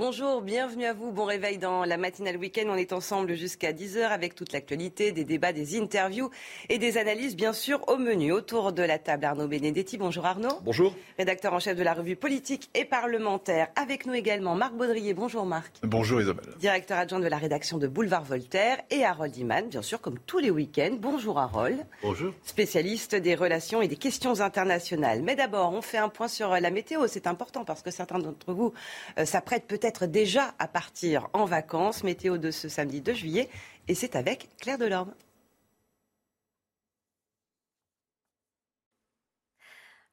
[0.00, 1.12] Bonjour, bienvenue à vous.
[1.12, 2.64] Bon réveil dans la matinale week-end.
[2.68, 6.30] On est ensemble jusqu'à 10h avec toute l'actualité, des débats, des interviews
[6.70, 8.32] et des analyses, bien sûr, au menu.
[8.32, 9.98] Autour de la table, Arnaud Benedetti.
[9.98, 10.58] Bonjour Arnaud.
[10.62, 10.94] Bonjour.
[11.18, 13.68] Rédacteur en chef de la revue politique et parlementaire.
[13.76, 15.12] Avec nous également Marc Baudrier.
[15.12, 15.70] Bonjour Marc.
[15.82, 16.46] Bonjour Isabelle.
[16.58, 18.78] Directeur adjoint de la rédaction de Boulevard Voltaire.
[18.88, 20.96] Et Harold Iman, bien sûr, comme tous les week-ends.
[20.98, 21.84] Bonjour Harold.
[22.02, 22.32] Bonjour.
[22.42, 25.20] Spécialiste des relations et des questions internationales.
[25.22, 27.06] Mais d'abord, on fait un point sur la météo.
[27.06, 28.72] C'est important parce que certains d'entre vous
[29.18, 32.04] euh, s'apprêtent peut-être déjà à partir en vacances.
[32.04, 33.48] Météo de ce samedi 2 juillet.
[33.88, 35.12] Et c'est avec Claire Delorme.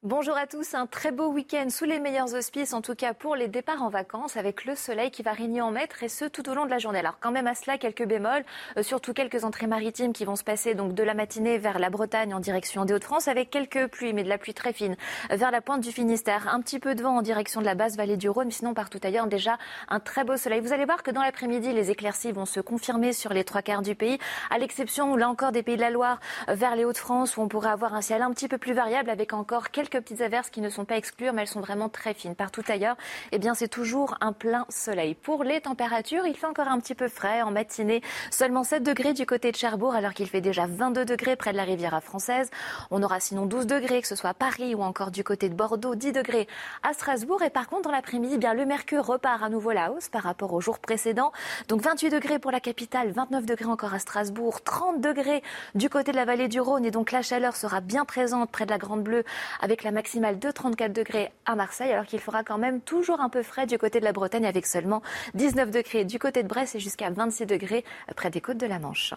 [0.04, 3.34] Bonjour à tous, un très beau week-end sous les meilleurs auspices, en tout cas pour
[3.34, 6.48] les départs en vacances, avec le soleil qui va régner en maître et ce tout
[6.48, 7.00] au long de la journée.
[7.00, 8.44] Alors quand même à cela quelques bémols,
[8.76, 11.90] euh, surtout quelques entrées maritimes qui vont se passer donc de la matinée vers la
[11.90, 14.94] Bretagne en direction des Hauts-de-France, avec quelques pluies, mais de la pluie très fine,
[15.30, 17.96] vers la pointe du Finistère, un petit peu de vent en direction de la basse
[17.96, 20.60] vallée du Rhône, sinon partout ailleurs déjà un très beau soleil.
[20.60, 23.82] Vous allez voir que dans l'après-midi, les éclaircies vont se confirmer sur les trois quarts
[23.82, 27.40] du pays, à l'exception là encore des pays de la Loire, vers les Hauts-de-France, où
[27.40, 30.50] on pourrait avoir un ciel un petit peu plus variable, avec encore quelques petites averses
[30.50, 32.34] qui ne sont pas exclues, mais elles sont vraiment très fines.
[32.34, 32.96] Partout ailleurs,
[33.32, 35.14] eh bien, c'est toujours un plein soleil.
[35.14, 38.02] Pour les températures, il fait encore un petit peu frais en matinée.
[38.30, 41.56] Seulement 7 degrés du côté de Cherbourg, alors qu'il fait déjà 22 degrés près de
[41.56, 42.50] la Riviera française.
[42.90, 45.54] On aura sinon 12 degrés, que ce soit à Paris ou encore du côté de
[45.54, 46.46] Bordeaux, 10 degrés
[46.82, 47.42] à Strasbourg.
[47.42, 50.22] Et par contre, dans l'après-midi, eh bien, le mercure repart à nouveau la hausse par
[50.22, 51.32] rapport au jour précédent.
[51.68, 55.42] Donc 28 degrés pour la capitale, 29 degrés encore à Strasbourg, 30 degrés
[55.74, 56.84] du côté de la vallée du Rhône.
[56.84, 59.24] Et donc la chaleur sera bien présente près de la Grande Bleue
[59.60, 63.28] avec la maximale de 34 degrés à Marseille, alors qu'il fera quand même toujours un
[63.28, 65.02] peu frais du côté de la Bretagne avec seulement
[65.34, 67.84] 19 degrés du côté de Brest et jusqu'à 26 degrés
[68.16, 69.14] près des côtes de la Manche.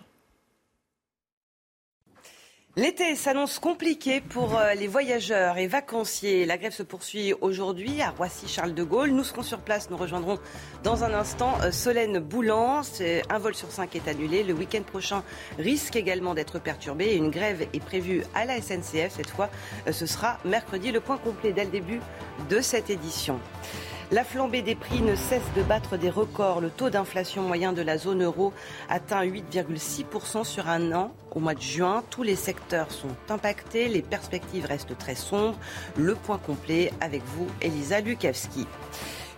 [2.77, 6.45] L'été s'annonce compliqué pour euh, les voyageurs et vacanciers.
[6.45, 9.09] La grève se poursuit aujourd'hui à Roissy-Charles de Gaulle.
[9.09, 10.39] Nous serons sur place, nous rejoindrons
[10.81, 12.81] dans un instant euh, Solène Boulan.
[13.29, 14.43] Un vol sur cinq est annulé.
[14.43, 15.21] Le week-end prochain
[15.59, 17.13] risque également d'être perturbé.
[17.13, 19.15] Une grève est prévue à la SNCF.
[19.17, 19.49] Cette fois,
[19.87, 20.93] euh, ce sera mercredi.
[20.93, 21.99] Le point complet dès le début
[22.49, 23.41] de cette édition.
[24.13, 26.59] La flambée des prix ne cesse de battre des records.
[26.59, 28.51] Le taux d'inflation moyen de la zone euro
[28.89, 32.03] atteint 8,6% sur un an au mois de juin.
[32.09, 33.87] Tous les secteurs sont impactés.
[33.87, 35.57] Les perspectives restent très sombres.
[35.95, 38.67] Le point complet avec vous, Elisa Lukavski.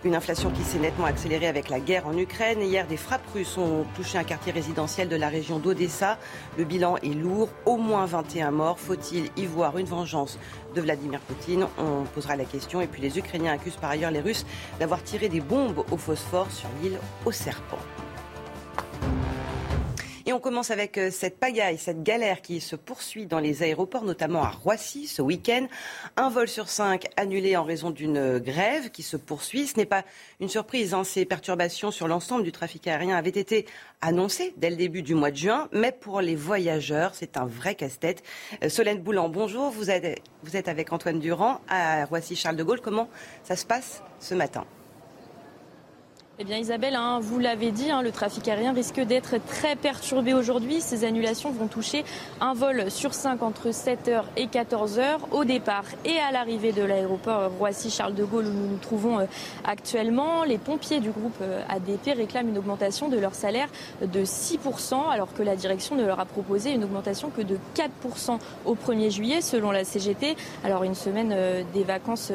[0.02, 2.60] Une inflation qui s'est nettement accélérée avec la guerre en Ukraine.
[2.60, 6.18] Hier, des frappes russes ont touché un quartier résidentiel de la région d'Odessa.
[6.58, 8.78] Le bilan est lourd, au moins 21 morts.
[8.78, 10.38] Faut-il y voir une vengeance
[10.74, 12.80] de Vladimir Poutine On posera la question.
[12.80, 14.44] Et puis les Ukrainiens accusent par ailleurs les Russes
[14.78, 17.78] d'avoir tiré des bombes au phosphore sur l'île aux serpents.
[20.26, 24.04] Et on commence avec euh, cette pagaille, cette galère qui se poursuit dans les aéroports,
[24.04, 25.66] notamment à Roissy ce week-end.
[26.16, 29.66] Un vol sur cinq annulé en raison d'une grève qui se poursuit.
[29.66, 30.02] Ce n'est pas
[30.40, 30.94] une surprise.
[30.94, 31.04] Hein.
[31.04, 33.66] Ces perturbations sur l'ensemble du trafic aérien avaient été
[34.00, 35.68] annoncées dès le début du mois de juin.
[35.72, 38.22] Mais pour les voyageurs, c'est un vrai casse-tête.
[38.62, 39.70] Euh, Solène Boulan, bonjour.
[39.70, 42.80] Vous êtes, vous êtes avec Antoine Durand à Roissy-Charles de Gaulle.
[42.80, 43.10] Comment
[43.42, 44.64] ça se passe ce matin?
[46.40, 50.34] Eh bien Isabelle, hein, vous l'avez dit, hein, le trafic aérien risque d'être très perturbé
[50.34, 50.80] aujourd'hui.
[50.80, 52.04] Ces annulations vont toucher
[52.40, 57.52] un vol sur cinq entre 7h et 14h au départ et à l'arrivée de l'aéroport
[57.52, 59.26] Roissy-Charles de Gaulle où nous nous trouvons euh,
[59.62, 60.42] actuellement.
[60.42, 63.68] Les pompiers du groupe euh, ADP réclament une augmentation de leur salaire
[64.02, 68.40] de 6% alors que la direction ne leur a proposé une augmentation que de 4%
[68.64, 70.34] au 1er juillet selon la CGT.
[70.64, 72.32] Alors une semaine euh, des vacances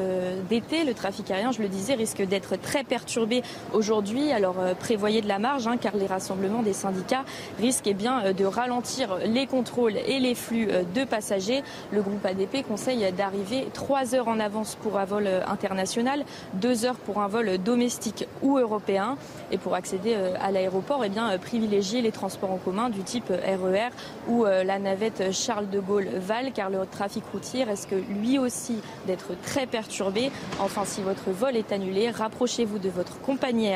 [0.48, 3.42] d'été, le trafic aérien, je le disais, risque d'être très perturbé
[3.74, 4.30] aujourd'hui aujourd'hui.
[4.30, 7.24] Alors euh, prévoyez de la marge, hein, car les rassemblements des syndicats
[7.58, 11.64] risquent eh bien, euh, de ralentir les contrôles et les flux euh, de passagers.
[11.90, 16.98] Le groupe ADP conseille d'arriver 3 heures en avance pour un vol international, 2 heures
[16.98, 19.16] pour un vol domestique ou européen.
[19.50, 23.88] Et pour accéder à l'aéroport, eh bien, privilégier les transports en commun du type RER
[23.88, 28.76] e ou la navette Charles de Gaulle-Val, car le trafic routier risque lui aussi
[29.08, 30.30] d'être très perturbé.
[30.60, 33.66] Enfin, si votre vol est annulé, rapprochez-vous de votre compagnie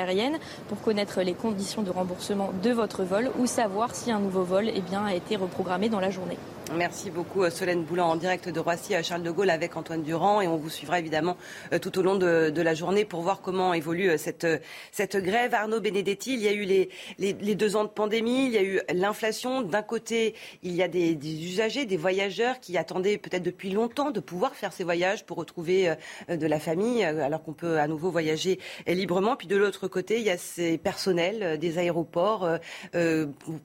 [0.69, 4.71] pour connaître les conditions de remboursement de votre vol ou savoir si un nouveau vol
[4.75, 6.39] eh bien, a été reprogrammé dans la journée.
[6.73, 10.03] Merci beaucoup euh, Solène Boulan en direct de Roissy à Charles de Gaulle avec Antoine
[10.03, 11.37] Durand et on vous suivra évidemment
[11.73, 15.53] euh, tout au long de, la journée pour voir comment évolue euh, cette, grève.
[15.55, 16.89] Arnaud Benedetti, il y a eu les,
[17.19, 19.61] les, deux ans de pandémie, il y a eu l'inflation.
[19.61, 21.15] D'un côté, il y a des,
[21.45, 25.95] usagers, des voyageurs qui attendaient peut-être depuis longtemps de pouvoir faire ces voyages pour retrouver
[26.29, 29.37] de la famille alors qu'on peut à nouveau voyager librement.
[29.37, 32.49] Puis de l'autre côté, il y a ces personnels des aéroports,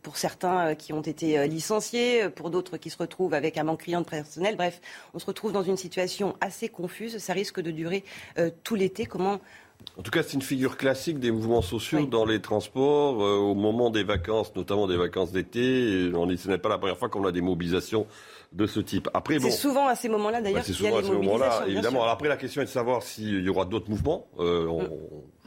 [0.03, 4.01] pour certains qui ont été licenciés, pour d'autres qui se retrouvent avec un manque criant
[4.01, 4.55] de personnel.
[4.55, 4.81] Bref,
[5.13, 7.17] on se retrouve dans une situation assez confuse.
[7.17, 8.03] Ça risque de durer
[8.37, 9.05] euh, tout l'été.
[9.05, 9.39] Comment
[9.97, 13.55] en tout cas, c'est une figure classique des mouvements sociaux dans les transports euh, au
[13.55, 16.11] moment des vacances, notamment des vacances d'été.
[16.11, 18.05] Ce n'est pas la première fois qu'on a des mobilisations
[18.51, 19.09] de ce type.
[19.13, 20.59] Après, c'est souvent à ces moments-là d'ailleurs.
[20.59, 22.01] Bah, c'est souvent à ces moments-là, évidemment.
[22.01, 24.27] Alors après, la question est de savoir s'il y aura d'autres mouvements.
[24.39, 24.89] Euh, mm.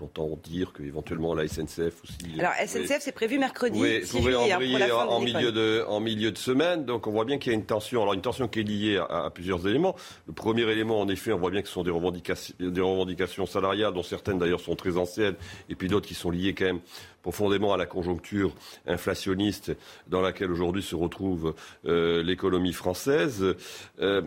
[0.02, 2.40] J'entends dire qu'éventuellement la SNCF aussi.
[2.40, 3.78] Alors SNCF, c'est prévu mercredi.
[3.81, 6.84] Oui, pourrait en, hein, en, milieu de, en milieu de semaine.
[6.84, 8.02] Donc on voit bien qu'il y a une tension.
[8.02, 9.94] Alors une tension qui est liée à, plusieurs éléments.
[10.26, 13.46] Le premier élément, en effet, on voit bien que ce sont des revendications, des revendications
[13.46, 15.37] salariales, dont certaines d'ailleurs sont très anciennes,
[15.69, 16.81] et puis d'autres qui sont liées quand même
[17.22, 18.52] profondément à la conjoncture
[18.88, 19.70] inflationniste
[20.08, 21.54] dans laquelle aujourd'hui se retrouve
[21.87, 23.54] euh, l'économie française.
[24.00, 24.22] Euh,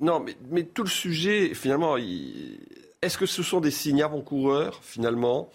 [0.00, 1.96] non, mais, mais, tout le sujet, finalement,
[3.02, 5.50] est-ce que ce sont des signes avant-coureurs, finalement,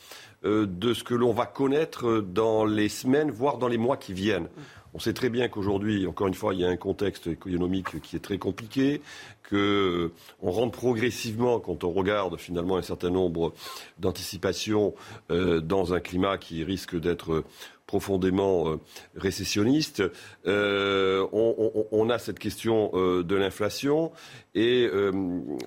[0.46, 4.14] euh, de ce que l'on va connaître dans les semaines, voire dans les mois qui
[4.14, 4.48] viennent?
[4.96, 8.16] On sait très bien qu'aujourd'hui, encore une fois, il y a un contexte économique qui
[8.16, 9.02] est très compliqué,
[9.48, 10.12] qu'on euh,
[10.42, 13.54] rentre progressivement, quand on regarde finalement un certain nombre
[14.00, 14.96] d'anticipations,
[15.30, 17.44] euh, dans un climat qui risque d'être
[17.88, 18.80] profondément euh,
[19.16, 20.04] récessionniste.
[20.48, 24.12] Euh, on, a cette question euh, de l'inflation
[24.54, 24.90] et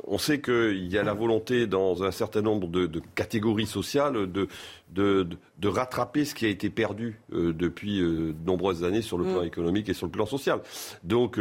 [0.07, 4.49] on sait qu'il y a la volonté dans un certain nombre de, catégories sociales de,
[4.91, 9.47] de, rattraper ce qui a été perdu depuis de nombreuses années sur le plan mm.
[9.47, 10.61] économique et sur le plan social.
[11.05, 11.39] Donc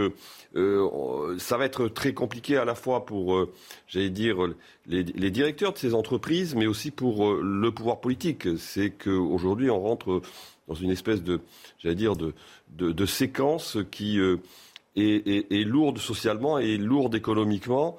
[0.54, 3.48] ça va être très compliqué à la fois pour,
[3.88, 4.40] j'allais dire,
[4.86, 8.50] les, les, directeurs de ces entreprises, mais aussi pour le pouvoir politique.
[8.58, 10.22] C'est qu'aujourd'hui on rentre
[10.68, 11.40] dans une espèce de,
[11.80, 12.34] j'allais dire, de,
[12.70, 14.38] de, séquence qui euh,
[14.96, 17.98] est, est, lourde socialement et lourde économiquement.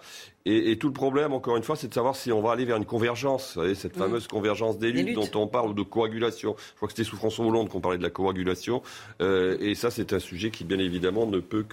[0.50, 2.78] Et, tout le problème, encore une fois, c'est de savoir si on va aller vers
[2.78, 4.00] une convergence, vous savez, cette mm.
[4.00, 6.56] fameuse convergence des luttes, dont on parle de coagulation.
[6.58, 8.82] Je crois que c'était sous François Hollande qu'on parlait de la coagulation.
[9.20, 11.66] Euh, et ça, c'est un sujet qui, bien évidemment, ne peut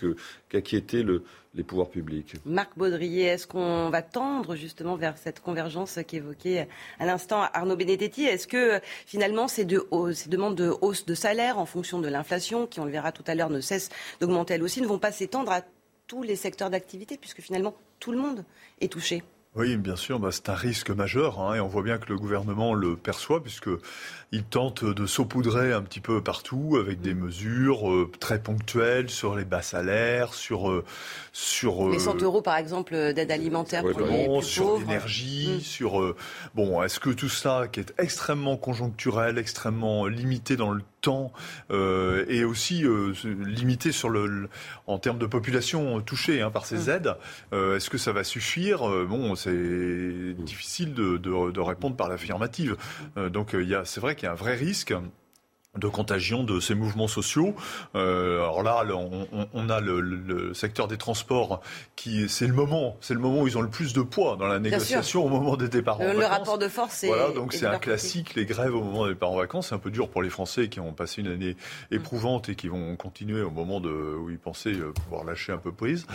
[0.50, 1.24] qu'inquiéter le,
[1.56, 2.34] les pouvoirs publics.
[2.46, 6.68] Marc Baudrier, est-ce qu'on va tendre justement vers cette convergence qu'évoquait
[7.00, 8.26] à l'instant Arnaud Benedetti?
[8.26, 9.66] Est-ce que finalement ces,
[10.14, 13.24] ces demandes de hausse de salaire en fonction de l'inflation, qui on le verra tout
[13.28, 15.62] à l'heure ne cesse d'augmenter elle aussi, ne vont pas s'étendre à
[16.08, 18.44] tous les secteurs d'activité, puisque finalement tout le monde
[18.82, 19.24] est touché?
[19.56, 22.18] Oui, bien sûr, bah, c'est un risque majeur, hein, et on voit bien que le
[22.18, 27.20] gouvernement le perçoit, puisqu'il tente de saupoudrer un petit peu partout avec des mm.
[27.20, 30.70] mesures euh, très ponctuelles sur les bas salaires, sur...
[30.70, 30.84] Euh,
[31.32, 35.62] sur les 100 euh, euros, par exemple, d'aide alimentaire pour les plus Sur l'énergie, mm.
[35.62, 36.16] sur...
[36.54, 41.32] bon, est-ce que tout ça, qui est extrêmement conjoncturel, extrêmement limité dans le temps,
[41.72, 42.84] et aussi
[43.24, 44.50] limité sur le,
[44.88, 46.90] en termes de population touchée hein, par ces mm.
[46.90, 47.16] aides,
[47.54, 48.80] est-ce que ça va suffire?
[49.06, 52.76] Bon, c'est difficile de, répondre par l'affirmative.
[53.18, 53.56] Euh, donc
[53.86, 54.94] c'est vrai qu'il y a un vrai risque
[55.78, 57.56] de contagion de ces mouvements sociaux.
[57.96, 58.86] Euh, alors là,
[59.54, 61.62] on, a le, secteur des transports
[61.96, 64.48] qui, c'est le moment, c'est le moment où ils ont le plus de poids dans
[64.48, 66.20] la négociation au moment des départs en vacances.
[66.20, 67.04] Le rapport de force.
[67.04, 68.36] Est, voilà, donc c'est un classique.
[68.36, 70.70] Les grèves au moment des départs en vacances, c'est un peu dur pour les Français
[70.70, 71.56] qui ont passé une année
[71.92, 75.58] éprouvante et qui vont continuer au moment de, où ils pensaient euh, pouvoir lâcher un
[75.58, 76.06] peu prise.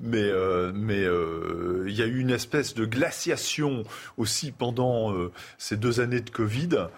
[0.00, 3.82] Mais euh, mais euh, il y a eu une espèce de glaciation
[4.16, 5.14] aussi pendant
[5.58, 6.88] ces deux années de Covid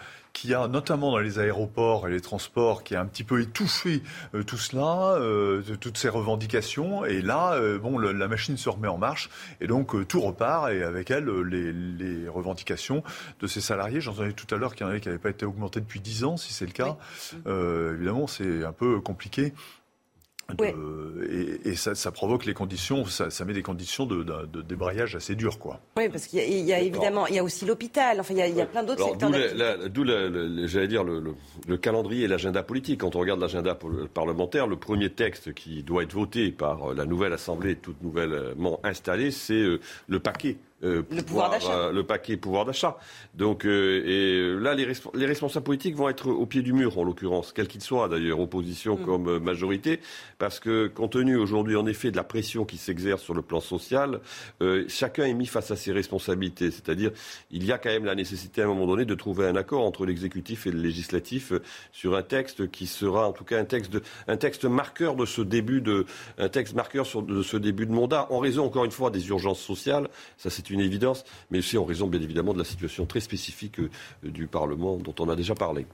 [0.41, 4.03] qui a notamment dans les aéroports et les transports, qui a un petit peu étouffé
[4.35, 7.05] euh, tout cela, euh, toutes ces revendications.
[7.05, 9.29] Et là, euh, bon, la machine se remet en marche
[9.61, 13.03] et donc tout repart et avec elle les, les revendications
[13.39, 14.01] de ces salariés.
[14.01, 16.01] J'en ai tout à l'heure qu'il y en avait qui n'avaient pas été augmentés depuis
[16.01, 16.97] 10 ans, si c'est le cas.
[17.47, 19.53] évidemment, c'est un peu compliqué
[21.65, 24.25] et, ça, provoque les conditions, ça, met des conditions de,
[24.63, 25.81] débrayage assez dures, quoi.
[25.97, 28.21] Oui, parce qu'il y, a évidemment, il y a aussi l'hôpital.
[28.21, 29.31] Enfin, il y a, plein d'autres secteurs.
[29.89, 30.05] D'où,
[30.67, 33.01] j'allais dire, le, calendrier et l'agenda politique.
[33.01, 33.77] Quand on regarde l'agenda
[34.13, 39.31] parlementaire, le premier texte qui doit être voté par la nouvelle Assemblée, toute nouvellement installée,
[39.31, 41.53] c'est euh, le paquet le, pouvoir,
[41.93, 42.99] le paquet pouvoir d'achat.
[43.35, 47.53] Donc, et là, les, les, responsables politiques vont être au pied du mur, en l'occurrence,
[47.53, 49.05] quel qu'il soit d'ailleurs, opposition mm.
[49.05, 50.01] comme majorité,
[50.39, 53.61] parce que compte tenu aujourd'hui, en effet, de la pression qui s'exerce sur le plan
[53.61, 54.21] social,
[54.89, 56.71] chacun est mis face à ses responsabilités.
[56.71, 57.11] C'est-à-dire,
[57.51, 59.85] il y a quand même la nécessité à un moment donné de trouver un accord
[59.85, 61.53] entre l'exécutif et le législatif
[61.93, 65.27] sur un texte qui sera en tout cas un texte, de, un texte marqueur de
[65.27, 66.07] ce début de,
[66.39, 69.29] un texte marqueur sur, de ce début de mandat, en raison encore une fois des
[69.29, 73.07] urgences sociales, ça c'est une évidence, mais aussi en raison bien évidemment de la situation
[73.07, 73.91] très spécifique euh,
[74.23, 75.87] du Parlement dont on a déjà parlé.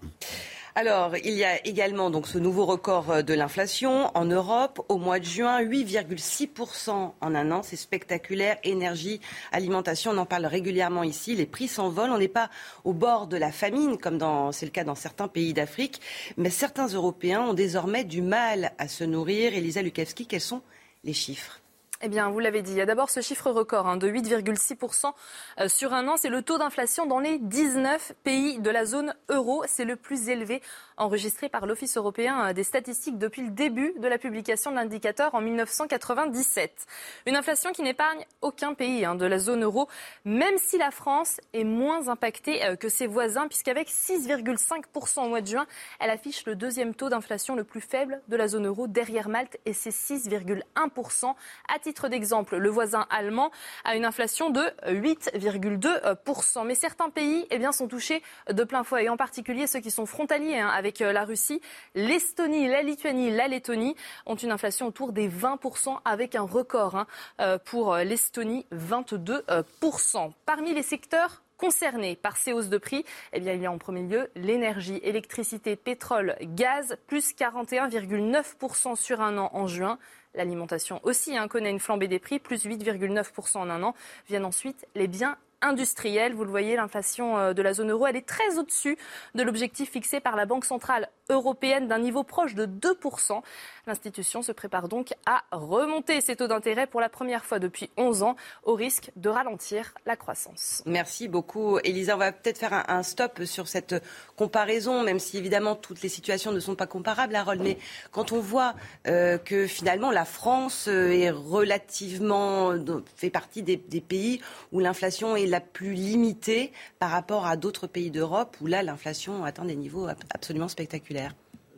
[0.78, 5.18] Alors, il y a également ce nouveau record euh, de l'inflation en Europe au mois
[5.18, 7.62] de juin, 8,6% en un an.
[7.62, 8.58] C'est spectaculaire.
[8.62, 11.34] Énergie, alimentation, on en parle régulièrement ici.
[11.34, 12.10] Les prix s'envolent.
[12.10, 12.50] On n'est pas
[12.84, 14.18] au bord de la famine, comme
[14.52, 16.02] c'est le cas dans certains pays d'Afrique.
[16.36, 19.54] Mais certains Européens ont désormais du mal à se nourrir.
[19.54, 20.60] Elisa Lukavski, quels sont
[21.04, 21.62] les chiffres?
[22.02, 25.12] Eh bien, vous l'avez dit, il y a d'abord ce chiffre record hein, de 8,6%
[25.60, 26.16] euh, sur un an.
[26.16, 29.64] C'est le taux d'inflation dans les 19 pays de la zone euro.
[29.66, 30.62] C'est le plus élevé
[30.96, 35.34] enregistré par l'Office européen euh, des statistiques depuis le début de la publication de l'indicateur
[35.34, 36.86] en 1997.
[37.26, 39.88] Une inflation qui n'épargne aucun pays hein, de la zone euro,
[40.24, 45.40] même si la France est moins impactée euh, que ses voisins, puisqu'avec 6,5% au mois
[45.40, 45.66] de juin,
[46.00, 49.58] elle affiche le deuxième taux d'inflation le plus faible de la zone euro derrière Malte,
[49.66, 51.34] et c'est 6,1%.
[51.74, 53.50] À titre d'exemple, le voisin allemand
[53.84, 56.66] a une inflation de 8,2%.
[56.66, 59.90] Mais certains pays eh bien, sont touchés de plein fouet, et en particulier ceux qui
[59.90, 61.60] sont frontaliers hein, avec euh, la Russie.
[61.96, 67.06] L'Estonie, la Lituanie, la Lettonie ont une inflation autour des 20% avec un record hein,
[67.40, 70.30] euh, pour euh, l'Estonie, 22%.
[70.46, 74.02] Parmi les secteurs concernés par ces hausses de prix, eh il y a en premier
[74.02, 79.98] lieu l'énergie, électricité, pétrole, gaz, plus 41,9% sur un an en juin.
[80.34, 83.94] L'alimentation aussi hein, connaît une flambée des prix, plus 8,9% en un an.
[84.28, 86.34] Viennent ensuite les biens industrielle.
[86.34, 88.96] Vous le voyez, l'inflation euh, de la zone euro, elle est très au-dessus
[89.34, 93.42] de l'objectif fixé par la Banque centrale européenne d'un niveau proche de 2%.
[93.86, 98.24] L'institution se prépare donc à remonter ses taux d'intérêt pour la première fois depuis 11
[98.24, 100.82] ans, au risque de ralentir la croissance.
[100.86, 102.16] Merci beaucoup, Elisa.
[102.16, 103.94] On va peut-être faire un, stop sur cette
[104.34, 107.62] comparaison, même si évidemment toutes les situations ne sont pas comparables, Harold.
[107.62, 107.78] Mais
[108.10, 108.74] quand on voit
[109.06, 112.72] euh, que finalement la France euh, est relativement
[113.14, 114.40] fait partie des, des pays
[114.72, 119.44] où l'inflation est la plus limitée par rapport à d'autres pays d'Europe, où là l'inflation
[119.44, 121.34] atteint des niveaux absolument spectaculaires.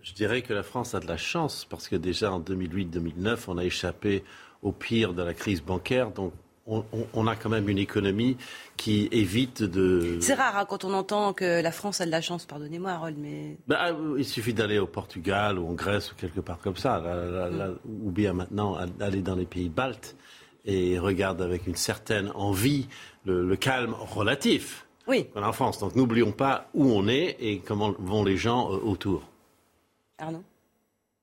[0.08, 3.58] Je dirais que la France a de la chance parce que déjà en 2008-2009, on
[3.58, 4.24] a échappé
[4.62, 6.12] au pire de la crise bancaire.
[6.12, 6.32] Donc
[6.66, 8.38] on, a quand même une économie
[8.78, 10.16] qui évite de.
[10.20, 13.18] C'est rare hein, quand on entend que la France a de la chance, pardonnez-moi Harold,
[13.18, 13.58] mais.
[13.66, 17.02] Bah, il suffit d'aller au Portugal ou en Grèce ou quelque part comme ça,
[17.84, 20.16] ou bien maintenant aller dans les pays baltes
[20.64, 22.88] et regarde avec une certaine envie
[23.26, 25.26] le, calme relatif oui.
[25.36, 25.78] en France.
[25.78, 29.28] Donc n'oublions pas où on est et comment vont les gens euh, autour.
[30.18, 30.42] Arnaud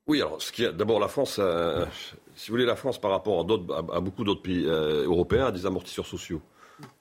[0.08, 0.40] Oui, alors,
[0.74, 1.86] d'abord, la France, euh,
[2.36, 5.66] si vous voulez, la France par rapport à, beaucoup d'autres pays euh, européens a des
[5.66, 6.42] amortisseurs sociaux.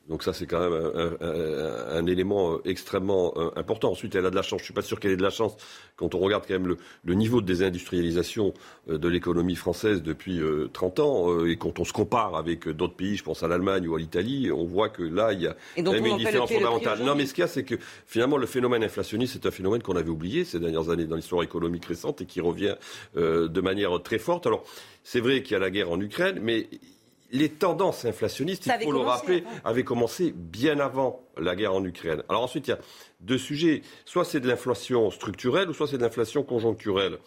[0.09, 3.93] Donc ça, c'est quand même un, élément extrêmement important.
[3.93, 4.61] Ensuite, elle a de la chance.
[4.61, 5.57] Je suis pas sûr qu'elle ait de la chance
[5.97, 8.53] quand on regarde quand même le, niveau de désindustrialisation
[8.87, 13.25] de l'économie française depuis 30 ans et quand on se compare avec d'autres pays, je
[13.25, 16.19] pense à l'Allemagne ou à l'Italie, on voit que là, il y a même une
[16.19, 17.03] différence fondamentale.
[17.03, 17.77] Non, mais ce qu'il y a, c'est que
[18.07, 21.43] finalement, le phénomène inflationniste, c'est un phénomène qu'on avait oublié ces dernières années dans l'histoire
[21.43, 22.77] économique récente et qui revient
[23.15, 24.47] de manière très forte.
[24.47, 24.65] Alors,
[25.03, 26.69] c'est vrai qu'il y a la guerre en Ukraine, mais
[27.35, 32.23] les tendances inflationnistes, il faut le rappeler, avaient commencé bien avant la guerre en Ukraine.
[32.29, 32.79] Alors ensuite, il y a
[33.21, 33.83] deux sujets.
[34.05, 37.19] Soit c'est de l'inflation structurelle, ou soit c'est de l'inflation conjoncturelle.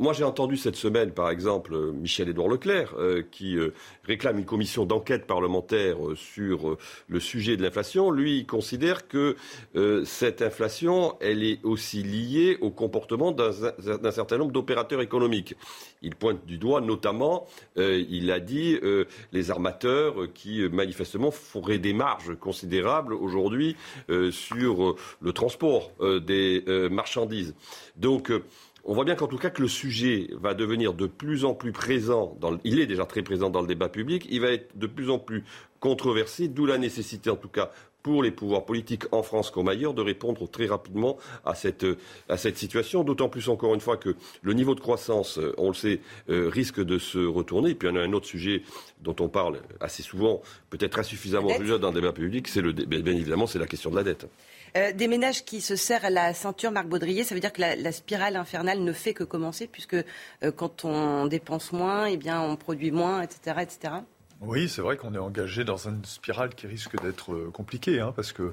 [0.00, 4.86] Moi, j'ai entendu cette semaine, par exemple, Michel-Édouard Leclerc, euh, qui euh, réclame une commission
[4.86, 8.10] d'enquête parlementaire euh, sur le sujet de l'inflation.
[8.10, 9.36] Lui, il considère que
[10.04, 15.54] cette inflation, elle est aussi liée au comportement d'un certain nombre d'opérateurs économiques.
[16.00, 18.78] Il pointe du doigt, notamment, il a dit,
[19.32, 23.76] les armateurs qui, manifestement, feraient des marges considérables aujourd'hui
[24.30, 27.54] sur le transport des marchandises.
[27.96, 28.32] Donc,
[28.90, 31.70] on voit bien qu'en tout cas que le sujet va devenir de plus en plus
[31.70, 34.88] présent, dans il est déjà très présent dans le débat public, il va être de
[34.88, 35.44] plus en plus
[35.78, 37.70] controversé, d'où la nécessité en tout cas
[38.02, 41.86] pour les pouvoirs politiques en France comme ailleurs de répondre très rapidement à cette,
[42.28, 45.68] à cette situation, d'autant plus encore une fois que le niveau de croissance, euh, on
[45.68, 47.70] le sait, euh, risque de se retourner.
[47.70, 48.62] Et puis il y en a un autre sujet
[49.02, 53.46] dont on parle assez souvent, peut-être insuffisamment dans le débat public, c'est le, bien évidemment
[53.46, 54.26] c'est la question de la dette.
[54.76, 57.92] Euh, des ménages qui se serrent la ceinture, Marc Baudrier, ça veut dire que la,
[57.92, 62.56] spirale infernale ne fait que commencer, puisque euh, quand on dépense moins, eh bien, on
[62.56, 63.56] produit moins, etc.
[63.60, 63.94] etc.
[64.40, 68.32] Oui, c'est vrai qu'on est engagé dans une spirale qui risque d'être compliquée, hein, parce
[68.32, 68.52] que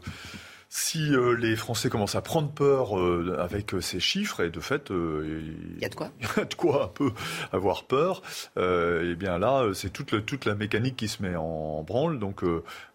[0.69, 4.59] si euh, les Français commencent à prendre peur euh, avec euh, ces chiffres, et de
[4.59, 7.11] fait, il y a de quoi, il y a de quoi un peu
[7.51, 8.21] avoir peur.
[8.57, 12.19] et eh bien là, c'est toute, toute la mécanique qui se met en branle.
[12.19, 12.43] Donc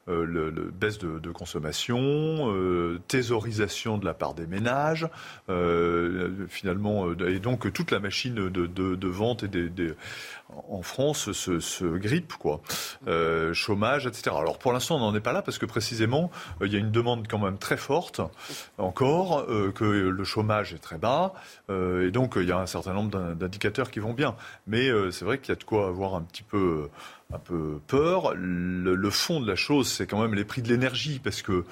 [0.09, 5.09] euh, baisse de, consommation, euh, thésaurisation de la part des ménages,
[5.49, 9.45] euh, finalement, et donc toute la machine de, vente
[10.69, 12.61] en France se, grippe, quoi.
[13.53, 14.35] chômage, etc.
[14.37, 16.91] Alors pour l'instant, on n'en est pas là parce que précisément, il y a une
[16.91, 18.21] demande quand même très forte
[18.79, 21.33] encore, que le chômage est très bas,
[21.71, 24.35] et donc il y a un certain nombre d'indicateurs qui vont bien.
[24.67, 26.89] Mais c'est vrai qu'il y a de quoi avoir un petit peu
[27.33, 28.35] un peu peur.
[28.35, 31.65] Le, fond de la chose, c'est quand même les prix de l'énergie, parce que euh,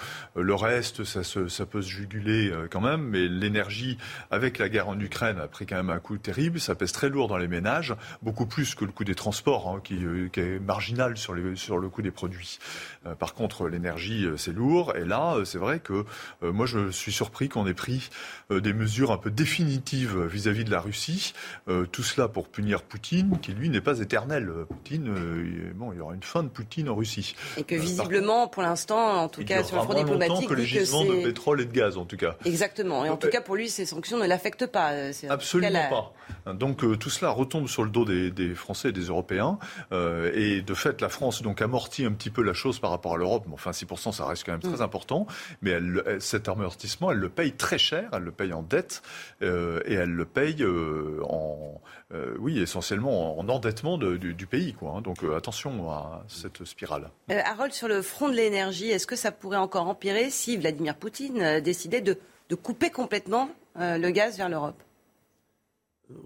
[0.42, 3.98] le reste, ça, peut se juguler euh, quand même, mais l'énergie,
[4.30, 6.60] avec la guerre en Ukraine, a pris quand même un coup terrible.
[6.60, 9.80] Ça pèse très lourd dans les ménages, beaucoup plus que le coût des transports, hein,
[9.82, 12.58] qui, euh, qui, est marginal sur le coût des produits.
[13.18, 14.94] Par contre, l'énergie, c'est lourd.
[14.96, 16.04] Et là, c'est vrai que
[16.42, 18.10] moi, je suis surpris qu'on ait pris
[18.50, 21.32] des mesures un peu définitives vis-à-vis de la Russie.
[21.92, 24.52] tout cela pour punir Poutine, qui lui n'est pas éternel.
[24.68, 25.14] Poutine
[25.74, 27.34] bon, il y aura une fin de Poutine en Russie.
[27.56, 30.64] Et que euh, visiblement, pour l'instant, en tout cas sur le front diplomatique, que les
[30.64, 32.36] gisements de pétrole et de gaz, en tout cas.
[32.44, 33.04] Exactement.
[33.04, 34.92] Et en tout cas, pour lui, ces sanctions ne l'affectent pas.
[34.92, 36.52] Euh, Absolument pas.
[36.54, 39.58] Donc euh, tout cela retombe sur le dos des, Français et des Européens.
[39.92, 43.16] et de fait, la France donc amortit un petit peu la chose par rapport à
[43.16, 43.46] l'Europe.
[43.52, 44.82] enfin, 6%, ça reste quand même très mm.
[44.82, 45.26] important.
[45.62, 45.78] Mais
[46.18, 48.08] cet amortissement, elle le paye très cher.
[48.12, 49.02] Elle le paye en dette
[49.40, 49.44] et
[49.94, 50.64] elle le paye
[51.22, 51.80] en,
[52.38, 54.74] oui, essentiellement en endettement du, pays.
[54.74, 55.00] Quoi, hein.
[55.00, 57.10] Donc attention à cette spirale.
[57.30, 60.96] Euh, Harold, sur le front de l'énergie, est-ce que ça pourrait encore empirer si Vladimir
[60.96, 62.16] Poutine euh, décidait de,
[62.62, 64.82] couper complètement euh, le gaz vers l'Europe?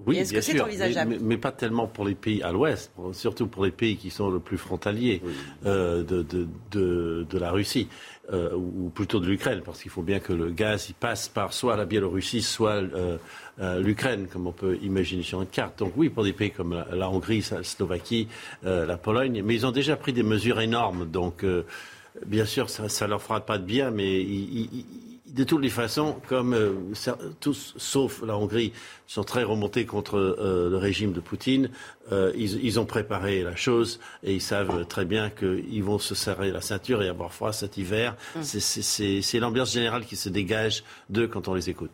[0.06, 3.64] Oui, est-ce que c'est envisageable mais, pas tellement pour les pays à l'ouest, surtout pour
[3.64, 5.22] les pays qui sont le plus frontaliers
[5.64, 7.88] de, la Russie.
[8.32, 11.52] Euh, ou plutôt de l'Ukraine, parce qu'il faut bien que le gaz il passe par
[11.52, 13.18] soit la Biélorussie, soit euh,
[13.60, 15.78] euh, l'Ukraine, comme on peut imaginer sur une carte.
[15.80, 18.28] Donc oui, pour des pays comme la, Hongrie, la Slovaquie,
[18.62, 21.04] la Pologne, mais ils ont déjà pris des mesures énormes.
[21.04, 21.44] Donc
[22.24, 26.16] bien sûr, ça ne leur fera pas de bien, mais ils de toutes les façons,
[26.28, 26.72] comme euh,
[27.40, 28.72] tous, sauf la Hongrie,
[29.08, 31.70] sont très remontés contre euh, le régime de Poutine,
[32.12, 36.52] euh, ils, ont préparé la chose et ils savent très bien qu'ils vont se serrer
[36.52, 38.16] la ceinture et avoir froid cet hiver.
[38.36, 38.42] Hum.
[38.44, 41.90] C'est l'ambiance générale qui se dégage d'eux quand on les écoute.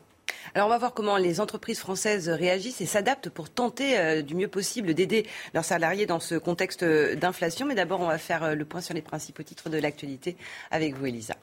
[0.54, 4.48] Alors on va voir comment les entreprises françaises réagissent et s'adaptent pour tenter du mieux
[4.48, 7.66] possible d'aider leurs salariés dans ce contexte d'inflation.
[7.66, 10.36] Mais d'abord, on va faire le point sur les principaux titres de l'actualité
[10.70, 11.36] avec vous, Elisa.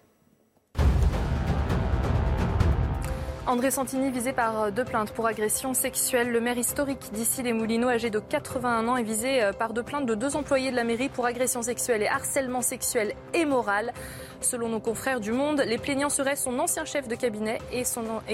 [3.48, 6.34] André Santini visé par euh, deux plaintes pour agression sexuelle.
[6.34, 9.84] Le maire historique d'ici les Moulineaux, âgé de 81 ans, est visé euh, par deux
[9.84, 13.94] plaintes de deux employés de la mairie pour agression sexuelle et harcèlement sexuel et moral.
[14.42, 17.84] Selon nos confrères du Monde, les plaignants seraient son ancien chef de cabinet et,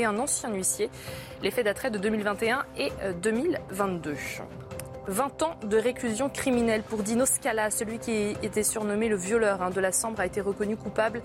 [0.04, 0.90] un ancien huissier.
[1.44, 4.16] Les faits de 2021 et 2022.
[5.08, 9.62] Euh, 20 ans de réclusion criminelle pour Dino Scala, celui qui était surnommé le violeur
[9.62, 11.22] hein, de la Sambre, a été reconnu coupable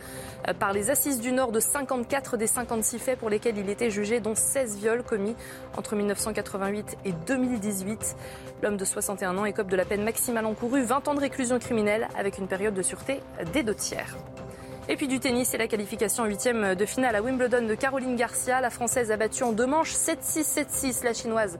[0.49, 3.91] euh, par les assises du Nord de 54 des 56 faits pour lesquels il était
[3.91, 5.35] jugé, dont 16 viols commis
[5.77, 8.17] entre 1988 et 2018.
[8.63, 12.09] L'homme de 61 ans écope de la peine maximale encourue, 20 ans de réclusion criminelle
[12.17, 13.21] avec une période de sûreté
[13.53, 14.17] des deux tiers.
[14.91, 18.63] Et puis du tennis, c'est la qualification huitième de finale à Wimbledon de Caroline Garcia.
[18.63, 21.59] La Française a battu en deux manches 7-6, 7-6 la Chinoise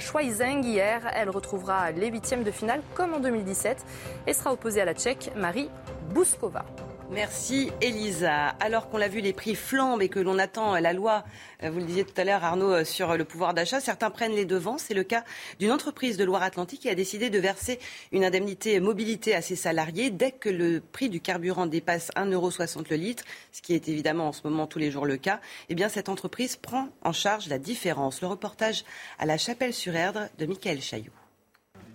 [0.00, 1.00] Shuai Zheng hier.
[1.14, 3.84] Elle retrouvera les huitièmes de finale comme en 2017
[4.26, 5.70] et sera opposée à la Tchèque Marie
[6.12, 6.64] Bouskova.
[7.10, 8.48] Merci Elisa.
[8.60, 11.24] Alors qu'on l'a vu, les prix flambent et que l'on attend la loi,
[11.62, 14.34] euh, vous le disiez tout à l'heure Arnaud, euh, sur le pouvoir d'achat, certains prennent
[14.34, 14.78] les devants.
[14.78, 15.22] C'est le cas
[15.60, 17.78] d'une entreprise de Loire-Atlantique qui a décidé de verser
[18.10, 22.96] une indemnité mobilité à ses salariés dès que le prix du carburant dépasse 1,60€ le
[22.96, 25.40] litre, ce qui est évidemment en ce moment tous les jours le cas.
[25.68, 28.22] Eh bien, cette entreprise prend en charge la différence.
[28.22, 28.84] Le reportage
[29.18, 31.23] à la Chapelle-sur-Erdre de Michael Chailloux.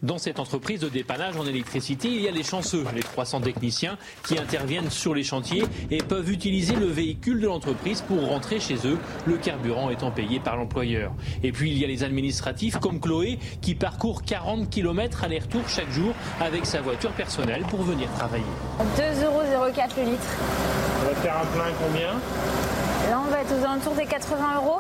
[0.02, 3.98] Dans cette entreprise de dépannage en électricité, il y a les chanceux, les 300 techniciens
[4.26, 8.78] qui interviennent sur les chantiers et peuvent utiliser le véhicule de l'entreprise pour rentrer chez
[8.86, 11.12] eux, le carburant étant payé par l'employeur.
[11.44, 15.92] Et puis il y a les administratifs comme Chloé qui parcourt 40 km aller-retour chaque
[15.92, 18.46] jour avec sa voiture personnelle pour venir travailler.
[18.98, 20.28] 2,04 euros le litre.
[21.02, 22.14] On va faire un plein combien?
[23.10, 24.80] Là on va être aux alentours des 80 euros.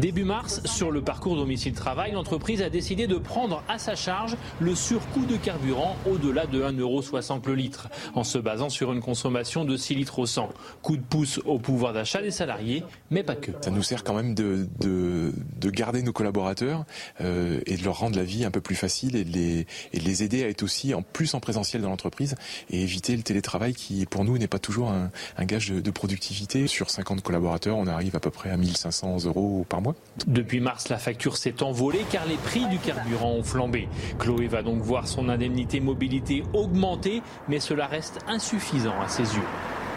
[0.00, 4.74] Début mars, sur le parcours domicile-travail, l'entreprise a décidé de prendre à sa charge le
[4.74, 9.74] surcoût de carburant au-delà de 1,60€ le litre, en se basant sur une consommation de
[9.74, 10.50] 6 litres au 100.
[10.82, 13.52] Coup de pouce au pouvoir d'achat des salariés, mais pas que.
[13.62, 16.84] Ça nous sert quand même de, de, de garder nos collaborateurs
[17.22, 20.44] euh, et de leur rendre la vie un peu plus facile et de, les, aider
[20.44, 22.34] à être aussi en plus en présentiel dans l'entreprise
[22.68, 25.10] et éviter le télétravail qui pour nous n'est pas toujours un,
[25.44, 26.66] gage de, productivité.
[26.66, 29.94] Sur 50 collaborateurs, on arrive à peu près à 1500 euros par mois
[30.26, 33.88] depuis mars, la facture s'est envolée car les prix du carburant ont flambé.
[34.18, 39.42] Chloé va donc voir son indemnité mobilité augmenter, mais cela reste insuffisant à ses yeux.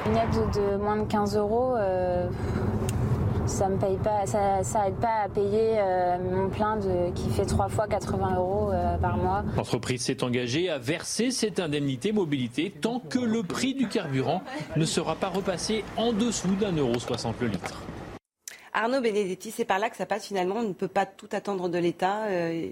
[0.06, 2.30] Une aide de moins de 15 euros, euh,
[3.46, 7.46] ça me paye pas, ça n'aide pas à payer euh, mon plein de, qui fait
[7.46, 9.44] trois fois 80 euros euh, par mois.
[9.58, 14.42] L'entreprise s'est engagée à verser cette indemnité mobilité tant que le prix du carburant
[14.76, 17.84] ne sera pas repassé en dessous d'un euro soixante le litre.
[18.74, 20.58] Arnaud Benedetti, c'est par là que ça passe finalement.
[20.58, 22.26] On ne peut pas tout attendre de l'État.
[22.28, 22.70] Euh,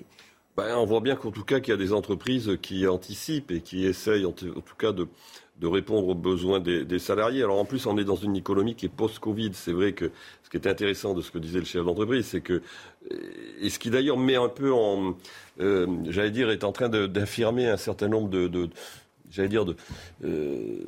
[0.56, 3.62] ben, on voit bien qu'en tout cas qu'il y a des entreprises qui anticipent et
[3.62, 5.08] qui essayent en, tout cas de,
[5.62, 7.44] répondre aux besoins des, salariés.
[7.44, 9.52] Alors en plus, on est dans une économie qui est post-Covid.
[9.54, 10.12] C'est vrai que
[10.44, 12.64] ce qui est intéressant de ce que disait le chef d'entreprise, c'est que,
[13.62, 15.16] et ce qui d'ailleurs met un peu en,
[15.60, 18.70] euh, j'allais dire, est en train d'affirmer un certain nombre de,
[19.30, 19.76] j'allais dire, de,
[20.24, 20.80] euh,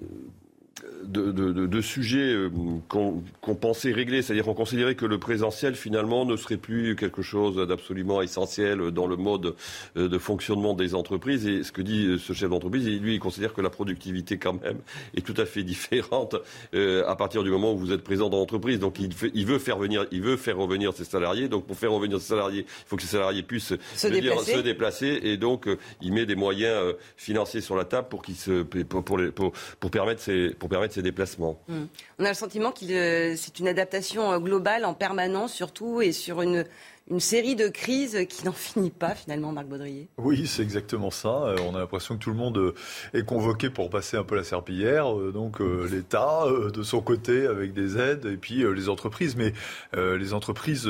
[1.04, 2.50] de, sujets euh,
[2.88, 7.56] qu'on pensait régler, c'est-à-dire qu'on considérait que le présentiel finalement ne serait plus quelque chose
[7.68, 9.56] d'absolument essentiel dans le mode
[9.98, 11.48] euh, de fonctionnement des entreprises.
[11.48, 14.62] Et ce que dit euh, ce chef d'entreprise, lui, il considère que la productivité quand
[14.62, 14.80] même
[15.16, 16.36] est tout à fait différente
[16.74, 18.80] à partir du moment où vous êtes présent dans l'entreprise.
[18.80, 21.48] Donc il, il, veut faire venir, il veut faire revenir ses salariés.
[21.48, 24.54] Donc pour faire revenir ses salariés, il faut que ces salariés puissent se, déplacer.
[24.54, 25.20] se déplacer.
[25.24, 25.68] Et donc
[26.02, 29.92] il met des moyens financiers sur la table pour qu'il se pour, pour, pour, pour
[29.92, 31.60] permettre ces pour permettre ces déplacements.
[31.68, 31.86] Hmm.
[32.20, 36.12] On a le sentiment que euh, c'est une adaptation euh, globale en permanence surtout et
[36.12, 36.66] sur une,
[37.10, 40.08] une série de crises qui n'en finit pas finalement, Marc Baudrier.
[40.18, 41.30] Oui, c'est exactement ça.
[41.30, 42.74] Euh, on a l'impression que tout le monde
[43.14, 45.14] est convoqué pour passer un peu la serpillière.
[45.34, 49.36] Donc l'État de son côté avec des aides et puis les entreprises.
[49.36, 49.54] Mais
[49.96, 50.90] les entreprises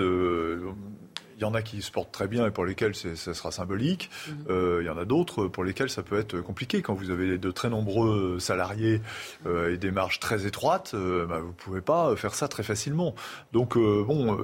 [1.39, 4.10] il y en a qui se portent très bien et pour lesquels ça sera symbolique.
[4.28, 4.36] Mhm.
[4.49, 6.82] Euh, il y en a d'autres pour lesquels ça peut être compliqué.
[6.82, 9.02] Quand vous avez de très nombreux salariés
[9.45, 12.63] euh, et des marges très étroites, euh, bah, vous ne pouvez pas faire ça très
[12.63, 13.15] facilement.
[13.54, 14.38] Donc, bon,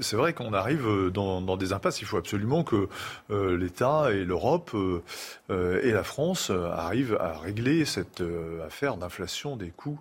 [0.00, 2.00] c'est vrai qu'on arrive dans, dans, des impasses.
[2.00, 2.88] Il faut absolument que
[3.30, 4.76] l'État et l'Europe
[5.50, 8.22] et la France arrivent à régler cette
[8.64, 10.00] affaire d'inflation des coûts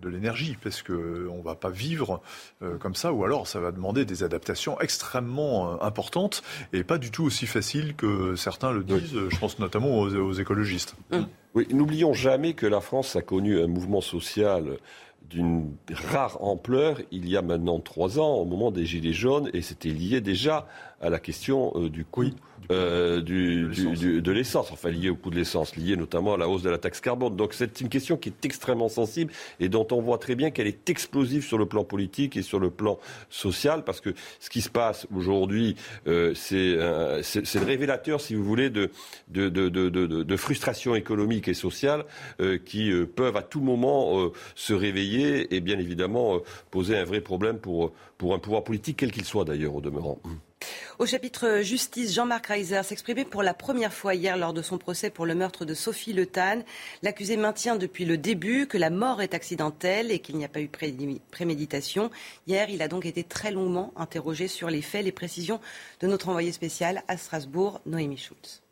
[0.00, 2.22] de l'énergie, parce qu'on ne va pas vivre
[2.62, 6.98] euh, comme ça, ou alors ça va demander des adaptations extrêmement euh, importantes et pas
[6.98, 10.94] du tout aussi faciles que certains le disent, je pense notamment aux, écologistes.
[11.12, 11.26] Hum.
[11.54, 14.78] Oui, n'oublions jamais que la France a connu un mouvement social
[15.28, 19.62] d'une rare ampleur il y a maintenant trois ans, au moment des Gilets jaunes, et
[19.62, 20.66] c'était lié déjà
[21.00, 22.30] à la question euh, du coût
[22.70, 23.68] euh, du,
[24.20, 26.78] de l'essence, enfin lié au coût de l'essence, lié notamment à la hausse de la
[26.78, 27.36] taxe carbone.
[27.36, 30.66] Donc c'est une question qui est extrêmement sensible et dont on voit très bien qu'elle
[30.66, 34.60] est explosive sur le plan politique et sur le plan social, parce que ce qui
[34.60, 38.90] se passe aujourd'hui, euh, c'est le révélateur, si vous voulez, de,
[39.28, 42.04] de, de, de frustration économique et sociale
[42.40, 47.04] euh, qui euh, peuvent à tout moment euh, se réveiller et bien évidemment poser un
[47.04, 50.18] vrai problème pour, pour un pouvoir politique, quel qu'il soit d'ailleurs au demeurant.
[51.00, 55.08] Au chapitre justice, Jean-Marc Reiser s'exprimait pour la première fois hier lors de son procès
[55.08, 56.62] pour le meurtre de Sophie Le Tan.
[57.02, 60.60] L'accusé maintient depuis le début que la mort est accidentelle et qu'il n'y a pas
[60.60, 60.68] eu
[61.30, 62.10] préméditation.
[62.46, 65.60] Hier, il a donc été très longuement interrogé sur les faits, les précisions
[66.00, 68.62] de notre envoyé spécial à Strasbourg, Noémie Schultz.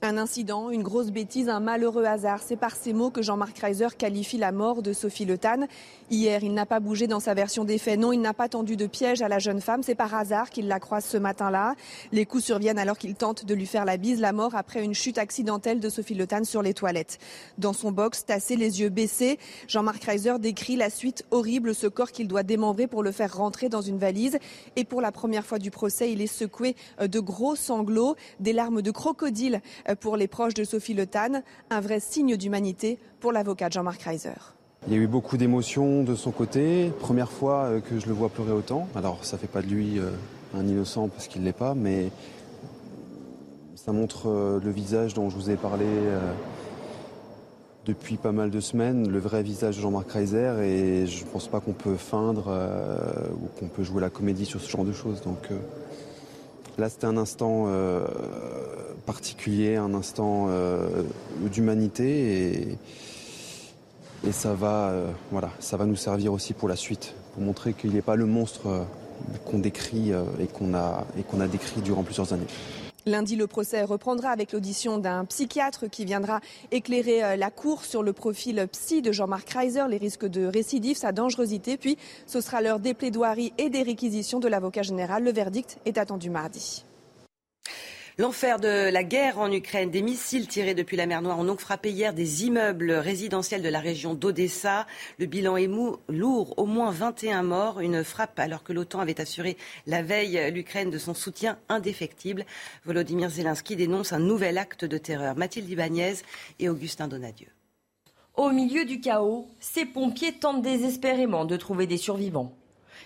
[0.00, 2.40] Un incident, une grosse bêtise, un malheureux hasard.
[2.46, 5.66] C'est par ces mots que Jean-Marc Reiser qualifie la mort de Sophie Le Tan.
[6.08, 7.98] Hier, il n'a pas bougé dans sa version des faits.
[7.98, 9.82] Non, il n'a pas tendu de piège à la jeune femme.
[9.82, 11.74] C'est par hasard qu'il la croise ce matin-là.
[12.12, 14.20] Les coups surviennent alors qu'il tente de lui faire la bise.
[14.20, 17.18] La mort après une chute accidentelle de Sophie Le Tan sur les toilettes.
[17.58, 22.12] Dans son box, tassé, les yeux baissés, Jean-Marc Reiser décrit la suite horrible, ce corps
[22.12, 24.38] qu'il doit démembrer pour le faire rentrer dans une valise.
[24.76, 28.80] Et pour la première fois du procès, il est secoué de gros sanglots, des larmes
[28.80, 29.60] de crocodile
[29.94, 34.30] pour les proches de Sophie Le Tan, un vrai signe d'humanité pour l'avocat Jean-Marc Reiser.
[34.86, 36.92] Il y a eu beaucoup d'émotions de son côté.
[37.00, 38.88] Première fois euh, que je le vois pleurer autant.
[38.94, 40.10] Alors ça fait pas de lui euh,
[40.54, 42.10] un innocent parce qu'il l'est pas, mais
[43.74, 45.86] ça montre le visage dont je vous ai parlé
[47.86, 50.58] depuis pas mal de semaines, le vrai visage de Jean-Marc Reiser.
[50.62, 52.48] Et je ne pense pas qu'on peut feindre
[53.32, 55.22] ou qu'on peut jouer la comédie sur ce genre de choses.
[55.22, 55.48] Donc
[56.78, 57.66] là, c'était un instant
[59.08, 61.02] particulier, un instant euh,
[61.50, 62.76] d'humanité
[64.22, 67.72] et, ça va, euh, voilà, ça va nous servir aussi pour la suite, pour montrer
[67.72, 68.82] qu'il n'est pas le monstre euh,
[69.46, 72.46] qu'on décrit et qu'on a décrit durant plusieurs années.
[73.08, 76.40] Lundi, le procès reprendra avec l'audition d'un psychiatre qui viendra
[76.70, 80.96] éclairer euh, la cour sur le profil psy de Jean-Marc Reiser, les risques de récidive,
[80.96, 81.76] sa dangerosité.
[81.76, 85.24] Puis, ce sera l'heure des plaidoiries et des réquisitions de l'avocat général.
[85.24, 86.84] Le verdict est attendu mardi.
[88.20, 91.60] L'enfer de la guerre en Ukraine, des missiles tirés depuis la mer Noire ont donc
[91.60, 94.88] frappé hier des immeubles résidentiels de la région d'Odessa.
[95.20, 95.70] Le bilan est
[96.08, 100.90] lourd, au moins 21 morts, une frappe alors que l'OTAN avait assuré la veille l'Ukraine
[100.90, 102.44] de son soutien indéfectible.
[102.86, 105.36] Volodymyr Zelensky dénonce un nouvel acte de terreur.
[105.36, 106.14] Mathilde Ibanez
[106.58, 107.46] et Augustin Donadieu.
[108.34, 112.57] Au milieu du chaos, ces pompiers tentent désespérément de trouver des survivants.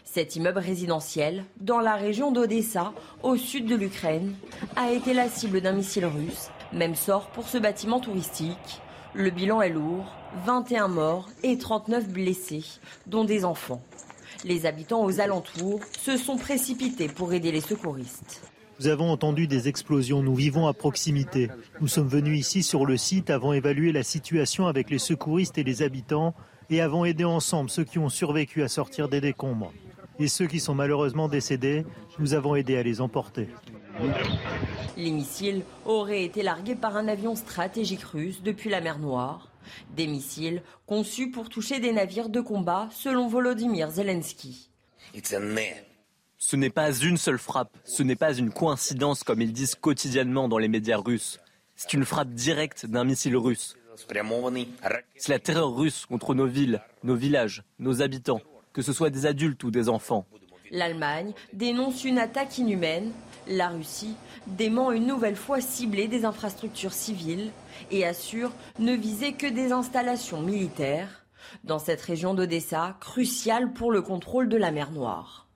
[0.05, 4.35] Cet immeuble résidentiel, dans la région d'Odessa, au sud de l'Ukraine,
[4.77, 6.51] a été la cible d'un missile russe.
[6.73, 8.81] Même sort pour ce bâtiment touristique.
[9.15, 10.07] Le bilan est lourd,
[10.47, 12.65] 21 morts et 39 blessés,
[13.07, 13.83] dont des enfants.
[14.45, 18.43] Les habitants aux alentours se sont précipités pour aider les secouristes.
[18.81, 21.49] Nous avons entendu des explosions, nous vivons à proximité.
[21.81, 25.63] Nous sommes venus ici sur le site, avons évalué la situation avec les secouristes et
[25.63, 26.35] les habitants
[26.71, 29.73] et avons aidé ensemble ceux qui ont survécu à sortir des décombres
[30.18, 31.85] et ceux qui sont malheureusement décédés,
[32.18, 33.48] nous avons aidé à les emporter.
[34.96, 39.48] Les missiles auraient été largués par un avion stratégique russe depuis la mer Noire.
[39.96, 44.70] Des missiles conçus pour toucher des navires de combat, selon Volodymyr Zelensky.
[46.38, 50.48] Ce n'est pas une seule frappe, ce n'est pas une coïncidence comme ils disent quotidiennement
[50.48, 51.38] dans les médias russes.
[51.77, 53.77] C'est une frappe directe d'un missile russe.
[55.16, 58.40] C'est la terreur russe contre nos villes, nos villages, nos habitants
[58.73, 60.27] que ce soit des adultes ou des enfants.
[60.71, 63.13] L'Allemagne dénonce une attaque inhumaine.
[63.47, 64.15] La Russie
[64.47, 67.51] dément une nouvelle fois cibler des infrastructures civiles
[67.91, 71.27] et assure ne viser que des installations militaires
[71.65, 75.49] dans cette région d'Odessa, cruciale pour le contrôle de la mer Noire.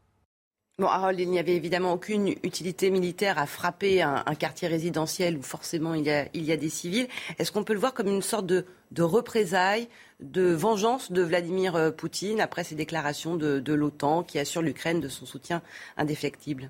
[0.78, 5.42] Bon, Harold, il n'y avait évidemment aucune utilité militaire à frapper un, quartier résidentiel où
[5.42, 6.10] forcément il y
[6.52, 7.08] a, des civils.
[7.38, 8.66] Est-ce qu'on peut le voir comme une sorte de,
[9.00, 9.88] représailles,
[10.20, 15.08] de vengeance de Vladimir euh, Poutine après ses déclarations de, l'OTAN qui assure l'Ukraine de
[15.08, 15.62] son soutien
[15.96, 16.68] indéfectible?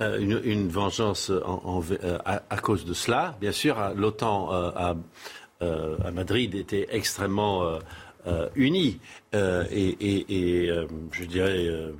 [0.00, 3.36] Euh, une, vengeance euh, à, cause de cela.
[3.40, 4.94] Bien sûr, l'OTAN à,
[6.12, 7.80] Madrid était extrêmement
[8.54, 9.00] unie
[9.32, 10.70] et, et
[11.10, 11.92] je dirais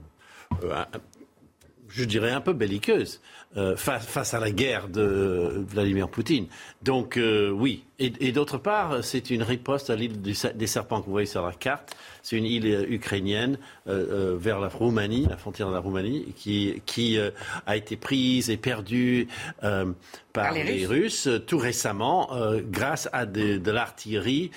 [1.97, 3.21] je dirais, un peu belliqueuse
[3.57, 6.47] euh, face, à la guerre de Vladimir Poutine.
[6.83, 7.85] Donc euh, oui.
[7.99, 11.53] Et, d'autre part, c'est une riposte à l'île des serpents que vous voyez sur la
[11.53, 11.97] carte.
[12.27, 17.19] C'est une île euh, ukrainienne vers la Roumanie, la frontière de la Roumanie, qui, qui
[17.67, 19.29] a été prise et perdue
[19.61, 21.29] par, les, Russes.
[21.47, 22.31] tout récemment
[22.69, 24.51] grâce à de, l'artillerie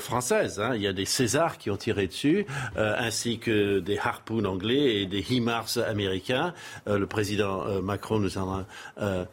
[0.00, 0.58] française.
[0.58, 0.72] Hein.
[0.74, 2.46] Il y a des Césars qui ont tiré dessus,
[2.76, 6.52] ainsi que des harpoons anglais et des HIMARS américains.
[6.86, 8.62] le président Macron nous euh,
[8.98, 9.24] euh,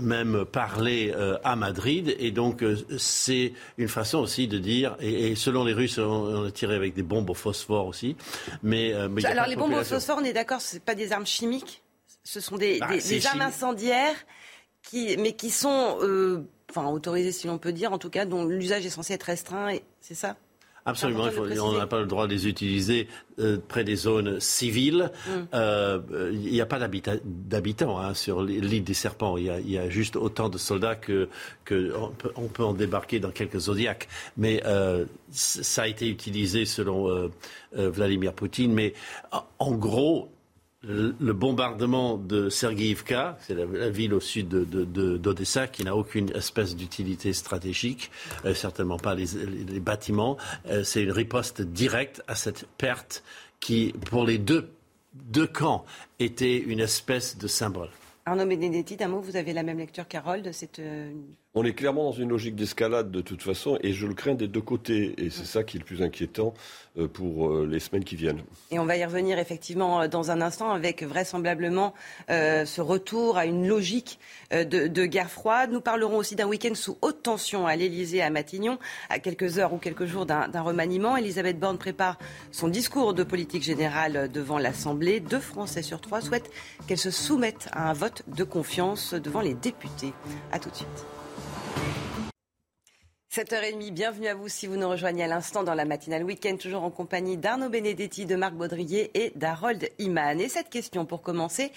[0.00, 2.14] même parler euh, à Madrid.
[2.18, 2.64] Et donc,
[2.98, 7.02] c'est une façon aussi de dire, et, selon les Russes, on, a tiré avec des
[7.02, 8.16] bombes au phosphore aussi.
[8.62, 8.92] Mais,
[9.24, 11.82] Alors, les bombes au phosphore, on est d'accord, ce pas des armes chimiques
[12.24, 12.90] Ce sont des, bah,
[13.30, 14.16] armes incendiaires,
[14.82, 15.98] qui, mais qui sont
[16.70, 19.76] enfin, autorisées, si l'on peut dire, en tout cas, dont l'usage est censé être restreint.
[20.00, 20.36] C'est ça?
[20.86, 21.28] Absolument,
[21.62, 25.10] on n'a pas le droit de les utiliser euh, près des zones civiles.
[25.26, 25.30] Mm.
[25.54, 29.38] Euh, il n'y a pas d'habitants hein, sur l'île des Serpents.
[29.38, 31.28] Il y, a, juste autant de soldats que,
[32.36, 34.08] on, peut, en débarquer dans quelques zodiacs.
[34.36, 37.30] Mais euh, ça a été utilisé selon
[37.72, 38.74] Vladimir Poutine.
[38.74, 38.92] Mais
[39.58, 40.33] en gros,
[40.86, 47.32] le bombardement de Sergeyevka, c'est la, ville au sud d'Odessa, qui n'a aucune espèce d'utilité
[47.32, 48.10] stratégique,
[48.44, 49.26] euh, certainement pas les,
[49.80, 50.36] bâtiments.
[50.66, 53.22] Euh, c'est une riposte directe à cette perte
[53.60, 54.70] qui, pour les deux,
[55.14, 55.84] deux camps,
[56.18, 57.90] était une espèce de symbole.
[58.26, 61.12] Arnaud Benedetti, d'un mot, vous avez la même lecture qu'Harold de cette euh,
[61.56, 64.48] on est clairement dans une logique d'escalade de toute façon, et je le crains des
[64.48, 65.14] deux côtés.
[65.18, 66.52] Et c'est ça qui est le plus inquiétant
[66.98, 68.42] euh, pour euh, les semaines qui viennent.
[68.72, 71.94] Et on va y revenir effectivement euh, dans un instant avec vraisemblablement
[72.28, 74.18] ce retour à une logique
[74.50, 75.70] de, guerre froide.
[75.70, 79.72] Nous parlerons aussi d'un week-end sous haute tension à l'Elysée, à Matignon, à quelques heures
[79.72, 81.16] ou quelques jours d'un remaniement.
[81.16, 82.18] Elisabeth Borne prépare
[82.50, 85.20] son discours de politique générale devant l'Assemblée.
[85.20, 86.50] Deux Français sur trois souhaitent
[86.86, 90.12] qu'elle se soumette à un vote de confiance devant les députés.
[90.52, 91.04] A tout de suite.
[93.34, 96.84] 7h30, bienvenue à vous si vous nous rejoignez à l'instant dans la matinale week-end, toujours
[96.84, 100.40] en compagnie d'Arnaud Benedetti, de Marc Baudrier et d'Harold Iman.
[100.40, 101.72] Et cette question pour commencer,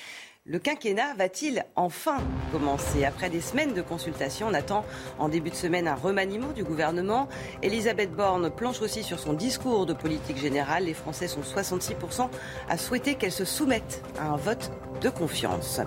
[0.50, 2.20] Le quinquennat va-t-il enfin
[2.54, 4.86] commencer Après des semaines de consultation, on attend
[5.20, 7.28] en début de semaine un remaniement du gouvernement.
[7.62, 10.86] Elisabeth Borne planche aussi sur son discours de politique générale.
[10.86, 12.30] Les Français sont 66%
[12.70, 15.82] à souhaiter qu'elle se soumette à un vote de confiance.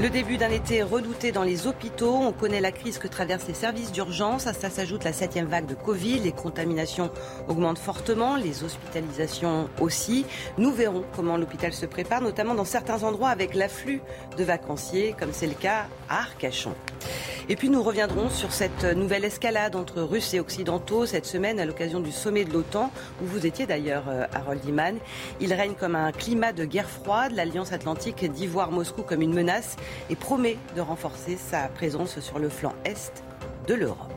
[0.00, 2.14] Le début d'un été redouté dans les hôpitaux.
[2.14, 4.46] On connaît la crise que traversent les services d'urgence.
[4.46, 6.20] À ça s'ajoute la septième vague de Covid.
[6.20, 7.10] Les contaminations
[7.48, 10.24] augmentent fortement, les hospitalisations aussi.
[10.56, 14.00] Nous verrons comment l'hôpital se prépare, notamment dans certains endroits avec l'afflux
[14.36, 16.74] de vacanciers, comme c'est le cas à Arcachon.
[17.48, 21.64] Et puis nous reviendrons sur cette nouvelle escalade entre Russes et Occidentaux cette semaine à
[21.64, 22.90] l'occasion du sommet de l'OTAN,
[23.22, 24.96] où vous étiez d'ailleurs, euh, Harold Iman.
[25.40, 27.32] Il règne comme un climat de guerre froide.
[27.32, 29.76] L'Alliance atlantique dit voir Moscou comme une menace
[30.10, 33.24] et promet de renforcer sa présence sur le flanc est
[33.66, 34.12] de l'Europe.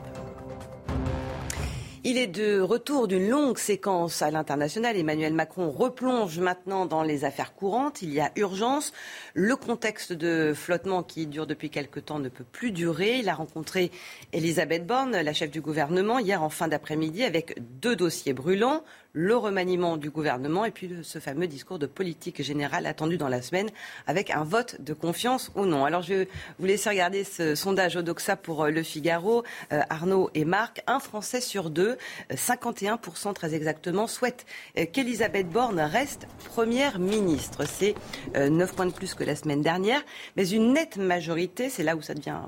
[2.08, 4.96] Il est de retour d'une longue séquence à l'international.
[4.96, 8.04] Emmanuel Macron replonge maintenant dans les affaires courantes.
[8.04, 8.94] Il y a urgence.
[9.34, 13.18] Le contexte de flottement qui dure depuis quelque temps ne peut plus durer.
[13.18, 13.90] Il a rencontré
[14.34, 18.84] Elisabeth Borne, la chef du gouvernement, hier en fin d'après-midi avec deux dossiers brûlants
[19.16, 23.42] le remaniement du gouvernement et puis ce fameux discours de politique générale attendu dans la
[23.42, 23.70] semaine
[24.08, 25.86] avec un vote de confiance ou non.
[25.86, 26.26] Alors je
[26.60, 30.84] vous laisser regarder ce sondage Odoxa pour euh, Le Figaro, euh, Arnaud et Marc.
[30.86, 31.98] Un Français sur deux,
[32.30, 34.46] 51% très exactement, souhaite
[34.78, 37.64] euh, qu'Elisabeth Borne reste première ministre.
[37.66, 37.96] C'est
[38.36, 40.04] 9 points de plus que la semaine dernière,
[40.36, 42.40] mais une nette majorité, c'est là où ça devient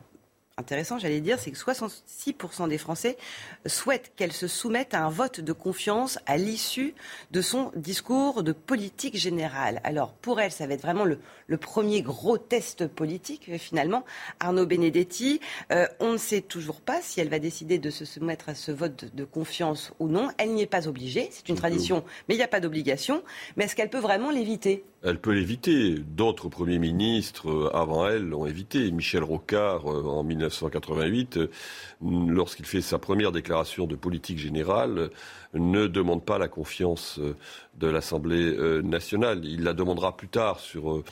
[0.58, 3.16] intéressant, j'allais dire, c'est que 66% des Français
[3.68, 6.96] souhaitent qu'elle se soumette à un vote de confiance à l'issue
[7.30, 9.80] de son discours de politique générale.
[9.84, 11.20] Alors, pour elle, ça va être vraiment le,
[11.58, 14.04] premier gros test politique, finalement.
[14.40, 15.42] Arnaud Benedetti,
[15.72, 18.72] euh, on ne sait toujours pas si elle va décider de se soumettre à ce
[18.72, 20.30] vote de, de confiance ou non.
[20.40, 23.22] Elle n'y est pas obligée, c'est une tradition, mais il n'y a pas d'obligation.
[23.56, 24.84] Mais est-ce qu'elle peut vraiment l'éviter?
[25.04, 25.96] Elle peut l'éviter.
[25.96, 28.92] D'autres premiers ministres euh, avant elle l'ont évité.
[28.92, 31.50] Michel Rocard, euh, en 1988, euh,
[32.02, 35.10] lorsqu'il fait sa première déclaration de politique générale,
[35.54, 37.20] ne demande pas la confiance
[37.78, 39.46] de l'Assemblée nationale.
[39.46, 41.04] Il la demandera plus tard sur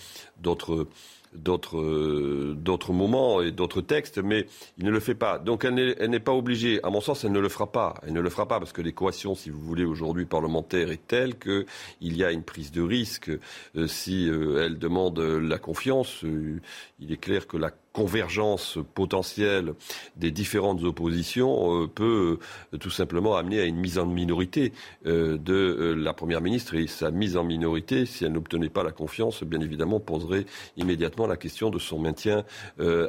[0.42, 0.88] d'autres
[1.36, 4.46] d'autres d'autres moments et d'autres textes, mais
[4.78, 5.40] il ne le fait pas.
[5.40, 5.76] Donc elle
[6.10, 6.80] n'est pas obligée.
[6.84, 7.96] À mon sens, elle ne le fera pas.
[8.06, 11.38] Elle ne le fera pas parce que l'équation, si vous voulez, aujourd'hui parlementaire est telle
[11.38, 11.66] qu'il
[12.02, 13.32] y a une prise de risque.
[13.76, 16.60] Euh, si euh, elle demande la confiance, euh,
[17.00, 19.74] il est clair que la convergence potentielle
[20.18, 22.40] des différentes oppositions euh, peut
[22.74, 24.74] euh, tout simplement amener à une mise en minorité
[25.06, 26.76] euh, de la Première ministre.
[26.76, 31.26] Et sa mise en minorité, si elle n'obtenait pas la confiance, bien évidemment, poserait immédiatement
[31.26, 32.44] la question de son maintien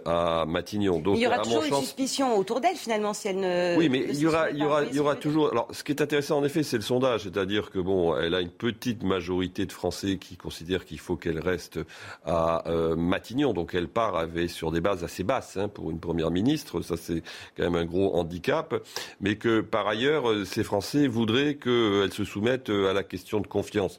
[0.05, 1.01] à Matignon.
[1.01, 3.77] Donc, il y aura toujours une suspicion autour d'elle, finalement, si elle ne.
[3.77, 5.51] Oui, mais il y aura, il y aura, il y aura toujours.
[5.51, 7.22] Alors, ce qui est intéressant, en effet, c'est le sondage.
[7.25, 11.40] C'est-à-dire que, bon, elle a une petite majorité de Français qui considèrent qu'il faut qu'elle
[11.40, 11.81] reste
[12.25, 12.62] à
[12.96, 13.53] Matignon.
[13.53, 16.80] Donc, elle part avec, sur des bases assez basses hein, pour une première ministre.
[16.80, 17.22] Ça, c'est
[17.56, 18.74] quand même un gros handicap.
[19.20, 23.40] Mais que par ailleurs, euh, ces Français voudraient qu'elle se soumette euh, à la question
[23.40, 23.98] de confiance.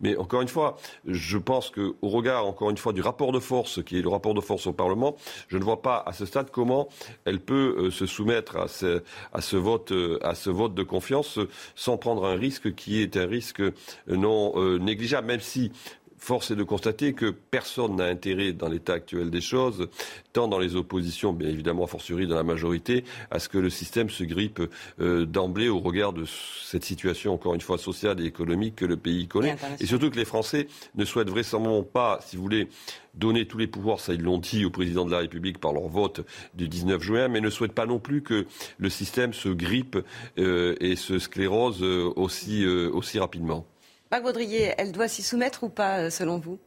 [0.00, 3.82] Mais encore une fois, je pense qu'au regard, encore une fois, du rapport de force,
[3.82, 5.16] qui est le rapport de force au Parlement,
[5.48, 6.88] je ne vois pas à ce stade comment
[7.24, 11.38] elle peut euh, se soumettre à ce vote, à ce vote de confiance
[11.74, 13.62] sans prendre un risque qui est un risque
[14.06, 15.72] non négligeable, même si
[16.18, 19.88] force est de constater que personne n'a intérêt dans l'état actuel des choses,
[20.32, 23.70] tant dans les oppositions, bien évidemment, a fortiori dans la majorité, à ce que le
[23.70, 24.62] système se grippe
[25.00, 26.24] euh, d'emblée au regard de
[26.62, 29.56] cette situation, encore une fois, sociale et économique que le pays connaît.
[29.80, 32.68] Et surtout que les Français ne souhaitent vraisemblablement pas, si vous voulez,
[33.14, 35.88] donner tous les pouvoirs, ça ils l'ont dit au président de la République par leur
[35.88, 39.96] vote du 19 juin, mais ne souhaitent pas non plus que le système se grippe
[40.38, 43.66] euh, et se sclérose euh, aussi, aussi rapidement.
[44.10, 46.58] Marc Baudrier, elle doit s'y soumettre ou pas, euh, selon vous?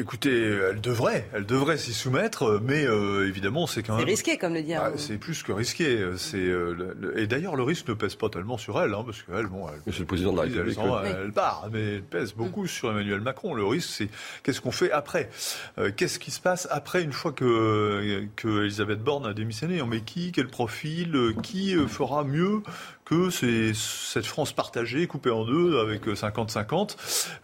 [0.00, 4.04] Écoutez, elle devrait, elle devrait s'y soumettre, mais euh, évidemment, c'est quand même.
[4.04, 4.72] C'est risqué, comme le dit.
[4.74, 6.00] Ah, c'est plus que risqué.
[6.16, 9.46] C'est euh, et d'ailleurs, le risque ne pèse pas tellement sur elle, hein, parce qu'elle,
[9.46, 12.68] bon, elle, Monsieur le président de la République, elle, part, mais elle pèse beaucoup mm.
[12.68, 13.54] sur Emmanuel Macron.
[13.54, 14.08] Le risque, c'est
[14.44, 15.30] qu'est-ce qu'on fait après?
[15.96, 19.82] Qu'est-ce qui se passe après une fois que que Elisabeth Borne a démissionné?
[19.82, 20.30] On met qui?
[20.30, 21.34] Quel profil?
[21.42, 22.62] Qui fera mieux?
[23.08, 26.96] Que c'est cette France partagée, coupée en deux, avec 50-50.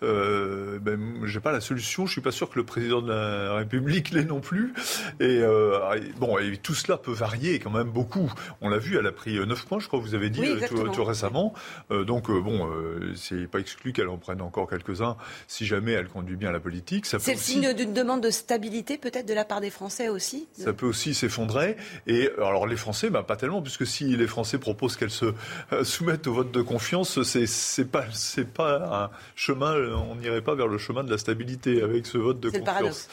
[0.02, 2.06] Euh, ben, j'ai pas la solution.
[2.06, 4.74] Je suis pas sûr que le président de la République l'ait non plus.
[5.20, 5.78] Et euh,
[6.18, 8.32] bon, et tout cela peut varier quand même beaucoup.
[8.60, 11.04] On l'a vu, elle a pris 9 points, je crois, vous avez dit euh, tout,
[11.04, 11.54] récemment.
[11.90, 12.68] Euh, donc euh, bon,
[13.14, 15.16] c'est pas exclu qu'elle en prenne encore quelques-uns
[15.48, 17.06] si jamais elle conduit bien la politique.
[17.06, 20.48] C'est le signe d'une demande de stabilité peut-être de la part des Français aussi.
[20.52, 21.76] Ça peut aussi s'effondrer.
[22.06, 25.34] Et alors les Français, bah, pas tellement, puisque si les Français proposent qu'elle se
[25.82, 29.74] soumettre au vote de confiance, c'est c'est pas c'est pas un chemin.
[29.94, 33.08] On n'irait pas vers le chemin de la stabilité avec ce vote de confiance.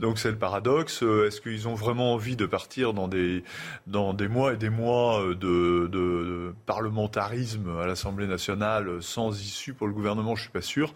[0.00, 1.02] Donc c'est le paradoxe.
[1.02, 3.44] Est-ce qu'ils ont vraiment envie de partir dans des
[3.86, 9.86] dans des mois et des mois de, de parlementarisme à l'Assemblée nationale sans issue pour
[9.86, 10.34] le gouvernement?
[10.36, 10.94] Je suis pas sûr.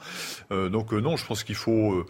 [0.51, 2.05] donc non, je pense qu'il faut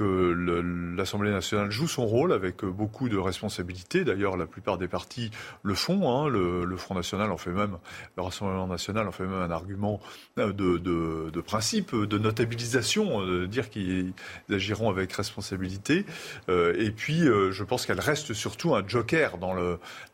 [0.00, 4.02] que l'Assemblée nationale joue son rôle avec beaucoup de responsabilités.
[4.02, 5.30] D'ailleurs, la plupart des partis
[5.62, 6.10] le font.
[6.10, 6.28] Hein.
[6.28, 7.76] Le, Front National en fait même,
[8.16, 10.00] le Rassemblement National en fait même un argument
[10.38, 14.14] de, de, principe, de notabilisation, de dire qu'ils
[14.50, 16.06] agiront avec responsabilité.
[16.48, 19.54] Euh, et puis, euh, je pense qu'elle reste surtout un joker dans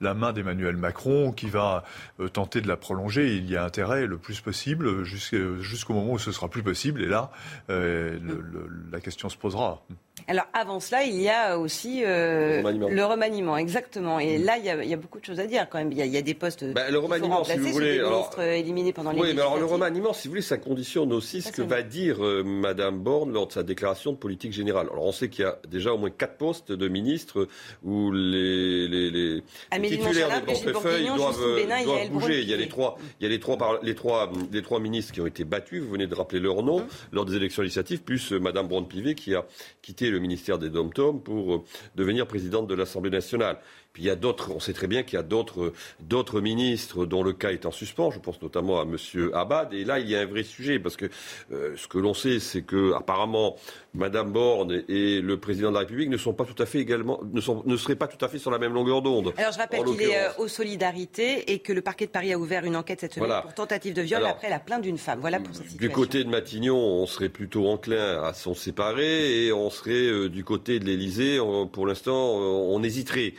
[0.01, 1.85] la main d'Emmanuel Macron qui va
[2.19, 3.37] euh, tenter de la prolonger.
[3.37, 7.03] Il y a intérêt le plus possible jusqu'au moment où ce sera plus possible.
[7.03, 7.31] Et là,
[7.69, 9.76] la question se posera.
[9.89, 10.06] now.
[10.29, 13.57] Alors avant cela, il y a aussi euh, le, remaniement.
[13.57, 14.19] exactement.
[14.19, 15.93] Et là, il y, a, beaucoup de choses à dire quand même.
[15.93, 19.13] Il y a, des postes bah, le remaniement, si vous voulez, des ministres éliminés pendant
[19.13, 19.21] les.
[19.21, 22.25] Oui, mais alors le remaniement, si vous voulez, ça conditionne aussi ce que va dire
[22.25, 24.89] euh, Madame Borne lors de sa déclaration de politique générale.
[24.91, 27.47] Alors on sait qu'il y a déjà au moins quatre postes de ministres
[27.85, 29.43] où les, les, les,
[29.83, 32.41] titulaires des portefeuilles doivent, doivent bouger.
[32.41, 35.13] Il y a les trois, il y a les trois, les trois, les trois ministres
[35.13, 35.83] qui ont été battus.
[35.83, 36.87] Vous venez de rappeler leur nom hum.
[37.13, 39.45] lors des élections législatives, plus euh, Madame Borne-Pivet qui a
[39.83, 43.59] quitté le ministère des Dom-Tom pour euh, devenir présidente de l'Assemblée nationale.
[43.97, 47.07] Puis il y a d'autres, on sait très bien qu'il y a d'autres, d'autres ministres
[47.07, 48.11] dont le cas est en suspens.
[48.11, 48.99] Je pense notamment à M.
[49.33, 49.73] Abad.
[49.73, 51.07] Et là, il y a un vrai sujet parce que
[51.51, 53.57] euh, ce que l'on sait, c'est que apparemment
[53.95, 57.21] Mme Borne et le président de la République ne sont pas tout à fait également,
[57.33, 59.33] ne, sont, ne seraient pas tout à fait sur la même longueur d'onde.
[59.39, 62.39] Alors je rappelle qu'il est euh, aux solidarités et que le parquet de Paris a
[62.39, 65.21] ouvert une enquête cette semaine pour tentative de viol après la plainte d'une femme.
[65.21, 65.89] Voilà pour cette situation.
[65.89, 70.29] Du côté de Matignon, on serait plutôt enclin à s'en séparer et on serait euh,
[70.29, 71.39] du côté de l'Élysée.
[71.73, 73.33] Pour l'instant, on hésiterait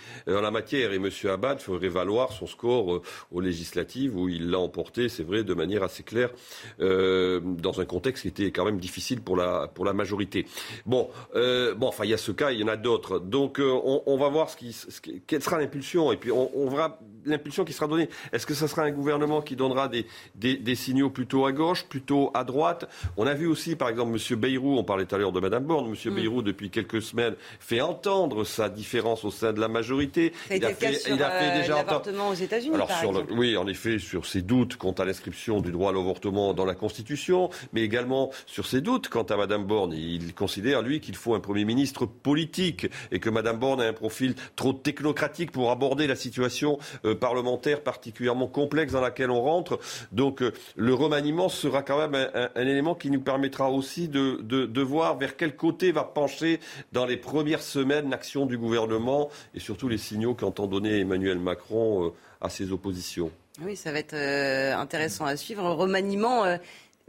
[0.48, 0.92] la matière.
[0.94, 1.10] Et M.
[1.30, 5.54] Abad ferait valoir son score euh, aux législatives où il l'a emporté, c'est vrai, de
[5.54, 6.32] manière assez claire,
[6.80, 10.46] euh, dans un contexte qui était quand même difficile pour la, pour la majorité.
[10.86, 13.20] Bon, euh, bon, enfin, il y a ce cas, il y en a d'autres.
[13.20, 16.12] Donc, on, va voir ce qui, quelle sera l'impulsion.
[16.12, 18.10] Et puis, on, on verra l'impulsion qui sera donnée.
[18.32, 20.06] Est-ce que ce sera un gouvernement qui donnera des,
[20.36, 22.90] des, signaux plutôt à gauche, plutôt à droite?
[23.18, 24.40] On a vu aussi, par exemple, M.
[24.40, 26.12] Bayrou, on parlait tout à l'heure de Mme Borne, M.
[26.12, 26.16] Mm.
[26.16, 30.34] Bayrou, depuis quelques semaines, fait entendre sa différence au sein de la majorité.
[30.50, 32.76] il a, fait, il a fait euh, déjà l'avortement aux États-Unis.
[32.76, 35.94] Alors, par sur oui, en effet, sur ses doutes quant à l'inscription du droit à
[35.94, 39.94] l'avortement dans la Constitution, mais également sur ses doutes quant à Mme Borne.
[39.94, 43.94] Il considère, lui, qu'il faut un Premier ministre politique et que Mme Borne a un
[43.94, 49.80] profil trop technocratique pour aborder la situation euh, parlementaire particulièrement complexe dans laquelle on rentre.
[50.12, 54.82] Donc euh, le remaniement sera quand même un, élément qui nous permettra aussi de, de,
[54.82, 56.60] voir vers quel côté va pencher
[56.92, 62.06] dans les premières semaines l'action du gouvernement et surtout les signaux qu'entend donner Emmanuel Macron
[62.06, 62.10] euh,
[62.42, 63.32] à ses oppositions.
[63.62, 65.64] Oui, ça va être euh, intéressant à suivre.
[65.72, 66.44] Remaniement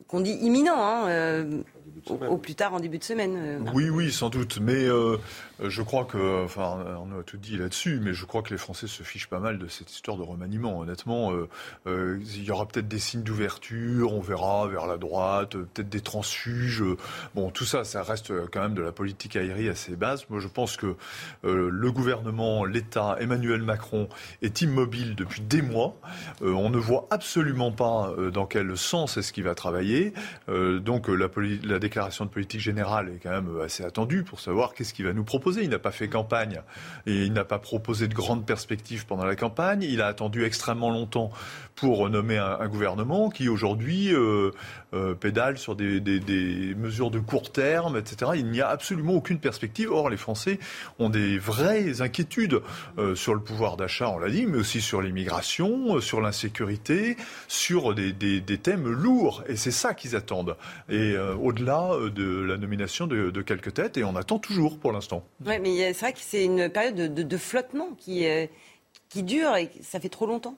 [0.07, 1.45] qu'on dit imminent, hein,
[2.09, 3.71] au, plus tard en début de semaine.
[3.75, 4.59] Oui, oui, sans doute.
[4.61, 5.17] Mais euh,
[5.61, 8.87] je crois que, enfin, on a tout dit là-dessus, mais je crois que les Français
[8.87, 10.79] se fichent pas mal de cette histoire de remaniement.
[10.79, 11.49] Honnêtement, euh,
[11.87, 16.01] euh, il y aura peut-être des signes d'ouverture, on verra vers la droite, peut-être des
[16.01, 16.85] transfuges.
[17.35, 20.27] Bon, tout ça, ça reste quand même de la politique aérienne à ses bases.
[20.31, 20.95] Moi, je pense que
[21.43, 24.09] le gouvernement, l'État, Emmanuel Macron
[24.43, 25.97] est immobile depuis des mois.
[26.41, 30.13] on ne voit absolument pas dans quel sens est-ce qu'il va travailler.
[30.49, 35.07] donc, la déclaration de politique générale est quand même assez attendue pour savoir qu'est-ce qu'il
[35.07, 36.61] va nous proposer il n'a pas fait campagne
[37.07, 39.83] et il n'a pas proposé de grandes perspectives pendant la campagne.
[39.83, 41.31] Il a attendu extrêmement longtemps
[41.75, 44.51] pour nommer un, gouvernement qui aujourd'hui euh,
[44.95, 46.01] euh, pédale sur des,
[46.77, 48.33] mesures de court terme, etc.
[48.37, 49.91] Il n'y a absolument aucune perspective.
[49.93, 50.59] Or, les Français
[50.99, 52.63] ont des vraies inquiétudes
[52.97, 57.17] euh, sur le pouvoir d'achat, on l'a dit, mais aussi sur l'immigration, sur l'insécurité,
[57.49, 58.15] sur des,
[58.63, 59.45] thèmes lourds.
[59.47, 60.57] Et c'est ça qu'ils attendent.
[60.89, 65.25] Et au-delà de la nomination de, quelques têtes, et on attend toujours pour l'instant.
[65.45, 68.27] Oui, mais c'est vrai que c'est une période de, flottement qui,
[69.09, 70.57] qui dure et ça fait trop longtemps.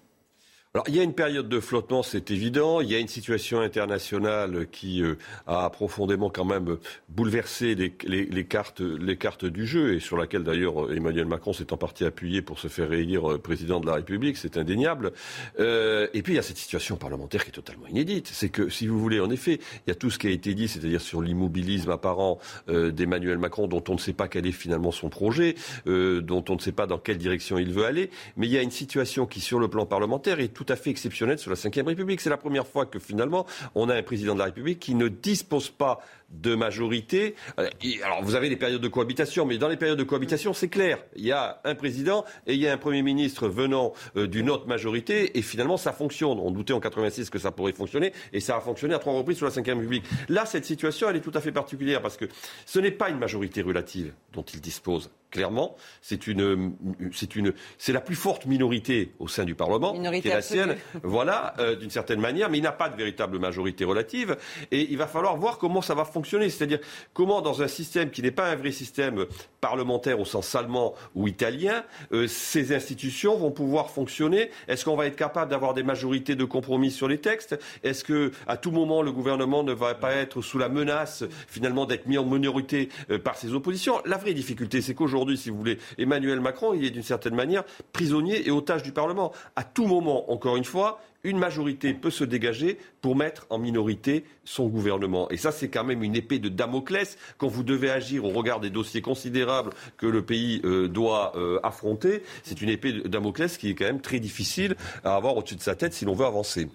[0.73, 2.81] Alors, il y a une période de flottement, c'est évident.
[2.81, 5.17] Il y a une situation internationale qui euh,
[5.49, 6.77] a profondément quand même
[7.09, 11.73] bouleversé les, les, cartes, les cartes du jeu et sur laquelle d'ailleurs Emmanuel Macron s'est
[11.73, 14.37] en partie appuyé pour se faire réélire euh, président de la République.
[14.37, 15.11] C'est indéniable.
[15.59, 18.31] Euh, et puis, il y a cette situation parlementaire qui est totalement inédite.
[18.33, 20.55] C'est que, si vous voulez, en effet, il y a tout ce qui a été
[20.55, 24.93] dit, c'est-à-dire sur l'immobilisme apparent d'Emmanuel Macron, dont on ne sait pas quel est finalement
[24.93, 25.57] son projet,
[25.87, 28.11] dont on ne sait pas dans quelle direction il veut aller.
[28.37, 30.91] Mais il y a une situation qui, sur le plan parlementaire, est tout à fait
[30.91, 32.21] exceptionnelle sur la Ve République.
[32.21, 35.09] C'est la première fois que finalement on a un président de la République qui ne
[35.09, 37.35] dispose pas de majorité.
[37.59, 37.67] Euh,
[38.05, 40.99] alors vous avez des périodes de cohabitation, mais dans les périodes de cohabitation, c'est clair.
[41.17, 44.51] Il y a un président et il y a un Premier ministre venant euh, d'une
[44.51, 46.39] autre majorité, et finalement ça fonctionne.
[46.39, 49.39] On doutait en 86 que ça pourrait fonctionner, et ça a fonctionné à trois reprises
[49.39, 50.05] sur la Ve République.
[50.29, 52.27] Là, cette situation, elle est tout à fait particulière, parce que
[52.67, 55.77] ce n'est pas une majorité relative dont il dispose clairement.
[56.03, 56.75] C'est une,
[57.13, 60.77] c'est une, c'est la plus forte minorité au sein du Parlement, qui est la sienne.
[61.03, 64.37] Voilà, euh, d'une certaine manière, mais il n'a pas de véritable majorité relative.
[64.71, 66.81] Et il va falloir voir comment ça va fonctionner, c'est-à-dire
[67.15, 69.27] comment dans un système qui n'est pas un vrai système
[69.61, 74.51] parlementaire au sens allemand ou italien, euh, ces institutions vont pouvoir fonctionner.
[74.69, 77.59] Est-ce qu'on va être capable d'avoir des majorités de compromis sur les textes?
[77.83, 81.87] Est-ce que à tout moment le gouvernement ne va pas être sous la menace finalement
[81.87, 84.01] d'être mis en minorité euh, par ses oppositions?
[84.05, 87.65] La vraie difficulté, c'est qu'aujourd'hui aujourd'hui, si vous voulez, Emmanuel Macron, est d'une certaine manière
[87.93, 89.33] prisonnier et otage du Parlement.
[89.55, 94.25] À tout moment, encore une fois, une majorité peut se dégager pour mettre en minorité
[94.47, 95.31] son gouvernement.
[95.31, 98.61] Et ça, c'est quand même une épée de Damoclès quand vous devez agir au regard
[98.61, 102.23] des dossiers considérables que le pays euh, doit euh, affronter.
[102.43, 105.61] C'est une épée de Damoclès qui est quand même très difficile à avoir au-dessus de
[105.61, 106.69] sa tête si l'on veut avancer.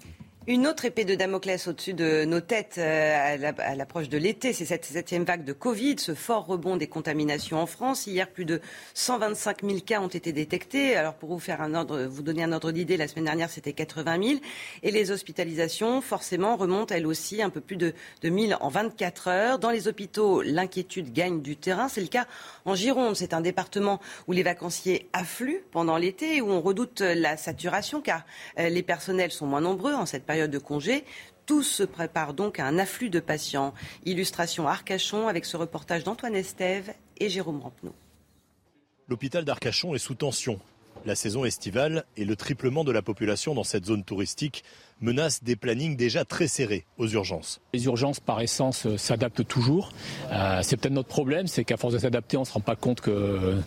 [0.48, 4.66] Une autre épée de Damoclès au-dessus de nos têtes euh, à l'approche de l'été, c'est
[4.66, 8.06] cette septième vague de Covid, ce fort rebond des contaminations en France.
[8.06, 8.62] Hier, plus de
[8.94, 10.96] 125 000 cas ont été détectés.
[10.96, 13.74] Alors pour vous faire un ordre, vous donner un ordre d'idée, la semaine dernière c'était
[13.74, 14.40] 80 000
[14.84, 19.28] et les hospitalisations forcément remontent elles aussi un peu plus de, de 1000 en 24
[19.30, 19.58] heures.
[19.58, 21.90] Dans les hôpitaux, l'inquiétude gagne du terrain.
[21.90, 22.28] C'est le cas
[22.66, 23.16] en Gironde.
[23.16, 28.00] C'est un département où les vacanciers affluent pendant l'été et où on redoute la saturation
[28.00, 28.26] car
[28.60, 31.04] euh, les personnels sont moins nombreux en cette période de congé.
[31.46, 33.74] Tout se prépare donc à un afflux de patients.
[34.06, 37.96] Illustration Arcachon avec ce reportage d'Antoine Estève et Jérôme Rampenot.
[39.08, 40.60] L'hôpital d'Arcachon est sous tension.
[41.06, 44.64] La saison estivale et le triplement de la population dans cette zone touristique
[45.02, 47.62] menacent des plannings déjà très serrés aux urgences.
[47.74, 49.92] Les urgences, par essence, euh, s'adaptent toujours.
[50.32, 52.76] Euh, c'est peut-être notre problème, c'est qu'à force de s'adapter, on ne se rend pas
[52.76, 53.58] compte que,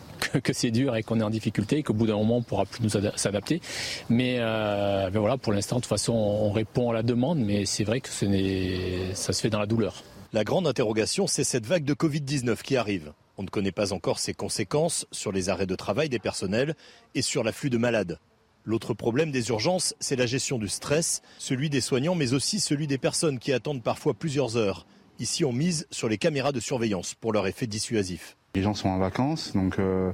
[0.43, 2.45] que, c'est dur et qu'on est en difficulté et qu'au bout d'un moment, on ne
[2.45, 3.61] pourra plus nous s'adapter.
[4.09, 7.85] Mais, euh, voilà, pour l'instant, de toute façon, on répond à la demande, mais c'est
[7.85, 8.29] vrai que ce
[9.15, 10.03] ça se fait dans la douleur.
[10.33, 13.13] La grande interrogation, c'est cette vague de Covid-19 qui arrive.
[13.39, 16.75] On ne connaît pas encore ses conséquences sur les arrêts de travail des personnels
[17.15, 18.19] et sur l'afflux de malades.
[18.69, 22.87] L'autre problème des urgences, c'est la gestion du stress, celui des soignants, mais aussi celui
[22.87, 24.85] des personnes qui attendent parfois plusieurs heures.
[25.19, 28.37] Ici, on mise sur les caméras de surveillance pour leur effet dissuasif.
[28.55, 30.13] Les gens sont en vacances, donc euh,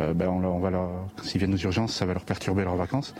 [0.00, 0.72] euh, ben on, va
[1.22, 3.14] s'ils viennent aux urgences, ça va leur perturber leurs vacances.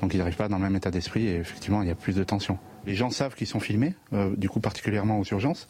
[0.00, 2.14] Donc ils n'arrivent pas dans le même état d'esprit et effectivement, il y a plus
[2.14, 2.58] de tension.
[2.86, 5.66] Les gens savent qu'ils sont filmés, euh, du coup particulièrement aux urgences,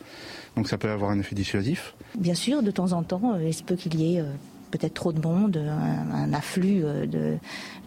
[0.57, 1.95] donc ça peut avoir un effet dissuasif.
[2.19, 4.25] Bien sûr, de temps en temps, il se peut qu'il y ait
[4.71, 7.07] peut-être trop de monde, un, afflux euh,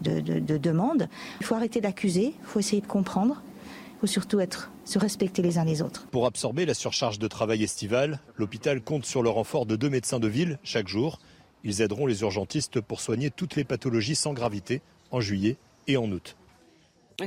[0.00, 1.08] de, demandes.
[1.40, 3.42] Il faut arrêter d'accuser, il faut essayer de comprendre,
[3.96, 6.06] il faut surtout être, se respecter les uns les autres.
[6.10, 10.20] Pour absorber la surcharge de travail estivale, l'hôpital compte sur le renfort de deux médecins
[10.20, 11.18] de ville chaque jour.
[11.64, 15.56] Ils aideront les urgentistes pour soigner toutes les pathologies sans gravité en juillet
[15.86, 16.36] et en août.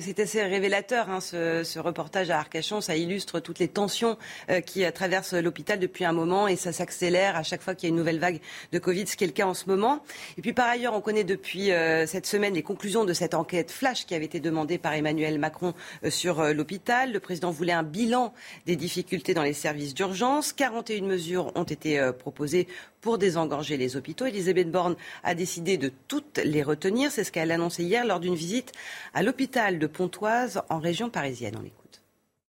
[0.02, 2.82] C'est assez révélateur, hein, ce, reportage à Arcachon.
[2.82, 4.18] Ça illustre toutes les tensions
[4.50, 7.88] euh, qui euh, traversent l'hôpital depuis un moment et ça s'accélère à chaque fois qu'il
[7.88, 8.42] y a une nouvelle vague
[8.72, 10.04] de Covid, ce qui est le cas en ce moment.
[10.38, 13.72] Et puis par ailleurs, on connaît depuis euh, cette semaine les conclusions de cette enquête
[13.72, 15.74] flash qui avait été demandée par Emmanuel Macron
[16.10, 17.14] sur l'hôpital.
[17.14, 18.34] Le président voulait un bilan
[18.66, 20.52] des difficultés dans les services d'urgence.
[20.52, 22.68] 41 mesures ont été proposées
[23.06, 24.26] pour désengorger les hôpitaux.
[24.26, 27.12] Elisabeth Borne a décidé de toutes les retenir.
[27.12, 28.72] C'est ce qu'elle a annoncé hier lors d'une visite
[29.14, 31.54] à l'hôpital de Pontoise en région parisienne.
[31.56, 32.02] On l'écoute.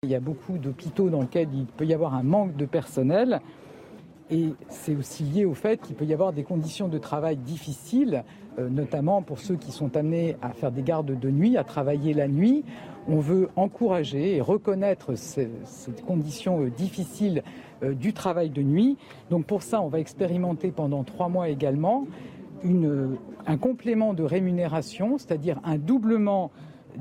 [0.03, 3.41] Il y a beaucoup d'hôpitaux dans lesquels il peut y avoir un manque de personnel.
[4.31, 8.23] Et c'est aussi lié au fait qu'il peut y avoir des conditions de travail difficiles,
[8.57, 12.13] euh, notamment pour ceux qui sont amenés à faire des gardes de nuit, à travailler
[12.13, 12.63] la nuit.
[13.07, 15.51] On veut encourager et reconnaître ces,
[16.07, 17.43] conditions euh, difficiles
[17.83, 18.97] euh, du travail de nuit.
[19.29, 22.07] Donc pour ça, on va expérimenter pendant trois mois également
[23.45, 26.49] un complément de rémunération, c'est-à-dire un doublement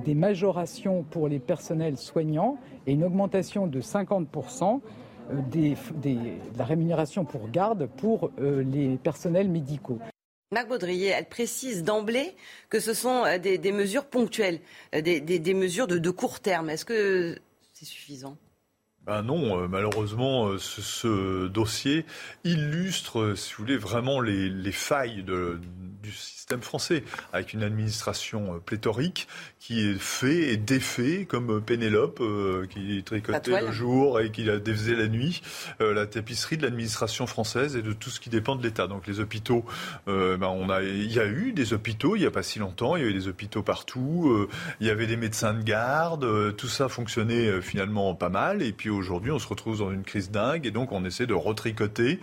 [0.04, 4.80] des majorations pour les personnels soignants et une augmentation de 50%
[5.30, 9.98] euh, de la rémunération pour garde pour les personnels médicaux.
[10.54, 12.36] Marc Baudrier, elle précise d'emblée
[12.70, 14.60] que ce sont euh, des, mesures ponctuelles,
[14.94, 16.70] euh, des, mesures de, court terme.
[16.70, 17.36] Est-ce que
[17.72, 18.36] c'est suffisant?
[19.04, 22.06] Ben non, euh, malheureusement, euh, ce, dossier
[22.44, 25.60] illustre, euh, si vous voulez, vraiment les, les failles de,
[26.02, 29.28] du système français, avec une administration euh, pléthorique
[29.60, 34.44] qui est fait et défait, comme euh, Pénélope, euh, qui tricotait le jour et qui
[34.44, 35.42] la défaisait la nuit,
[35.80, 38.86] la tapisserie de l'administration française et de tout ce qui dépend de l'État.
[38.86, 39.64] Donc les hôpitaux,
[40.06, 42.96] ben on a, il y a eu des hôpitaux il n'y a pas si longtemps,
[42.96, 44.48] il y avait des hôpitaux partout,
[44.80, 48.62] il y avait des médecins de garde, tout ça fonctionnait finalement pas mal.
[48.62, 51.34] Et puis aujourd'hui, on se retrouve dans une crise dingue et donc on essaie de
[51.34, 52.18] retricoter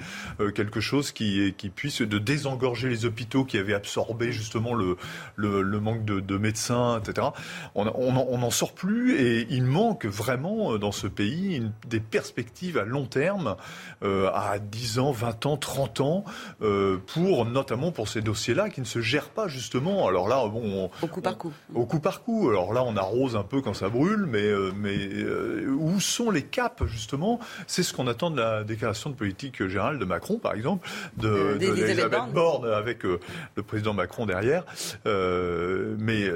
[0.56, 3.74] quelque chose qui, qui puisse de désengorger les hôpitaux qui avaient
[4.20, 4.98] justement le,
[5.36, 7.28] le, manque de, médecins, etc.
[7.76, 12.84] On n'en sort plus et il manque vraiment euh, dans ce pays des perspectives à
[12.84, 13.56] long terme,
[14.04, 16.26] euh, à 10 ans, 20 ans, 30 ans,
[16.62, 20.08] euh, pour notamment pour ces dossiers-là qui ne se gèrent pas justement.
[20.08, 21.54] Alors là, bon, au coup par coup.
[21.74, 22.50] Au coup par coup.
[22.50, 25.26] Alors là, on arrose un peu quand ça brûle, mais mais
[25.68, 27.40] où sont les caps justement?
[27.68, 30.88] C'est ce qu'on attend de la déclaration de politique générale de Macron, par exemple,
[31.18, 33.20] de, d'Elisabeth Borne avec le
[33.64, 34.64] président Macron derrière.
[35.06, 36.30] Euh, mais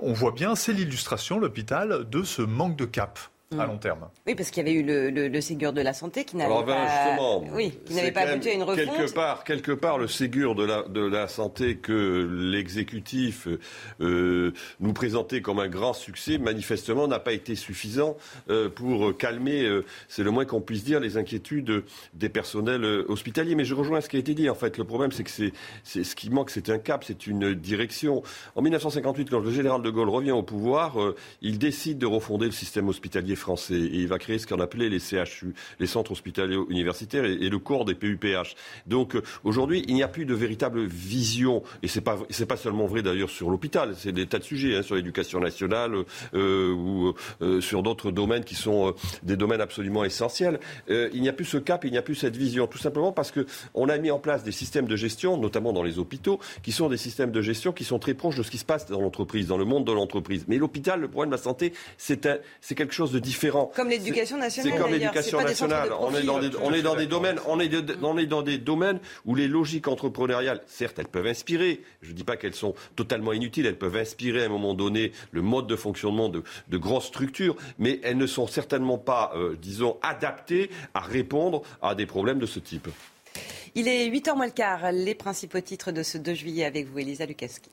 [0.00, 3.18] on voit bien, c'est l'illustration, l'hôpital, de ce manque de cap
[3.58, 3.68] à mm.
[3.68, 4.08] long terme.
[4.26, 6.64] Oui, parce qu'il y avait eu le, le, Ségur de la santé qui n'avait ben,
[6.64, 8.84] pas, oui, qui n'avait pas abouti à une refonte.
[8.84, 13.48] Quelque part, quelque part, le Ségur de la, de la santé que l'exécutif
[14.00, 18.16] euh, nous présentait comme un grand succès, manifestement, n'a pas été suffisant
[18.50, 21.84] euh, pour calmer, euh, c'est le moins qu'on puisse dire, les inquiétudes
[22.14, 23.54] des personnels hospitaliers.
[23.54, 24.48] Mais je rejoins ce qui a été dit.
[24.48, 27.54] En fait, le problème, c'est que c'est ce qui manque, c'est un cap, c'est une
[27.54, 28.22] direction.
[28.54, 30.96] En 1958, quand le général de Gaulle revient au pouvoir,
[31.40, 33.74] il décide de refonder le système hospitalier français.
[33.74, 37.58] Et il va créer ce qu'on appelait les CHU, les centres hospitaliers universitaires, et, le
[37.58, 38.54] corps des PUPH.
[38.86, 41.62] Donc euh, aujourd'hui, il n'y a plus de véritable vision.
[41.82, 42.18] Et c'est pas
[42.48, 43.94] pas seulement vrai d'ailleurs sur l'hôpital.
[43.96, 45.94] C'est des tas de sujets hein, sur l'éducation nationale
[46.34, 50.58] euh, ou euh, sur d'autres domaines qui sont des domaines absolument essentiels.
[50.88, 53.30] il n'y a plus ce cap, il n'y a plus cette vision, tout simplement parce
[53.30, 56.72] que on a mis en place des systèmes de gestion, notamment dans les hôpitaux, qui
[56.72, 59.00] sont des systèmes de gestion qui sont très proches de ce qui se passe dans
[59.00, 60.44] l'entreprise, dans le monde de l'entreprise.
[60.48, 62.28] Mais l'hôpital, le problème de la santé, c'est
[62.60, 63.31] c'est quelque chose de différent
[63.74, 64.72] comme l'éducation nationale.
[64.72, 65.90] C'est comme l'éducation nationale.
[65.98, 67.70] On est, dans des, on est dans des domaines, on est,
[68.02, 71.82] on est dans des domaines où les logiques entrepreneuriales, certes, elles peuvent inspirer.
[72.02, 73.66] Je ne dis pas qu'elles sont totalement inutiles.
[73.66, 77.56] Elles peuvent inspirer à un moment donné le mode de fonctionnement de, de grosses structures,
[77.78, 82.46] mais elles ne sont certainement pas, euh, disons, adaptées à répondre à des problèmes de
[82.46, 82.88] ce type.
[83.74, 84.92] Il est 8h moins le quart.
[84.92, 87.70] Les principaux titres de ce 2 juillet avec vous, Elisa Lukaski.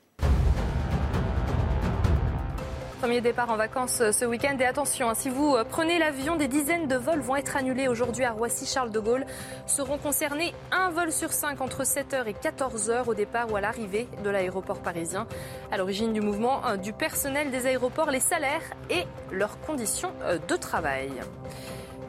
[3.00, 4.58] Premier départ en vacances euh, ce week-end.
[4.60, 7.88] Et attention, hein, si vous euh, prenez l'avion, des dizaines de vols vont être annulés
[7.88, 9.26] aujourd'hui à Roissy-Charles de Gaulle.
[9.68, 14.10] Seront concernés un vol sur cinq entre 7h et 14h au départ ou à l'arrivée
[14.22, 15.28] de l'aéroport parisien.
[15.72, 20.12] À l'origine du mouvement euh, du personnel des aéroports, les salaires et leurs conditions
[20.50, 21.10] de travail.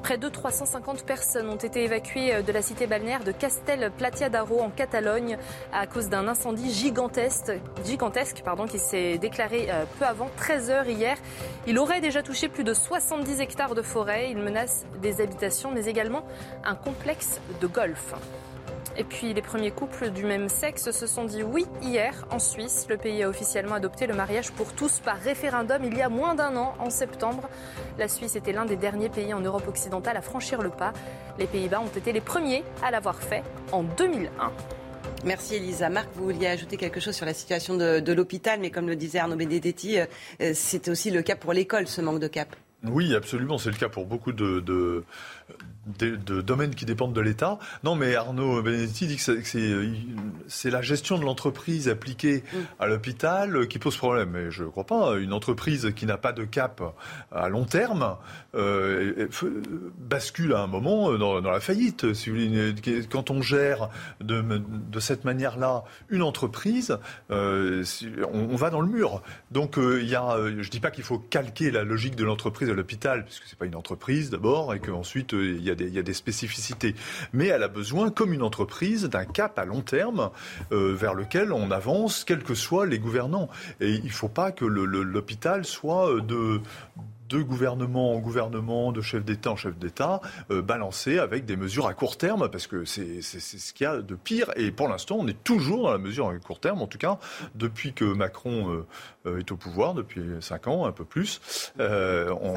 [0.02, 4.30] Près de 350 personnes ont été évacuées euh, de la cité balnéaire de Castel Platia
[4.30, 5.36] d'Aro en Catalogne
[5.72, 7.52] à cause d'un incendie gigantesque,
[8.70, 11.16] qui s'est déclaré euh, peu avant 13 heures hier.
[11.66, 14.30] Il aurait déjà touché plus de 70 hectares de forêt.
[14.30, 16.24] Il menace des habitations mais également
[16.64, 18.14] un complexe de golf.
[18.96, 22.86] Et puis les premiers couples du même sexe se sont dit oui hier en Suisse.
[22.88, 26.34] Le pays a officiellement adopté le mariage pour tous par référendum il y a moins
[26.34, 27.48] d'un an, en septembre.
[27.98, 30.92] La Suisse était l'un des derniers pays en Europe occidentale à franchir le pas.
[31.38, 34.52] Les Pays-Bas ont été les premiers à l'avoir fait en 2001.
[35.24, 35.90] Merci Elisa.
[35.90, 39.18] Marc, vous vouliez ajouter quelque chose sur la situation de, l'hôpital, mais comme le disait
[39.18, 40.06] Arnaud Benedetti, euh,
[40.40, 42.56] euh, c'est aussi le cas pour l'école, ce manque de cap.
[42.84, 43.58] Oui, absolument.
[43.58, 45.04] C'est le cas pour beaucoup de, de,
[46.42, 47.58] domaines qui dépendent de l'État.
[47.84, 52.58] Non, mais Arnaud Benedetti dit que c'est la gestion de l'entreprise appliquée mm.
[52.78, 54.30] à l'hôpital qui pose problème.
[54.30, 55.16] Mais je ne crois pas.
[55.18, 56.82] Une entreprise qui n'a pas de cap
[57.32, 58.16] à long terme
[58.54, 59.28] euh,
[59.98, 62.06] bascule à un moment dans, la faillite.
[63.10, 63.88] Quand on gère
[64.20, 66.98] de, cette manière-là une entreprise,
[67.30, 67.84] euh,
[68.32, 69.22] on, va dans le mur.
[69.50, 72.24] Donc euh, il y a, je ne dis pas qu'il faut calquer la logique de
[72.24, 75.98] l'entreprise à l'hôpital, puisque c'est pas une entreprise d'abord, et qu'ensuite il y il y,
[75.98, 76.94] a des, spécificités.
[77.32, 80.30] Mais elle a besoin, comme une entreprise, d'un cap à long terme
[80.72, 83.48] euh, vers lequel on avance, quels que soient les gouvernants.
[83.80, 86.60] Et il ne faut pas que l'hôpital soit euh, de
[87.30, 90.20] de gouvernement en gouvernement, de chef d'État en chef d'État,
[90.50, 94.02] euh, balancé avec des mesures à court terme, parce que c'est ce qu'il y a
[94.02, 94.50] de pire.
[94.56, 97.18] Et pour l'instant, on est toujours dans la mesure à court terme, en tout cas,
[97.54, 98.84] depuis que Macron
[99.24, 101.40] est au pouvoir, depuis cinq ans, un peu plus.
[101.78, 102.54] on,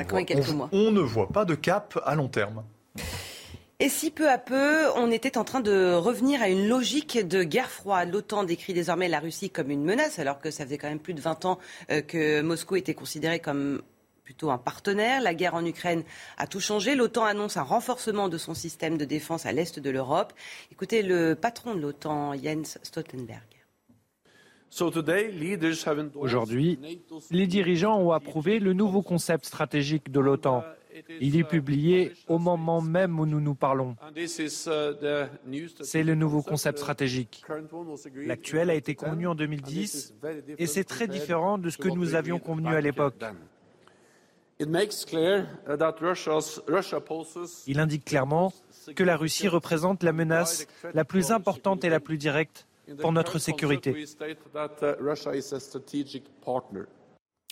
[0.71, 2.63] on ne voit pas de cap à long terme.
[3.83, 7.43] Et si peu à peu, on était en train de revenir à une logique de
[7.43, 10.87] guerre froide, l'OTAN décrit désormais la Russie comme une menace, alors que ça faisait quand
[10.87, 11.59] même plus de 20 ans
[11.91, 13.81] euh, que Moscou était considéré comme
[14.23, 15.21] plutôt un partenaire.
[15.21, 16.03] La guerre en Ukraine
[16.37, 16.95] a tout changé.
[16.95, 20.33] L'OTAN annonce un renforcement de son système de défense à l'est de l'Europe.
[20.71, 23.43] Écoutez le patron de l'OTAN, Jens Stoltenberg.
[26.15, 26.79] Aujourd'hui,
[27.29, 30.63] les dirigeants ont approuvé le nouveau concept stratégique de l'OTAN.
[31.21, 33.95] Il est publié au moment même où nous nous parlons.
[35.81, 37.43] C'est le nouveau concept stratégique.
[38.15, 40.15] L'actuel a été convenu en 2010
[40.57, 43.23] et c'est très différent de ce que nous avions convenu à l'époque.
[47.67, 48.53] Il indique clairement
[48.95, 52.65] que la Russie représente la menace la plus importante et la plus directe
[52.99, 54.05] pour notre sécurité.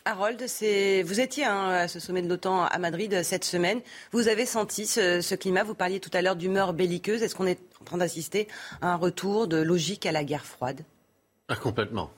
[0.04, 3.82] Harold, vous étiez hein, à ce sommet de l'OTAN à Madrid cette semaine.
[4.12, 5.64] Vous avez senti ce, climat?
[5.64, 7.22] Vous parliez tout à l'heure d'humeur belliqueuse.
[7.22, 8.48] Est-ce qu'on est en train d'assister
[8.82, 10.82] à un retour de logique à la guerre froide?
[11.50, 12.12] Ah, Complètement.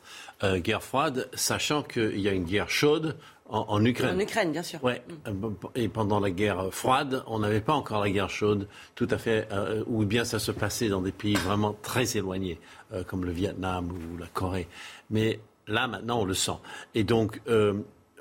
[0.44, 3.18] Euh, guerre froide, sachant qu'il y a une guerre chaude
[3.50, 4.16] en, Ukraine.
[4.16, 4.84] En Ukraine, bien sûr.
[4.84, 5.04] Ouais.
[5.28, 5.48] Mm.
[5.76, 9.48] Et pendant la guerre froide, on n'avait pas encore la guerre chaude, tout à fait,
[9.52, 12.60] euh, ou bien ça se passait dans des pays vraiment très éloignés,
[12.94, 14.68] euh, comme le Vietnam ou la Corée.
[15.10, 16.58] Mais là, maintenant, on le sent.
[16.96, 17.74] Et donc, euh,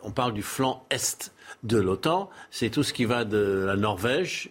[0.03, 2.29] on parle du flanc est de l'OTAN.
[2.51, 4.51] C'est tout ce qui va de la Norvège,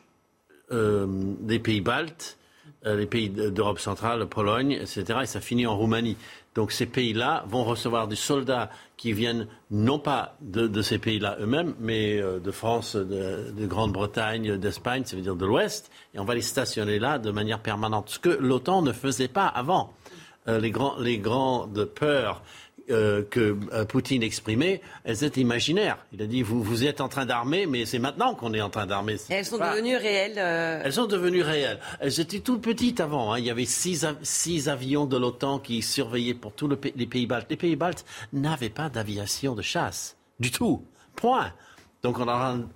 [0.71, 2.37] des pays baltes,
[2.85, 5.19] les pays d'Europe centrale, Pologne, etc.
[5.23, 6.15] Et ça finit en Roumanie.
[6.55, 11.73] Donc ces pays-là vont recevoir des soldats qui viennent non pas de, ces pays-là eux-mêmes,
[11.79, 16.35] mais euh, de France, de, Grande-Bretagne, d'Espagne, ça veut dire de l'Ouest, et on va
[16.35, 19.93] les stationner là de manière permanente, ce que l'OTAN ne faisait pas avant.
[20.47, 22.41] Euh, les, grandes peurs
[22.91, 25.97] euh, que euh, Poutine exprimait, elles étaient imaginaires.
[26.13, 28.69] Il a dit vous, vous êtes en train d'armer, mais c'est maintenant qu'on est en
[28.69, 29.17] train d'armer.
[29.29, 30.37] elles sont devenues réelles.
[30.37, 31.79] Euh, elles sont devenues réelles.
[31.99, 33.33] Elles étaient toutes petites avant.
[33.33, 33.39] Hein.
[33.39, 37.47] Il y avait six, six avions de l'OTAN qui surveillaient pour tous les pays baltes.
[37.49, 40.83] Les pays baltes n'avaient pas d'aviation de chasse du tout.
[41.15, 41.53] Point.
[42.03, 42.27] Donc on,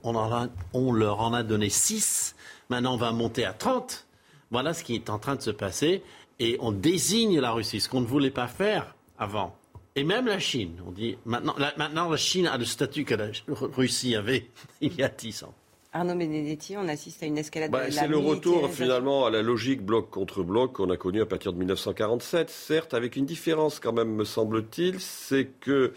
[0.04, 2.36] on, on leur en a donné six.
[2.70, 4.06] Maintenant on va monter à 30.
[4.52, 6.04] Voilà ce qui est en train de se passer.
[6.40, 9.56] Et on désigne la Russie, ce qu'on ne voulait pas faire avant.
[9.98, 13.16] Et même la Chine, on dit maintenant la, maintenant la Chine a le statut que
[13.16, 14.50] la Russie avait
[14.82, 15.54] il y a dix ans.
[15.94, 19.82] Arnaud Benedetti, on assiste à une escalade bah, C'est le retour finalement à la logique
[19.82, 23.94] bloc contre bloc qu'on a connue à partir de 1947, certes avec une différence quand
[23.94, 25.94] même me semble-t-il, c'est que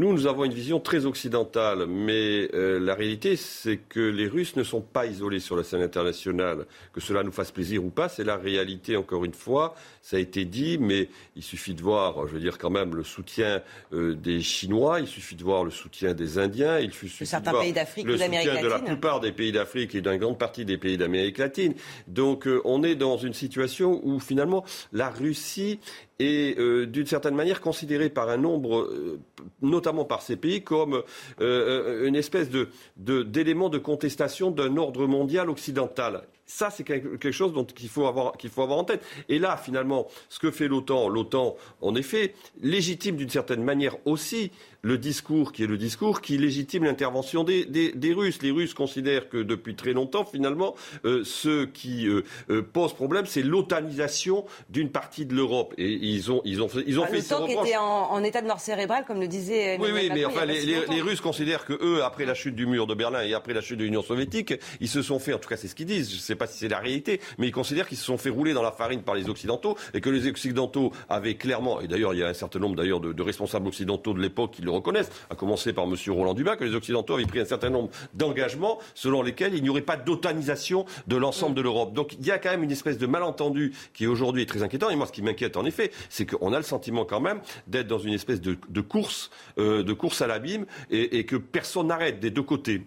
[0.00, 4.56] nous, nous avons une vision très occidentale, mais euh, la réalité, c'est que les Russes
[4.56, 6.64] ne sont pas isolés sur la scène internationale.
[6.94, 9.74] Que cela nous fasse plaisir ou pas, c'est la réalité, encore une fois.
[10.00, 13.04] Ça a été dit, mais il suffit de voir, je veux dire, quand même, le
[13.04, 13.60] soutien
[13.92, 17.62] euh, des Chinois, il suffit de voir le soutien des Indiens, il suffit de voir
[17.62, 21.36] le soutien de la plupart des pays d'Afrique et d'une grande partie des pays d'Amérique
[21.36, 21.74] latine.
[22.08, 25.78] Donc, euh, on est dans une situation où, finalement, la Russie
[26.20, 29.18] est euh, d'une certaine manière considéré par un nombre, euh,
[29.62, 31.02] notamment par ces pays, comme
[31.40, 36.22] euh, une espèce de, d'élément de, contestation d'un ordre mondial occidental.
[36.50, 39.04] Ça, c'est quelque chose dont il faut avoir, qu'il faut avoir en tête.
[39.28, 44.50] Et là, finalement, ce que fait l'OTAN, l'OTAN, en effet, légitime d'une certaine manière aussi
[44.82, 48.42] le discours qui est le discours qui légitime l'intervention des, des, Russes.
[48.42, 50.74] Les Russes considèrent que depuis très longtemps, finalement,
[51.04, 55.74] euh, ce qui euh, euh, pose problème, c'est l'otanisation d'une partie de l'Europe.
[55.78, 58.46] Et ils ont, ils ont fait, ils ont ah, fait qui était en, état de
[58.46, 59.78] mort cérébrale, comme le disait.
[59.80, 62.86] oui, oui, mais enfin, les, les, Russes considèrent que eux, après la chute du mur
[62.86, 65.48] de Berlin et après la chute de l'Union soviétique, ils se sont fait, en tout
[65.48, 66.10] cas, c'est ce qu'ils disent.
[66.10, 68.30] Je ne sais pas si c'est la réalité, mais ils considèrent qu'ils se sont fait
[68.30, 72.14] rouler dans la farine par les Occidentaux et que les Occidentaux avaient clairement, et d'ailleurs,
[72.14, 75.10] il y a un certain nombre d'ailleurs de, responsables occidentaux de l'époque qui le reconnaissent,
[75.28, 75.94] à commencer par M.
[76.08, 79.68] Roland Dubas, que les Occidentaux avaient pris un certain nombre d'engagements selon lesquels il n'y
[79.68, 81.92] aurait pas d'otanisation de l'ensemble de l'Europe.
[81.92, 84.88] Donc il y a quand même une espèce de malentendu qui aujourd'hui est très inquiétant.
[84.88, 87.86] Et moi, ce qui m'inquiète en effet, c'est qu'on a le sentiment quand même d'être
[87.86, 92.18] dans une espèce de, course, euh, de course à l'abîme, et, et que personne n'arrête
[92.18, 92.82] des deux côtés.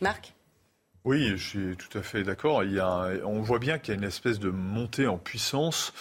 [0.00, 0.35] Marc?
[1.06, 2.64] Oui, je suis tout à fait d'accord.
[3.24, 5.92] on voit bien qu'il y a une espèce de montée en puissance.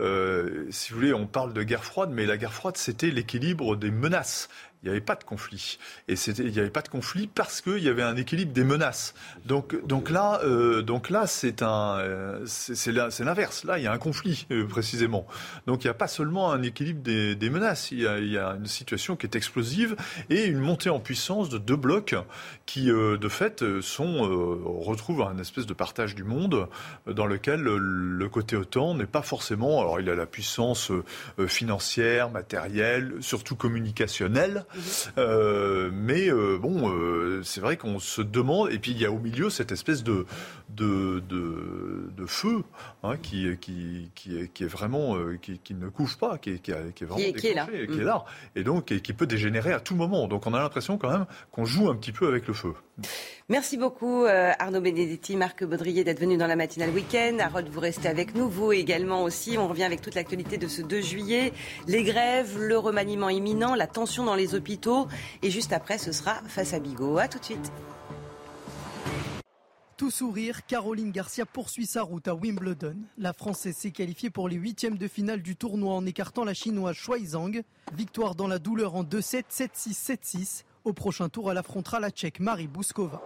[0.00, 3.76] Euh, si vous voulez, on parle de guerre froide, mais la guerre froide, c'était l'équilibre
[3.76, 4.48] des menaces
[4.84, 5.78] il n'y avait pas de conflit.
[6.08, 9.14] Et il n'y avait pas de conflit parce qu'il y avait un équilibre des menaces.
[9.46, 13.64] Donc, donc là, euh, donc là, c'est un, euh, c'est l'inverse.
[13.64, 15.26] Là, il y a un conflit euh, précisément.
[15.66, 17.92] Donc il n'y a pas seulement un équilibre des, des menaces.
[17.92, 19.96] Il y, a, il y, a, une situation qui est explosive
[20.28, 22.14] et une montée en puissance de deux blocs
[22.66, 24.22] qui, de fait, sont
[24.64, 26.68] retrouvent un espèce de partage du monde
[27.06, 29.80] dans lequel le côté OTAN n'est pas forcément.
[29.80, 30.92] Alors il a la puissance
[31.46, 34.66] financière, matérielle, surtout communicationnelle.
[35.18, 39.10] Euh, mais euh, bon, euh, c'est vrai qu'on se demande, et puis il y a
[39.10, 40.26] au milieu cette espèce de,
[40.70, 42.64] de, de, feu
[43.02, 46.58] hein, qui, qui, qui, est, qui est vraiment, qui, qui, ne couche pas, qui est,
[46.58, 47.66] qui est vraiment est, là.
[47.66, 48.24] qui est là,
[48.56, 50.26] et donc qui peut dégénérer à tout moment.
[50.26, 52.74] Donc on a l'impression quand même qu'on joue un petit peu avec le feu.
[53.50, 57.36] Merci beaucoup Arnaud Benedetti, Marc Baudrier d'être venu dans la matinale week-end.
[57.40, 59.58] Harold, vous restez avec nous, vous également aussi.
[59.58, 61.52] On revient avec toute l'actualité de ce 2 juillet,
[61.86, 65.08] les grèves, le remaniement imminent, la tension dans les hôpitaux.
[65.42, 67.18] Et juste après, ce sera face à Bigot.
[67.18, 67.70] A tout de suite.
[69.98, 72.96] Tout sourire, Caroline Garcia poursuit sa route à Wimbledon.
[73.18, 76.96] La Française s'est qualifiée pour les huitièmes de finale du tournoi en écartant la Chinoise
[76.96, 77.62] Shuai Zhang.
[77.94, 80.64] Victoire dans la douleur en 2-7, 7-6, 7-6.
[80.84, 83.22] Au prochain tour, elle affrontera la Tchèque Marie Bouskova.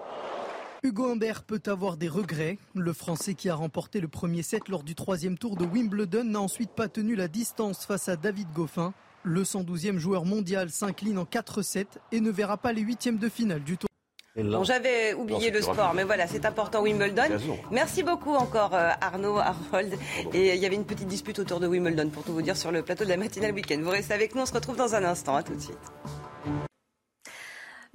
[0.84, 2.56] Hugo Humbert peut avoir des regrets.
[2.76, 6.40] Le Français qui a remporté le premier set lors du troisième tour de Wimbledon n'a
[6.40, 8.94] ensuite pas tenu la distance face à David Goffin.
[9.24, 13.64] Le 112e joueur mondial s'incline en 4-7 et ne verra pas les huitièmes de finale
[13.64, 13.88] du tour.
[14.36, 17.24] Bon, J'avais oublié le sport, mais voilà, c'est important Wimbledon.
[17.72, 19.94] Merci beaucoup encore euh, Arnaud, Harold.
[20.32, 22.70] Et il y avait une petite dispute autour de Wimbledon, pour tout vous dire, sur
[22.70, 23.80] le plateau de la matinale week-end.
[23.82, 25.34] Vous restez avec nous, on se retrouve dans un instant.
[25.34, 25.76] À tout de suite.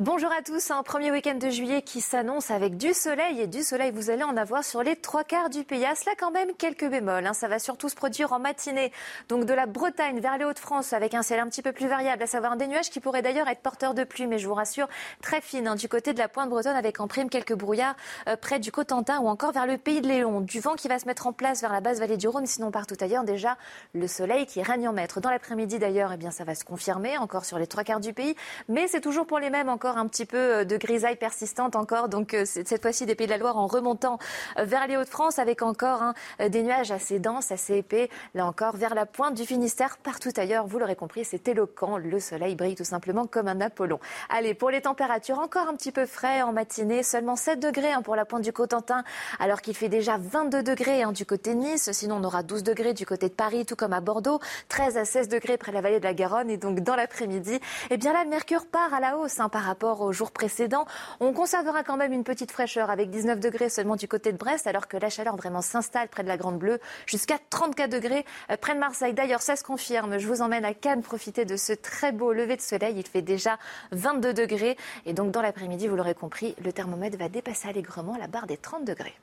[0.06, 3.64] Bonjour à tous, un premier week-end de juillet qui s'annonce avec du soleil et du
[3.64, 5.86] soleil vous allez en avoir sur les trois quarts du pays.
[5.86, 7.34] À cela quand même quelques bémols, hein.
[7.34, 8.92] ça va surtout se produire en matinée,
[9.30, 12.22] donc de la Bretagne vers les Hauts-de-France avec un ciel un petit peu plus variable,
[12.22, 14.90] à savoir des nuages qui pourraient d'ailleurs être porteurs de pluie, mais je vous rassure,
[15.22, 17.96] très fine hein, du côté de la pointe bretonne avec en prime quelques brouillards
[18.28, 20.42] euh, près du Cotentin ou encore vers le pays de Léon.
[20.42, 22.72] Du vent qui va se mettre en place vers la basse vallée du Rhône, sinon
[22.72, 23.56] partout ailleurs déjà
[23.94, 25.22] le soleil qui règne en maître.
[25.22, 28.12] Dans l'après-midi d'ailleurs, eh bien ça va se confirmer encore sur les trois quarts du
[28.12, 28.36] pays,
[28.68, 32.10] mais c'est toujours pour les mêmes encore un petit peu euh, de grisaille persistante encore.
[32.10, 34.18] Donc euh, cette fois-ci des Pays de la Loire en remontant
[34.58, 38.10] euh, vers les Hauts-de-France avec encore hein, des nuages assez denses, assez épais.
[38.34, 40.68] Là encore vers la pointe du Finistère, partout ailleurs.
[40.68, 41.98] Vous l'aurez compris, c'est éloquent.
[41.98, 44.00] Le soleil brille tout simplement comme un Apollon.
[44.30, 48.02] Allez, pour les températures, encore un petit peu frais en matinée, seulement 7 degrés hein,
[48.02, 49.04] pour la pointe du Cotentin,
[49.40, 51.92] alors qu'il fait déjà 22 degrés hein, du côté Nice.
[51.92, 54.40] Sinon, on aura 12 degrés du côté de Paris, tout comme à Bordeaux,
[54.70, 56.50] 13 à 16 degrés près de la vallée de la Garonne.
[56.50, 60.12] Et donc dans l'après-midi, eh bien là, mercure part à la hausse par rapport au
[60.12, 60.86] jour précédent.
[61.20, 64.68] On conservera quand même une petite fraîcheur avec 19 degrés seulement du côté de Brest,
[64.68, 68.58] alors que la chaleur vraiment s'installe près de la Grande Bleue, jusqu'à 34 degrés euh,
[68.58, 69.14] près de Marseille.
[69.14, 70.18] D'ailleurs, ça se confirme.
[70.18, 72.96] Je vous emmène à Cannes profiter de ce très beau lever de soleil.
[72.98, 73.58] Il fait déjà
[73.92, 74.78] 22 degrés.
[75.06, 78.58] Et donc, dans l'après-midi, vous l'aurez compris, le thermomètre va dépasser allègrement la barre des
[78.58, 79.16] 30 degrés.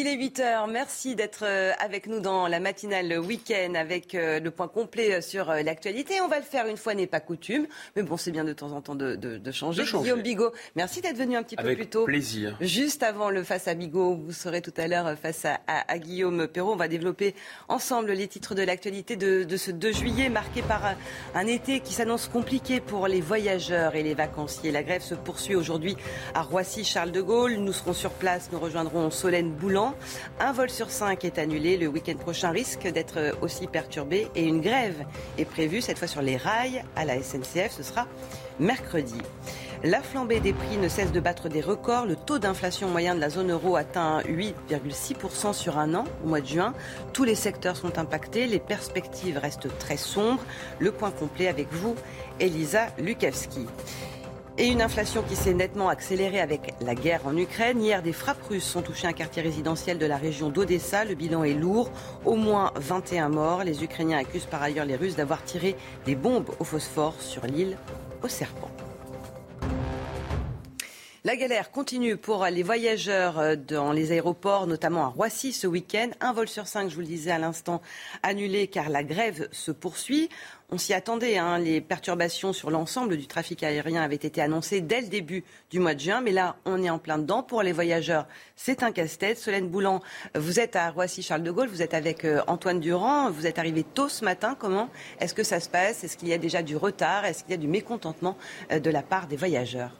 [0.00, 4.52] Il est 8h, merci d'être euh, avec nous dans la matinale week-end avec euh, le
[4.52, 6.20] point complet euh, sur l'actualité.
[6.20, 8.70] On va le faire une fois n'est pas coutume, mais bon c'est bien de temps
[8.70, 9.18] en temps de,
[9.50, 9.82] changer.
[9.82, 12.04] Guillaume Bigot, merci d'être venu un petit peu plus tôt.
[12.04, 12.56] plaisir.
[12.60, 16.74] Juste avant le face à Bigot, vous serez tout à l'heure face à, Guillaume Perrault.
[16.74, 17.34] On va développer
[17.68, 20.94] ensemble les titres de l'actualité de, ce 2 juillet marqué par
[21.34, 24.70] un, été qui s'annonce compliqué pour les voyageurs et les vacanciers.
[24.70, 25.96] La grève se poursuit aujourd'hui
[26.34, 27.54] à Roissy-Charles de Gaulle.
[27.54, 29.87] Nous serons sur place, nous rejoindrons Solène Boulan
[30.40, 31.76] un vol sur cinq est annulé.
[31.76, 35.04] Le week-end prochain risque d'être aussi perturbé et une grève
[35.36, 37.72] est prévue, cette fois sur les rails à la SNCF.
[37.76, 38.06] Ce sera
[38.58, 39.20] mercredi.
[39.84, 42.04] La flambée des prix ne cesse de battre des records.
[42.04, 46.40] Le taux d'inflation moyen de la zone euro atteint 8,6% sur un an au mois
[46.40, 46.74] de juin.
[47.12, 48.48] Tous les secteurs sont impactés.
[48.48, 50.42] Les perspectives restent très sombres.
[50.80, 51.94] Le point complet avec vous,
[52.40, 53.66] Elisa Lukavski.
[54.60, 57.80] Et une inflation qui s'est nettement accélérée avec la guerre en Ukraine.
[57.80, 61.04] Hier, des frappes russes ont touché un quartier résidentiel de la région d'Odessa.
[61.04, 61.92] Le bilan est lourd.
[62.24, 63.62] Au moins 21 morts.
[63.62, 67.76] Les Ukrainiens accusent par ailleurs les Russes d'avoir tiré des bombes au phosphore sur l'île
[68.24, 68.68] au serpent.
[71.24, 76.10] La galère continue pour les voyageurs euh, dans les aéroports, notamment à Roissy ce week-end.
[76.20, 77.82] Un vol sur cinq, je vous le disais à l'instant,
[78.22, 80.28] annulé car la grève se poursuit.
[80.70, 81.36] On s'y attendait.
[81.36, 81.58] Hein.
[81.58, 85.94] Les perturbations sur l'ensemble du trafic aérien avaient été annoncées dès le début du mois
[85.94, 86.20] de juin.
[86.20, 87.42] Mais là, on est en plein dedans.
[87.42, 89.38] Pour les voyageurs, c'est un casse-tête.
[89.38, 90.00] Solène Boulan,
[90.36, 91.68] vous êtes à Roissy-Charles de Gaulle.
[91.68, 93.28] Vous êtes avec euh, Antoine Durand.
[93.32, 94.56] Vous êtes arrivé tôt ce matin.
[94.56, 94.88] Comment
[95.18, 96.04] est-ce que ça se passe?
[96.04, 97.24] Est-ce qu'il y a déjà du retard?
[97.24, 98.36] Est-ce qu'il y a du mécontentement
[98.70, 99.90] euh, de la part des voyageurs?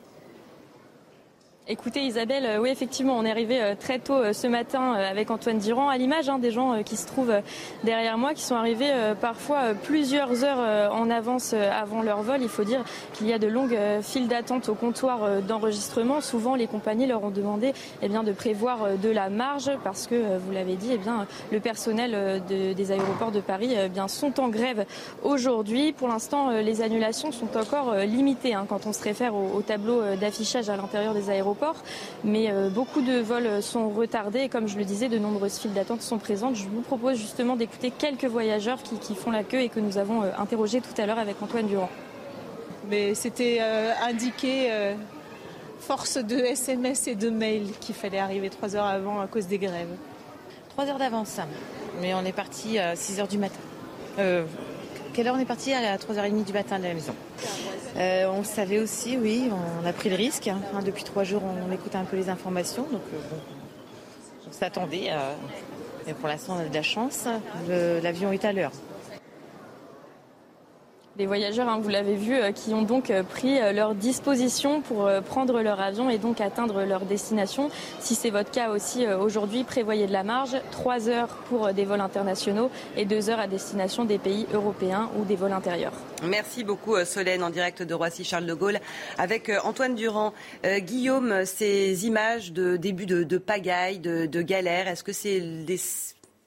[1.71, 5.31] Écoutez Isabelle, euh, oui effectivement on est arrivé euh, très tôt euh, ce matin avec
[5.31, 7.43] Antoine Durand à l'image hein, des gens qui se trouvent
[7.85, 8.91] derrière moi, qui sont arrivés
[9.21, 12.39] parfois plusieurs heures en avance avant leur vol.
[12.41, 16.21] Il faut dire qu'il y a de longues files d'attente au comptoir d'enregistrement.
[16.21, 20.39] Souvent les compagnies leur ont demandé eh bien, de prévoir de la marge parce que
[20.39, 24.49] vous l'avez dit, eh bien, le personnel des aéroports de Paris eh bien, sont en
[24.49, 24.87] grève
[25.23, 25.93] aujourd'hui.
[25.93, 30.69] Pour l'instant les annulations sont encore limitées hein, quand on se réfère au tableau d'affichage
[30.69, 31.83] à l'intérieur des aéroports l'aéroport.
[32.25, 36.03] Mais beaucoup de vols sont retardés et comme je le disais, de nombreuses files d'attente
[36.03, 36.57] sont présentes.
[36.57, 39.99] Je vous propose justement d'écouter quelques voyageurs qui, qui, font la queue et que nous
[39.99, 41.91] avons interrogés tout à l'heure avec Antoine Durand.
[42.91, 43.61] Mais c'était
[44.03, 44.71] indiqué
[45.79, 49.59] force de SMS et de mails qu'il fallait arriver trois heures avant à cause des
[49.59, 49.95] grèves.
[50.71, 51.39] Trois heures d'avance,
[52.01, 53.59] mais on est parti à 6 heures du matin.
[54.19, 54.45] Euh,
[55.19, 57.13] quelle heure on est parti À 3h30 du matin de la maison.
[57.97, 59.51] Euh, on savait aussi, oui,
[59.83, 60.47] on a pris le risque.
[60.47, 60.61] Hein.
[60.87, 63.37] Depuis trois jours, on, écoutait un peu les informations, donc euh,
[64.49, 65.11] on s'attendait.
[66.07, 67.27] mais pour l'instant, on a de la chance.
[67.69, 68.71] L'avion est à l'heure
[71.19, 74.81] les voyageurs, hein, vous l'avez vu, euh, qui ont donc euh, pris euh, leur disposition
[74.81, 77.71] pour prendre leur avion et donc atteindre leur destination.
[77.99, 80.57] Si c'est votre cas aussi aujourd'hui, prévoyez de la marge.
[80.71, 85.25] Trois heures pour des vols internationaux et deux heures à destination des pays européens ou
[85.25, 85.93] des vols intérieurs.
[86.23, 88.79] Merci beaucoup Solène en direct de Roissy-Charles de Gaulle
[89.19, 90.33] avec Antoine Durand.
[90.79, 95.79] Guillaume, ces images de début de, pagaille, de, de galère, est-ce que c'est des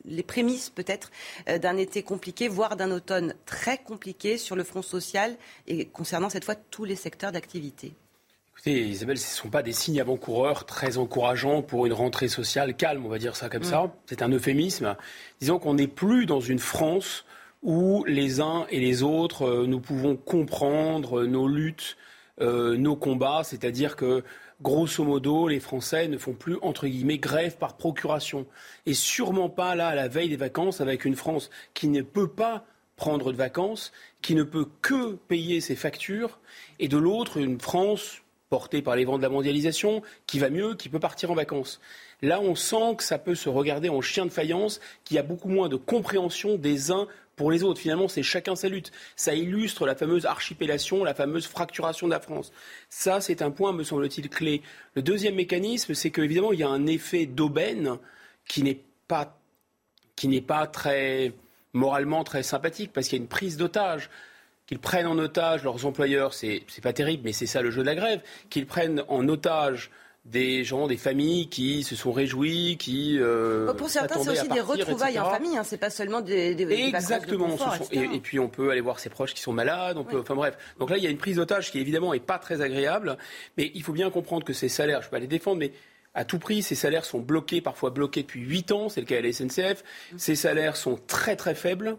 [0.05, 1.11] les prémices peut-être
[1.49, 5.35] euh, d'un été compliqué, voire d'un automne très compliqué sur le front social
[5.67, 7.93] et concernant cette fois tous les secteurs d'activité.
[8.53, 12.75] Écoutez, Isabelle, ce ne sont pas des signes avant-coureurs très encourageants pour une rentrée sociale
[12.75, 13.83] calme, on va dire ça comme ça.
[13.83, 13.91] Mm.
[14.05, 14.95] C'est un euphémisme.
[15.39, 17.25] Disons qu'on n'est plus dans une France
[17.63, 21.97] où les uns et les autres, euh, nous pouvons comprendre nos luttes,
[22.39, 24.23] euh, nos combats, c'est-à-dire que
[24.61, 28.45] grosso modo, les Français ne font plus, entre guillemets, grève par procuration.
[28.85, 32.29] Et sûrement pas là, à la veille des vacances, avec une France qui ne peut
[32.29, 33.91] pas prendre de vacances,
[34.21, 36.39] qui ne peut que payer ses factures,
[36.79, 40.75] et de l'autre, une France portée par les vents de la mondialisation, qui va mieux,
[40.75, 41.79] qui peut partir en vacances.
[42.21, 45.23] Là, on sent que ça peut se regarder en chien de faïence, qu'il y a
[45.23, 47.07] beaucoup moins de compréhension des uns
[47.41, 47.79] pour les autres.
[47.79, 48.91] Finalement, c'est chacun sa lutte.
[49.15, 52.51] Ça illustre la fameuse archipélation, la fameuse fracturation de la France.
[52.87, 54.61] Ça, c'est un point, me semble-t-il, clé.
[54.93, 57.97] Le deuxième mécanisme, c'est qu'évidemment, il y a un effet d'aubaine
[58.47, 59.39] qui n'est pas,
[60.15, 61.33] qui n'est pas très
[61.73, 64.11] moralement très sympathique, parce qu'il y a une prise d'otage
[64.67, 67.87] qu'ils prennent en otage leurs employeurs, c'est, pas terrible, mais c'est ça le jeu de
[67.87, 68.21] la grève,
[68.51, 69.89] qu'ils prennent en otage
[70.25, 74.61] des gens, des familles qui se sont réjouis, qui euh, pour certains c'est aussi des
[74.61, 77.57] retrouvailles en famille, hein, c'est pas seulement des, des exactement.
[77.91, 80.57] et, puis on peut aller voir ses proches qui sont malades, on peut, enfin bref.
[80.79, 83.17] Donc là il y a une prise d'otage qui évidemment est pas très agréable,
[83.57, 85.71] mais il faut bien comprendre que ces salaires, je peux pas les défendre, mais
[86.13, 89.17] à tout prix, ces salaires sont bloqués, parfois bloqués depuis 8 ans, c'est le cas
[89.17, 89.83] à la SNCF.
[90.17, 91.97] Ces salaires sont très très faibles.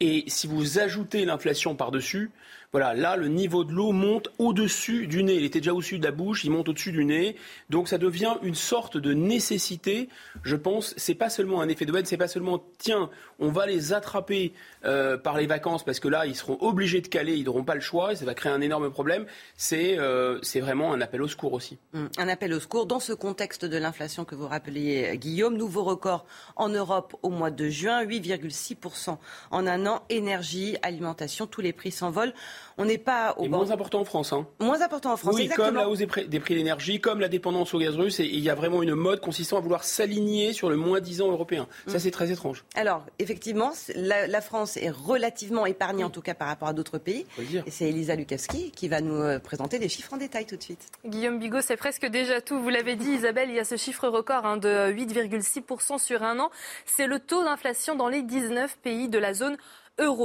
[0.00, 2.30] Et si vous ajoutez l'inflation par-dessus,
[2.74, 5.34] voilà, là, le niveau de l'eau monte au-dessus du nez.
[5.34, 7.36] Il était déjà au-dessus de la bouche, il monte au-dessus du nez.
[7.70, 10.08] Donc ça devient une sorte de nécessité.
[10.42, 13.66] Je pense, c'est pas seulement un effet de ce c'est pas seulement tiens, on va
[13.66, 14.54] les attraper
[14.84, 17.76] euh, par les vacances parce que là, ils seront obligés de caler, ils n'auront pas
[17.76, 19.24] le choix et ça va créer un énorme problème.
[19.56, 21.78] C'est euh, vraiment un appel au secours aussi.
[21.94, 25.56] Hum, un appel au secours dans ce contexte de l'inflation que vous rappeliez, Guillaume.
[25.56, 29.16] Nouveau record en Europe au mois de juin, 8,6%
[29.52, 30.02] en un an.
[30.08, 32.34] Énergie, alimentation, tous les prix s'envolent.
[32.78, 34.32] On n'est pas au moins important en France.
[34.32, 34.46] Hein.
[34.60, 35.34] Moins important en France.
[35.34, 38.24] Oui, comme la hausse des prix, de l'énergie, comme la dépendance au gaz russe, et
[38.24, 41.30] il y a vraiment une mode consistant à vouloir s'aligner sur le moins 10 ans
[41.30, 41.66] européen.
[41.86, 42.00] Ça, mm.
[42.00, 42.64] c'est très étrange.
[42.74, 47.26] Alors, effectivement, la, France est relativement épargnée, en tout cas par rapport à d'autres pays.
[47.66, 50.62] Et c'est Elisa Lukavski qui va nous euh, présenter les chiffres en détail tout de
[50.62, 50.86] suite.
[51.06, 52.60] Guillaume Bigot, c'est presque déjà tout.
[52.60, 56.38] Vous l'avez dit, Isabelle, il y a ce chiffre record hein, de 8,6% sur un
[56.38, 56.50] an.
[56.84, 59.56] C'est le taux d'inflation dans les 19 pays de la zone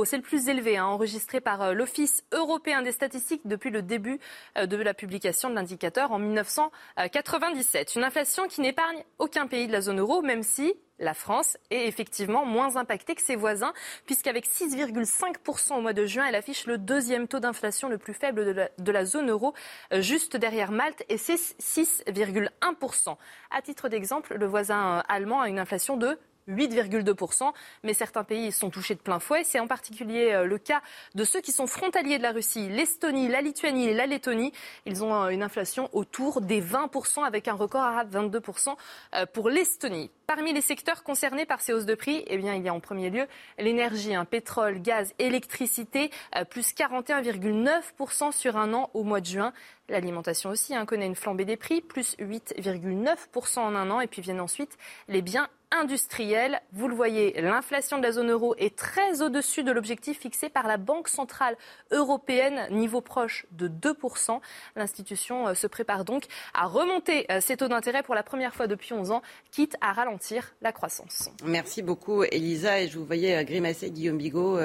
[0.05, 4.19] c'est le plus élevé hein, enregistré par euh, l'Office européen des statistiques depuis le début
[4.57, 7.95] euh, de la publication de l'indicateur en 1997.
[7.95, 11.87] Une inflation qui n'épargne aucun pays de la zone euro, même si la France est
[11.87, 13.73] effectivement moins impactée que ses voisins,
[14.05, 18.45] puisqu'avec 6,5% au mois de juin, elle affiche le deuxième taux d'inflation le plus faible
[18.45, 19.53] de la, de la, zone euro,
[19.93, 23.15] euh, juste derrière Malte, et c'est 6,1%.
[23.51, 26.17] À titre d'exemple, le voisin allemand a une inflation de
[26.49, 27.51] 8,2%.
[27.83, 29.43] Mais certains pays sont touchés de plein fouet.
[29.43, 30.81] C'est en particulier euh, le cas
[31.15, 34.51] de ceux qui sont frontaliers de la Russie, l'Estonie, la Lituanie et la Lettonie.
[34.85, 38.75] Ils ont euh, une inflation autour des 20% avec un record à 22%
[39.15, 40.11] euh, pour l'Estonie.
[40.27, 42.79] Parmi les secteurs concernés par ces hausses de prix, eh bien, il y a en
[42.79, 43.25] premier lieu
[43.57, 46.11] l'énergie, un pétrole, gaz, électricité,
[46.51, 49.53] plus 41,9% sur un an au mois de juin.
[49.89, 54.01] L'alimentation aussi hein, connaît une flambée des prix, plus 8,9% en un an.
[54.01, 54.77] Et puis viennent ensuite
[55.07, 56.61] les biens industrielle.
[56.73, 60.67] Vous le voyez, l'inflation de la zone euro est très au-dessus de l'objectif fixé par
[60.67, 61.55] la Banque centrale
[61.91, 64.39] européenne, niveau proche de 2%.
[64.75, 68.67] L'institution euh, se prépare donc à remonter euh, ses taux d'intérêt pour la première fois
[68.67, 71.29] depuis 11 ans, quitte à ralentir la croissance.
[71.43, 74.59] Merci beaucoup Elisa et je vous voyais euh, grimacer Guillaume Bigot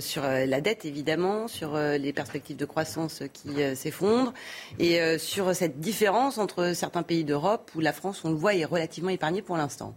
[0.00, 4.32] sur la dette évidemment, sur les perspectives de croissance qui s'effondrent
[4.78, 8.64] et sur cette différence entre certains pays d'Europe où la France, on le voit, est
[8.64, 9.94] relativement épargnée pour l'instant.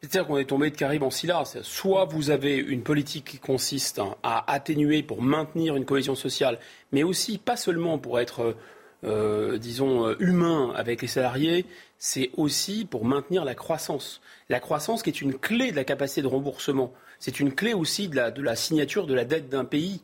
[0.00, 1.44] C'est-à-dire qu'on est tombé de Caribe en Scylla.
[1.62, 6.58] Soit vous avez une politique qui consiste à atténuer pour maintenir une cohésion sociale,
[6.90, 8.56] mais aussi pas seulement pour être,
[9.04, 11.66] euh, disons, humain avec les salariés,
[11.98, 14.22] c'est aussi pour maintenir la croissance.
[14.48, 16.94] La croissance qui est une clé de la capacité de remboursement.
[17.18, 20.00] C'est une clé aussi de la signature de la dette d'un pays.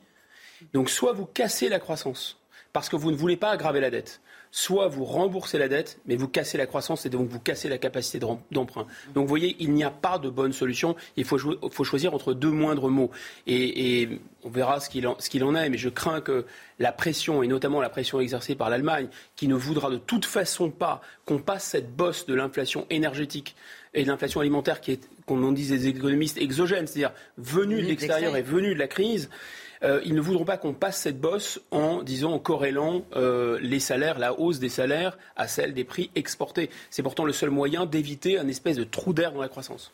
[0.74, 2.38] Donc soit vous cassez la croissance
[2.72, 4.20] parce que vous ne voulez pas aggraver la dette
[4.56, 7.76] soit vous remboursez la dette, mais vous cassez la croissance et donc vous cassez la
[7.76, 8.86] capacité d'emprunt.
[9.12, 10.96] Donc vous voyez, il n'y a pas de bonne solution.
[11.18, 11.36] Il faut,
[11.84, 13.10] choisir entre deux moindres mots.
[13.46, 14.08] Et,
[14.44, 16.46] on verra ce qu'il en, est, mais je crains que
[16.78, 20.70] la pression, et notamment la pression exercée par l'Allemagne, qui ne voudra de toute façon
[20.70, 23.56] pas qu'on passe cette bosse de l'inflation énergétique
[23.92, 27.88] et de l'inflation alimentaire qui est, comme on dit les économistes, exogène, c'est-à-dire venue de
[27.88, 29.28] l'extérieur et venue de la crise,
[29.82, 33.80] euh, ils ne voudront pas qu'on passe cette bosse en, disons, en corrélant euh, les
[33.80, 36.70] salaires, la hausse des salaires à celle des prix exportés.
[36.90, 39.92] C'est pourtant le seul moyen d'éviter un espèce de trou d'air dans la croissance.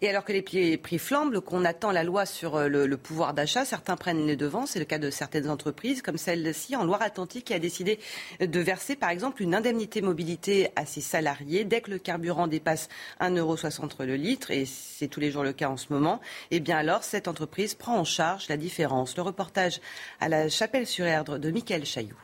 [0.00, 0.42] Et alors que les
[0.76, 4.66] prix flambent, qu'on attend la loi sur euh, le, pouvoir d'achat, certains prennent les devants.
[4.66, 7.98] C'est le cas de certaines entreprises, comme celle-ci en Loire-Atlantique, qui a décidé
[8.40, 12.88] de verser, par exemple, une indemnité mobilité à ses salariés dès que le carburant dépasse
[13.20, 16.20] 1,60€ le litre, et c'est tous les jours le cas en ce moment.
[16.50, 19.16] Et eh bien alors, cette entreprise prend en charge la différence.
[19.16, 19.80] Le reportage
[20.20, 22.23] à la Chapelle-sur-Erdre de Michael Chailloux.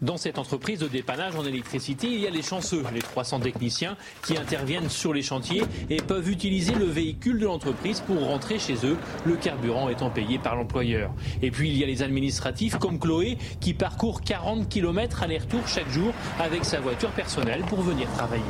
[0.00, 3.96] Dans cette entreprise de dépannage en électricité, il y a les chanceux, les 300 techniciens
[4.24, 8.76] qui interviennent sur les chantiers et peuvent utiliser le véhicule de l'entreprise pour rentrer chez
[8.86, 11.10] eux, le carburant étant payé par l'employeur.
[11.42, 15.90] Et puis il y a les administratifs comme Chloé qui parcourt 40 km aller-retour chaque
[15.90, 18.42] jour avec sa voiture personnelle pour venir travailler.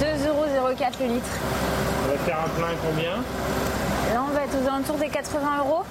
[0.00, 1.30] 2,04 euros le litre.
[2.04, 3.16] On va faire un plein combien?
[4.14, 5.82] Là on va être aux alentours des 80 euros.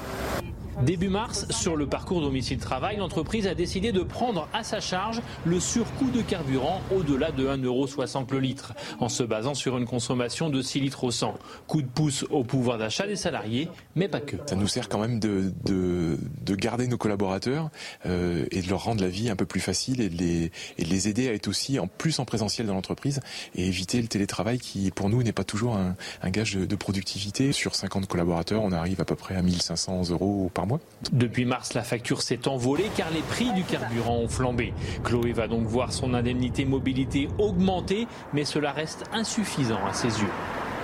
[0.80, 5.59] Début mars, sur le parcours domicile-travail, l'entreprise a décidé de prendre à sa charge le
[5.59, 10.61] surcoût de carburant au-delà de 1,60€ le litre, en se basant sur une consommation de
[10.61, 11.38] 6 litres au 100.
[11.67, 14.38] Coup de pouce au pouvoir d'achat des salariés, mais pas que.
[14.47, 17.69] Ça nous sert quand même de, de, garder nos collaborateurs
[18.05, 20.84] euh, et de leur rendre la vie un peu plus facile et de, les, et
[20.84, 23.19] de les aider à être aussi en plus en présentiel dans l'entreprise
[23.55, 25.95] et éviter le télétravail qui, pour nous, n'est pas toujours un,
[26.30, 27.51] gage de, de productivité.
[27.51, 30.80] Sur 50 collaborateurs, on arrive à peu près à 1500 euros par mois
[31.12, 34.74] depuis mars, la facture s'est envolée car les prix du carburant ont flambé.
[35.03, 40.30] Chloé va donc voir son indemnité mobilité augmenter, mais cela reste insuffisant à ses yeux.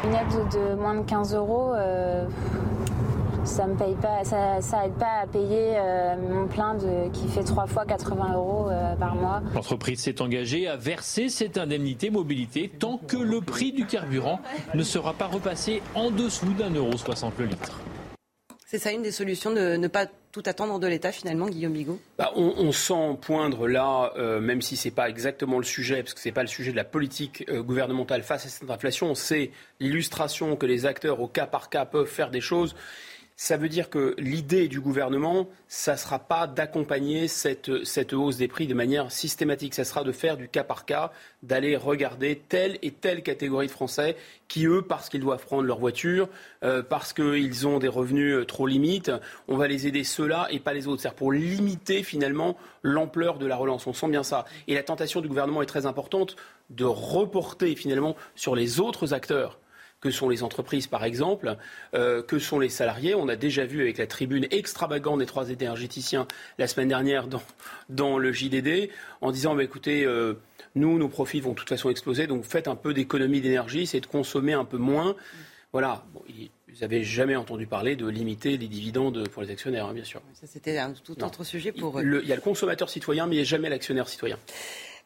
[0.04, 2.28] Une aide de moins de 15 euros, euh,
[3.46, 7.44] ça me paye pas, ça, ça pas à payer euh, mon plein de, qui fait
[7.44, 9.42] trois fois 80 euros euh, par mois.
[9.56, 14.40] L'entreprise s'est engagée à verser cette indemnité mobilité tant que le prix du carburant
[14.76, 17.80] ne sera pas repassé en dessous d'un euro 60 le litre.
[18.70, 22.02] C'est ça une des solutions de ne pas tout attendre de l'État finalement, Guillaume Bigot?
[22.18, 26.14] Bah, on, sent poindre là, euh, même si ce n'est pas exactement le sujet, parce
[26.14, 29.16] que ce n'est pas le sujet de la politique euh, gouvernementale face à cette inflation,
[29.16, 32.76] c'est l'illustration que les acteurs au cas par cas peuvent faire des choses.
[33.40, 38.38] Ça veut dire que l'idée du gouvernement, ça ne sera pas d'accompagner cette, cette, hausse
[38.38, 39.76] des prix de manière systématique.
[39.76, 41.12] Ça sera de faire du cas par cas,
[41.44, 44.18] d'aller regarder telle et telle catégorie de Français
[44.48, 46.30] qui, eux, parce qu'ils doivent prendre leur voiture,
[46.64, 49.12] euh, parce qu'ils ont des revenus euh, trop limites,
[49.48, 51.04] on va les aider ceux-là et pas les autres.
[51.04, 53.86] C'est-à-dire pour limiter finalement l'ampleur de la relance.
[53.86, 54.46] On sent bien ça.
[54.68, 56.38] Et la tentation du gouvernement est très importante
[56.72, 59.60] de reporter finalement sur les autres acteurs
[60.00, 61.58] que sont les entreprises par exemple,
[61.94, 63.16] euh, que sont les salariés.
[63.16, 66.28] On a déjà vu avec la tribune extravagante des trois énergéticiens
[66.58, 67.42] la semaine dernière dans,
[67.90, 68.90] dans le JDD
[69.22, 70.36] en disant bah, écoutez, euh,
[70.76, 74.00] nous, nos profits vont de toute façon exploser, donc faites un peu d'économie d'énergie, c'est
[74.00, 75.16] de consommer un peu moins.
[75.74, 76.06] Voilà.
[76.14, 76.22] vous
[76.82, 80.22] n'avez jamais entendu parler de limiter les dividendes pour les actionnaires, hein, bien sûr.
[80.34, 82.22] Ça, c'était un tout autre sujet pour eux.
[82.24, 84.38] Il y a le consommateur citoyen, mais il n'y a jamais l'actionnaire citoyen.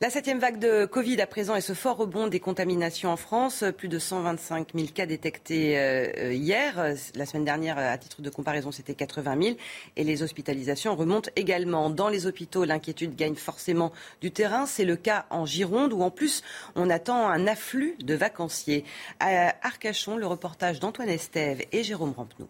[0.01, 3.63] La septième vague de Covid à présent et ce fort rebond des contaminations en France.
[3.77, 6.95] Plus de 125 000 cas détectés euh, hier.
[7.13, 9.57] La semaine dernière, à titre de comparaison, c'était 80 000.
[9.97, 11.91] Et les hospitalisations remontent également.
[11.91, 13.91] Dans les hôpitaux, l'inquiétude gagne forcément
[14.21, 14.65] du terrain.
[14.65, 16.41] C'est le cas en Gironde où en plus
[16.73, 18.85] on attend un afflux de vacanciers.
[19.19, 22.47] À Arcachon, le reportage d'Antoine Estève et Jérôme Rampenou.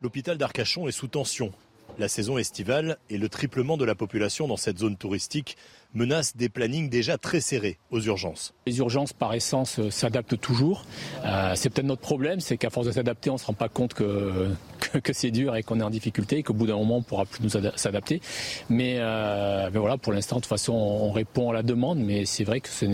[0.00, 1.52] L'hôpital d'Arcachon est sous tension
[1.98, 5.56] La saison estivale et le triplement de la population dans cette zone touristique
[5.94, 8.54] menacent des plannings déjà très serrés aux urgences.
[8.66, 10.86] Les urgences, par essence, euh, s'adaptent toujours.
[11.24, 13.68] Euh, c'est peut-être notre problème, c'est qu'à force de s'adapter, on ne se rend pas
[13.68, 14.48] compte que,
[15.02, 17.04] que, c'est dur et qu'on est en difficulté et qu'au bout d'un moment, on ne
[17.04, 18.22] pourra plus nous s'adapter.
[18.70, 22.24] Mais, euh, mais, voilà, pour l'instant, de toute façon, on répond à la demande, mais
[22.24, 22.86] c'est vrai que ce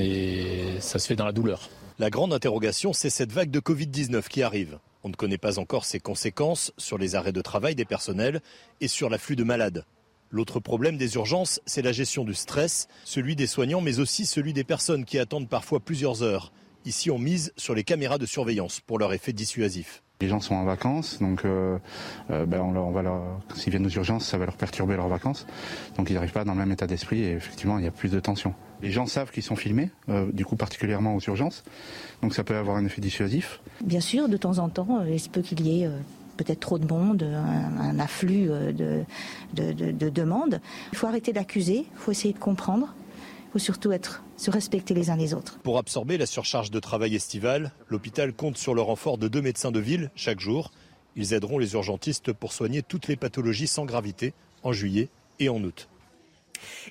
[0.80, 1.70] ça se fait dans la douleur.
[2.00, 4.78] La grande interrogation, c'est cette vague de Covid-19 qui arrive.
[5.04, 8.40] On ne connaît pas encore ses conséquences sur les arrêts de travail des personnels
[8.80, 9.84] et sur l'afflux de malades.
[10.30, 14.52] L'autre problème des urgences, c'est la gestion du stress, celui des soignants, mais aussi celui
[14.52, 16.52] des personnes qui attendent parfois plusieurs heures.
[16.84, 20.02] Ici, on mise sur les caméras de surveillance pour leur effet dissuasif.
[20.20, 21.78] Les gens sont en vacances, donc euh,
[22.30, 23.22] euh, ben on, va leur,
[23.54, 25.46] s'ils viennent aux urgences, ça va leur perturber leurs vacances.
[25.96, 28.10] Donc ils n'arrivent pas dans le même état d'esprit et effectivement il y a plus
[28.10, 28.52] de tension.
[28.82, 31.62] Les gens savent qu'ils sont filmés, euh, du coup particulièrement aux urgences,
[32.20, 33.60] donc ça peut avoir un effet dissuasif.
[33.80, 35.90] Bien sûr, de temps en temps, il se peut qu'il y ait
[36.36, 39.04] peut-être trop de monde, un, afflux de,
[39.54, 40.60] de demandes.
[40.92, 42.92] Il faut arrêter d'accuser, il faut essayer de comprendre.
[43.52, 45.58] Faut surtout être, se respecter les uns les autres.
[45.60, 49.72] Pour absorber la surcharge de travail estivale, l'hôpital compte sur le renfort de deux médecins
[49.72, 50.70] de ville chaque jour.
[51.16, 55.08] Ils aideront les urgentistes pour soigner toutes les pathologies sans gravité en juillet
[55.40, 55.88] et en août.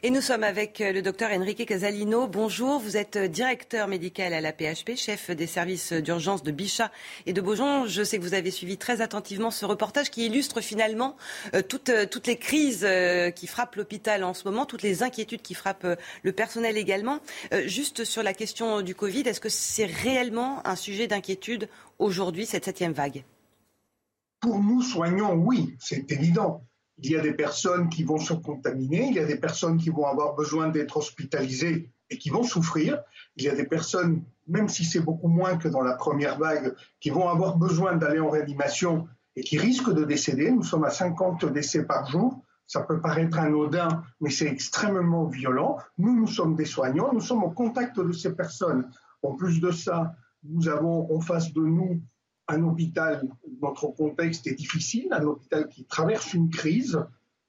[0.03, 2.27] Et nous sommes avec euh, le docteur Enrique Casalino.
[2.27, 6.91] Bonjour, vous êtes euh, directeur médical à la PHP, chef des services d'urgence de Bichat
[7.26, 7.85] et de Beaujon.
[7.88, 11.15] Je sais que vous avez suivi très attentivement ce reportage qui illustre finalement
[11.53, 11.89] euh, toutes,
[12.27, 12.88] les crises
[13.35, 15.88] qui frappent l'hôpital en ce moment, toutes les inquiétudes qui frappent
[16.23, 17.19] le personnel également.
[17.65, 21.69] juste sur la question du Covid, est-ce que c'est réellement un sujet d'inquiétude
[21.99, 23.23] aujourd'hui, cette septième vague?
[24.39, 26.64] Pour nous, soignants, oui, c'est évident.
[26.99, 29.90] Il y a des personnes qui vont se contaminer, il y a des personnes qui
[29.90, 33.02] vont avoir besoin d'être hospitalisées et qui vont souffrir.
[33.36, 36.74] Il y a des personnes, même si c'est beaucoup moins que dans la première vague,
[36.99, 40.49] qui vont avoir besoin d'aller en réanimation et qui risquent de décéder.
[40.52, 42.44] Nous sommes à 50 décès par jour.
[42.65, 45.78] Ça peut paraître anodin, mais c'est extrêmement violent.
[45.98, 48.90] Nous, nous sommes des soignants, nous sommes au contact de ces personnes.
[49.22, 52.02] En plus de ça, nous avons en face de nous
[52.48, 53.28] un hôpital,
[53.61, 56.99] notre contexte est difficile, un hôpital qui traverse une crise,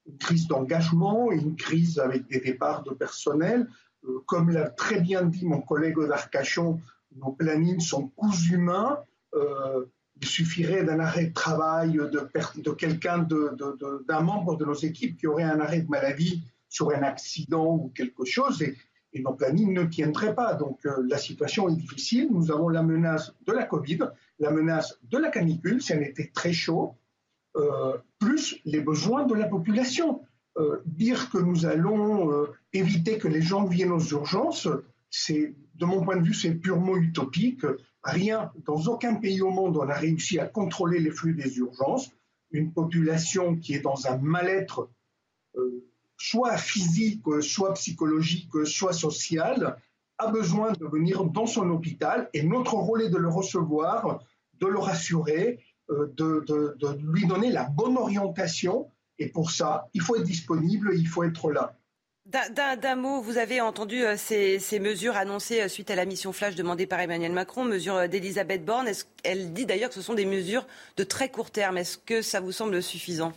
[0.05, 3.67] une crise d'engagement, une crise avec des départs de personnel.
[4.05, 6.81] Euh, comme l'a très bien dit mon collègue d'Arcachon,
[7.15, 8.99] nos plannings sont coups humains.
[9.33, 9.85] Euh,
[10.21, 15.43] il suffirait d'un arrêt de travail de, quelqu'un, d'un membre de nos équipes qui aurait
[15.43, 18.75] un arrêt de maladie sur un accident ou quelque chose, et,
[19.13, 20.55] et nos plannings ne tiendraient pas.
[20.55, 22.27] Donc euh, la situation est difficile.
[22.31, 23.99] Nous avons la menace de la Covid,
[24.39, 26.95] la menace de la canicule, si elle était très chaud,
[27.55, 30.21] euh, plus les besoins de la population.
[30.57, 34.67] Euh, dire que nous allons euh, éviter que les gens viennent aux urgences,
[35.09, 37.65] c'est, de mon point de vue, c'est purement utopique.
[38.03, 42.11] Rien, dans aucun pays au monde, on a réussi à contrôler les flux des urgences.
[42.51, 44.89] Une population qui est dans un mal-être,
[46.17, 49.77] soit physique, soit psychologique, soit social,
[50.19, 54.19] a besoin de venir dans son hôpital et notre rôle est de le recevoir,
[54.59, 55.59] de le rassurer,
[55.89, 58.91] euh, de, lui donner la bonne orientation.
[59.17, 61.73] Et pour ça, il faut être disponible, il faut être là.
[62.25, 66.53] D'un mot, vous avez entendu euh, ces, mesures annoncées euh, suite à la mission flash
[66.53, 68.87] demandée par Emmanuel Macron, mesures d'Elisabeth Borne.
[69.23, 70.67] Elle dit d'ailleurs que ce sont des mesures
[70.97, 71.77] de très court terme?
[71.77, 73.33] Est-ce que ça vous semble suffisant?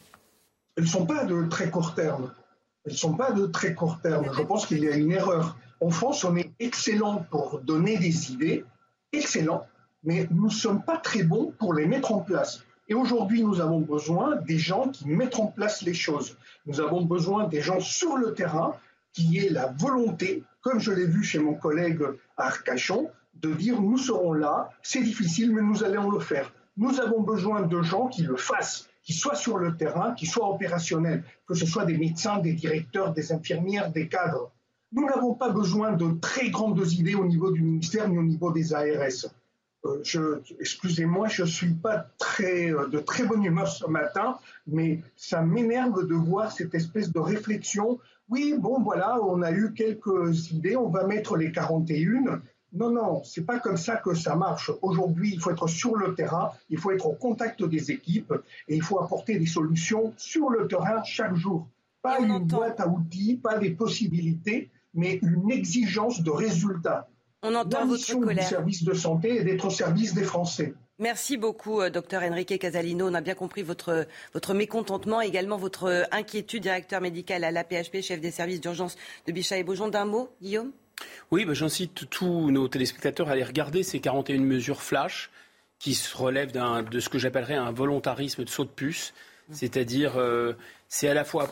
[0.77, 2.35] Elles ne sont pas de très court terme.
[2.85, 4.31] Elles ne sont pas de très court terme.
[4.37, 5.57] Je pense qu'il y a une erreur.
[5.83, 8.65] En France, on est excellent pour donner des idées,
[9.13, 9.67] excellent,
[10.05, 12.63] mais nous ne sommes pas très bons pour les mettre en place.
[12.87, 16.37] Et aujourd'hui, nous avons besoin des gens qui mettent en place les choses.
[16.67, 18.77] Nous avons besoin des gens sur le terrain
[19.13, 22.05] qui aient la volonté, comme je l'ai vu chez mon collègue
[22.37, 26.53] Arcachon, de dire nous serons là, c'est difficile, mais nous allons le faire.
[26.77, 30.49] Nous avons besoin de gens qui le fassent, qui soient sur le terrain, qui soient
[30.49, 34.53] opérationnels, que ce soit des médecins, des directeurs, des infirmières, des cadres.
[34.93, 38.53] Nous n'avons pas besoin de très grandes idées au niveau du ministère ni au niveau
[38.53, 39.33] des ARS.
[39.85, 45.01] Euh, excusez-moi, je ne suis pas très, euh, de très bonne humeur ce matin, mais
[45.17, 47.99] ça m'énerve de voir cette espèce de réflexion.
[48.29, 52.43] Oui, bon, voilà, on a eu quelques idées, on va mettre les 41.
[52.75, 54.71] Non, non, c'est pas comme ça que ça marche.
[54.83, 58.35] Aujourd'hui, il faut être sur le terrain, il faut être au contact des équipes
[58.69, 61.67] et il faut apporter des solutions sur le terrain chaque jour.
[62.03, 67.09] Pas une boîte à outils, pas des possibilités, mais une exigence de résultat.
[67.43, 68.45] On entend votre colère.
[68.45, 70.75] du service de santé et d'être au service des Français.
[70.99, 73.09] Merci beaucoup, euh, docteur Enrique Casalino.
[73.09, 78.21] On a bien compris votre, votre mécontentement, également votre inquiétude, directeur médical à l'APHP, chef
[78.21, 78.97] des services d'urgence
[79.27, 79.89] de Bichat et Beaujon.
[79.89, 80.71] D'un mot, Guillaume?
[81.31, 85.31] Oui, bah, j'incite tous nos téléspectateurs à aller regarder ces 41 mesures flash
[85.79, 89.13] qui se relèvent de ce que j'appellerais un volontarisme de saut de puce.
[89.51, 90.53] C'est-à-dire, euh,
[90.89, 91.49] c'est à la fois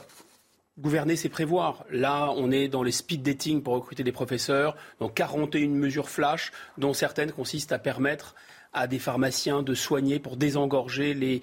[0.81, 1.85] Gouverner, c'est prévoir.
[1.91, 6.53] Là, on est dans les speed dating pour recruter des professeurs, dans 41 mesures flash,
[6.79, 8.35] dont certaines consistent à permettre
[8.73, 11.43] à des pharmaciens de soigner pour désengorger les,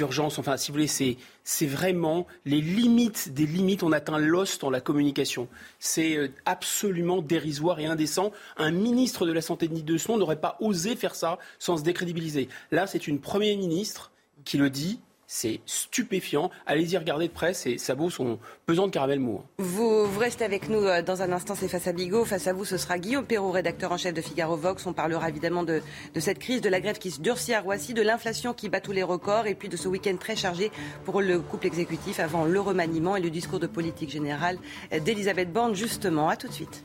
[0.00, 0.38] urgences.
[0.38, 3.82] Enfin, si vous voulez, c'est vraiment les limites des limites.
[3.82, 5.48] On atteint l'os dans la communication.
[5.78, 8.32] C'est euh, absolument dérisoire et indécent.
[8.56, 11.82] Un ministre de la Santé de ce nom n'aurait pas osé faire ça sans se
[11.82, 12.48] décrédibiliser.
[12.72, 14.10] Là, c'est une première ministre
[14.44, 16.50] qui le dit c'est stupéfiant.
[16.66, 19.42] Allez-y regarder de près, ses sabots sont pesants de caramel mou.
[19.58, 22.24] Vous, restez avec nous euh, dans un instant, c'est Face à Bigot.
[22.24, 24.86] Face à vous, ce sera Guillaume Perrault, rédacteur en chef de Figaro Vox.
[24.86, 25.82] On parlera évidemment de,
[26.18, 28.92] cette crise, de la grève qui se durcit à Roissy, de l'inflation qui bat tous
[28.92, 30.70] les records et puis de ce week-end très chargé
[31.04, 34.58] pour le couple exécutif avant le remaniement et le discours de politique générale
[35.04, 36.28] d'Elisabeth Borne, justement.
[36.28, 36.84] À tout de suite.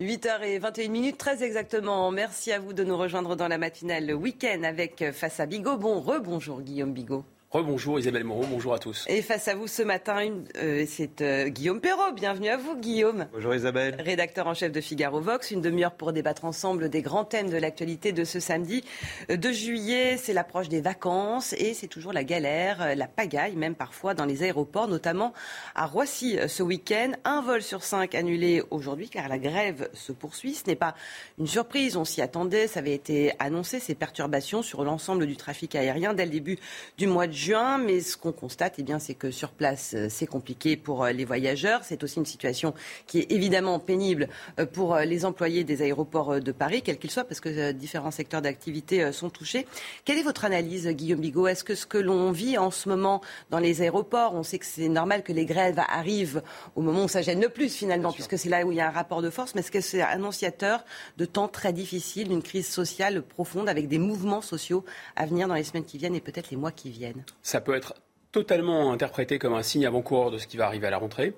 [0.00, 2.10] 8h21 minutes, très exactement.
[2.10, 5.76] Merci à vous de nous rejoindre dans la matinale le week-end avec Face à Bigot.
[5.76, 7.24] Bon, rebonjour Guillaume Bigot.
[7.54, 9.04] Rebonjour Isabelle Moreau, bonjour à tous.
[9.06, 12.12] Et face à vous ce matin, euh, c'est euh, Guillaume Perrault.
[12.12, 13.28] Bienvenue à vous Guillaume.
[13.32, 13.94] Bonjour Isabelle.
[14.00, 17.56] Rédacteur en chef de Figaro Vox, une demi-heure pour débattre ensemble des grands thèmes de
[17.56, 18.82] l'actualité de ce samedi
[19.28, 20.16] 2 euh, juillet.
[20.16, 24.42] C'est l'approche des vacances et c'est toujours la galère, la pagaille même parfois dans les
[24.42, 25.32] aéroports, notamment
[25.76, 27.12] à Roissy ce week-end.
[27.24, 30.54] Un vol sur cinq annulé aujourd'hui car la grève se poursuit.
[30.54, 30.96] Ce n'est pas
[31.38, 35.76] une surprise, on s'y attendait, ça avait été annoncé, ces perturbations sur l'ensemble du trafic
[35.76, 36.58] aérien dès le début
[36.98, 39.92] du mois de juillet juin, mais ce qu'on constate, eh bien, c'est que sur place,
[39.94, 41.80] euh, c'est compliqué pour euh, les voyageurs.
[41.84, 42.72] C'est aussi une situation
[43.06, 47.24] qui est évidemment pénible euh, pour les employés des aéroports de Paris, quels qu'ils soient,
[47.24, 49.66] parce que différents secteurs d'activité sont touchés.
[50.06, 51.46] Quelle est votre analyse, Guillaume Bigot?
[51.46, 54.66] Est-ce que ce que l'on vit en ce moment dans les aéroports, on sait que
[54.66, 56.42] c'est normal que les grèves arrivent
[56.76, 58.88] au moment où ça gêne le plus finalement, puisque c'est là où il y a
[58.88, 60.84] un rapport de force, mais est-ce que c'est annonciateur
[61.18, 64.84] de temps très difficiles, d'une crise sociale profonde avec des mouvements sociaux
[65.16, 67.24] à venir dans les semaines qui viennent et peut-être les mois qui viennent?
[67.42, 67.94] Ça peut être
[68.32, 71.34] totalement interprété comme un signe avant-coureur de ce qui va arriver à la rentrée.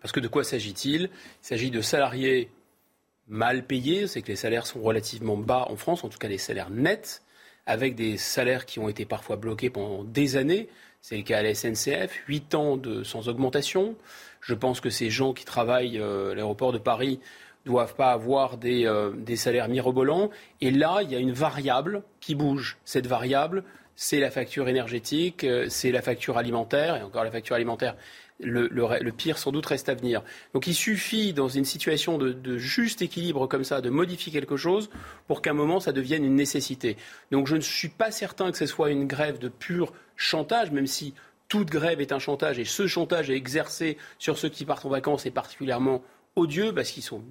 [0.00, 1.02] Parce que de quoi s'agit-il?
[1.02, 1.10] Il,
[1.42, 2.50] s'agit de salariés
[3.28, 6.38] mal payés, c'est que les salaires sont relativement bas en France, en tout cas les
[6.38, 7.22] salaires nets,
[7.66, 10.68] avec des salaires qui ont été parfois bloqués pendant des années.
[11.00, 13.96] C'est le cas à la SNCF, 8 ans de, sans augmentation.
[14.40, 17.20] Je pense que ces gens qui travaillent euh, à l'aéroport de Paris
[17.64, 20.30] doivent pas avoir des, euh, des salaires mirobolants.
[20.60, 22.78] Et là, il y a une variable qui bouge.
[22.84, 23.64] Cette variable,
[23.96, 27.96] c'est la facture énergétique, euh, c'est la facture alimentaire, et encore la facture alimentaire,
[28.38, 30.22] le, pire sans doute reste à venir.
[30.52, 34.90] Donc il suffit, dans une situation de, juste équilibre comme ça, de modifier quelque chose
[35.26, 36.98] pour qu'à un moment ça devienne une nécessité.
[37.30, 40.86] Donc je ne suis pas certain que ce soit une grève de pur chantage, même
[40.86, 41.14] si
[41.48, 44.90] toute grève est un chantage, et ce chantage est exercé sur ceux qui partent en
[44.90, 46.02] vacances est particulièrement
[46.34, 47.22] odieux, parce qu'ils sont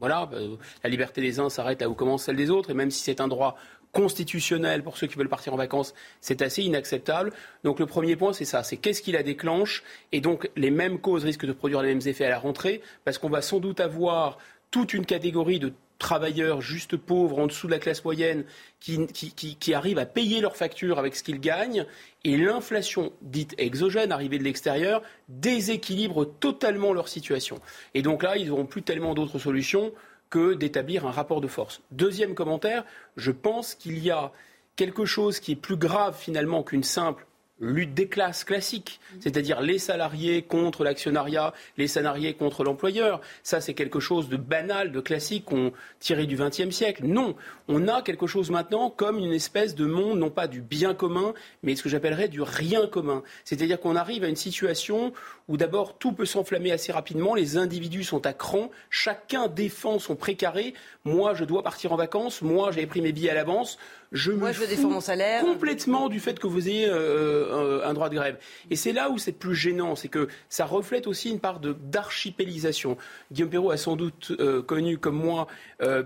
[0.00, 2.90] voilà, euh, la liberté des uns s'arrête là où commence celle des autres, et même
[2.90, 3.56] si c'est un droit
[3.92, 7.32] constitutionnel pour ceux qui veulent partir en vacances, c'est assez inacceptable.
[7.62, 9.82] Donc le premier point, c'est ça, c'est qu'est-ce qui la déclenche
[10.12, 13.18] Et donc les mêmes causes risquent de produire les mêmes effets à la rentrée, parce
[13.18, 14.38] qu'on va sans doute avoir
[14.70, 18.44] toute une catégorie de travailleurs juste pauvres en dessous de la classe moyenne
[18.80, 21.86] qui, qui, arrivent à payer leurs factures avec ce qu'ils gagnent
[22.24, 27.60] et l'inflation dite exogène arrivée de l'extérieur déséquilibre totalement leur situation.
[27.94, 29.92] Et donc là, ils n'auront plus tellement d'autres solutions
[30.32, 31.82] que d'établir un rapport de force.
[31.90, 32.84] Deuxième commentaire,
[33.16, 34.32] je pense qu'il y a
[34.76, 37.26] quelque chose qui est plus grave finalement qu'une simple
[37.62, 43.20] lutte des classes classiques, c'est-à-dire les salariés contre l'actionnariat, les salariés contre l'employeur.
[43.44, 47.04] Ça, c'est quelque chose de banal, de classique qu'on tiré du XXe siècle.
[47.06, 47.36] Non,
[47.68, 51.34] on a quelque chose maintenant comme une espèce de monde, non pas du bien commun,
[51.62, 53.22] mais ce que j'appellerais du rien commun.
[53.44, 55.12] C'est-à-dire qu'on arrive à une situation
[55.48, 60.16] où d'abord tout peut s'enflammer assez rapidement, les individus sont à cran, chacun défend son
[60.16, 60.74] précaré.
[61.04, 63.78] Moi, je dois partir en vacances, moi, j'ai pris mes billets à l'avance.
[64.12, 65.42] Je Moi, me je défends mon salaire.
[65.42, 68.36] complètement du fait que vous ayez euh, euh, un droit de grève.
[68.70, 72.98] Et c'est là où c'est plus gênant, c'est que ça reflète aussi une part d'archipélisation.
[73.32, 75.46] Guillaume Perrault a sans doute euh, connu comme moi,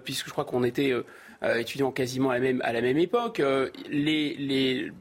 [0.04, 0.92] puisque je crois qu'on était
[1.42, 3.68] euh, étudiant quasiment à la même, époque, euh,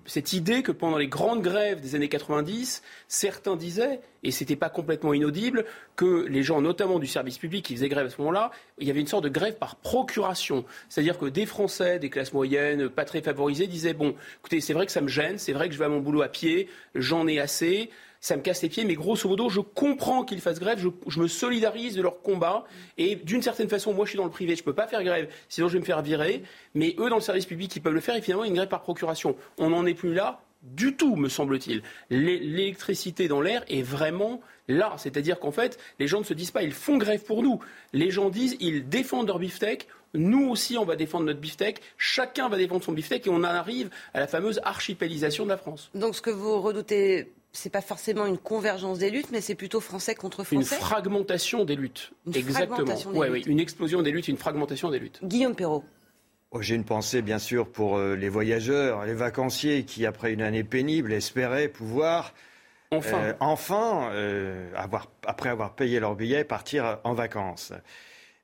[0.06, 4.56] cette idée que pendant les grandes grèves des années 90, certains disaient, et ce n'était
[4.56, 8.20] pas complètement inaudible, que les gens, notamment du service public, qui faisaient grève à ce
[8.20, 10.66] moment-là, il y avait une sorte de grève par procuration.
[10.90, 14.86] C'est-à-dire que des Français, des classes moyennes, pas très favorisées, disaient, bon, écoutez, c'est vrai
[14.86, 17.28] que ça me gêne, c'est vrai que je vais à mon boulot à pied, j'en
[17.28, 17.90] ai assez,
[18.26, 21.28] ça me casse les pieds, mais grosso modo, je comprends qu'ils fassent grève, je, me
[21.28, 22.66] solidarise de leur combat,
[22.98, 25.04] et d'une certaine façon, moi je suis dans le privé, je ne peux pas faire
[25.04, 26.42] grève, sinon je vais me faire virer,
[26.74, 28.82] mais eux dans le service public, ils peuvent le faire, et finalement, une grève par
[28.82, 29.36] procuration.
[29.60, 31.84] On n'en est plus là du tout, me semble-t-il.
[32.10, 34.96] L'électricité dans l'air est vraiment là.
[34.98, 37.60] C'est-à-dire qu'en fait, les gens ne se disent pas ils font grève pour nous.
[37.94, 39.88] Les gens disent ils défendent leur beefsteak.
[40.16, 41.82] Nous aussi, on va défendre notre beefsteak.
[42.00, 45.92] Chacun va défendre son beefsteak et on arrive à la fameuse archipélisation de la France.
[45.94, 49.80] Donc, ce que vous redoutez, c'est pas forcément une convergence des luttes, mais c'est plutôt
[49.80, 50.76] français contre français.
[50.76, 52.11] Une fragmentation des luttes.
[52.34, 52.95] Exactement.
[53.14, 55.19] Oui, une explosion des luttes, une fragmentation des luttes.
[55.23, 55.84] Guillaume Perrault.
[56.52, 60.41] Oh, j'ai une pensée, bien sûr, pour euh, les voyageurs, les vacanciers qui, après une
[60.41, 62.34] année pénible, espéraient pouvoir
[62.91, 67.73] enfin, euh, enfin euh, avoir, après avoir payé leur billet, partir en vacances.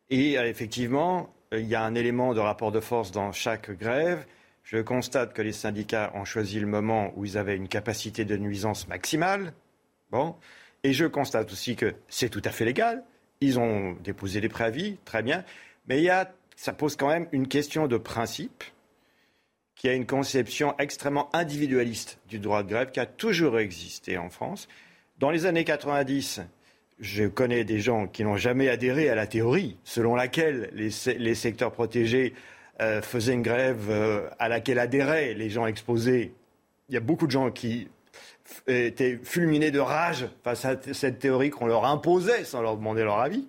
[0.10, 4.26] Et effectivement, il y a un élément de rapport de force dans chaque grève.
[4.64, 8.38] Je constate que les syndicats ont choisi le moment où ils avaient une capacité de
[8.38, 9.54] nuisance maximale.
[10.12, 10.36] Bon.
[10.84, 13.04] Et je constate aussi que c'est tout à fait légal.
[13.42, 15.44] Ils ont déposé des préavis, très bien.
[15.88, 16.32] Mais il y a
[16.62, 18.64] ça pose quand même une question de principe
[19.74, 24.30] qui a une conception extrêmement individualiste du droit de grève qui a toujours existé en
[24.30, 24.68] France.
[25.18, 26.42] Dans les années 90,
[27.00, 31.72] je connais des gens qui n'ont jamais adhéré à la théorie selon laquelle les, secteurs
[31.72, 32.36] protégés
[32.82, 36.34] euh, faisaient une grève euh, à laquelle adhéraient les gens exposés.
[36.90, 37.88] Il y a beaucoup de gens qui
[38.68, 43.20] étaient fulminés de rage face à cette théorie qu'on leur imposait sans leur demander leur
[43.20, 43.48] avis.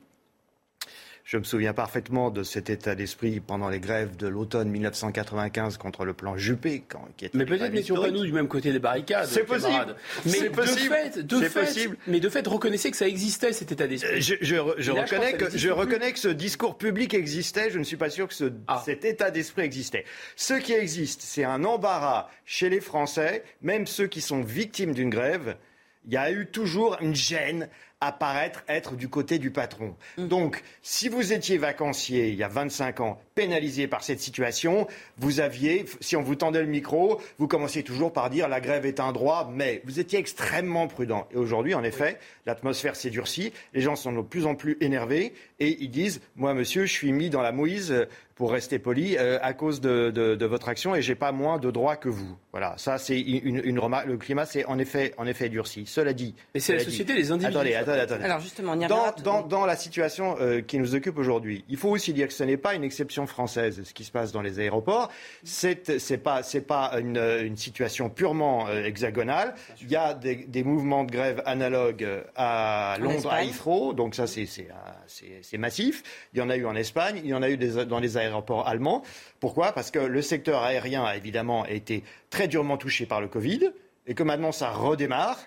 [1.32, 6.04] Je me souviens parfaitement de cet état d'esprit pendant les grèves de l'automne 1995 contre
[6.04, 6.84] le plan Juppé.
[6.86, 9.24] Quand, qui mais peut-être n'étions pas nous du même côté des barricades.
[9.24, 9.96] C'est possible.
[10.26, 10.94] Mais possible.
[11.24, 11.96] de fait, possible.
[12.06, 14.20] mais de fait, reconnaissez que ça existait cet état d'esprit.
[14.20, 14.56] Je,
[14.90, 17.70] reconnais que, je reconnais que ce discours public existait.
[17.70, 18.82] Je ne suis pas sûr que ce, ah.
[18.84, 20.04] cet état d'esprit existait.
[20.36, 25.08] Ce qui existe, c'est un embarras chez les Français, même ceux qui sont victimes d'une
[25.08, 25.56] grève.
[26.04, 27.70] Il y a eu toujours une gêne
[28.02, 29.94] apparaître être du côté du patron.
[30.18, 30.28] Mm.
[30.28, 34.86] Donc, si vous étiez vacancier il y a 25 ans, pénalisé par cette situation,
[35.18, 38.86] vous aviez, si on vous tendait le micro, vous commenciez toujours par dire la grève
[38.86, 41.26] est un droit, mais vous étiez extrêmement prudent.
[41.32, 45.32] Et aujourd'hui, en effet, l'atmosphère s'est durcie, les gens sont de plus en plus énervés
[45.60, 49.38] et ils disent, moi monsieur, je suis mis dans la mouise pour rester poli, euh,
[49.42, 52.36] à cause de, votre action et j'ai pas moins de droits que vous.
[52.50, 54.06] Voilà, ça c'est une, remarque.
[54.06, 55.84] Le climat c'est en effet, en effet durci.
[55.86, 56.34] Cela dit.
[56.54, 57.56] Mais c'est la société des individus.
[57.56, 58.24] Attendez, attendez, attendez.
[58.24, 61.76] Alors justement, on y dans, dans, dans, la situation euh, qui nous occupe aujourd'hui, il
[61.76, 64.42] faut aussi dire que ce n'est pas une exception française, ce qui se passe dans
[64.42, 65.10] les aéroports.
[65.44, 69.54] C'est c'est pas c'est pas une, une, situation purement euh, hexagonale.
[69.80, 74.26] Il y a des, des, mouvements de grève analogues à Londres, à Heathrow, donc ça
[74.26, 76.02] c'est c'est massif.
[76.32, 78.16] Il y en a eu en Espagne, il y en a eu des, dans les
[78.16, 79.02] aéroports allemands.
[79.40, 79.72] Pourquoi?
[79.72, 83.70] Parce que le secteur aérien a évidemment été très durement touché par le Covid
[84.06, 85.38] et que maintenant ça redémarre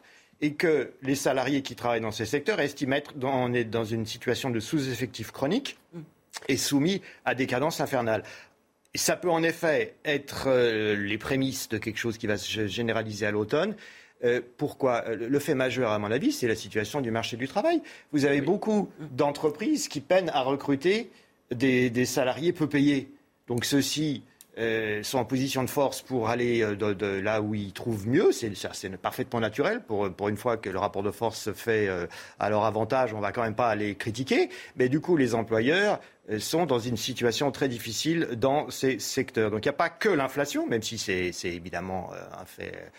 [0.42, 4.06] et que les salariés qui travaillent dans ces secteurs estiment être dans, est dans une
[4.06, 5.78] situation de sous-effectif chronique
[6.48, 8.24] et soumis à des cadences infernales.
[8.94, 13.26] ça peut en effet être euh, les prémices de quelque chose qui va se généraliser
[13.26, 13.76] à l'automne.
[14.24, 15.04] Euh, pourquoi?
[15.10, 17.82] Le fait majeur, à mon avis, c'est la situation du marché du travail.
[18.14, 21.10] Vous avez beaucoup d'entreprises qui peinent à recruter
[21.52, 23.10] des, salariés peu payés.
[23.48, 24.24] Donc ceux-ci
[24.58, 28.32] euh, sont en position de force pour aller euh, de, là où ils trouvent mieux.
[28.32, 28.50] C'est
[28.98, 29.82] parfaitement naturel.
[29.82, 32.08] Pour, pour, une fois que le rapport de force se fait euh,
[32.40, 34.50] à leur avantage, on ne va quand même pas aller critiquer.
[34.78, 36.00] Mais du coup, les employeurs
[36.40, 39.52] sont dans une situation très difficile dans ces secteurs.
[39.52, 42.92] Donc il n'y a pas que l'inflation, même si c'est évidemment un fait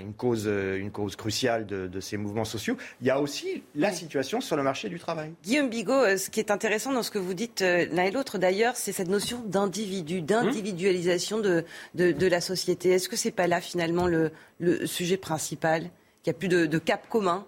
[0.00, 2.76] une, cause, euh, une cause cruciale de, ces mouvements sociaux.
[3.00, 5.32] Il y a aussi la situation sur le marché du travail.
[5.42, 8.10] Guillaume Bigot, euh, ce qui est intéressant dans ce que vous dites euh, l'un et
[8.10, 11.64] l'autre d'ailleurs, c'est cette notion d'individu, d'individualisation de,
[11.94, 12.90] de, la société.
[12.90, 15.90] Est-ce que ce n'est pas là finalement le, le sujet principal?
[16.22, 17.46] Qu'il n'y a plus de, cap commun?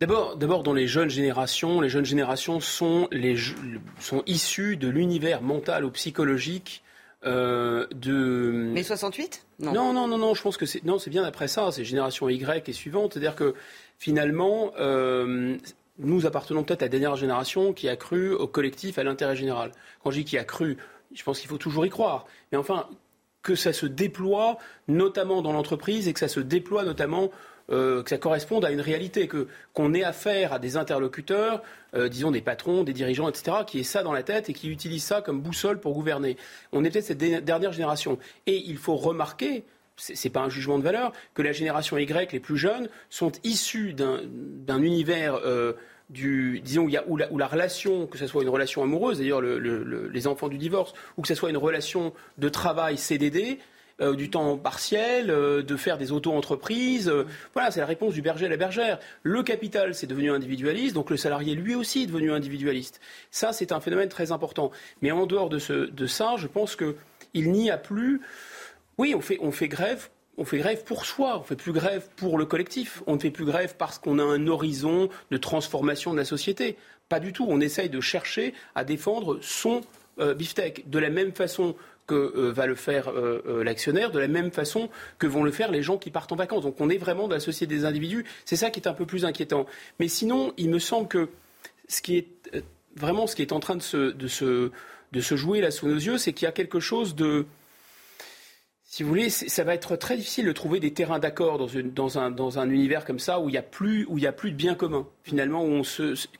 [0.00, 3.36] D'abord, d'abord, dans les jeunes générations, les jeunes générations sont, les,
[3.98, 6.82] sont issues de l'univers mental ou psychologique
[7.26, 8.70] euh, de.
[8.72, 9.74] Mais 68 non.
[9.74, 10.08] non.
[10.08, 11.70] non, non, je pense que c'est non, c'est bien après ça.
[11.70, 13.54] C'est génération Y et suivante, c'est-à-dire que
[13.98, 15.58] finalement, euh,
[15.98, 19.72] nous appartenons peut-être à la dernière génération qui a cru au collectif, à l'intérêt général.
[20.02, 20.78] Quand je dis qui a cru,
[21.14, 22.24] je pense qu'il faut toujours y croire.
[22.52, 22.88] Mais enfin,
[23.42, 24.56] que ça se déploie
[24.88, 27.30] notamment dans l'entreprise et que ça se déploie notamment
[27.70, 31.62] euh, que ça corresponde à une réalité, que qu'on ait affaire à des interlocuteurs,
[31.94, 34.68] euh, disons des patrons, des dirigeants, etc., qui aient ça dans la tête et qui
[34.68, 36.36] utilisent ça comme boussole pour gouverner.
[36.72, 38.18] On est peut-être cette dernière génération.
[38.46, 39.64] Et il faut remarquer,
[39.96, 43.32] ce n'est pas un jugement de valeur, que la génération Y, les plus jeunes, sont
[43.44, 45.74] issus d'un univers euh,
[46.08, 50.26] du, disons, où, la, où, la, relation, que ce soit une relation amoureuse, d'ailleurs les
[50.26, 53.58] enfants du divorce, ou que ce soit une relation de travail CDD,
[54.00, 57.08] euh, du temps partiel, euh, de faire des auto-entreprises.
[57.08, 58.98] Euh, voilà, c'est la réponse du berger à la bergère.
[59.22, 63.00] Le capital, c'est devenu individualiste, donc le salarié, lui aussi, est devenu individualiste.
[63.30, 64.70] Ça, c'est un phénomène très important.
[65.02, 68.20] Mais en dehors de, ce, de ça, je pense qu'il n'y a plus...
[68.98, 70.08] Oui, on fait, on fait grève
[70.38, 73.30] on fait grève pour soi, on fait plus grève pour le collectif, on ne fait
[73.30, 76.78] plus grève parce qu'on a un horizon de transformation de la société.
[77.10, 79.82] Pas du tout, on essaye de chercher à défendre son
[80.18, 80.88] euh, beefsteak.
[80.88, 81.74] De la même façon
[82.10, 85.70] que euh, va le faire euh, l'actionnaire, de la même façon que vont le faire
[85.70, 86.62] les gens qui partent en vacances.
[86.62, 88.24] Donc on est vraiment dans la société des individus.
[88.44, 89.66] C'est ça qui est un peu plus inquiétant.
[90.00, 91.28] Mais sinon, il me semble que
[91.88, 92.28] ce qui est
[92.96, 94.70] vraiment ce qui est en train de se,
[95.14, 97.46] jouer là sous nos yeux, c'est qu'il y a quelque chose de
[98.82, 102.70] si vous voulez, ça va être très difficile de trouver des terrains d'accord dans, un,
[102.70, 105.06] univers comme ça où il n'y a, plus, a plus de bien commun.
[105.22, 105.64] Finalement,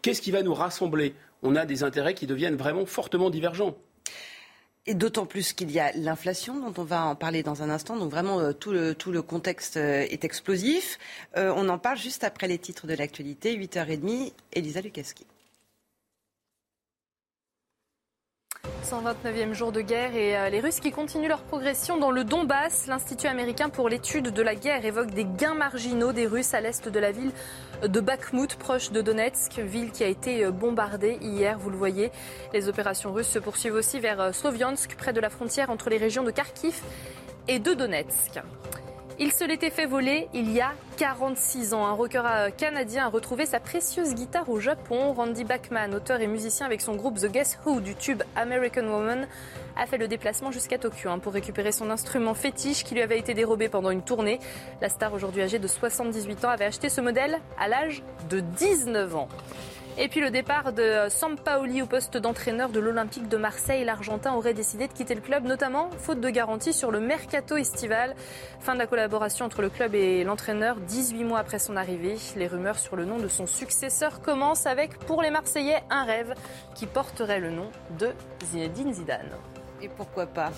[0.02, 1.14] qu'est-ce qui va nous rassembler?
[1.44, 3.76] On a des intérêts qui deviennent vraiment fortement divergents.
[4.90, 7.96] Et d'autant plus qu'il y a l'inflation, dont on va en parler dans un instant.
[7.96, 10.98] Donc vraiment, euh, tout, le, tout le contexte euh, est explosif.
[11.36, 13.56] Euh, on en parle juste après les titres de l'actualité.
[13.56, 15.24] 8h30, Elisa Lukaski.
[18.84, 22.86] 129e jour de guerre et euh, les Russes qui continuent leur progression dans le Donbass.
[22.86, 26.88] L'Institut américain pour l'étude de la guerre évoque des gains marginaux des Russes à l'est
[26.88, 27.32] de la ville
[27.86, 32.10] de Bakhmut, proche de Donetsk, ville qui a été euh, bombardée hier, vous le voyez.
[32.52, 35.98] Les opérations russes se poursuivent aussi vers euh, Sloviansk, près de la frontière entre les
[35.98, 36.80] régions de Kharkiv
[37.48, 38.40] et de Donetsk.
[39.22, 41.84] Il se l'était fait voler il y a 46 ans.
[41.84, 45.12] Un rocker euh, canadien a retrouvé sa précieuse guitare au Japon.
[45.12, 49.28] Randy Bachman, auteur et musicien avec son groupe The Guess Who du tube American Woman,
[49.76, 53.18] a fait le déplacement jusqu'à Tokyo hein, pour récupérer son instrument fétiche qui lui avait
[53.18, 54.40] été dérobé pendant une tournée.
[54.80, 59.16] La star aujourd'hui âgée de 78 ans avait acheté ce modèle à l'âge de 19
[59.16, 59.28] ans.
[60.02, 63.84] Et puis le départ de Sampaoli au poste d'entraîneur de l'Olympique de Marseille.
[63.84, 68.16] L'Argentin aurait décidé de quitter le club, notamment faute de garantie sur le mercato estival.
[68.60, 72.16] Fin de la collaboration entre le club et l'entraîneur 18 mois après son arrivée.
[72.36, 76.32] Les rumeurs sur le nom de son successeur commencent avec, pour les Marseillais, un rêve
[76.74, 78.08] qui porterait le nom de
[78.46, 79.36] Zinedine Zidane.
[79.82, 80.50] Et pourquoi pas?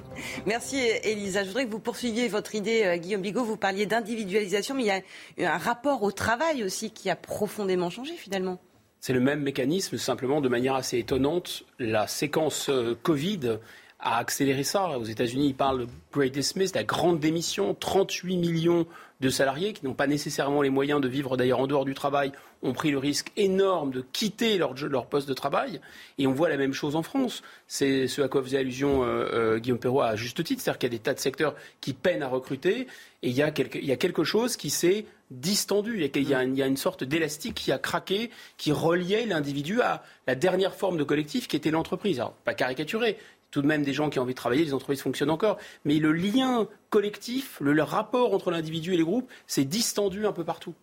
[0.46, 1.42] Merci Elisa.
[1.42, 3.44] Je voudrais que vous poursuiviez votre idée, euh, Guillaume Bigot.
[3.44, 7.90] Vous parliez d'individualisation, mais il y a un rapport au travail aussi qui a profondément
[7.90, 8.58] changé finalement.
[9.06, 11.62] C'est le même mécanisme, simplement de manière assez étonnante.
[11.78, 13.58] La séquence euh, Covid
[14.00, 14.98] a accéléré ça.
[14.98, 18.84] Aux États-Unis, ils parlent de Great Dismiss, la grande démission, 38 millions
[19.20, 22.32] de salariés qui n'ont pas nécessairement les moyens de vivre d'ailleurs en dehors du travail
[22.62, 25.80] ont pris le risque énorme de quitter leur, poste de travail.
[26.18, 27.42] Et on voit la même chose en France.
[27.66, 30.62] C'est ce à quoi faisait allusion euh, euh, Guillaume Perrault à juste titre.
[30.62, 32.86] C'est-à-dire qu'il y a des tas de secteurs qui peinent à recruter
[33.22, 36.00] et il y a quelque, chose qui s'est distendu.
[36.14, 40.74] Il y, a, une sorte d'élastique qui a craqué, qui reliait l'individu à la dernière
[40.74, 42.20] forme de collectif qui était l'entreprise.
[42.20, 43.16] Alors, pas caricaturé,
[43.50, 45.58] tout de même des gens qui ont envie de travailler, les entreprises fonctionnent encore.
[45.84, 50.44] Mais le lien collectif, le, rapport entre l'individu et les groupes, s'est distendu un peu
[50.44, 50.74] partout.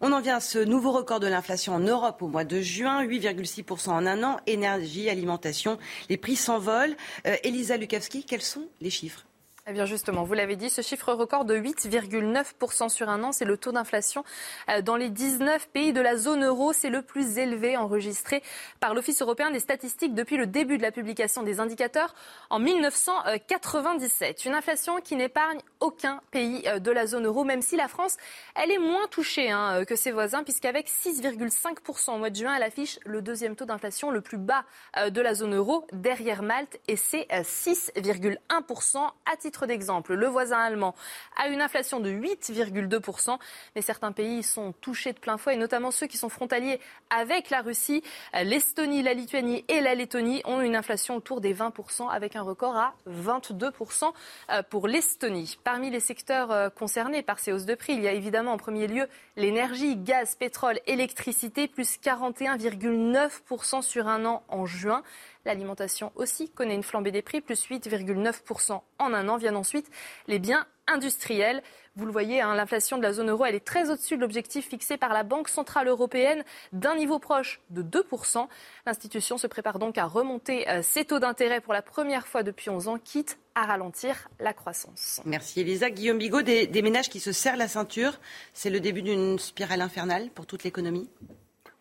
[0.00, 3.04] On en vient à ce nouveau record de l'inflation en Europe au mois de juin,
[3.04, 6.96] 8,6% en un an, énergie, alimentation, les prix s'envolent.
[7.26, 9.24] Euh, Elisa Lukavski, quels sont les chiffres?
[9.66, 13.46] Eh bien justement, vous l'avez dit, ce chiffre record de 8,9% sur un an, c'est
[13.46, 14.22] le taux d'inflation
[14.68, 16.74] euh, dans les 19 pays de la zone euro.
[16.74, 18.42] C'est le plus élevé enregistré
[18.78, 22.14] par l'Office européen des statistiques depuis le début de la publication des indicateurs
[22.50, 24.44] en 1997.
[24.44, 28.18] Une inflation qui n'épargne aucun pays euh, de la zone euro, même si la France,
[28.62, 32.54] elle est moins touchée hein, euh, que ses voisins, puisqu'avec 6,5% au mois de juin,
[32.54, 34.64] elle affiche le deuxième taux d'inflation le plus bas
[35.08, 40.94] de la zone euro, derrière Malte, et c'est 6,1% à titre d'exemple, le voisin allemand
[41.36, 43.38] a une inflation de 8,2%,
[43.74, 47.50] mais certains pays sont touchés de plein fouet, et notamment ceux qui sont frontaliers avec
[47.50, 48.02] la Russie.
[48.42, 52.76] L'Estonie, la Lituanie et la Lettonie ont une inflation autour des 20%, avec un record
[52.76, 54.12] à 22%
[54.50, 55.58] euh, pour l'Estonie.
[55.64, 58.56] Parmi les secteurs euh, concernés par ces hausses de prix, il y a évidemment en
[58.56, 59.06] premier lieu
[59.36, 65.02] l'énergie, gaz, pétrole, électricité, plus 41,9% sur un an en juin.
[65.44, 69.36] L'alimentation aussi connaît une flambée des prix, plus 8,9% en un an.
[69.36, 69.90] Viennent ensuite
[70.26, 71.62] les biens industriels.
[71.96, 74.68] Vous le voyez, hein, l'inflation de la zone euro, elle est très au-dessus de l'objectif
[74.68, 78.48] fixé par la Banque Centrale Européenne d'un niveau proche de 2%.
[78.86, 82.70] L'institution se prépare donc à remonter euh, ses taux d'intérêt pour la première fois depuis
[82.70, 85.20] 11 ans, quitte à ralentir la croissance.
[85.24, 85.90] Merci Elisa.
[85.90, 88.18] Guillaume Bigot, des ménages qui se serrent la ceinture,
[88.52, 91.08] c'est le début d'une spirale infernale pour toute l'économie?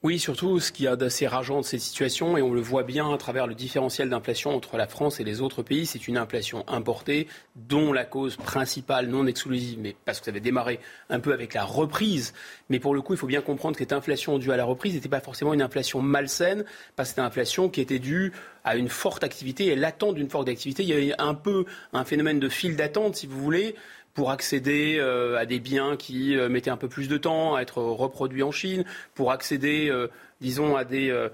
[0.03, 3.13] Oui, surtout ce qui a d'assez rageant de cette situation, et on le voit bien
[3.13, 6.65] à travers le différentiel d'inflation entre la France et les autres pays, c'est une inflation
[6.67, 11.31] importée dont la cause principale, non exclusive, mais parce que ça avait démarré un peu
[11.31, 12.33] avec la reprise.
[12.67, 14.93] Mais pour le coup, il faut bien comprendre que cette inflation due à la reprise
[14.93, 16.65] n'était pas forcément une inflation malsaine,
[16.97, 18.33] parce que c'était une inflation qui était due
[18.65, 20.83] à une forte activité et l'attente d'une forte activité.
[20.83, 21.63] Il y avait un peu
[21.93, 23.75] un phénomène de file d'attente, si vous voulez,
[24.13, 27.61] pour accéder euh, à des biens qui euh, mettaient un peu plus de temps à
[27.61, 28.85] être reproduits en Chine,
[29.15, 30.07] pour accéder, euh,
[30.41, 31.29] disons, à des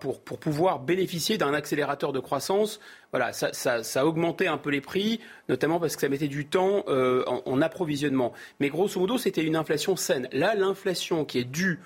[0.00, 2.78] pour, pour, pouvoir bénéficier d'un accélérateur de croissance.
[3.10, 6.28] Voilà, ça, ça, ça, a augmenté un peu les prix, notamment parce que ça mettait
[6.28, 8.32] du temps en, en, approvisionnement.
[8.60, 10.28] Mais grosso modo, c'était une inflation saine.
[10.30, 11.80] Là, l'inflation qui est due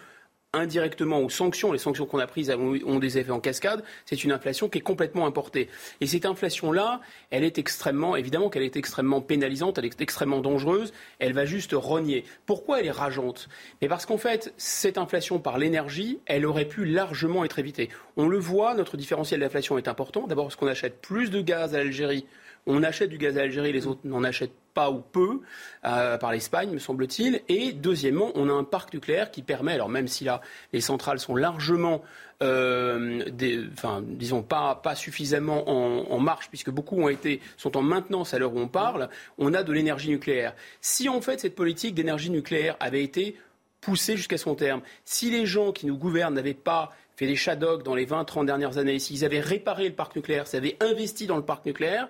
[0.52, 4.32] indirectement aux sanctions, les sanctions qu'on a prises ont des effets en cascade, c'est une
[4.32, 5.68] inflation qui est complètement importée.
[6.00, 7.00] Et cette inflation-là,
[7.30, 11.72] elle est extrêmement, évidemment qu'elle est extrêmement pénalisante, elle est extrêmement dangereuse, elle va juste
[11.72, 12.24] rogner.
[12.46, 13.48] Pourquoi elle est rageante?
[13.80, 17.88] Mais parce qu'en fait, cette inflation par l'énergie, elle aurait pu largement être évitée.
[18.16, 21.74] On le voit, notre différentiel d'inflation est important, d'abord parce qu'on achète plus de gaz
[21.76, 22.26] à l'Algérie
[22.66, 25.40] on achète du gaz à l'Algérie, les autres n'en achètent pas ou peu,
[25.84, 27.42] euh, par l'Espagne, me semble-t-il.
[27.48, 30.40] Et deuxièmement, on a un parc nucléaire qui permet, alors même si là,
[30.72, 32.02] les centrales sont largement,
[32.42, 38.38] euh, disons, pas, pas suffisamment en, marche, puisque beaucoup ont été, sont en maintenance à
[38.38, 39.08] l'heure où on parle,
[39.38, 40.54] on a de l'énergie nucléaire.
[40.80, 43.36] Si en fait cette politique d'énergie nucléaire avait été
[43.80, 47.82] poussée jusqu'à son terme, si les gens qui nous gouvernent n'avaient pas fait des shadows
[47.82, 51.36] dans les 20-30 dernières années, s'ils avaient réparé le parc nucléaire, s'ils avaient investi dans
[51.36, 52.08] le parc nucléaire,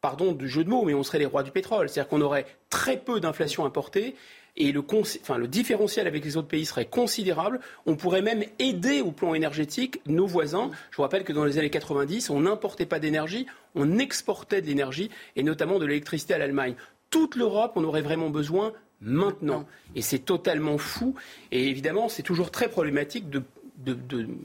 [0.00, 1.88] pardon du jeu de mots, mais on serait les rois du pétrole.
[1.88, 4.14] C'est-à-dire qu'on aurait très peu d'inflation importée
[4.56, 7.60] et le, enfin, le, différentiel avec les autres pays serait considérable.
[7.86, 10.70] On pourrait même aider au plan énergétique nos voisins.
[10.90, 14.66] Je vous rappelle que dans les années 90, on n'importait pas d'énergie, on exportait de
[14.66, 16.74] l'énergie et notamment de l'électricité à l'Allemagne.
[17.10, 19.64] Toute l'Europe, on aurait vraiment besoin maintenant.
[19.94, 21.14] Et c'est totalement fou.
[21.52, 23.42] Et évidemment, c'est toujours très problématique de,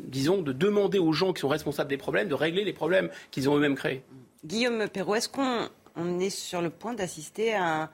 [0.08, 3.50] disons, de demander aux gens qui sont responsables des problèmes de régler les problèmes qu'ils
[3.50, 4.04] ont eux-mêmes créés.
[4.46, 7.92] Guillaume Perrault, est-ce qu'on est sur le point d'assister à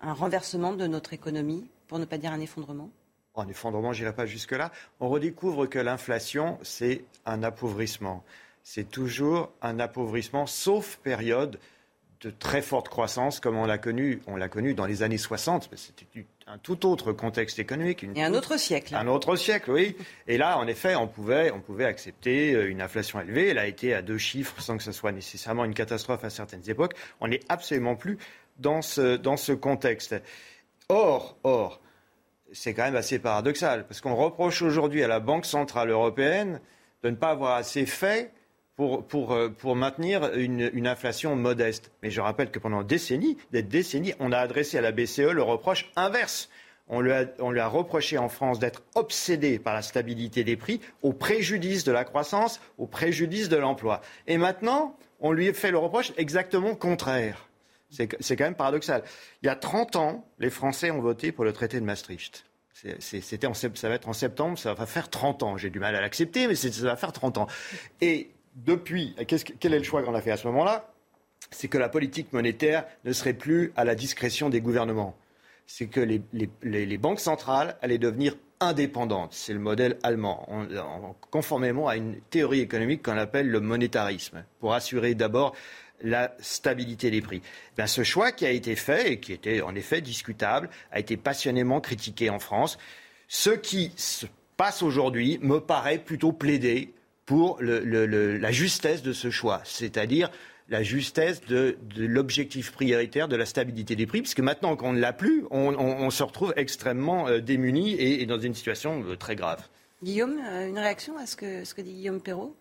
[0.00, 2.90] un, renversement de notre économie, pour ne pas dire un effondrement?
[3.34, 4.72] Un effondrement, je n'irai pas jusque-là.
[5.00, 8.24] On redécouvre que l'inflation, c'est un appauvrissement.
[8.62, 11.58] C'est toujours un appauvrissement, sauf période
[12.20, 15.70] de très forte croissance, comme on l'a connu, on connu dans les années 60.
[15.76, 16.06] C'était
[16.46, 18.04] un tout autre contexte économique.
[18.14, 18.94] et un autre siècle.
[18.94, 19.96] Un autre siècle, oui.
[20.28, 23.48] Et là, en effet, on pouvait, on pouvait accepter euh, une inflation élevée.
[23.48, 26.68] Elle a été à deux chiffres sans que ce soit nécessairement une catastrophe à certaines
[26.70, 26.94] époques.
[27.20, 28.18] On n'est absolument plus
[28.58, 30.14] dans ce, dans ce contexte.
[30.88, 31.80] Or, or,
[32.52, 36.60] c'est quand même assez paradoxal, parce qu'on reproche aujourd'hui à la Banque centrale européenne
[37.02, 38.32] de ne pas avoir assez fait
[38.78, 41.90] euh, pour maintenir une, inflation modeste.
[42.02, 42.98] Mais je rappelle que pendant des
[43.62, 46.50] décennies, on a adressé à la BCE le reproche inverse.
[46.88, 51.82] On lui, a, reproché en France d'être obsédé par la stabilité des prix au préjudice
[51.82, 54.02] de la croissance, au préjudice de l'emploi.
[54.28, 57.48] Et maintenant, on lui fait le reproche exactement contraire.
[57.88, 59.02] C'est quand même paradoxal.
[59.42, 62.44] Il y a 30 ans, les Français ont voté pour le traité de Maastricht.
[62.98, 65.56] C'était ça va être en septembre, ça va faire 30 ans.
[65.56, 67.46] J'ai du mal à l'accepter, mais ça va faire 30 ans.
[68.56, 69.14] Depuis,
[69.60, 70.90] quel est le choix qu'on a fait à ce moment-là?
[71.50, 75.16] C'est que la politique monétaire ne serait plus à la discrétion des gouvernements.
[75.66, 79.34] C'est que les, banques centrales allaient devenir indépendantes.
[79.34, 80.48] C'est le modèle allemand,
[81.30, 85.54] conformément à une théorie économique qu'on appelle le monétarisme, pour assurer d'abord
[86.02, 87.42] la stabilité des prix.
[87.78, 91.16] Eh ce choix qui a été fait et qui était en effet discutable a été
[91.16, 92.78] passionnément critiqué en France.
[93.28, 94.26] Ce qui se
[94.56, 96.94] passe aujourd'hui me paraît plutôt plaider
[97.26, 100.30] pour la justesse de ce choix, c'est-à-dire
[100.68, 105.12] la justesse de, l'objectif prioritaire de la stabilité des prix, puisque maintenant qu'on ne l'a
[105.12, 109.68] plus, on, se retrouve extrêmement euh, démuni et, dans une situation euh, très grave.
[110.02, 112.54] Guillaume, euh, une réaction à ce que, ce que dit Guillaume Perrault?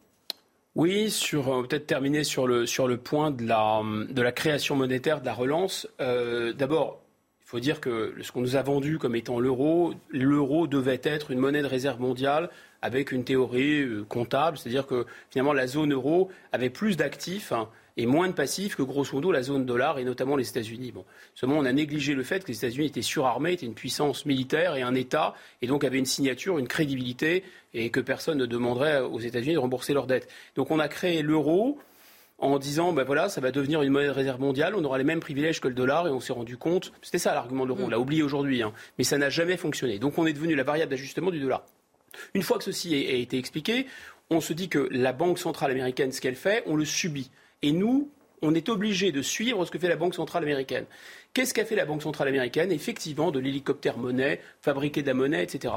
[0.76, 5.22] Oui, sur peut-être terminer sur le sur le point de la de la création monétaire,
[5.22, 5.88] de la relance.
[6.00, 7.02] D'abord,
[7.40, 11.32] il faut dire que ce qu'on nous a vendu comme étant l'euro, l'euro devait être
[11.32, 12.50] une monnaie de réserve mondiale
[12.86, 17.68] avec une théorie euh, comptable, c'est-à-dire que finalement la zone euro avait plus d'actifs hein,
[17.98, 20.92] et moins de passifs que grosso modo la zone dollar et notamment les États-Unis.
[20.92, 21.04] Bon,
[21.34, 24.76] seulement on a négligé le fait que les États-Unis étaient surarmés, étaient une puissance militaire
[24.76, 25.34] et un État,
[25.64, 27.44] et donc avaient une signature, une crédibilité,
[27.74, 30.30] et que personne ne demanderait aux États-Unis de rembourser leurs dettes.
[30.56, 31.80] Donc on a créé l'euro
[32.38, 35.04] en disant ben voilà, ça va devenir une monnaie de réserve mondiale, on aura les
[35.04, 37.82] mêmes privilèges que le dollar et on s'est rendu compte, c'était ça l'argument de l'euro,
[37.86, 39.98] on l'a oublié aujourd'hui, hein, mais ça n'a jamais fonctionné.
[39.98, 41.64] Donc on est devenu la variable d'ajustement du dollar.
[42.34, 43.86] Une fois que ceci a été expliqué,
[44.30, 47.30] on se dit que la Banque centrale américaine, ce qu'elle fait, on le subit.
[47.62, 48.10] Et nous,
[48.42, 50.86] on est obligé de suivre ce que fait la Banque centrale américaine.
[51.34, 52.72] Qu'est-ce qu'a fait la Banque centrale américaine?
[52.72, 55.74] Effectivement, de l'hélicoptère monnaie, fabriquer de la monnaie, etc.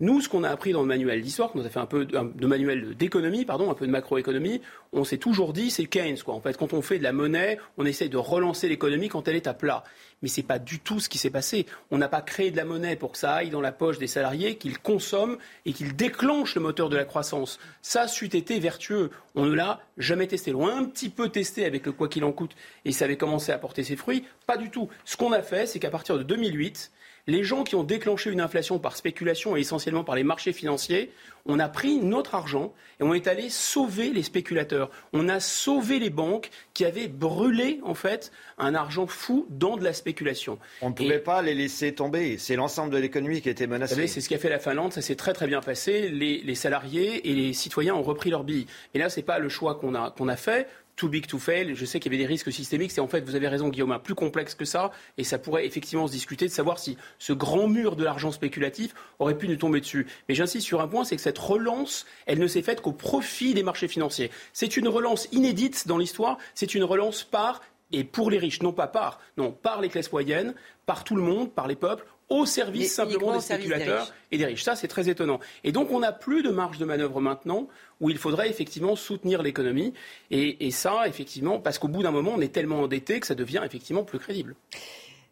[0.00, 2.46] Nous, ce qu'on a appris dans le manuel d'histoire, qu'on a fait un peu de
[2.46, 4.62] manuel d'économie, pardon, un peu de macroéconomie,
[4.92, 6.18] on s'est toujours dit c'est Keynes.
[6.24, 6.34] Quoi.
[6.34, 9.36] En fait, quand on fait de la monnaie, on essaye de relancer l'économie quand elle
[9.36, 9.84] est à plat.
[10.22, 11.66] Mais ce n'est pas du tout ce qui s'est passé.
[11.90, 14.06] On n'a pas créé de la monnaie pour que ça aille dans la poche des
[14.06, 15.36] salariés, qu'ils consomment
[15.66, 17.58] et qu'ils déclenchent le moteur de la croissance.
[17.82, 19.10] Ça, c'eût été vertueux.
[19.34, 20.54] On ne l'a jamais testé.
[20.54, 22.56] On l'a un petit peu testé avec le quoi qu'il en coûte
[22.86, 24.24] et ça avait commencé à porter ses fruits.
[24.46, 24.88] Pas du tout.
[25.04, 26.90] Ce qu'on a fait, c'est qu'à partir de 2008,
[27.26, 31.10] Les gens qui ont déclenché une inflation par spéculation et essentiellement par les marchés financiers,
[31.46, 34.90] on a pris notre argent et on est allé sauver les spéculateurs.
[35.12, 39.84] On a sauvé les banques qui avaient brûlé en fait un argent fou dans de
[39.84, 40.58] la spéculation.
[40.82, 42.38] On ne pouvait pas les laisser tomber.
[42.38, 44.06] C'est l'ensemble de l'économie qui était menacé.
[44.06, 44.92] C'est ce qu'a fait la Finlande.
[44.92, 46.08] Ça s'est très très bien passé.
[46.08, 48.66] Les, salariés et les citoyens ont repris leur billes.
[48.92, 50.68] Et là, ce n'est pas le choix qu'on a, qu'on a fait
[51.00, 51.74] too big to fail.
[51.74, 52.90] Je sais qu'il y avait des risques systémiques.
[52.90, 54.90] C'est en fait, vous avez raison, Guillaume, plus complexe que ça.
[55.16, 58.94] Et ça pourrait effectivement se discuter de savoir si ce grand mur de l'argent spéculatif
[59.18, 60.06] aurait pu nous tomber dessus.
[60.28, 63.54] Mais j'insiste sur un point, c'est que cette relance, elle ne s'est faite qu'au profit
[63.54, 64.30] des marchés financiers.
[64.52, 66.36] C'est une relance inédite dans l'histoire.
[66.54, 67.62] C'est une relance par
[67.92, 70.54] et pour les riches, non pas par, non, par les classes moyennes,
[70.86, 74.62] par tout le monde, par les peuples, au service simplement des spéculateurs et des riches.
[74.62, 75.40] Ça, c'est très étonnant.
[75.64, 77.68] Et donc, on n'a plus de marge de manœuvre maintenant
[78.00, 79.92] où il faudrait effectivement soutenir l'économie.
[80.30, 83.34] Et, et, ça, effectivement, parce qu'au bout d'un moment, on est tellement endetté que ça
[83.34, 84.54] devient effectivement plus crédible.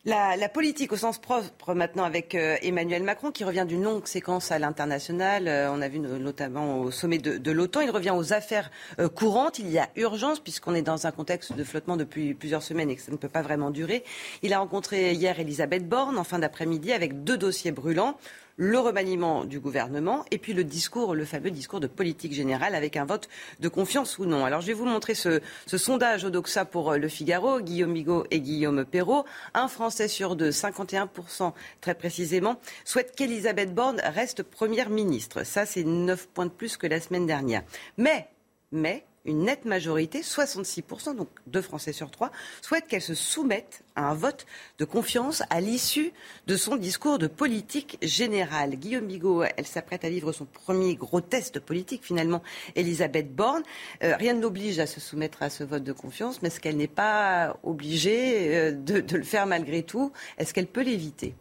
[0.08, 4.50] La, politique au sens propre maintenant avec euh, Emmanuel Macron qui revient d'une longue séquence
[4.50, 5.46] à l'international.
[5.46, 7.82] Euh, on a vu notamment au sommet de, l'OTAN.
[7.82, 8.70] Il revient aux affaires
[9.00, 9.58] euh, courantes.
[9.58, 12.96] Il y a urgence puisqu'on est dans un contexte de flottement depuis plusieurs semaines et
[12.96, 14.02] que ça ne peut pas vraiment durer.
[14.40, 18.16] Il a rencontré hier Elisabeth Borne en fin d'après-midi avec deux dossiers brûlants
[18.58, 22.96] le remaniement du gouvernement et puis le discours, le fameux discours de politique générale avec
[22.96, 23.28] un vote
[23.60, 24.44] de confiance ou non.
[24.44, 28.40] Alors je vais vous montrer ce, sondage Odoxa pour euh, Le Figaro, Guillaume Bigot et
[28.40, 29.24] Guillaume Perrault.
[29.54, 35.44] Un Français sur deux, 51% très précisément, souhaite qu'Elisabeth Borne reste première ministre.
[35.44, 37.62] Ça, c'est 9 points de plus que la semaine dernière.
[37.96, 38.28] Mais,
[38.72, 42.32] mais, une nette majorité, 66%, donc deux Français sur trois,
[42.62, 44.46] souhaitent qu'elle se soumette à un vote
[44.78, 46.12] de confiance à l'issue
[46.46, 48.76] de son discours de politique générale.
[48.76, 52.42] Guillaume Bigot, elle s'apprête à vivre son premier gros test politique finalement,
[52.74, 53.62] Elisabeth Borne.
[54.02, 56.76] Euh, rien ne l'oblige à se soumettre à ce vote de confiance, mais est-ce qu'elle
[56.76, 60.10] n'est pas obligée euh, de le faire malgré tout?
[60.38, 61.34] Est-ce qu'elle peut l'éviter?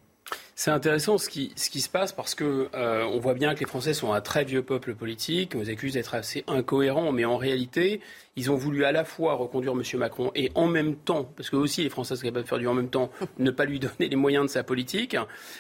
[0.58, 3.94] C'est intéressant ce qui, se passe parce que euh, on voit bien que les Français
[3.94, 5.54] sont un très vieux peuple politique.
[5.56, 8.02] On les accuse d'être assez incohérents, mais en réalité,
[8.38, 9.82] ils ont voulu à la fois reconduire M.
[10.00, 12.68] Macron et en même temps, parce que aussi les Français sont capables de faire du
[12.68, 13.10] en même temps,
[13.40, 15.18] ne pas lui donner les moyens de sa politique.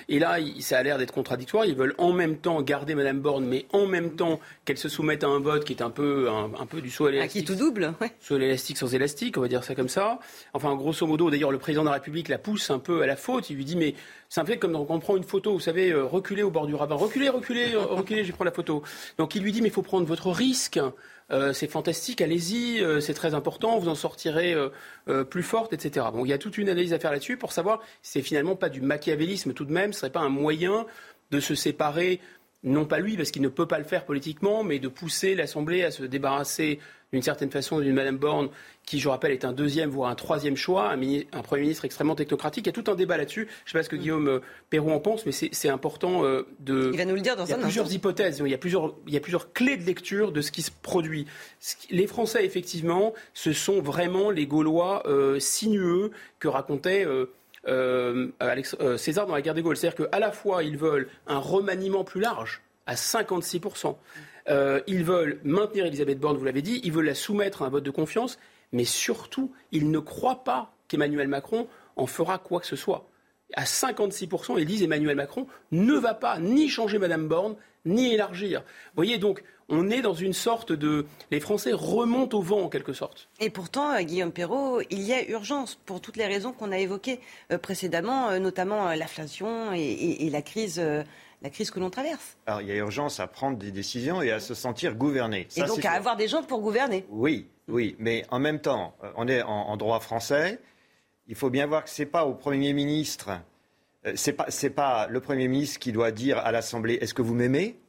[0.08, 1.66] Et là, ça a l'air d'être contradictoire.
[1.66, 5.24] Ils veulent en même temps garder Mme Borne, mais en même temps qu'elle se soumette
[5.24, 7.48] à un vote qui est un peu, un, peu du saut à l'élastique.
[7.48, 8.12] qui tout double, ouais.
[8.20, 10.20] Saut à l'élastique sans élastique, on va dire ça comme ça.
[10.54, 13.16] Enfin, grosso modo, d'ailleurs, le président de la République la pousse un peu à la
[13.16, 13.49] faute.
[13.49, 13.95] Il lui dit, mais
[14.30, 16.68] c'est un peu comme quand on prend une photo, vous savez, euh, reculer au bord
[16.68, 16.95] du ravin.
[16.95, 18.84] Reculez, reculez, reculez, je prends la photo.
[19.18, 20.80] Donc il lui dit, mais il faut prendre votre risque.
[21.30, 26.06] Euh, c'est fantastique, allez-y, euh, c'est très important, vous en sortirez euh, plus forte, etc.
[26.14, 28.56] Bon, il y a toute une analyse à faire là-dessus pour savoir si c'est finalement
[28.56, 30.86] pas du machiavélisme tout de même, ce serait pas un moyen
[31.32, 32.22] de se séparer,
[32.64, 35.84] non pas lui, parce qu'il ne peut pas le faire politiquement, mais de pousser l'Assemblée
[35.84, 36.80] à se débarrasser
[37.13, 38.49] d'une certaine façon d'une Madame Borne
[38.85, 42.65] qui, je rappelle, est un deuxième, voire un troisième choix, un, Premier ministre extrêmement technocratique.
[42.65, 43.47] Il y a tout un débat là-dessus.
[43.65, 43.99] Je ne sais pas ce que mm.
[43.99, 44.39] Guillaume euh,
[44.69, 46.91] Perrault en pense, mais c'est important euh, de...
[46.93, 48.93] Il va nous le dire dans il y a plusieurs hypothèses, il y, a plusieurs,
[49.07, 51.27] il y a plusieurs clés de lecture de ce qui se produit.
[51.89, 57.05] Les Français, effectivement, ce sont vraiment les Gaulois euh, sinueux que racontait...
[58.97, 59.75] César dans la guerre des Gaules.
[59.75, 63.97] C'est-à-dire qu'à la fois, ils veulent un remaniement plus large, à 56%.
[64.48, 67.84] Ils veulent maintenir Elisabeth Borne, vous l'avez dit, ils veulent la soumettre à un vote
[67.84, 68.40] de confiance,
[68.72, 73.07] mais surtout, ils ne croient pas qu'Emmanuel Macron en fera quoi que ce soit.
[73.53, 77.56] À 56%, ils disent Emmanuel Macron ne va pas ni changer Madame Borne,
[77.86, 78.61] ni élargir.
[78.61, 81.06] Vous voyez donc, on est dans une sorte de.
[81.32, 83.30] Les Français remontent au vent en quelque sorte.
[83.40, 86.78] Et pourtant, euh, Guillaume Perrault, il y a urgence pour toutes les raisons qu'on a
[86.78, 87.19] évoquées
[87.52, 90.82] euh, précédemment, euh, notamment l'inflation et, la crise
[91.41, 92.38] la crise que l'on traverse.
[92.45, 95.47] Alors il y a urgence à prendre des décisions et à se sentir gouverné.
[95.55, 97.05] et donc à avoir des gens pour gouverner.
[97.09, 100.59] Oui, oui, mais en même temps, euh, on est en, droit français.
[101.27, 103.31] Il faut bien voir que ce n'est pas au Premier ministre,
[104.05, 107.35] euh, ce n'est pas, le Premier ministre qui doit dire à l'Assemblée est-ce que vous
[107.35, 107.80] m'aimez?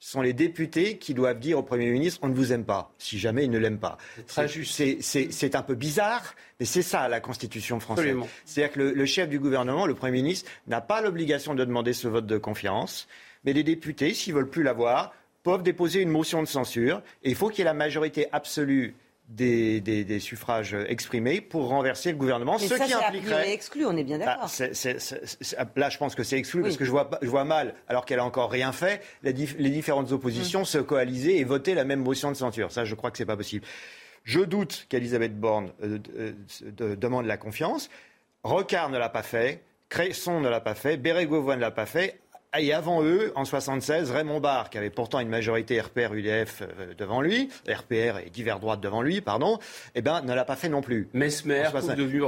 [0.00, 2.92] Ce sont les députés qui doivent dire au Premier ministre on ne vous aime pas,
[2.98, 3.98] si jamais il ne l'aime pas.
[4.26, 8.16] C'est un peu bizarre, mais c'est ça la Constitution française.
[8.44, 12.06] C'est-à-dire que le, chef du gouvernement, le Premier ministre, n'a pas l'obligation de demander ce
[12.06, 13.08] vote de confiance,
[13.44, 15.12] mais les députés, s'ils veulent plus l'avoir,
[15.42, 17.02] peuvent déposer une motion de censure.
[17.24, 18.94] Et il faut qu'il y ait la majorité absolue
[19.28, 22.56] des, suffrages exprimés pour renverser le gouvernement.
[22.60, 23.52] Mais ce ça, qui impliquerait.
[23.52, 24.50] exclu, on est bien d'accord.
[25.58, 28.04] Ah, là, je pense que c'est exclu parce que je vois, je vois mal, alors
[28.04, 30.66] qu'elle a encore rien fait, les, différentes oppositions mm.
[30.66, 32.72] se coaliser et voter la même motion de censure.
[32.72, 33.66] Ça, je crois que c'est pas possible.
[34.24, 35.98] Je doute qu'Elisabeth Borne euh,
[36.80, 37.88] euh, demande la confiance.
[38.42, 39.62] Rocard ne l'a pas fait.
[39.88, 40.96] Cresson ne l'a pas fait.
[40.96, 42.20] Bérégovoy ne l'a pas fait.
[42.56, 47.20] Et avant eux, en 76, Raymond Barre, qui avait pourtant une majorité RPR-UDF euh, devant
[47.20, 49.58] lui, RPR et divers droites devant lui, pardon,
[49.94, 51.08] eh ben, ne l'a pas fait non plus.
[51.12, 51.64] Mesmer,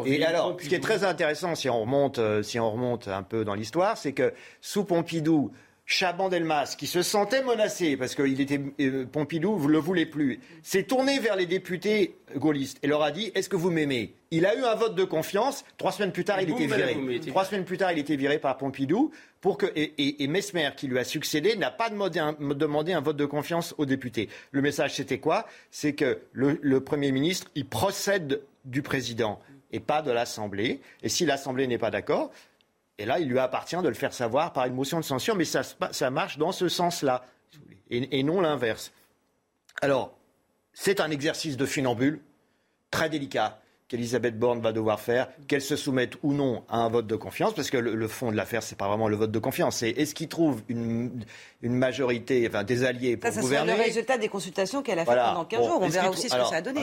[0.07, 3.23] Et alors, ce qui est très intéressant, si on remonte, euh, si on remonte un
[3.23, 5.53] peu dans l'histoire, c'est que sous Pompidou,
[5.91, 10.85] Chaban-Delmas, qui se sentait menacé parce que était, euh, Pompidou ne le voulait plus, s'est
[10.85, 14.15] tourné vers les députés gaullistes et leur a dit Est-ce que vous m'aimez?
[14.31, 15.65] Il a eu un vote de confiance.
[15.79, 17.21] Trois semaines plus tard, il était viré.
[17.27, 19.11] Trois semaines plus tard, il était viré par Pompidou.
[19.41, 23.17] Pour que, et, Mesmer, qui lui a succédé, n'a pas demandé un, demandé un, vote
[23.17, 24.29] de confiance aux députés.
[24.53, 25.47] Le message, c'était quoi?
[25.73, 29.41] C'est que le, le Premier ministre, il procède du président
[29.73, 30.81] et pas de l'Assemblée.
[31.03, 32.31] Et si l'Assemblée n'est pas d'accord,
[33.01, 35.47] et là, il lui appartient de le faire savoir par une motion de censure, mais
[35.47, 37.25] ça, ça marche dans ce sens-là,
[37.91, 38.93] et, non l'inverse.
[39.81, 40.13] Alors,
[40.75, 42.21] c'est un exercice de funambule
[42.91, 43.59] très délicat
[43.89, 47.55] qu'Elisabeth Borne va devoir faire, qu'elle se soumette ou non à un vote de confiance,
[47.55, 50.15] parce que le, fond de l'affaire, c'est pas vraiment le vote de confiance, c'est est-ce
[50.15, 51.25] qu'il trouve une,
[51.63, 53.73] majorité, enfin des alliés pour ça, gouverner.
[53.73, 55.79] C'est le résultat des consultations qu'elle a faites pendant 15 jours.
[55.81, 56.83] On verra aussi ce que ça a donné.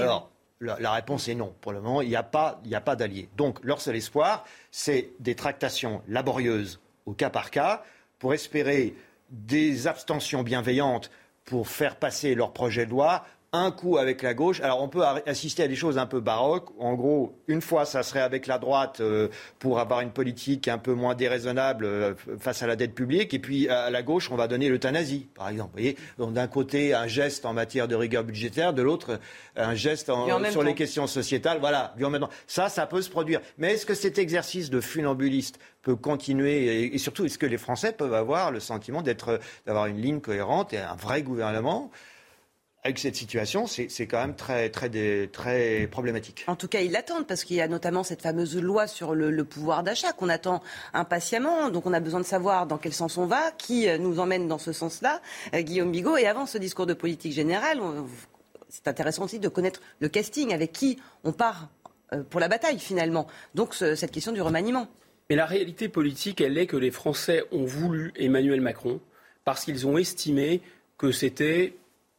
[0.60, 1.54] La, réponse est non.
[1.62, 3.30] Pour le moment, il n'y a pas, pas d'alliés.
[3.38, 7.84] Donc, leur seul espoir, c'est des tractations laborieuses au cas par cas
[8.18, 8.96] pour espérer
[9.30, 11.12] des abstentions bienveillantes
[11.46, 13.26] pour faire passer leur projet de loi
[13.58, 14.62] un coup avec la gauche.
[14.62, 16.70] Alors on peut assister à des choses un peu baroques.
[16.80, 19.28] En gros, une fois, ça serait avec la droite euh,
[19.60, 23.34] pour avoir une politique un peu moins déraisonnable euh, face à la dette publique.
[23.34, 25.72] Et puis à la gauche, on va donner l'euthanasie, par exemple.
[25.76, 29.20] Vous voyez Donc d'un côté, un geste en matière de rigueur budgétaire, de l'autre,
[29.56, 30.12] un geste
[30.52, 31.60] sur les questions sociétales.
[31.60, 31.94] Voilà,
[32.48, 33.42] Ça, ça peut se produire.
[33.58, 37.94] Mais est-ce que cet exercice de funambuliste peut continuer et, surtout, est-ce que les Français
[37.94, 41.92] peuvent avoir le sentiment d'être, d'avoir une ligne cohérente et un vrai gouvernement?
[42.88, 46.46] Avec cette situation, c'est quand même très, très, très problématique.
[46.48, 49.44] En tout cas, ils l'attendent parce qu'il y a notamment cette fameuse loi sur le,
[49.44, 51.70] pouvoir d'achat qu'on attend impatiemment.
[51.70, 54.48] Donc on a besoin de savoir dans quel sens on va, qui euh, nous emmène
[54.48, 55.22] dans ce sens-là,
[55.54, 56.16] euh, Guillaume Bigot.
[56.16, 57.82] Et avant ce discours de politique générale,
[58.70, 61.68] c'est intéressant aussi de connaître le casting, avec qui on part
[62.14, 63.28] euh, pour la bataille finalement.
[63.54, 64.88] Donc cette question du remaniement.
[65.30, 69.02] Mais la réalité politique, elle est que les Français ont voulu Emmanuel Macron
[69.44, 70.62] parce qu'ils ont estimé
[70.98, 71.76] que c'était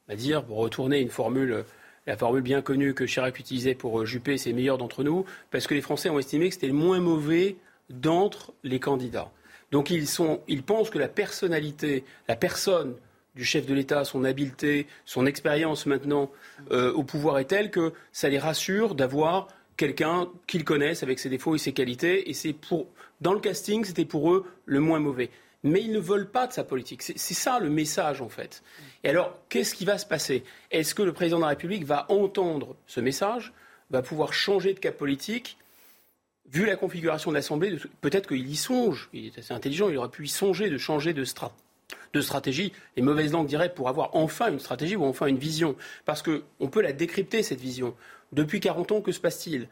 [0.08, 1.64] à dire, pour retourner une formule,
[2.06, 5.74] la formule bien connue que Chirac utilisait pour Juppé, c'est meilleur d'entre nous, parce que
[5.74, 7.56] les Français ont estimé que c'était le moins mauvais
[7.90, 9.30] d'entre les candidats.
[9.70, 12.94] Donc ils, sont, ils pensent que la personnalité, la personne
[13.34, 16.30] du chef de l'État, son habileté, son expérience maintenant
[16.70, 21.28] euh, au pouvoir est telle que ça les rassure d'avoir quelqu'un qu'ils connaissent avec ses
[21.28, 22.28] défauts et ses qualités.
[22.28, 22.88] Et c'est pour,
[23.20, 25.30] dans le casting, c'était pour eux le moins mauvais
[25.62, 27.02] mais ils ne veulent pas de sa politique.
[27.02, 28.62] C'est ça le message, en fait.
[29.02, 30.44] Et alors, qu'est-ce qui va se passer?
[30.70, 33.52] Est-ce que le président de la République va entendre ce message,
[33.90, 35.58] va pouvoir changer de cap politique?
[36.50, 39.10] Vu la configuration de l'Assemblée, peut-être qu'il y songe.
[39.12, 41.24] Il est assez intelligent, il aurait pu y songer de changer de,
[42.12, 42.72] de stratégie.
[42.96, 45.76] Les mauvaises langues diraient pour avoir enfin une stratégie ou enfin une vision.
[46.06, 47.94] Parce qu'on peut la décrypter, cette vision.
[48.32, 49.68] Depuis 40 ans, que se passe-t-il?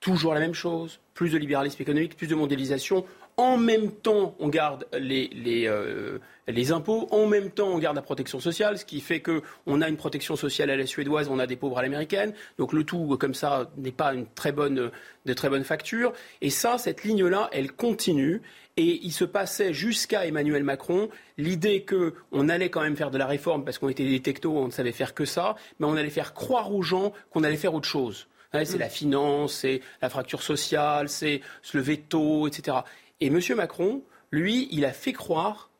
[0.00, 1.00] Toujours la même chose.
[1.14, 3.04] Plus de libéralisme économique, plus de mondialisation.
[3.38, 5.28] En même temps, on garde les,
[5.66, 6.18] euh,
[6.48, 9.88] les, impôts, en même temps, on garde la protection sociale, ce qui fait qu'on a
[9.90, 12.32] une protection sociale à la suédoise, on a des pauvres à l'américaine.
[12.56, 14.90] Donc le tout, comme ça, n'est pas une très bonne,
[15.26, 16.14] de très bonne facture.
[16.40, 18.40] Et ça, cette ligne-là, elle continue.
[18.78, 23.26] Et il se passait jusqu'à Emmanuel Macron l'idée qu'on allait quand même faire de la
[23.26, 26.10] réforme parce qu'on était des techtos, on ne savait faire que ça, mais on allait
[26.10, 28.28] faire croire aux gens qu'on allait faire autre chose.
[28.64, 31.42] C'est la finance, c'est la fracture sociale, c'est
[31.74, 32.78] le veto, etc.
[33.20, 33.40] Et M.
[33.56, 35.70] Macron, lui, il a fait croire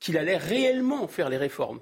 [0.00, 1.80] qu'il allait réellement faire les réformes.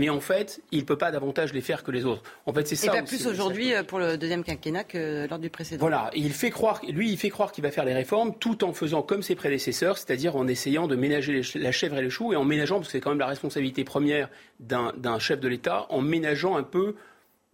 [0.00, 2.22] Mais en fait, il ne peut pas davantage les faire que les autres.
[2.46, 2.86] En fait, c'est ça.
[2.86, 5.80] Et pas plus aujourd'hui euh, pour le deuxième quinquennat que lors du précédent.
[5.80, 6.10] Voilà.
[6.14, 9.02] il fait croire, lui, il fait croire qu'il va faire les réformes tout en faisant
[9.02, 12.44] comme ses prédécesseurs, c'est-à-dire en essayant de ménager la chèvre et le chou et en
[12.44, 16.56] ménageant, parce que c'est quand même la responsabilité première d'un chef de l'État, en ménageant
[16.56, 16.94] un peu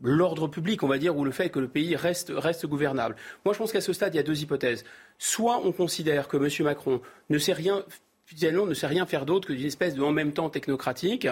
[0.02, 3.16] l'ordre public, on va dire, ou le fait que le pays reste, reste gouvernable.
[3.44, 4.84] Moi, je pense qu'à ce stade, il y a deux hypothèses.
[5.18, 6.48] Soit on considère que M.
[6.64, 7.00] Macron
[7.30, 7.84] ne sait rien
[8.26, 11.28] finalement ne sait rien faire d'autre que d'une espèce de en même temps technocratique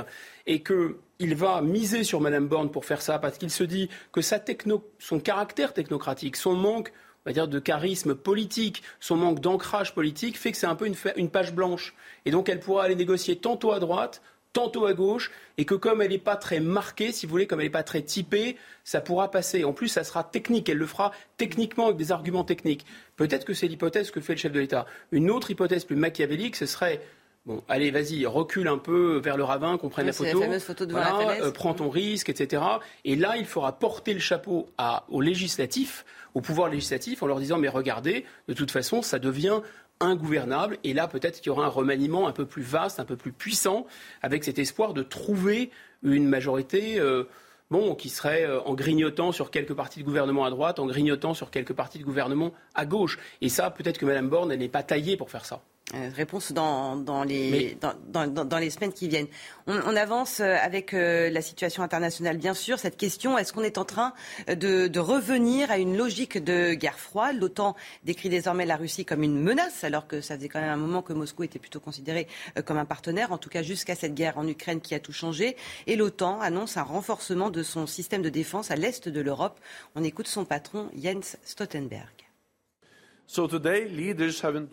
[0.46, 4.20] et qu'il va miser sur Mme Borne pour faire ça parce qu'il se dit que
[4.22, 6.92] son caractère technocratique, son manque
[7.26, 10.86] on va dire, de charisme politique, son manque d'ancrage politique fait que c'est un peu
[11.16, 11.94] une, page blanche.
[12.26, 14.20] Et donc elle pourra aller négocier tantôt à droite,
[14.54, 17.60] tantôt à gauche, et que comme elle n'est pas très marquée, si vous voulez, comme
[17.60, 19.64] elle n'est pas très typée, ça pourra passer.
[19.64, 22.86] En plus, ça sera technique, elle le fera techniquement avec des arguments techniques.
[23.16, 24.86] Peut-être que c'est l'hypothèse que fait le chef de l'État.
[25.12, 27.02] Une autre hypothèse plus machiavélique, ce serait
[27.46, 30.40] Bon, allez, vas-y, recule un peu vers le ravin, qu'on prenne la photo.
[30.40, 32.62] La photo la euh, prends ton risque, etc.
[33.04, 37.38] Et là, il faudra porter le chapeau à, au législatif, au pouvoir législatif, en leur
[37.38, 39.60] disant mais regardez, de toute façon, ça devient
[40.00, 40.78] ingouvernable.
[40.84, 43.32] Et là, peut-être qu'il y aura un remaniement un peu plus vaste, un peu plus
[43.32, 43.86] puissant,
[44.22, 45.70] avec cet espoir de trouver
[46.02, 46.98] une majorité.
[46.98, 47.24] Euh,
[47.70, 51.34] bon, qui serait euh, en grignotant sur quelques parties de gouvernement à droite, en grignotant
[51.34, 53.18] sur quelques parties de gouvernement à gauche.
[53.40, 55.62] Et ça, peut-être que Mme Borne, n'est pas taillée pour faire ça.
[55.92, 57.92] Euh, réponse dans, dans, les, dans,
[58.26, 59.26] dans, dans, les semaines qui viennent.
[59.66, 62.78] On, on avance euh, avec euh, la situation internationale, bien sûr.
[62.78, 64.14] Cette question, est-ce qu'on est en train
[64.48, 67.36] de, de, revenir à une logique de guerre froide?
[67.38, 70.78] L'OTAN décrit désormais la Russie comme une menace, alors que ça faisait quand même un
[70.78, 72.28] moment que Moscou était plutôt considéré
[72.64, 75.54] comme un partenaire, en tout cas jusqu'à cette guerre en Ukraine qui a tout changé.
[75.86, 79.60] Et l'OTAN annonce un renforcement de son système de défense à l'est de l'Europe.
[79.94, 82.23] On écoute son patron, Jens Stoltenberg.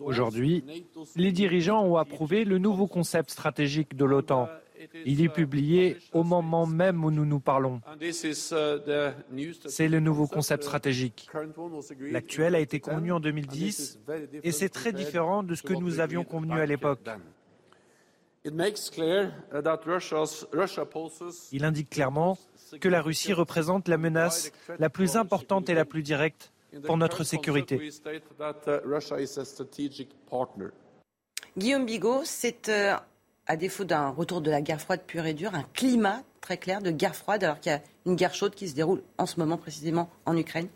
[0.00, 0.64] Aujourd'hui,
[1.16, 4.48] les dirigeants ont approuvé le nouveau concept stratégique de l'OTAN.
[5.06, 7.80] Il est publié au moment même où nous nous parlons.
[9.66, 11.28] C'est le nouveau concept stratégique.
[12.00, 14.00] L'actuel a été convenu en 2010
[14.42, 17.08] et c'est très différent de ce que nous avions convenu à l'époque.
[18.44, 18.60] Il
[21.64, 22.36] indique clairement
[22.80, 24.50] que la Russie représente la menace
[24.80, 26.52] la plus importante et la plus directe
[26.84, 27.80] pour notre sécurité.
[31.58, 32.94] Guillaume Bigot, c'est, euh,
[33.46, 36.80] à défaut d'un retour de la guerre froide pure et dure, un climat très clair
[36.80, 39.38] de guerre froide, alors qu'il y a une guerre chaude qui se déroule en ce
[39.38, 40.68] moment précisément en Ukraine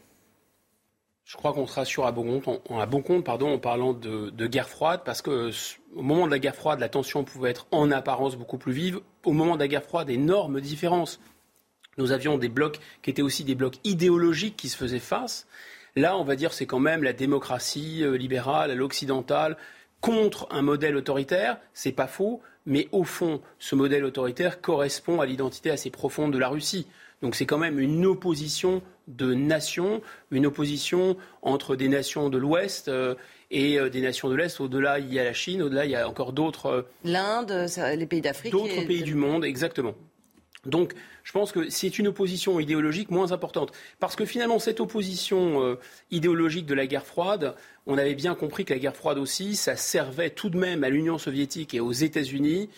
[1.26, 4.30] je crois qu'on se rassure à bon compte, en, bon compte pardon, en parlant de,
[4.30, 5.50] de, guerre froide, parce que
[5.96, 9.00] au moment de la guerre froide, la tension pouvait être en apparence beaucoup plus vive.
[9.24, 11.18] Au moment de la guerre froide, énorme différence.
[11.98, 15.48] Nous avions des blocs qui étaient aussi des blocs idéologiques qui se faisaient face.
[15.96, 19.56] Là, on va dire, c'est quand même la démocratie euh, libérale, l'occidentale,
[20.02, 21.58] contre un modèle autoritaire.
[21.72, 26.38] C'est pas faux, mais au fond, ce modèle autoritaire correspond à l'identité assez profonde de
[26.38, 26.86] la Russie.
[27.22, 32.88] Donc c'est quand même une opposition de nations, une opposition entre des nations de l'Ouest
[32.88, 33.14] euh,
[33.50, 34.60] et euh, des nations de l'Est.
[34.60, 36.86] Au-delà, il y a la Chine, au-delà, il y a encore d'autres.
[37.04, 38.52] L'Inde, les pays d'Afrique.
[38.52, 39.94] D'autres pays du monde, exactement.
[40.68, 43.72] Donc, je pense que c'est une opposition idéologique moins importante.
[44.00, 45.78] Parce que finalement, cette opposition euh,
[46.10, 47.54] idéologique de la guerre froide,
[47.86, 50.88] on avait bien compris que la guerre froide aussi, ça servait tout de même à
[50.88, 52.70] l'Union soviétique et aux États-Unis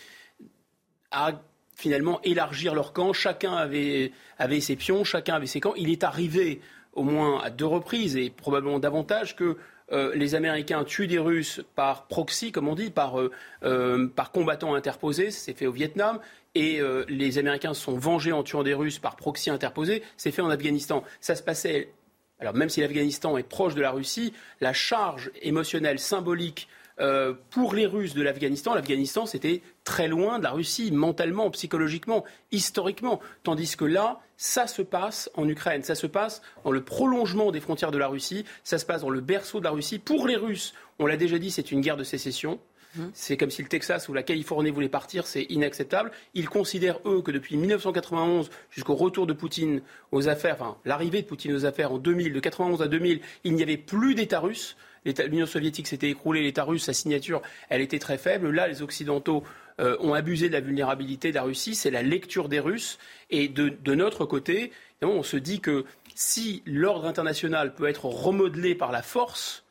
[1.10, 1.40] à
[1.74, 3.12] finalement élargir leur camp.
[3.12, 5.74] Chacun avait, avait ses pions, chacun avait ses camps.
[5.76, 6.60] Il est arrivé
[6.94, 9.56] au moins à deux reprises, et probablement davantage, que
[9.92, 14.74] euh, les Américains tuent des Russes par proxy, comme on dit, par, euh, par combattants
[14.74, 16.18] interposés, c'est fait au Vietnam,
[16.54, 20.50] et les Américains sont vengés en tuant des Russes par proxy interposé, c'est fait en
[20.50, 21.04] Afghanistan.
[21.20, 21.92] Ça se passait,
[22.40, 26.68] alors même si l'Afghanistan est proche de la Russie, la charge émotionnelle, symbolique
[27.00, 32.24] euh, pour les Russes de l'Afghanistan, l'Afghanistan, c'était très loin de la Russie, mentalement, psychologiquement,
[32.50, 33.20] historiquement.
[33.44, 37.60] Tandis que là, ça se passe en Ukraine, ça se passe dans le prolongement des
[37.60, 40.00] frontières de la Russie, ça se passe dans le berceau de la Russie.
[40.00, 42.58] Pour les Russes, on l'a déjà dit, c'est une guerre de sécession.
[42.96, 43.02] Mmh.
[43.12, 46.10] C'est comme si le Texas ou la Californie voulaient partir, c'est inacceptable.
[46.34, 49.82] Ils considèrent, eux, que depuis 1991 jusqu'au retour de Poutine
[50.12, 53.54] aux affaires, enfin l'arrivée de Poutine aux affaires en 2000, de 91 à 2000, il
[53.54, 57.98] n'y avait plus d'État russe l'Union soviétique s'était écroulée, l'État russe, sa signature, elle était
[57.98, 58.50] très faible.
[58.50, 59.44] Là, les Occidentaux
[59.80, 61.74] euh, ont abusé de la vulnérabilité de la Russie.
[61.74, 62.98] C'est la lecture des Russes.
[63.30, 65.84] Et de, notre côté, on se dit que
[66.14, 69.64] si l'ordre international peut être remodelé par la force,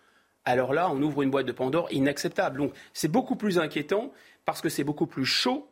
[0.48, 2.60] alors là, on ouvre une boîte de Pandore inacceptable.
[2.60, 4.14] Donc, c'est beaucoup plus inquiétant
[4.46, 5.68] parce que c'est beaucoup plus chaud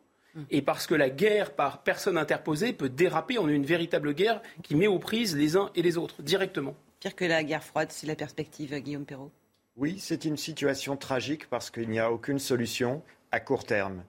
[0.52, 4.76] et parce que la guerre par personne interposée peut déraper en une véritable guerre qui
[4.76, 6.76] met aux prises les uns et les autres directement.
[7.00, 9.32] Pire que la guerre froide, c'est la perspective, Guillaume Perrault.
[9.78, 14.04] Oui, c'est une situation tragique parce qu'il n'y a aucune solution à court terme.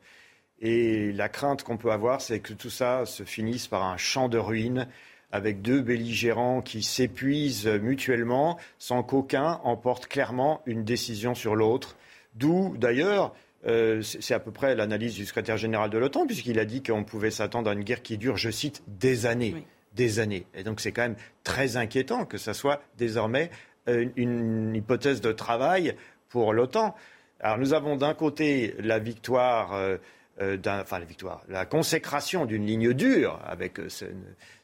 [0.58, 4.28] Et la crainte qu'on peut avoir, c'est que tout ça se finisse par un champ
[4.28, 4.88] de ruines
[5.36, 11.96] avec deux belligérants qui s'épuisent mutuellement sans qu'aucun emporte clairement une décision sur l'autre.
[12.34, 13.34] D'où, d'ailleurs,
[13.66, 17.04] euh, c'est à peu près l'analyse du secrétaire général de l'OTAN, puisqu'il a dit qu'on
[17.04, 19.66] pouvait s'attendre à une guerre qui dure, je cite, des années.
[19.94, 20.46] Des années.
[20.54, 23.50] Et donc c'est quand même très inquiétant que ça soit désormais
[23.88, 25.96] euh, une, hypothèse de travail
[26.28, 26.94] pour l'OTAN.
[27.40, 29.96] Alors nous avons d'un côté la victoire, euh,
[30.40, 33.78] euh, enfin la victoire, la consécration d'une ligne dure avec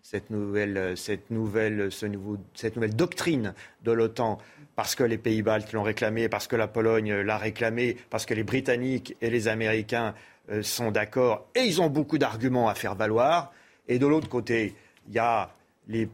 [0.02, 3.54] cette, nouvelle, cette, nouvelle, ce nouveau, cette nouvelle doctrine
[3.84, 4.38] de l'OTAN,
[4.76, 8.34] parce que les pays baltes l'ont réclamé, parce que la Pologne l'a réclamé, parce que
[8.34, 10.14] les Britanniques et les Américains
[10.62, 13.52] sont d'accord, et ils ont beaucoup d'arguments à faire valoir.
[13.88, 14.74] Et de l'autre côté,
[15.08, 15.54] il y a
[15.88, 16.08] les,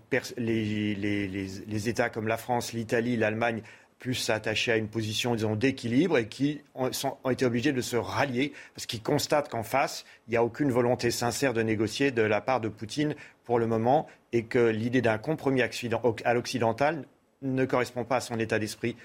[1.88, 3.62] États comme la France, l'Italie, l'Allemagne
[3.98, 6.90] plus s'attacher à une position, disons, d'équilibre et qui ont,
[7.30, 11.10] été obligés de se rallier parce qu'ils constatent qu'en face, il n'y a aucune volonté
[11.10, 13.14] sincère de négocier de la part de Poutine
[13.44, 17.06] pour le moment et que l'idée d'un compromis à l'occidental
[17.42, 18.96] ne correspond pas à son état d'esprit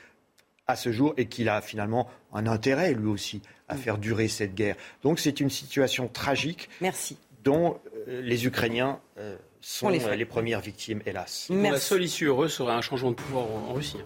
[0.67, 4.55] à ce jour et qu'il a finalement un intérêt lui aussi à faire durer cette
[4.55, 4.75] guerre.
[5.01, 6.69] Donc c'est une situation tragique.
[6.81, 7.17] Merci.
[7.43, 11.47] Dont euh, les Ukrainiens euh, sont les, premières victimes, hélas.
[11.49, 13.97] La seule issue heureuse serait un changement de pouvoir en, Russie.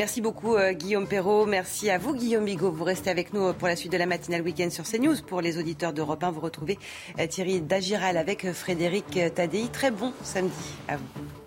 [0.00, 1.44] Merci beaucoup euh, Guillaume Perrault.
[1.44, 2.70] Merci à vous Guillaume Bigot.
[2.70, 5.16] Vous restez avec nous pour la suite de la matinale week-end sur CNews.
[5.26, 6.78] Pour les auditeurs d'Europe 1, vous retrouvez
[7.28, 9.68] Thierry Dagiral avec Frédéric Tadei.
[9.70, 10.54] Très bon samedi
[10.88, 11.39] à vous.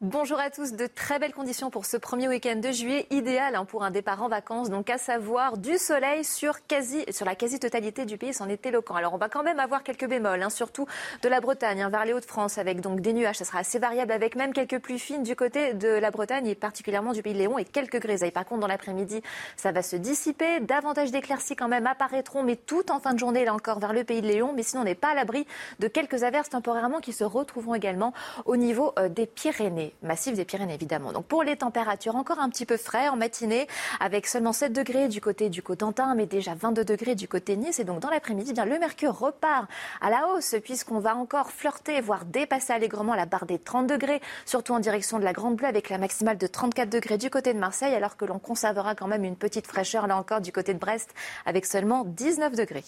[0.00, 3.64] Bonjour à tous, de très belles conditions pour ce premier week-end de juillet, idéal hein,
[3.64, 8.06] pour un départ en vacances, donc à savoir du soleil sur, quasi, sur la quasi-totalité
[8.06, 8.94] du pays, c'en est éloquent.
[8.94, 10.86] Alors on va quand même avoir quelques bémols, hein, surtout
[11.22, 14.12] de la Bretagne hein, vers les Hauts-de-France, avec donc des nuages, ça sera assez variable,
[14.12, 17.38] avec même quelques pluies fines du côté de la Bretagne et particulièrement du pays de
[17.38, 18.30] Léon et quelques grisailles.
[18.30, 19.20] Par contre, dans l'après-midi,
[19.56, 23.44] ça va se dissiper, davantage d'éclaircies quand même apparaîtront, mais tout en fin de journée,
[23.44, 25.44] là encore, vers le pays de Léon, mais sinon on n'est pas à l'abri
[25.80, 28.14] de quelques averses temporairement qui se retrouveront également
[28.44, 31.12] au niveau euh, des Pyrénées massif des Pyrénées évidemment.
[31.12, 33.66] Donc pour les températures, encore un petit peu frais en matinée,
[34.00, 37.78] avec seulement 7 degrés du côté du Cotentin, mais déjà 22 degrés du côté Nice.
[37.78, 39.68] Et donc dans l'après-midi, bien le mercure repart
[40.00, 44.20] à la hausse, puisqu'on va encore flirter, voire dépasser allègrement la barre des 30 degrés,
[44.46, 47.52] surtout en direction de la Grande Bleue, avec la maximale de 34 degrés du côté
[47.52, 50.74] de Marseille, alors que l'on conservera quand même une petite fraîcheur là encore du côté
[50.74, 51.14] de Brest,
[51.46, 52.84] avec seulement 19 degrés.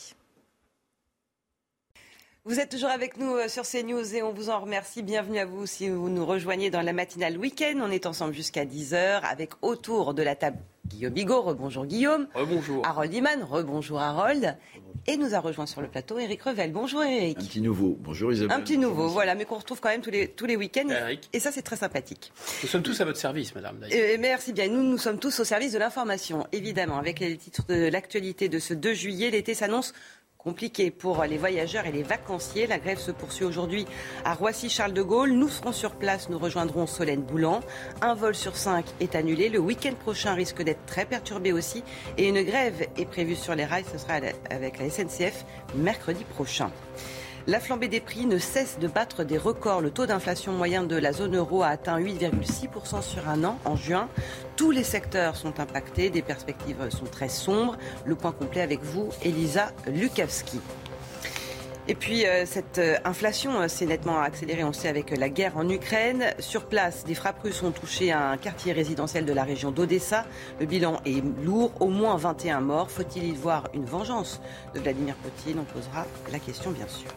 [2.47, 5.03] Vous êtes toujours avec nous euh, sur CNews et on vous en remercie.
[5.03, 7.75] Bienvenue à vous si vous nous rejoignez dans la matinale week-end.
[7.83, 10.57] On est ensemble jusqu'à 10h avec autour de la table
[10.87, 11.43] Guillaume Bigot.
[11.43, 12.29] Rebonjour Guillaume.
[12.35, 12.87] Rebonjour.
[12.87, 13.43] Harold Iman.
[13.43, 14.57] Rebonjour Harold.
[15.07, 16.73] Et nous a rejoint sur le plateau Eric Revel.
[16.73, 17.37] Bonjour Eric.
[17.39, 17.99] Un petit nouveau.
[18.01, 18.57] Bonjour Isabelle.
[18.57, 20.89] Un petit nouveau, voilà, mais qu'on retrouve quand même tous les, tous les week-ends.
[20.89, 21.29] Eric.
[21.35, 22.33] Et ça, c'est très sympathique.
[22.62, 23.85] Nous sommes tous à votre service, madame.
[23.93, 24.69] Euh, merci bien.
[24.69, 26.97] Nous, nous sommes tous au service de l'information, évidemment.
[26.97, 29.93] Avec les titres de l'actualité de ce 2 juillet, l'été s'annonce
[30.43, 32.67] compliqué pour les voyageurs et les vacanciers.
[32.67, 33.87] La grève se poursuit aujourd'hui
[34.25, 35.33] à Roissy-Charles de Gaulle.
[35.33, 37.61] Nous serons sur place, nous rejoindrons Solène Boulan.
[38.01, 39.49] Un vol sur cinq est annulé.
[39.49, 41.85] Le week-end prochain risque d'être très perturbé aussi.
[42.17, 43.85] Et une grève est prévue sur les rails.
[43.93, 44.15] Ce sera
[44.51, 45.45] avec la SNCF
[45.75, 46.71] mercredi prochain.
[47.47, 49.81] La flambée des prix ne cesse de battre des records.
[49.81, 53.77] Le taux d'inflation moyen de la zone euro a atteint 8,6% sur un an en
[53.77, 54.09] juin.
[54.57, 57.77] Tous les secteurs sont impactés, des perspectives sont très sombres.
[58.05, 60.61] Le point complet avec vous, Elisa Lukavski.
[61.89, 65.57] Et puis euh, cette euh, inflation euh, s'est nettement accélérée, on sait, avec la guerre
[65.57, 66.27] en Ukraine.
[66.39, 70.25] Sur place, des frappes russes ont touché un quartier résidentiel de la région d'Odessa.
[70.61, 72.91] Le bilan est lourd, au moins 21 morts.
[72.91, 74.41] Faut-il y voir une vengeance
[74.75, 75.59] de Vladimir Poutine?
[75.59, 77.11] On posera la question, bien sûr.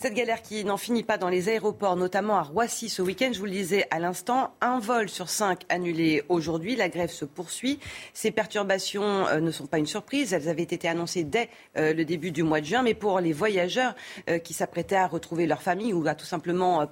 [0.00, 3.40] Cette galère qui n'en finit pas dans les aéroports, notamment à Roissy ce week-end, je
[3.40, 6.76] vous le disais à l'instant, un vol sur cinq annulé aujourd'hui.
[6.76, 7.80] La grève se poursuit.
[8.14, 10.32] Ces perturbations euh, ne sont pas une surprise.
[10.32, 12.82] Elles avaient été annoncées dès euh, le début du mois de juin.
[12.82, 13.96] Mais pour les voyageurs
[14.30, 16.86] euh, qui s'apprêtaient à retrouver leur famille ou à tout simplement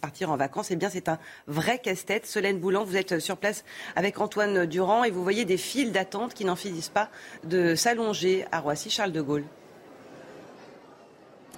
[0.00, 2.24] partir en vacances, eh bien c'est un vrai casse-tête.
[2.24, 3.64] Solène Boulan, vous êtes sur place
[3.96, 7.10] avec Antoine Durand et vous voyez des files d'attente qui n'en finissent pas
[7.44, 9.44] de s'allonger à Roissy Charles de Gaulle.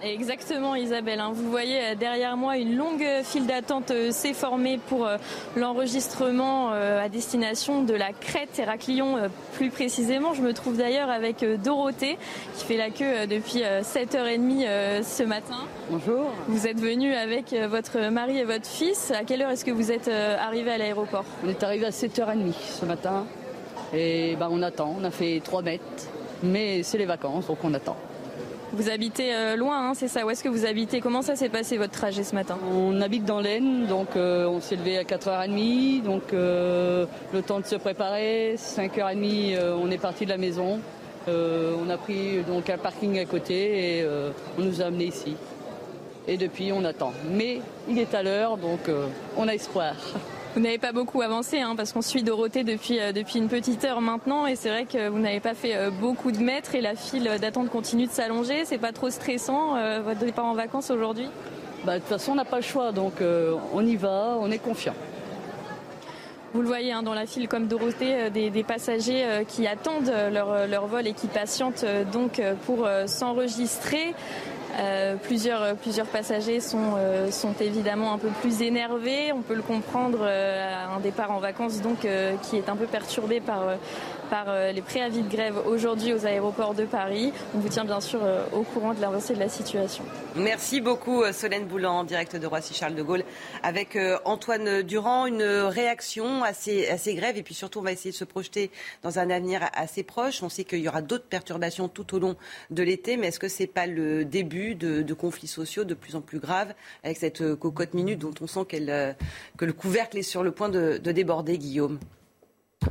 [0.02, 1.18] Exactement Isabelle.
[1.18, 1.32] Hein.
[1.34, 5.16] Vous voyez euh, derrière moi une longue file d'attente euh, s'est formée pour euh,
[5.56, 9.16] l'enregistrement à destination de la crête Héraclion
[9.54, 10.34] plus précisément.
[10.34, 12.18] Je me trouve d'ailleurs avec Dorothée
[12.56, 15.56] qui fait la queue depuis 7h30 ce matin.
[15.90, 16.30] Bonjour.
[16.46, 19.10] Vous êtes venu avec votre mari et votre fils.
[19.10, 21.24] À quelle heure est-ce que vous êtes arrivé à l'aéroport?
[21.44, 23.26] On est arrivé à 7h30 ce matin
[23.92, 24.94] et ben, on attend.
[25.00, 25.82] On a fait 3 mètres
[26.42, 27.96] mais c'est les vacances donc on attend.
[28.72, 31.00] Vous habitez euh, loin, hein, c'est ça Où est-ce que vous habitez?
[31.00, 32.58] Comment ça s'est passé votre trajet ce matin?
[32.70, 37.60] On habite dans l'Aisne, donc euh, on s'est levé à 4h30, donc euh, le temps
[37.60, 38.56] de se préparer.
[38.58, 40.80] 5h30, on est parti de la maison.
[41.26, 44.06] on a pris donc un parking à côté et
[44.58, 45.34] on nous a amenés ici.
[46.26, 47.12] Et depuis, on attend.
[47.30, 48.80] Mais il est à l'heure, donc
[49.36, 49.94] on a espoir.
[50.58, 53.84] Vous n'avez pas beaucoup avancé hein, parce qu'on suit Dorothée depuis, euh, depuis une petite
[53.84, 56.80] heure maintenant et c'est vrai que vous n'avez pas fait euh, beaucoup de mètres et
[56.80, 58.64] la file d'attente continue de s'allonger.
[58.64, 61.28] C'est pas trop stressant euh, votre départ en vacances aujourd'hui?
[61.84, 63.22] Bah, De toute façon, on n'a pas le choix donc
[63.72, 64.94] on y va, on est confiant.
[66.54, 70.88] Vous le voyez hein, dans la file comme Dorothée, des, passagers qui attendent leur, leur,
[70.88, 74.12] vol et qui patientent donc pour s'enregistrer.
[74.78, 79.32] Euh, plusieurs, plusieurs passagers sont, euh, sont évidemment un peu plus énervés.
[79.32, 82.06] On peut le comprendre, euh, un départ en vacances donc
[82.42, 83.62] qui est un peu perturbé par,
[84.28, 87.32] par euh, les préavis de grève aujourd'hui aux aéroports de Paris.
[87.54, 90.04] On vous tient bien sûr euh, au courant de l'avancée de la situation.
[90.36, 93.24] Merci beaucoup Solène Boulan, direct de Roissy-Charles de Gaulle,
[93.62, 95.26] avec Antoine Durand.
[95.26, 98.70] Une réaction à ces, grèves et puis surtout on va essayer de se projeter
[99.02, 100.42] dans un avenir assez proche.
[100.42, 102.36] On sait qu'il y aura d'autres perturbations tout au long
[102.70, 106.14] de l'été, mais est-ce que ce n'est pas le début de, conflits sociaux de plus
[106.14, 106.72] en plus graves
[107.02, 110.98] avec cette cocotte minute dont on sent que le couvercle est sur le point de
[110.98, 111.98] déborder, Guillaume?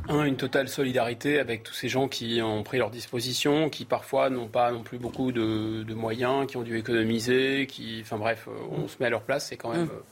[0.08, 4.30] Un, une totale solidarité avec tous ces gens qui ont pris leur disposition, qui parfois
[4.30, 8.52] n'ont pas non plus beaucoup de, moyens, qui ont dû économiser, qui, enfin bref, euh,
[8.70, 9.90] on se met à leur place, c'est quand même mm.
[9.90, 10.04] euh,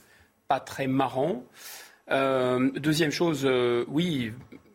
[0.47, 1.43] pas très marrant.
[2.09, 3.47] Euh, deuxième chose,
[3.87, 4.31] oui,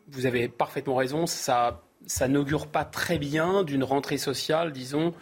[0.08, 5.14] vous avez parfaitement raison, ça, ça n'augure pas très bien d'une rentrée sociale, disons,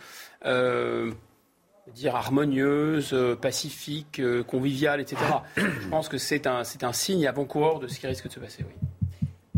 [1.95, 5.21] dire harmonieuse, pacifique, conviviale, etc.
[5.57, 8.41] Je pense que c'est un, c'est un signe avant-coureur de ce qui risque de se
[8.41, 8.90] passer, oui.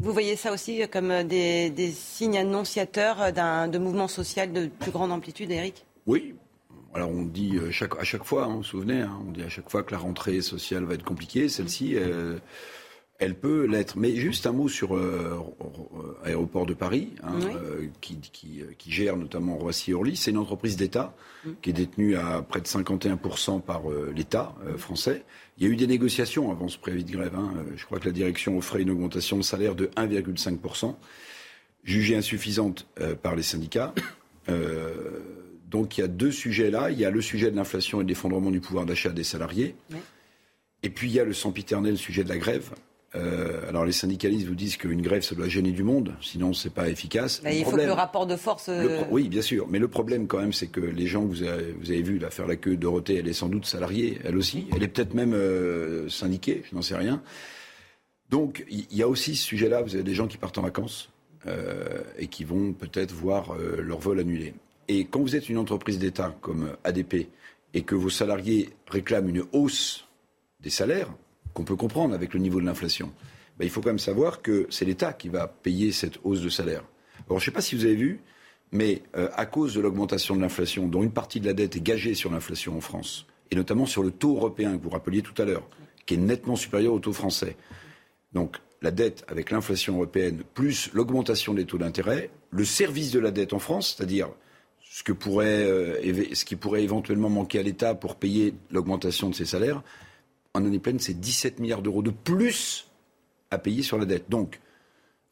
[0.02, 5.12] Vous voyez ça aussi comme des, signes annonciateurs d'un de mouvement social de plus grande
[5.12, 6.34] amplitude, Eric Oui.
[6.92, 7.68] Alors on dit euh,
[8.00, 9.98] à chaque fois, hein, vous vous souvenez, hein, on dit à chaque fois que la
[9.98, 11.48] rentrée sociale va être compliquée.
[11.48, 12.36] Celle-ci, euh,
[13.20, 13.96] elle peut l'être.
[13.96, 15.38] Mais juste un mot sur euh,
[16.24, 17.38] Aéroport de Paris, hein,
[18.00, 18.18] qui,
[18.88, 20.16] gère notamment Roissy-Orly.
[20.16, 21.14] C'est une entreprise d'État
[21.44, 21.50] mm.
[21.62, 25.22] qui est détenue à près de 51% par l'État français.
[25.62, 27.36] Il y a eu des négociations avant ce préavis de grève.
[27.36, 27.54] Hein.
[27.76, 30.96] Je crois que la direction offrait une augmentation de salaire de 1,5%,
[31.84, 33.94] jugée insuffisante euh, par les syndicats.
[34.48, 35.20] Euh,
[35.70, 36.90] donc il y a deux sujets là.
[36.90, 39.76] Il y a le sujet de l'inflation et de l'effondrement du pouvoir d'achat des salariés.
[40.82, 42.70] Et puis il y a le sempiternel sujet de la grève.
[43.14, 46.72] Euh, alors les syndicalistes vous disent qu'une grève, ça doit gêner du monde, sinon c'est
[46.72, 47.42] pas efficace.
[47.50, 48.66] il faut que le rapport de force.
[48.68, 49.66] Euh, oui, bien sûr.
[49.68, 52.18] Mais le problème quand même, c'est que les gens que vous avez, vous avez vu
[52.18, 54.66] là, faire la queue, Dorothée, elle est sans doute salariée, elle aussi.
[54.74, 57.22] Elle est peut-être même euh, syndiquée, je n'en sais rien.
[58.30, 59.82] Donc il y, a aussi ce sujet-là.
[59.82, 61.10] Vous avez des gens qui partent en vacances
[62.18, 64.54] et qui vont peut-être voir leur vol annulé.
[64.88, 67.28] Et quand vous êtes une entreprise d'État comme ADP
[67.74, 70.06] et que vos salariés réclament une hausse
[70.60, 71.12] des salaires,
[71.54, 73.12] qu'on peut comprendre avec le niveau de l'inflation,
[73.58, 76.48] ben, il faut quand même savoir que c'est l'État qui va payer cette hausse de
[76.48, 76.84] salaire.
[77.28, 78.20] Alors, je ne sais pas si vous avez vu,
[78.72, 81.82] mais euh, à cause de l'augmentation de l'inflation, dont une partie de la dette est
[81.82, 85.40] gagée sur l'inflation en France, et notamment sur le taux européen que vous rappeliez tout
[85.40, 85.68] à l'heure,
[86.06, 87.56] qui est nettement supérieur au taux français.
[88.32, 93.30] Donc, la dette avec l'inflation européenne, plus l'augmentation des taux d'intérêt, le service de la
[93.30, 94.28] dette en France, c'est-à-dire
[94.80, 99.82] ce, euh, ce qui pourrait éventuellement manquer à l'État pour payer l'augmentation de ses salaires,
[100.54, 102.86] en année pleine, c'est 17 milliards d'euros de plus
[103.50, 104.28] à payer sur la dette.
[104.28, 104.60] Donc,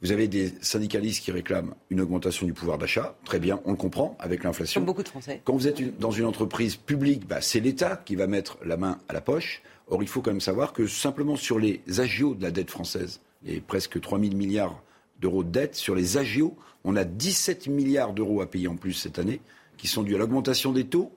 [0.03, 3.17] vous avez des syndicalistes qui réclament une augmentation du pouvoir d'achat.
[3.25, 4.81] Très bien, on le comprend avec l'inflation.
[4.81, 5.43] Comme beaucoup de Français.
[5.45, 8.99] Quand vous êtes dans une entreprise publique, bah, c'est l'État qui va mettre la main
[9.09, 9.63] à la poche.
[9.89, 13.21] Or, il faut quand même savoir que simplement sur les agios de la dette française,
[13.43, 14.83] les presque 3 000 milliards
[15.21, 18.95] d'euros de dette, sur les agios, on a 17 milliards d'euros à payer en plus
[18.95, 19.43] cette année,
[19.77, 21.13] qui sont dus à l'augmentation des taux,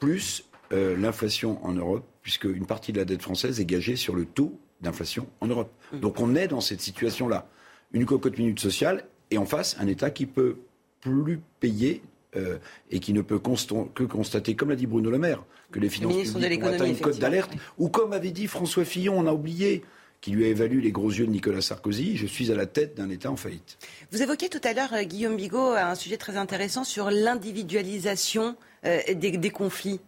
[0.00, 4.14] plus euh, l'inflation en Europe, puisque une partie de la dette française est gagée sur
[4.14, 5.72] le taux d'inflation en Europe.
[5.92, 6.00] Mmh.
[6.00, 7.48] Donc on est dans cette situation-là.
[7.92, 10.56] Une cocotte minute sociale et en face un État qui peut
[11.00, 12.02] plus payer
[12.36, 12.58] euh,
[12.90, 16.32] et qui ne peut que constater, comme l'a dit Bruno Le Maire, que les finances
[16.32, 19.82] publiques ont atteint une cote d'alerte, ou comme avait dit François Fillon, on a oublié,
[20.20, 22.96] qui lui a évalué les gros yeux de Nicolas Sarkozy, je suis à la tête
[22.96, 23.78] d'un État en faillite.
[24.10, 29.50] Vous évoquiez tout à l'heure, euh, Guillaume Bigot, un sujet très intéressant sur l'individualisation des
[29.50, 30.00] conflits.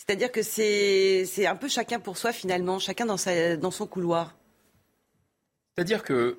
[0.00, 4.34] C'est-à-dire que c'est un peu chacun pour soi finalement, chacun dans, son couloir.
[5.76, 6.38] C'est-à-dire que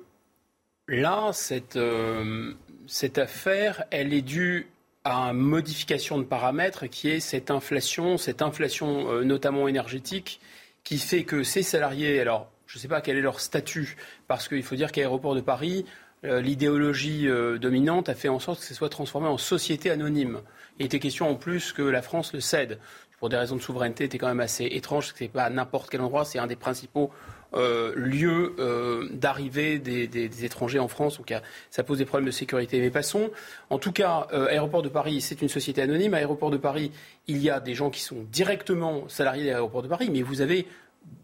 [0.88, 2.54] là, cette, euh,
[2.88, 4.66] cette affaire, elle est due
[5.04, 10.40] à une modification de paramètres qui est cette inflation, cette inflation euh, notamment énergétique,
[10.82, 14.48] qui fait que ces salariés, alors je ne sais pas quel est leur statut, parce
[14.48, 15.86] qu'il faut dire qu'Aéroport de Paris,
[16.24, 17.28] euh, l'idéologie
[17.60, 20.40] dominante a fait en sorte que ce soit transformé en société anonyme.
[20.80, 22.80] Il était question en plus que la France le cède
[23.22, 25.14] pour des raisons de souveraineté, était quand même assez étrange.
[25.16, 27.12] Ce n'est pas n'importe quel endroit, c'est un des principaux
[27.54, 31.18] euh, lieux euh, d'arrivée des, étrangers en France.
[31.18, 31.32] Donc
[31.70, 32.80] ça pose des problèmes de sécurité.
[32.80, 33.30] Mais passons.
[33.70, 36.14] En tout cas, euh, Aéroport de Paris, c'est une société anonyme.
[36.14, 36.90] Aéroport de Paris,
[37.28, 40.66] il y a des gens qui sont directement salariés d'Aéroport de Paris, mais vous avez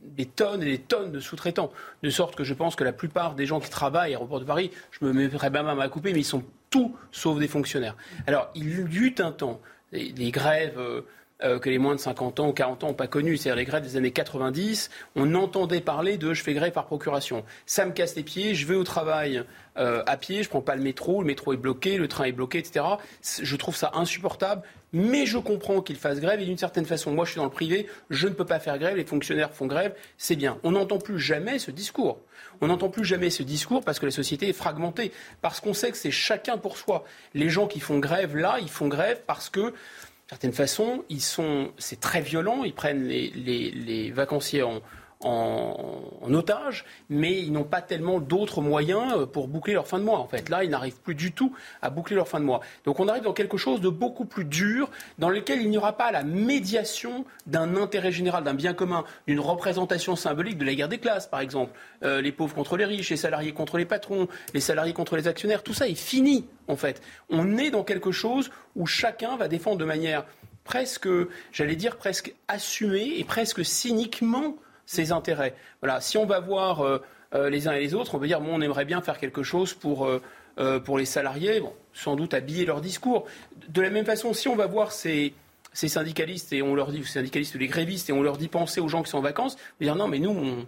[0.05, 1.73] des tonnes et des tonnes de sous-traitants.
[2.05, 4.45] De sorte que je pense que la plupart des gens qui travaillent à Aéroport de
[4.45, 7.97] Paris, je me mettrais bien à couper, mais ils sont tous sauf des fonctionnaires.
[8.29, 9.61] Alors, il y eut un temps,
[9.91, 10.79] les, grèves
[11.43, 13.65] euh, que les moins de 50 ans ou 40 ans n'ont pas connu, c'est-à-dire les
[13.65, 17.45] grèves des années 90, on entendait parler de je fais grève par procuration.
[17.65, 19.45] Ça me casse les pieds, je vais au travail
[19.77, 22.33] euh, à pied, je prends pas le métro, le métro est bloqué, le train est
[22.33, 22.85] bloqué, etc.
[23.23, 24.63] Je trouve ça insupportable,
[24.93, 27.51] mais je comprends qu'ils fassent grève et d'une certaine façon, moi je suis dans le
[27.51, 30.59] privé, je ne peux pas faire grève, les fonctionnaires font grève, c'est bien.
[30.65, 32.19] On n'entend plus jamais ce discours.
[32.61, 35.93] On n'entend plus jamais ce discours parce que la société est fragmentée, parce qu'on sait
[35.93, 37.05] que c'est chacun pour soi.
[37.35, 39.73] Les gens qui font grève là, ils font grève parce que
[40.29, 44.83] certaine façon, ils sont, c'est très violent, ils prennent les, les vacanciers en,
[45.25, 50.05] en, otage, mais ils n'ont pas tellement d'autres moyens euh, pour boucler leur fin de
[50.05, 50.19] mois.
[50.19, 52.61] En fait, là, ils n'arrivent plus du tout à boucler leur fin de mois.
[52.85, 55.97] Donc, on arrive dans quelque chose de beaucoup plus dur, dans lequel il n'y aura
[55.97, 60.89] pas la médiation d'un intérêt général, d'un bien commun, d'une représentation symbolique de la guerre
[60.89, 61.73] des classes, par exemple.
[62.05, 65.27] Euh, les pauvres contre les riches, les salariés contre les patrons, les salariés contre les
[65.27, 65.63] actionnaires.
[65.63, 67.03] Tout ça est fini, en fait.
[67.31, 70.25] On est dans quelque chose où chacun va défendre de manière
[70.65, 71.09] presque,
[71.51, 74.55] j'allais dire, presque assumée et presque cyniquement
[74.89, 75.55] ses intérêts.
[75.83, 76.99] Voilà, si on va voir euh,
[77.35, 79.43] euh, les uns et les autres, on peut dire bon, on aimerait bien faire quelque
[79.43, 83.27] chose pour, euh, pour les salariés, bon, sans doute habiller leur discours.
[83.69, 85.35] De la même façon, si on va voir ces
[85.73, 88.81] ces syndicalistes et on leur dit, syndicalistes ou les grévistes, et on leur dit penser
[88.81, 90.67] aux gens qui sont en vacances, dire non, mais nous, on...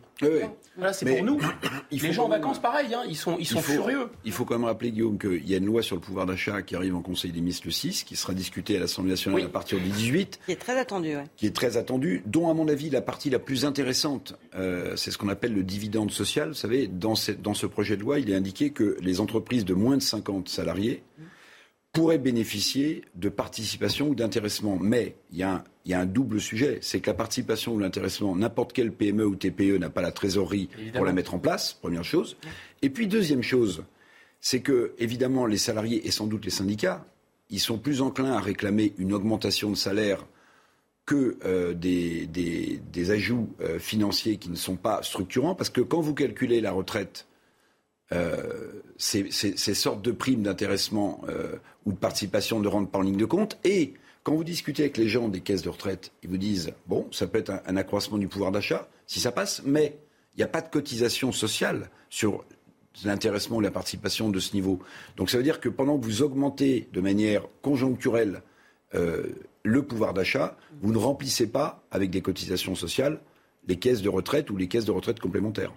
[0.76, 1.40] voilà, c'est pour nous.
[1.90, 4.08] les gens en vacances, pareil, hein, ils sont, ils sont furieux.
[4.24, 6.62] Il faut quand même rappeler, Guillaume, qu'il y a une loi sur le pouvoir d'achat
[6.62, 9.48] qui arrive en Conseil des ministres le 6, qui sera discutée à l'Assemblée nationale à
[9.48, 10.40] partir du 18.
[10.46, 11.22] Qui est très attendue, oui.
[11.36, 15.10] Qui est très attendue, dont, à mon avis, la partie la plus intéressante, euh, c'est
[15.10, 16.48] ce qu'on appelle le dividende social.
[16.48, 19.74] Vous savez, dans, dans ce projet de loi, il est indiqué que les entreprises de
[19.74, 21.02] moins de 50 salariés
[21.92, 24.78] pourraient bénéficier de participation ou d'intéressement.
[24.80, 28.92] Mais il y, a un, double sujet, c'est que la participation ou l'intéressement, n'importe quelle
[28.92, 32.36] PME ou TPE n'a pas la trésorerie pour la mettre en place, première chose.
[32.82, 33.84] Et puis deuxième chose,
[34.40, 37.04] c'est que évidemment les salariés et sans doute les syndicats,
[37.50, 40.24] ils sont plus enclins à réclamer une augmentation de salaire
[41.06, 46.14] que euh, des, ajouts euh, financiers qui ne sont pas structurants, parce que quand vous
[46.14, 47.26] calculez la retraite
[48.12, 49.30] euh, ces,
[49.74, 53.58] sortes de primes d'intéressement euh, ou de participation ne rentrent pas en ligne de compte.
[53.64, 57.06] Et quand vous discutez avec les gens des caisses de retraite, ils vous disent bon,
[57.10, 59.98] ça peut être un, accroissement du pouvoir d'achat si ça passe, mais
[60.34, 62.44] il n'y a pas de cotisation sociale sur
[63.04, 64.80] l'intéressement ou la participation de ce niveau.
[65.16, 68.42] Donc ça veut dire que pendant que vous augmentez de manière conjoncturelle
[68.94, 69.26] euh,
[69.62, 73.20] le pouvoir d'achat, vous ne remplissez pas avec des cotisations sociales
[73.68, 75.72] les caisses de retraite ou les caisses de retraite complémentaires.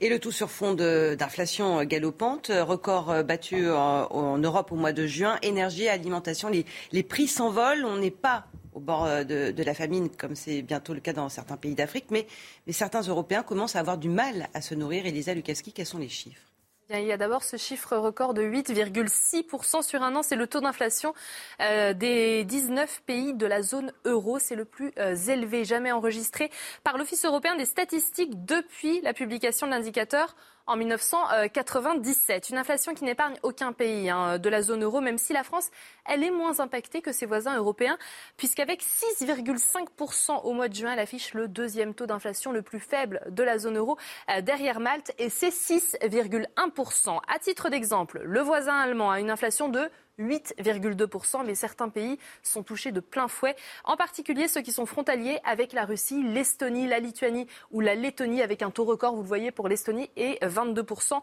[0.00, 5.38] Et le tout sur fond d'inflation galopante, record battu en, Europe au mois de juin,
[5.42, 7.84] énergie, alimentation, les, prix s'envolent.
[7.84, 11.56] On n'est pas au bord de, la famine comme c'est bientôt le cas dans certains
[11.56, 12.26] pays d'Afrique, mais,
[12.66, 15.06] mais, certains Européens commencent à avoir du mal à se nourrir.
[15.06, 16.42] Elisa Lukaski, quels sont les chiffres?
[16.90, 20.22] Il y a d'abord ce chiffre record de 8,6% sur un an.
[20.22, 21.14] C'est le taux d'inflation
[21.60, 24.38] euh, des 19 pays de la zone euro.
[24.38, 26.50] C'est le plus euh, élevé jamais enregistré
[26.84, 30.36] par l'Office européen des statistiques depuis la publication de l'indicateur
[30.66, 32.50] en 1997.
[32.50, 35.70] Une inflation qui n'épargne aucun pays hein, de la zone euro, même si la France,
[36.04, 37.98] elle est moins impactée que ses voisins européens,
[38.36, 43.22] puisqu'avec 6,5% au mois de juin, elle affiche le deuxième taux d'inflation le plus faible
[43.28, 43.96] de la zone euro,
[44.30, 47.20] euh, derrière Malte, et c'est 6,1%.
[47.28, 49.88] À titre d'exemple, le voisin allemand a une inflation de
[50.18, 55.38] 8,2%, mais certains pays sont touchés de plein fouet, en particulier ceux qui sont frontaliers
[55.44, 59.28] avec la Russie, l'Estonie, la Lituanie ou la Lettonie, avec un taux record, vous le
[59.28, 61.20] voyez, pour l'Estonie, et 22%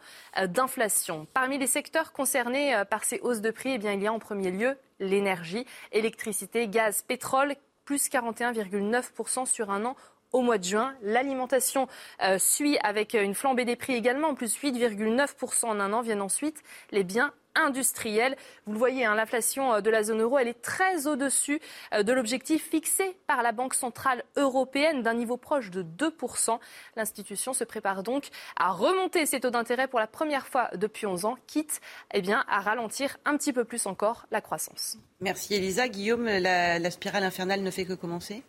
[0.48, 1.28] d'inflation.
[1.34, 4.20] Parmi les secteurs concernés euh, par ces hausses de prix, eh il y a en
[4.20, 7.56] premier lieu l'énergie, électricité, gaz, pétrole,
[7.86, 9.96] plus 41,9% sur un an
[10.32, 10.96] au mois de juin.
[11.02, 11.88] L'alimentation
[12.24, 16.02] euh, suit avec une flambée des prix également, plus 8,9% en un an.
[16.02, 18.36] Viennent ensuite les biens industrielle.
[18.66, 21.60] Vous le voyez, hein, l'inflation euh, de la zone euro, elle est très au-dessus
[21.94, 26.60] euh, de l'objectif fixé par la Banque centrale européenne d'un niveau proche de 2%.
[26.96, 31.26] L'institution se prépare donc à remonter ses taux d'intérêt pour la première fois depuis 11
[31.26, 31.82] ans, quitte
[32.14, 34.98] eh bien, à ralentir un petit peu plus encore la croissance.
[35.20, 35.88] Merci Elisa.
[35.88, 38.44] Guillaume, la, spirale infernale ne fait que commencer?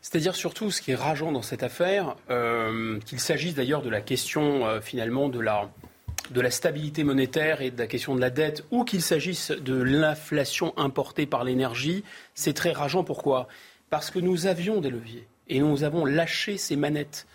[0.00, 4.00] C'est-à-dire surtout ce qui est rageant dans cette affaire, euh, qu'il s'agisse d'ailleurs de la
[4.00, 5.68] question finalement de la,
[6.30, 9.74] de la stabilité monétaire et de la question de la dette, ou qu'il s'agisse de
[9.74, 13.04] l'inflation importée par l'énergie, c'est très rageant.
[13.04, 13.48] Pourquoi?
[13.90, 17.26] Parce que nous avions des leviers et nous avons lâché ces manettes.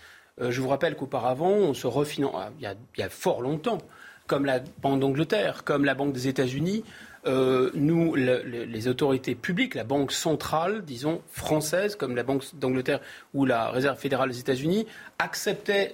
[0.41, 3.79] Euh, je vous rappelle qu'auparavant, on se ah, il, y a, fort longtemps,
[4.27, 6.83] comme la Banque d'Angleterre, comme la Banque des États-Unis,
[7.27, 13.01] euh, nous, les autorités publiques, la Banque centrale, disons, française, comme la Banque d'Angleterre
[13.33, 14.87] ou la Réserve fédérale des États-Unis,
[15.19, 15.93] acceptaient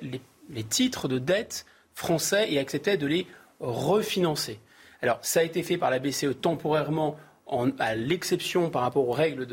[0.50, 1.66] les titres de dette
[1.96, 3.26] français et acceptait de les
[3.60, 4.60] refinancer.
[5.02, 7.18] Alors, ça a été fait par la BCE temporairement
[7.80, 9.48] à l'exception par rapport aux règles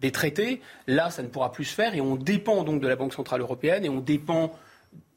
[0.00, 2.96] des traités, là, ça ne pourra plus se faire et on dépend donc de la
[2.96, 4.52] Banque Centrale Européenne et on dépend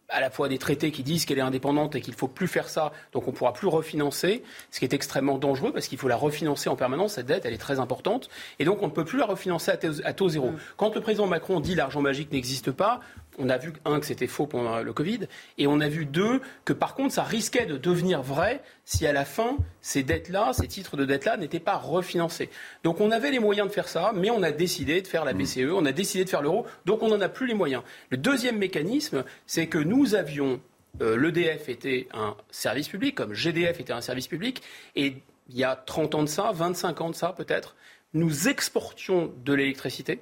[0.09, 2.47] à la fois des traités qui disent qu'elle est indépendante et qu'il ne faut plus
[2.47, 5.97] faire ça, donc on ne pourra plus refinancer, ce qui est extrêmement dangereux parce qu'il
[5.97, 8.29] faut la refinancer en permanence, cette dette, elle est très importante,
[8.59, 10.51] et donc on ne peut plus la refinancer à taux, zéro.
[10.51, 10.57] Mm.
[10.77, 13.01] Quand le président Macron dit l'argent magique n'existe pas,
[13.37, 15.27] on a vu, un, que c'était faux pendant le Covid,
[15.57, 19.13] et on a vu, deux, que par contre, ça risquait de devenir vrai si à
[19.13, 22.49] la fin, ces dettes-là, ces titres de dette-là, n'étaient pas refinancés.
[22.83, 25.33] Donc on avait les moyens de faire ça, mais on a décidé de faire la
[25.33, 25.37] mm.
[25.37, 27.83] BCE, on a décidé de faire l'euro, donc on n'en a plus les moyens.
[28.09, 30.59] Le deuxième mécanisme, c'est que nous avions,
[31.01, 34.61] euh, l'EDF était un service public, comme GDF était un service public,
[34.95, 35.17] et
[35.49, 37.75] il y a 30 ans de ça, 25 ans de ça peut-être,
[38.13, 40.19] nous exportions de l'électricité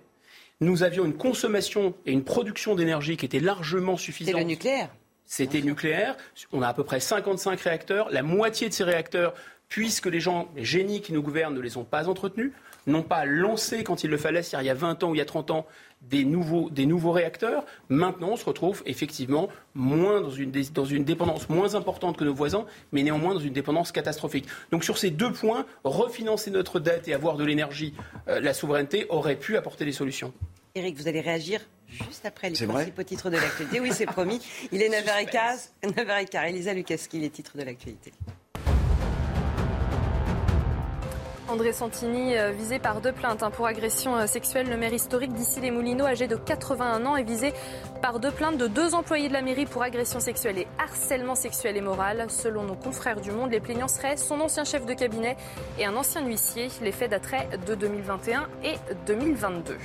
[0.65, 4.33] nous avions une consommation et une production d'énergie qui étaient largement suffisantes.
[4.33, 4.89] C'était le nucléaire
[5.25, 6.17] C'était nucléaire.
[6.51, 8.09] On a à peu près 55 réacteurs.
[8.11, 9.33] La moitié de ces réacteurs,
[9.69, 12.51] puisque les gens, les génies qui nous gouvernent ne les ont pas entretenus,
[12.87, 15.19] n'ont pas lancé quand il le fallait, c'est-à-dire il y a 20 ans ou il
[15.19, 15.65] y a 30 ans,
[16.09, 17.65] des nouveaux, des nouveaux réacteurs.
[17.89, 22.33] Maintenant, on se retrouve effectivement moins dans une, dans une dépendance moins importante que nos
[22.33, 24.45] voisins, mais néanmoins dans une dépendance catastrophique.
[24.71, 27.93] Donc sur ces deux points, refinancer notre dette et avoir de l'énergie,
[28.27, 30.33] euh, la souveraineté aurait pu apporter des solutions.
[30.75, 33.79] Éric, vous allez réagir juste après les principaux titres de l'actualité.
[33.79, 34.41] Oui, c'est promis.
[34.71, 35.69] Il est 9h15.
[35.83, 36.49] 9h15.
[36.49, 38.11] Elisa Lukaski, les titres de l'actualité.
[41.47, 44.67] André Santini, euh, visé par deux plaintes hein, pour agression euh, sexuelle.
[44.67, 47.53] Le maire historique d'Issy-les Moulineaux, âgé de 81 ans, est visé
[48.01, 51.77] par deux plaintes de deux employés de la mairie pour agression sexuelle et harcèlement sexuel
[51.77, 52.25] et moral.
[52.29, 55.37] Selon nos confrères du Monde, les plaignants seraient son ancien chef de cabinet
[55.77, 56.69] et un ancien huissier.
[56.81, 59.77] Les faits dateraient de 2021 et 2022.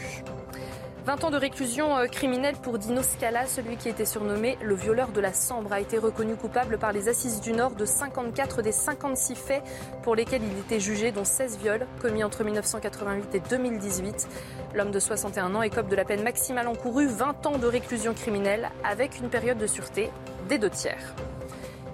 [1.07, 5.09] 20 ans de réclusion euh, criminelle pour Dino Scala, celui qui était surnommé le violeur
[5.13, 8.73] de la Sambre, a été reconnu coupable par les Assises du Nord de 54 des
[8.73, 9.63] 56 faits
[10.03, 14.29] pour lesquels il était jugé, dont 16 viols commis entre 1988 et 2018.
[14.75, 18.69] L'homme de 61 ans écope de la peine maximale encourue, 20 ans de réclusion criminelle
[18.85, 20.11] avec une période de sûreté
[20.49, 21.15] des deux tiers.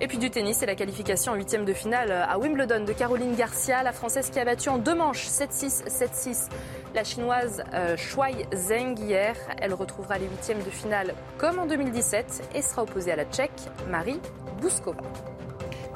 [0.01, 3.35] Et puis du tennis, c'est la qualification en huitième de finale à Wimbledon de Caroline
[3.35, 6.49] Garcia, la Française qui a battu en deux manches 7-6, 7-6
[6.95, 9.37] la Chinoise euh, Shuai Zheng hier.
[9.59, 13.51] Elle retrouvera les huitièmes de finale comme en 2017 et sera opposée à la Tchèque
[13.91, 14.21] Marie
[14.61, 15.03] Bouskova.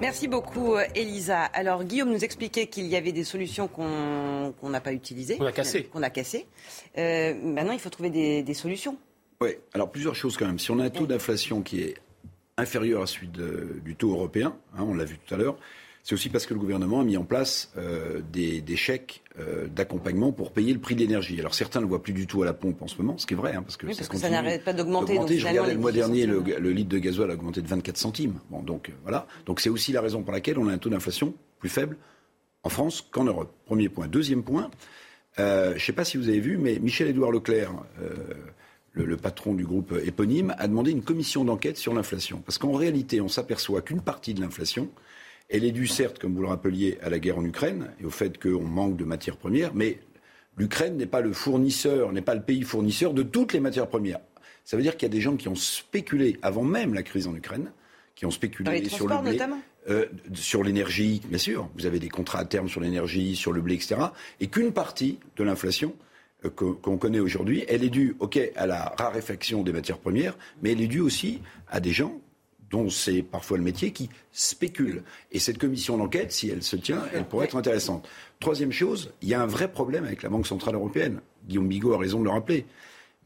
[0.01, 1.43] Merci beaucoup, euh, Elisa.
[1.43, 5.37] Alors, Guillaume nous expliquait qu'il y avait des solutions qu'on n'a pas utilisées.
[5.37, 5.85] Qu'on a cassées.
[5.85, 6.47] Qu'on a cassées.
[6.97, 8.97] Euh, maintenant, il faut trouver des, solutions.
[9.43, 10.59] Oui, alors plusieurs choses quand même.
[10.59, 11.95] Si on a un taux d'inflation qui est
[12.61, 15.57] inférieur à celui du taux européen, hein, on l'a vu tout à l'heure,
[16.03, 20.33] c'est aussi parce que le gouvernement a mis en place euh, des, chèques euh, d'accompagnement
[20.33, 21.39] pour payer le prix de l'énergie.
[21.39, 23.27] Alors certains ne le voient plus du tout à la pompe en ce moment, ce
[23.27, 25.15] qui est vrai, hein, parce que, oui, parce que ça n'arrête pas d'augmenter.
[25.39, 28.41] Je regardais le mois dernier, le, litre de gasoil a augmenté de 24 centimes.
[28.51, 29.27] Bon, donc euh, voilà.
[29.47, 31.97] Donc c'est aussi la raison pour laquelle on a un taux d'inflation plus faible
[32.63, 33.53] en France qu'en Europe.
[33.67, 34.09] Premier point.
[34.09, 34.71] Deuxième point,
[35.37, 37.73] je ne sais pas si vous avez vu, mais Michel-Édouard Leclerc.
[38.93, 42.43] Le, le, patron du groupe éponyme, a demandé une commission d'enquête sur l'inflation.
[42.45, 44.91] Parce qu'en réalité, on s'aperçoit qu'une partie de l'inflation,
[45.51, 48.11] elle est due, certes, comme vous le rappeliez, à la guerre en Ukraine et au
[48.11, 49.99] fait qu'on manque de matières premières, mais
[50.57, 54.21] l'Ukraine n'est pas le fournisseur, n'est pas le pays fournisseur de toutes les matières premières.
[54.65, 57.27] Ça veut dire qu'il y a des gens qui ont spéculé avant même la crise
[57.27, 57.73] en Ukraine,
[58.15, 59.39] qui ont spéculé sur le blé,
[59.89, 61.69] euh, sur l'énergie, bien sûr.
[61.75, 63.97] Vous avez des contrats à terme sur l'énergie, sur le blé, etc.
[64.39, 65.95] Et qu'une partie de l'inflation
[66.49, 70.81] qu'on connaît aujourd'hui, elle est due, ok, à la raréfaction des matières premières, mais elle
[70.81, 72.21] est due aussi à des gens
[72.71, 75.03] dont c'est parfois le métier, qui spécule.
[75.33, 78.09] Et cette commission d'enquête, si elle se tient, elle pourrait être intéressante.
[78.39, 81.21] Troisième chose, il y a un vrai problème avec la Banque Centrale Européenne.
[81.47, 82.67] Guillaume Bigot a raison de le rappeler.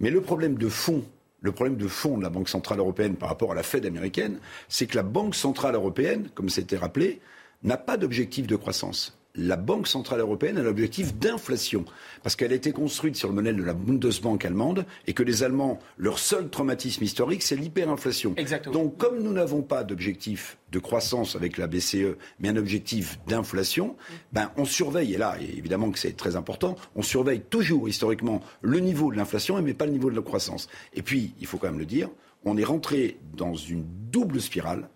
[0.00, 1.04] Mais le problème de fond,
[1.42, 4.38] le problème de fond de la Banque Centrale Européenne par rapport à la Fed américaine,
[4.68, 7.20] c'est que la Banque Centrale Européenne, comme c'était rappelé,
[7.62, 11.84] n'a pas d'objectif de croissance la Banque Centrale Européenne a l'objectif d'inflation,
[12.22, 15.42] parce qu'elle a été construite sur le modèle de la Bundesbank allemande, et que les
[15.42, 18.34] Allemands, leur seul traumatisme historique, c'est l'hyperinflation.
[18.72, 23.96] Donc, comme nous n'avons pas d'objectif de croissance avec la BCE, mais un objectif d'inflation,
[24.32, 28.78] ben, on surveille, et là, évidemment que c'est très important, on surveille toujours, historiquement, le
[28.78, 30.68] niveau de l'inflation, mais pas le niveau de la croissance.
[30.94, 32.08] Et puis, il faut quand même le dire,
[32.44, 34.88] on est rentré dans une double spirale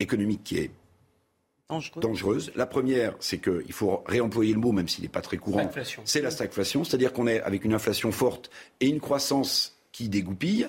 [0.00, 0.70] économique qui est
[1.96, 2.52] dangereuse.
[2.56, 5.70] La première, c'est qu'il faut réemployer le mot, même s'il n'est pas très courant.
[6.04, 10.68] C'est la stagflation, c'est-à-dire qu'on est avec une inflation forte et une croissance qui dégoupille.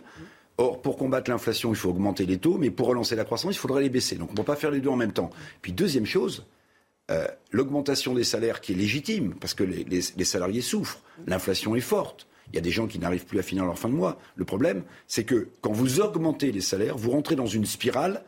[0.58, 3.60] Or, pour combattre l'inflation, il faut augmenter les taux, mais pour relancer la croissance, il
[3.60, 4.16] faudrait les baisser.
[4.16, 5.32] Donc on ne peut pas faire les deux en même temps.
[5.62, 6.46] Puis deuxième chose,
[7.10, 11.02] euh, l'augmentation des salaires qui est légitime, parce que les, les salariés souffrent.
[11.26, 12.28] L'inflation est forte.
[12.52, 14.20] Il y a des gens qui n'arrivent plus à finir leur fin de mois.
[14.36, 18.24] Le problème, c'est que quand vous augmentez les salaires, vous rentrez dans une spirale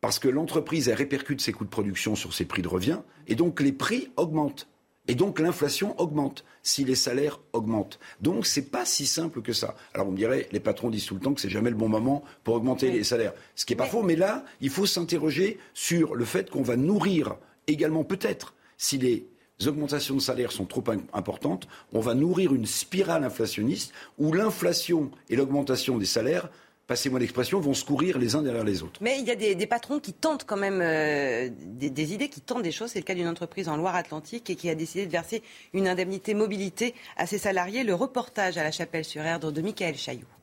[0.00, 3.60] parce que l'entreprise répercute ses coûts de production sur ses prix de revient, et donc
[3.60, 4.68] les prix augmentent.
[5.08, 7.98] Et donc l'inflation augmente si les salaires augmentent.
[8.20, 9.74] Donc c'est pas si simple que ça.
[9.94, 11.88] Alors on me dirait, les patrons disent tout le temps que c'est jamais le bon
[11.88, 13.32] moment pour augmenter les salaires.
[13.56, 16.76] Ce qui n'est pas faux, mais là, il faut s'interroger sur le fait qu'on va
[16.76, 17.36] nourrir
[17.66, 19.26] également peut-être, si les
[19.66, 25.36] augmentations de salaires sont trop importantes, on va nourrir une spirale inflationniste où l'inflation et
[25.36, 26.50] l'augmentation des salaires
[26.90, 28.98] passez-moi l'expression, vont se courir les uns derrière les autres.
[29.00, 32.64] Mais il y a des, patrons qui tentent quand même euh, des, idées, qui tentent
[32.64, 32.90] des choses.
[32.90, 36.34] C'est le cas d'une entreprise en Loire-Atlantique et qui a décidé de verser une indemnité
[36.34, 37.84] mobilité à ses salariés.
[37.84, 40.39] Le reportage à la Chapelle-sur-Erdre de Michael Chailloux.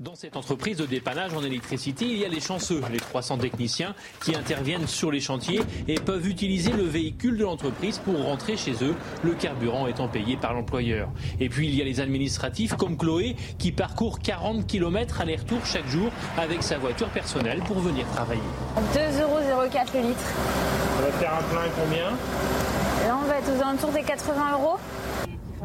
[0.00, 3.94] Dans cette entreprise de dépannage en électricité, il y a les chanceux, les 300 techniciens
[4.24, 8.72] qui interviennent sur les chantiers et peuvent utiliser le véhicule de l'entreprise pour rentrer chez
[8.82, 11.10] eux, le carburant étant payé par l'employeur.
[11.38, 15.88] Et puis il y a les administratifs comme Chloé qui parcourt 40 km aller-retour chaque
[15.88, 18.40] jour avec sa voiture personnelle pour venir travailler.
[18.94, 20.24] 2,04 euros le litre.
[20.96, 22.10] Ça va faire un plein combien?
[23.06, 24.78] Là on va être aux alentours des 80 euros.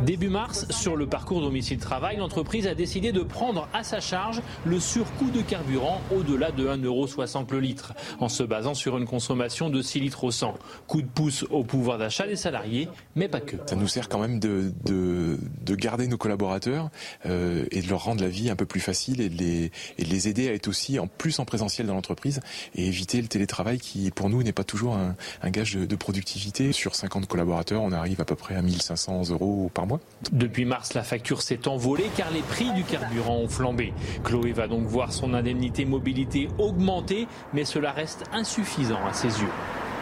[0.03, 4.79] Début mars, sur le parcours domicile-travail, l'entreprise a décidé de prendre à sa charge le
[4.79, 9.81] surcoût de carburant au-delà de 1,60€ le litre, en se basant sur une consommation de
[9.81, 10.55] 6 litres au 100.
[10.87, 13.55] Coup de pouce au pouvoir d'achat des salariés, mais pas que.
[13.67, 16.89] Ça nous sert quand même de, de, de garder nos collaborateurs
[17.25, 20.49] euh, et de leur rendre la vie un peu plus facile et de, les, aider
[20.49, 22.41] à être aussi en plus en présentiel dans l'entreprise
[22.75, 26.73] et éviter le télétravail qui, pour nous, n'est pas toujours un, gage de, de productivité.
[26.73, 29.84] Sur 50 collaborateurs, on arrive à peu près à 1500 euros par
[30.31, 33.93] depuis mars, la facture s'est envolée car les prix du carburant ont flambé.
[34.23, 39.49] Chloé va donc voir son indemnité mobilité augmenter, mais cela reste insuffisant à ses yeux.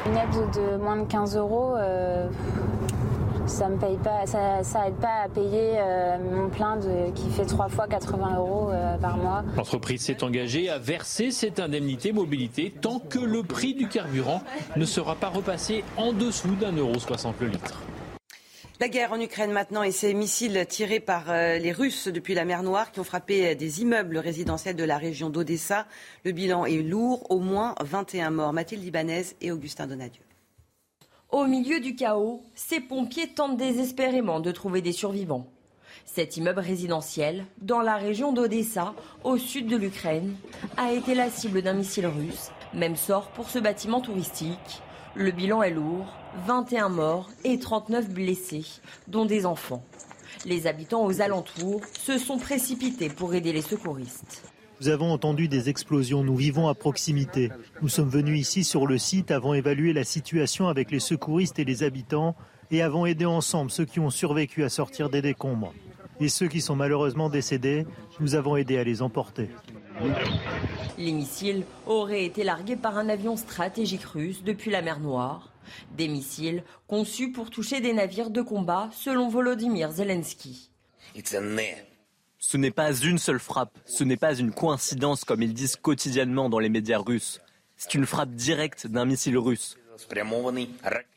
[0.06, 2.28] Une aide de moins de 15 euros, euh,
[3.46, 7.46] ça me paye pas, ça, aide pas à payer euh, mon plein de, qui fait
[7.46, 9.44] trois fois 80 euros euh, par mois.
[9.56, 14.42] L'entreprise s'est engagée à verser cette indemnité mobilité tant que le prix du carburant
[14.76, 17.82] ne sera pas repassé en dessous d'un euro 60 le litre.
[18.80, 22.44] La guerre en Ukraine maintenant et ces missiles tirés par euh, les Russes depuis la
[22.44, 25.86] mer Noire qui ont frappé euh, des immeubles résidentiels de la région d'Odessa.
[26.26, 28.52] Le bilan est lourd, au moins 21 morts.
[28.52, 30.24] Mathilde Libanaise et Augustin Donadieu.
[31.30, 35.46] Au milieu du chaos, ces pompiers tentent désespérément de trouver des survivants.
[36.06, 40.36] Cet immeuble résidentiel, dans la région d'Odessa, au sud de l'Ukraine,
[40.78, 42.50] a été la cible d'un missile russe.
[42.74, 44.82] Même sort pour ce bâtiment touristique.
[45.16, 46.08] Le bilan est lourd,
[46.46, 48.66] 21 morts et 39 blessés,
[49.08, 49.84] dont des enfants.
[50.46, 54.44] Les habitants aux alentours se sont précipités pour aider les secouristes.
[54.82, 57.50] Nous avons entendu des explosions, nous vivons à proximité.
[57.82, 61.64] Nous sommes venus ici sur le site, avons évalué la situation avec les secouristes et
[61.64, 62.36] les habitants
[62.72, 65.74] et avons aidé ensemble ceux qui ont survécu à sortir des décombres.
[66.20, 67.86] Et ceux qui sont malheureusement décédés,
[68.20, 69.50] nous avons aidé à les emporter.
[70.98, 75.53] Les missiles auraient été largués par un avion stratégique russe depuis la mer Noire.
[75.98, 80.70] Des missiles conçus pour toucher des navires de combat, selon Volodymyr Zelensky.
[82.40, 86.50] Ce n'est pas une seule frappe, ce n'est pas une coïncidence comme ils disent quotidiennement
[86.50, 87.40] dans les médias russes.
[87.78, 89.78] C'est une frappe directe d'un missile russe.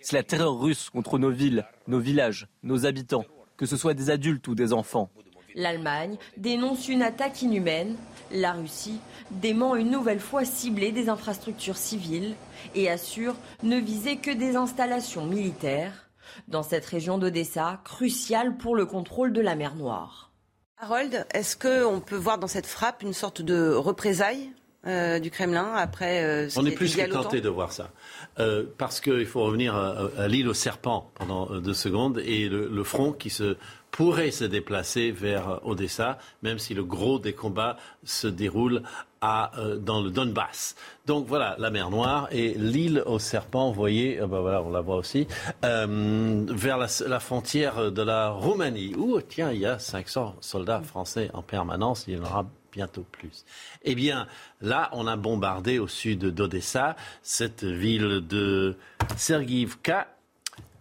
[0.00, 3.24] C'est la terreur russe contre nos villes, nos villages, nos habitants,
[3.56, 5.10] que ce soit des adultes ou des enfants.
[5.54, 7.96] L'Allemagne dénonce une attaque inhumaine.
[8.30, 9.00] La Russie
[9.30, 12.34] dément une nouvelle fois cibler des infrastructures civiles
[12.74, 16.08] et assure ne viser que des installations militaires
[16.48, 20.32] dans cette région d'Odessa, cruciale pour le contrôle de la mer Noire.
[20.78, 24.50] Harold, est-ce qu'on peut voir dans cette frappe une sorte de représailles
[24.86, 27.90] euh, du Kremlin après euh, On est plus que tenté de voir ça.
[28.38, 33.12] Euh, parce qu'il faut revenir à, l'île aux serpents pendant deux secondes et le front
[33.12, 33.56] qui se
[33.90, 38.82] pourrait se déplacer vers Odessa, même si le gros des combats se déroule
[39.20, 40.76] à, euh, dans le Donbass.
[41.06, 44.70] Donc voilà, la mer Noire et l'île aux serpents, vous voyez, euh, ben voilà, on
[44.70, 45.26] la voit aussi,
[45.64, 50.82] euh, vers la, la, frontière de la Roumanie, où, tiens, il y a 500 soldats
[50.82, 53.46] français en permanence, il y en aura bientôt plus.
[53.82, 54.26] Eh bien,
[54.60, 58.76] là, on a bombardé au sud d'Odessa, cette ville de
[59.16, 60.08] Sergivka,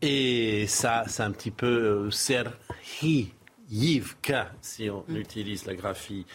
[0.06, 3.32] et ça, c'est un petit peu euh, Serhiyivka,
[4.62, 5.18] si on mm.
[5.18, 6.26] utilise la graphie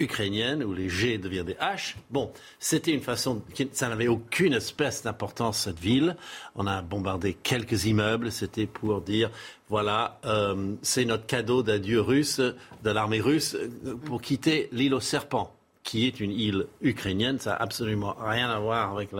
[0.00, 1.94] ukrainienne, où les G deviennent des H.
[2.10, 3.42] Bon, c'était une façon,
[3.72, 6.16] ça n'avait aucune espèce d'importance, cette ville.
[6.56, 9.30] On a bombardé quelques immeubles, c'était pour dire,
[9.68, 15.00] voilà, euh, c'est notre cadeau d'adieu russe, de l'armée russe, euh, pour quitter l'île aux
[15.00, 15.54] serpents
[15.84, 17.38] qui est une île ukrainienne.
[17.38, 19.10] Ça n'a absolument rien à voir avec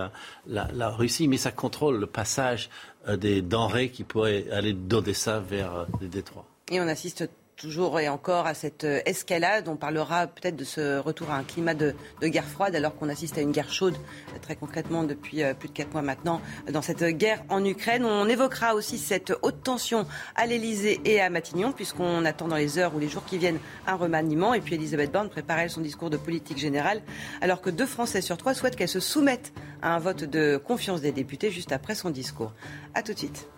[0.47, 2.71] la, Russie, mais ça contrôle le passage
[3.07, 6.47] euh, des denrées qui pourraient aller d'Odessa vers euh, les détroits.
[6.73, 9.69] On assiste toujours et encore à cette euh, escalade.
[9.69, 13.39] On parlera peut-être de ce retour à un climat de, guerre froide alors qu'on assiste
[13.39, 13.97] à une guerre chaude
[14.43, 16.41] très concrètement depuis euh, plus de quatre mois maintenant
[16.71, 18.05] dans cette guerre en Ukraine.
[18.05, 22.79] On évoquera aussi cette haute tension à l'Elysée et à Matignon puisqu'on attend dans les
[22.79, 24.55] heures ou les jours qui viennent un remaniement.
[24.55, 27.03] Et puis Elisabeth Borne préparait son discours de politique générale
[27.41, 29.53] alors que deux Français sur trois souhaitent qu'elle se soumette
[29.83, 32.53] à un vote de confiance des députés juste après son discours.
[32.95, 33.49] A tout de suite.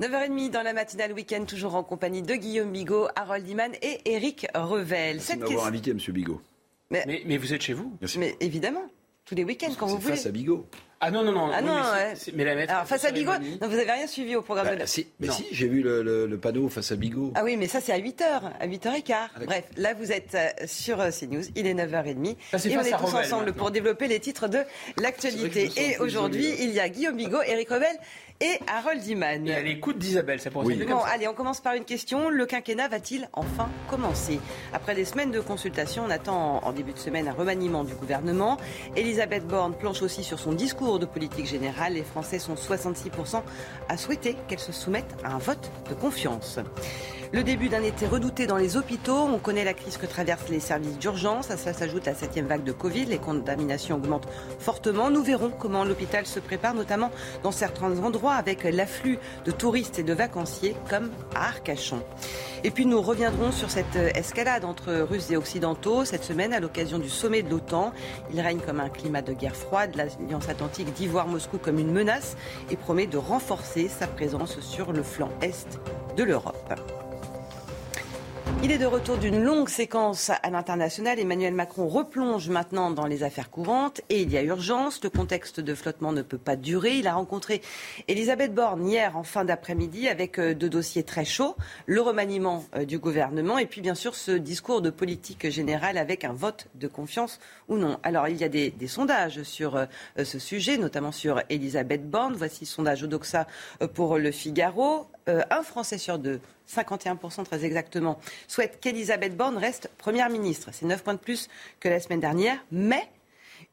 [0.00, 4.46] 9h30 dans la matinale week-end, toujours en compagnie de Guillaume Bigot, Harold Iman et Eric
[4.54, 5.16] Revel.
[5.16, 5.98] Merci de m'avoir invité, M.
[5.98, 6.40] Bigot.
[6.90, 8.84] Mais, mais, vous êtes chez vous Mais évidemment,
[9.24, 10.14] tous les week-ends quand vous voulez.
[10.14, 10.66] face à Bigot.
[11.00, 11.50] Ah non, non, non.
[11.52, 11.76] Ah non,
[12.34, 14.80] mais, la Alors, face à Bigot, non, vous n'avez rien suivi au programme bah, de
[14.80, 14.86] la...
[14.86, 17.32] si, Mais si, j'ai vu le, panneau face à Bigot.
[17.34, 18.22] Ah oui, mais ça, c'est à 8h,
[18.58, 19.02] à 8h15.
[19.12, 22.30] Ah, Bref, là, vous êtes euh, sur euh, CNews, il est 9h30.
[22.30, 24.58] et on est tous ensemble pour développer les titres de
[24.96, 25.70] l'actualité.
[25.76, 27.96] Et aujourd'hui, il y a Guillaume Bigot, Eric Revel
[28.40, 29.46] et Harold Iman.
[29.46, 30.84] Et à l'écoute d'Isabelle, ça pourrait oui.
[30.86, 32.28] Bon, allez, on commence par une question.
[32.28, 34.40] Le quinquennat va-t-il enfin commencer?
[34.72, 38.56] Après des semaines de consultation, on attend en début de semaine un remaniement du gouvernement.
[38.96, 41.94] Elisabeth Borne planche aussi sur son discours de politique générale.
[41.94, 43.42] Les Français sont 66%
[43.88, 46.60] à souhaiter qu'elle se soumette à un vote de confiance.
[47.30, 49.28] Le début d'un été redouté dans les hôpitaux.
[49.30, 51.50] On connaît la crise que traversent les services d'urgence.
[51.50, 53.04] À cela s'ajoute la septième vague de Covid.
[53.04, 54.28] Les contaminations augmentent
[54.58, 55.10] fortement.
[55.10, 57.10] Nous verrons comment l'hôpital se prépare, notamment
[57.42, 62.02] dans certains endroits, avec l'afflux de touristes et de vacanciers, comme à Arcachon.
[62.64, 66.98] Et puis nous reviendrons sur cette escalade entre Russes et Occidentaux cette semaine à l'occasion
[66.98, 67.92] du sommet de l'OTAN.
[68.32, 69.96] Il règne comme un climat de guerre froide.
[69.96, 72.38] L'Alliance Atlantique dit voir Moscou comme une menace
[72.70, 75.78] et promet de renforcer sa présence sur le flanc est
[76.16, 76.74] de l'Europe.
[78.60, 81.20] Il est de retour d'une longue séquence à l'international.
[81.20, 85.00] Emmanuel Macron replonge maintenant dans les affaires courantes et il y a urgence.
[85.04, 86.96] Le contexte de flottement ne peut pas durer.
[86.96, 87.62] Il a rencontré
[88.08, 91.54] Elisabeth Borne hier en fin d'après-midi avec euh, deux dossiers très chauds.
[91.86, 96.24] Le remaniement euh, du gouvernement et puis bien sûr ce discours de politique générale avec
[96.24, 98.00] un vote de confiance ou non.
[98.02, 99.86] Alors il y a des, sondages sur euh,
[100.24, 102.34] ce sujet, notamment sur Elisabeth Borne.
[102.34, 103.46] Voici le sondage Odoxa
[103.94, 105.06] pour le Figaro.
[105.28, 110.70] Un Français sur deux 51% très exactement, souhaitent qu'Elisabeth Borne reste Première ministre.
[110.72, 111.48] C'est 9 points de plus
[111.80, 112.58] que la semaine dernière.
[112.70, 113.08] Mais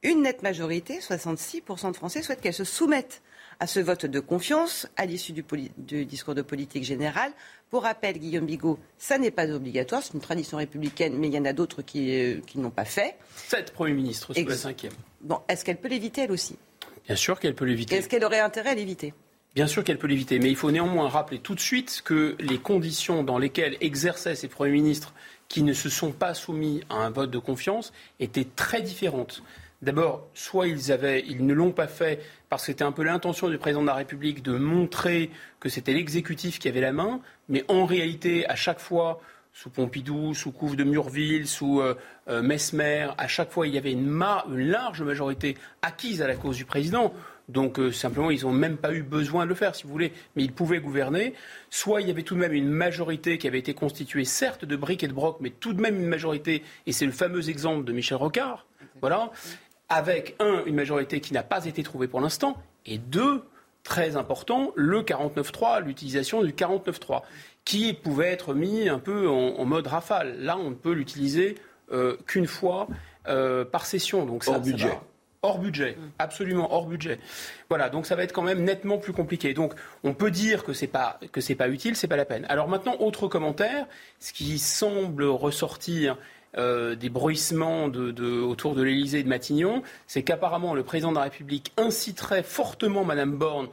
[0.03, 3.21] une nette majorité, 66% de Français, souhaitent qu'elle se soumette
[3.59, 7.31] à ce vote de confiance à l'issue du, discours de politique générale.
[7.69, 11.39] Pour rappel, Guillaume Bigot, ça n'est pas obligatoire, c'est une tradition républicaine, mais il y
[11.39, 13.15] en a d'autres qui, euh, qui n'ont pas fait.
[13.35, 14.93] Sept Premier ministre sous la cinquième.
[15.21, 16.57] Bon, est-ce qu'elle peut l'éviter elle aussi?
[17.05, 17.95] Bien sûr qu'elle peut l'éviter.
[17.95, 19.13] Est-ce qu'elle aurait intérêt à l'éviter?
[19.55, 22.57] Bien sûr qu'elle peut l'éviter, mais il faut néanmoins rappeler tout de suite que les
[22.57, 25.13] conditions dans lesquelles exerçaient ces premiers ministres
[25.47, 29.43] qui ne se sont pas soumis à un vote de confiance étaient très différentes.
[29.81, 33.47] D'abord, soit ils, avaient, ils ne l'ont pas fait parce que c'était un peu l'intention
[33.47, 35.29] du président de la République de montrer
[35.61, 39.21] que c'était l'exécutif qui avait la main, mais en réalité, à chaque fois,
[39.53, 41.95] sous Pompidou, sous Couve de Murville, sous euh,
[42.27, 46.35] euh, Mesmer, à chaque fois, il y avait une, une large majorité acquise à la
[46.35, 47.13] cause du président.
[47.47, 50.11] Donc euh, simplement, ils n'ont même pas eu besoin de le faire, si vous voulez,
[50.35, 51.33] mais ils pouvaient gouverner.
[51.69, 54.75] Soit il y avait tout de même une majorité qui avait été constituée, certes, de
[54.75, 57.85] briques et de brocs, mais tout de même une majorité, et c'est le fameux exemple
[57.85, 58.65] de Michel Rocard,
[59.01, 59.31] voilà,
[59.89, 63.43] avec, un, une majorité qui n'a pas été trouvée pour l'instant, et deux,
[63.83, 67.21] très important, le 49.3, l'utilisation du 49.3,
[67.63, 70.37] qui pouvait être mis un peu en, mode rafale.
[70.39, 71.55] Là, on ne peut l'utiliser
[71.91, 72.87] euh, qu'une fois
[73.27, 74.25] euh, par session.
[74.25, 74.97] Donc ça, budget.
[75.45, 77.19] Hors budget, absolument hors budget.
[77.69, 79.53] Voilà, donc ça va être quand même nettement plus compliqué.
[79.53, 82.47] Donc on peut dire que c'est pas que c'est pas utile, c'est pas la peine.
[82.49, 83.85] Alors maintenant, autre commentaire,
[84.19, 86.17] ce qui semble ressortir
[86.57, 91.23] euh, des bruissements autour de l'Élysée et de Matignon, c'est qu'apparemment le président de la
[91.25, 93.67] République inciterait fortement Madame Borne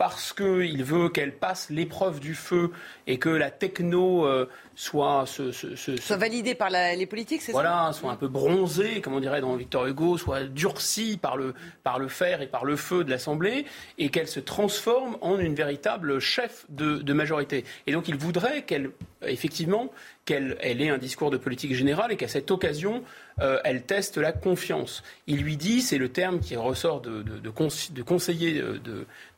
[0.00, 2.70] parce qu'il veut qu'elle passe l'épreuve du feu
[3.06, 8.10] et que la techno euh, soit, soit validée par les politiques, c'est ça Voilà, soit
[8.10, 11.52] un peu bronzée, comme on dirait dans Victor Hugo, soit durcie par le,
[11.82, 13.66] par le fer et par le feu de l'Assemblée,
[13.98, 17.66] et qu'elle se transforme en une véritable chef de, majorité.
[17.86, 19.90] Et donc il voudrait qu'elle, effectivement,
[20.24, 23.02] qu'elle ait un discours de politique générale et qu'à cette occasion,
[23.40, 25.02] euh, elle teste la confiance.
[25.26, 28.78] Il lui dit, c'est le terme qui ressort de, de, conseiller euh,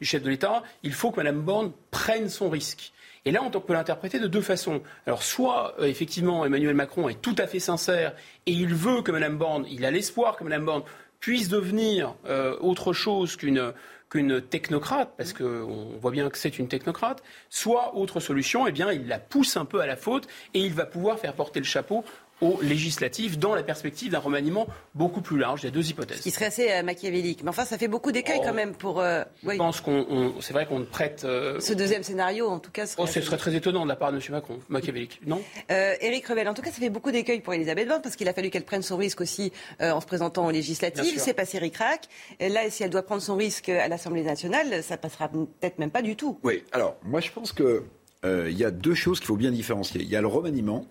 [0.00, 2.92] du chef de l'État, il faut que Mme Borne prenne son risque.
[3.24, 4.82] Et là, on peut l'interpréter de deux façons.
[5.06, 8.14] Alors, soit, euh, effectivement, Emmanuel Macron est tout à fait sincère
[8.46, 10.82] et il veut que Mme Borne, il a l'espoir que Mme Borne
[11.20, 12.16] puisse devenir
[12.60, 13.72] autre chose qu'une
[14.12, 18.92] qu'une technocrate, parce qu'on voit bien que c'est une technocrate, soit autre solution, eh bien,
[18.92, 21.64] il la pousse un peu à la faute et il va pouvoir faire porter le
[21.64, 22.04] chapeau
[22.42, 25.62] aux législatives dans la perspective d'un remaniement beaucoup plus large.
[25.62, 26.18] Il y a deux hypothèses.
[26.18, 27.42] Ce qui serait assez euh, machiavélique.
[27.42, 28.44] Mais enfin, ça fait beaucoup d'écueils Oh.
[28.44, 29.00] quand même pour.
[29.00, 29.54] euh, oui.
[29.54, 31.22] Je pense qu'on, on- c'est vrai qu'on prête.
[31.24, 33.88] euh, Ce deuxième scénario, en tout cas, serait oh, ce assez- serait très étonnant de
[33.88, 34.22] la part de M.
[34.30, 35.40] Macron, machiavélique, non
[35.70, 38.28] Euh, Éric Revel, en tout cas, ça fait beaucoup d'écueils pour Elisabeth Borne parce qu'il
[38.28, 41.18] a fallu qu'elle prenne son risque aussi euh, en se présentant aux législatives.
[41.18, 42.08] C'est passé ric-rac.
[42.40, 46.02] Là, si elle doit prendre son risque à l'Assemblée nationale, ça passera peut-être même pas
[46.02, 46.38] du tout.
[46.42, 47.84] Oui, alors moi je pense que
[48.24, 50.00] euh, il y a deux choses qu'il faut bien différencier.
[50.02, 50.84] Il y a le remaniement.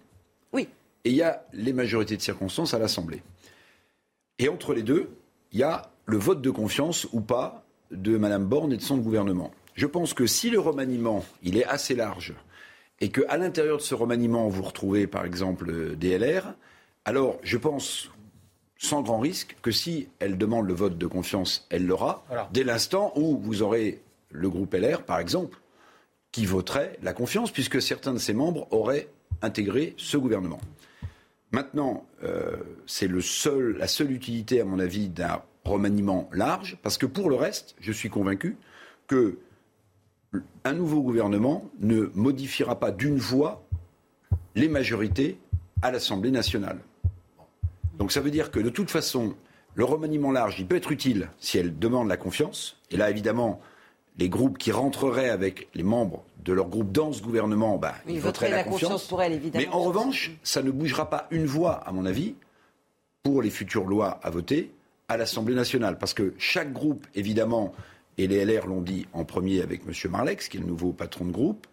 [0.54, 0.68] Oui.
[1.06, 3.24] Et il y a les majorités de circonstances à l'Assemblée.
[4.40, 5.10] Et entre les deux,
[5.52, 8.98] il y a le vote de confiance ou pas de Mme Borne et de son
[8.98, 9.52] gouvernement.
[9.74, 12.34] Je pense que si le remaniement, il est assez large,
[13.00, 16.54] et qu'à l'intérieur de ce remaniement, vous retrouvez par exemple euh, des LR,
[17.06, 18.12] alors je pense,
[18.78, 22.50] sans grand risque, que si elle demande le vote de confiance, elle l'aura, Voilà.
[22.54, 25.58] dès l'instant où vous aurez le groupe LR, par exemple,
[26.32, 29.08] qui voterait la confiance, puisque certains de ses membres auraient
[29.42, 30.60] intégré ce gouvernement.
[31.52, 37.30] Maintenant, euh, c'est la seule utilité, à mon avis, d'un remaniement large, parce que pour
[37.30, 38.58] le reste, je suis convaincu
[39.08, 39.38] que
[40.64, 43.64] un nouveau gouvernement ne modifiera pas d'une voix
[44.56, 45.38] les majorités
[45.82, 46.80] à l'Assemblée nationale.
[47.98, 49.36] Donc ça veut dire que de toute façon,
[49.76, 52.78] le remaniement large, peut être utile si elle demande la confiance.
[52.92, 53.62] Et là, évidemment,
[54.18, 58.16] les groupes qui rentreraient avec les membres de leur groupe dans ce gouvernement, bah, Il
[58.16, 59.66] ils voteraient la confiance pour elle, évidemment.
[59.66, 62.36] Mais en revanche, ça ne bougera pas une voix, à mon avis,
[63.24, 64.72] pour les futures lois à voter
[65.08, 65.98] à l'Assemblée nationale.
[65.98, 67.74] Parce que chaque groupe, évidemment,
[68.18, 70.12] et les LR l'ont dit en premier avec M.
[70.12, 71.68] Marlex, qui est le nouveau patron de groupe,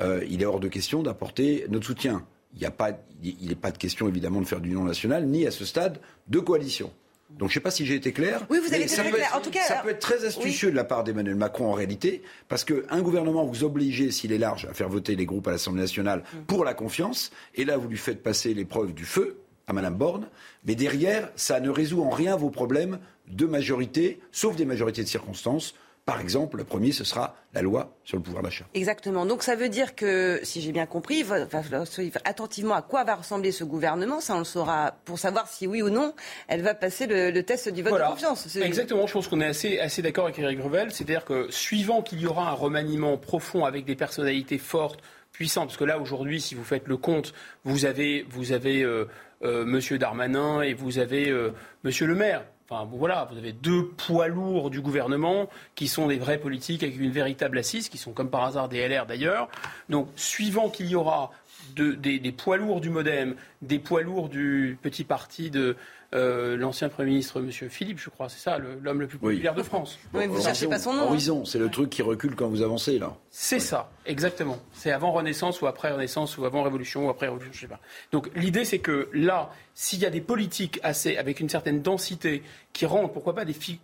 [0.00, 2.24] euh, il est hors de question d'apporter notre soutien.
[2.56, 2.90] Il n'est pas,
[3.22, 6.00] il n'est pas de question, évidemment, de faire du non national, ni à ce stade
[6.28, 6.90] de coalition.
[7.30, 8.46] Donc je ne sais pas si j'ai été clair.
[8.50, 9.26] Oui, vous avez mais été très peut clair.
[9.28, 11.66] être- En tout cas, ça alors- peut être très astucieux de la part d'Emmanuel Macron
[11.66, 15.48] en réalité, parce qu'un gouvernement vous obligez, s'il est large, à faire voter les groupes
[15.48, 16.38] à l'Assemblée nationale Mm.
[16.46, 20.28] pour la confiance, et là vous lui faites passer l'épreuve du feu à Madame Borne,
[20.66, 25.08] mais derrière, ça ne résout en rien vos problèmes de majorité, sauf des majorités de
[25.08, 25.74] circonstances.
[26.06, 28.66] Par exemple, le premier, ce sera la loi sur le pouvoir d'achat.
[28.74, 29.24] Exactement.
[29.24, 32.82] Donc ça veut dire que, si j'ai bien compris, il va falloir suivre attentivement à
[32.82, 34.20] quoi va ressembler ce gouvernement.
[34.20, 36.12] Ça, on le saura pour savoir si oui ou non
[36.46, 38.08] elle va passer le, le test du vote Voilà.
[38.08, 38.46] de confiance.
[38.48, 40.90] C'est- Exactement, je pense qu'on est assez, assez d'accord avec Eric Revel.
[40.92, 45.00] C'est-à-dire que suivant qu'il y aura un remaniement profond avec des personnalités fortes,
[45.32, 47.32] puissantes, parce que là aujourd'hui, si vous faites le compte,
[47.64, 49.08] vous avez, vous avez euh,
[49.42, 51.50] euh, Monsieur Darmanin et vous avez euh,
[51.82, 52.44] Monsieur Le Maire.
[52.68, 56.98] Enfin voilà, vous avez deux poids lourds du gouvernement qui sont des vrais politiques avec
[56.98, 59.48] une véritable assise, qui sont comme par hasard des LR d'ailleurs.
[59.90, 61.30] Donc suivant qu'il y aura
[61.76, 65.76] de- des, des poids lourds du MoDem, des poids lourds du petit parti de
[66.14, 67.50] euh, l'ancien Premier ministre, M.
[67.70, 69.98] Philippe, je crois, c'est ça, l'homme le plus populaire de France.
[70.14, 70.60] Horizon,
[71.08, 73.16] Horizon, c'est le truc qui recule quand vous avancez, là.
[73.30, 74.58] C'est ça, exactement.
[74.72, 77.80] C'est avant Renaissance ou après Renaissance ou avant Révolution ou après Révolution, je sais pas.
[78.12, 82.42] Donc l'idée c'est que là, s'il y a des politiques assez avec une certaine densité
[82.72, 83.80] qui rentrent, pourquoi pas des fi-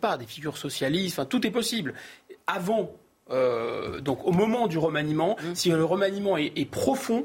[0.00, 1.94] pas, des figures socialistes, enfin tout est possible.
[2.46, 2.92] Avant,
[3.30, 7.24] euh, donc au moment du remaniement, si le remaniement est, est profond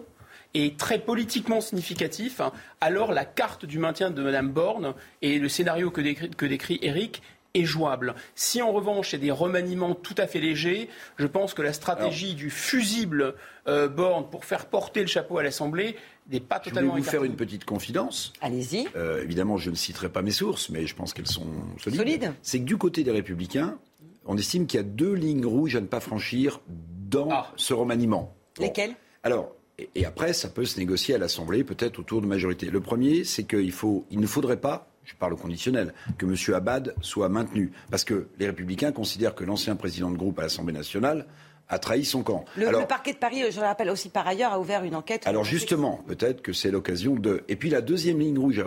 [0.53, 5.49] et très politiquement significatif, hein, alors la carte du maintien de Mme Borne et le
[5.49, 7.21] scénario que décrit, que décrit Eric
[7.55, 8.13] est jouable.
[8.35, 10.87] Si en revanche c'est des remaniements tout à fait légers,
[11.17, 13.33] je pense que la stratégie du fusible
[13.67, 15.95] euh, Borne pour faire porter le chapeau à l'Assemblée
[16.31, 18.33] n'est pas Je voulais totalement vous faire une petite confidence.
[18.41, 18.87] Allez-y.
[18.95, 21.47] Euh, évidemment, je ne citerai pas mes sources, mais je pense qu'elles sont
[21.79, 21.97] solides.
[21.99, 22.33] Solides.
[22.43, 23.79] C'est que du côté des Républicains,
[24.25, 27.51] on estime qu'il y a deux lignes rouges à ne pas franchir dans Ah.
[27.55, 28.35] ce remaniement.
[28.59, 32.67] Lesquels Alors, et, et après, ça peut se négocier à l'Assemblée, peut-être autour de majorité.
[32.67, 36.35] Le premier, c'est qu'il faut, il ne faudrait pas, je parle au conditionnel, que M.
[36.55, 37.71] Abad soit maintenu.
[37.89, 41.25] Parce que les Républicains considèrent que l'ancien président de groupe à l'Assemblée nationale
[41.69, 42.45] a trahi son camp.
[42.57, 44.95] le, Alors, le parquet de Paris, je le rappelle aussi par ailleurs, a ouvert une
[44.95, 45.27] enquête.
[45.27, 47.43] alors justement, peut-être que c'est l'occasion de...
[47.47, 48.63] Et puis la deuxième ligne rouge,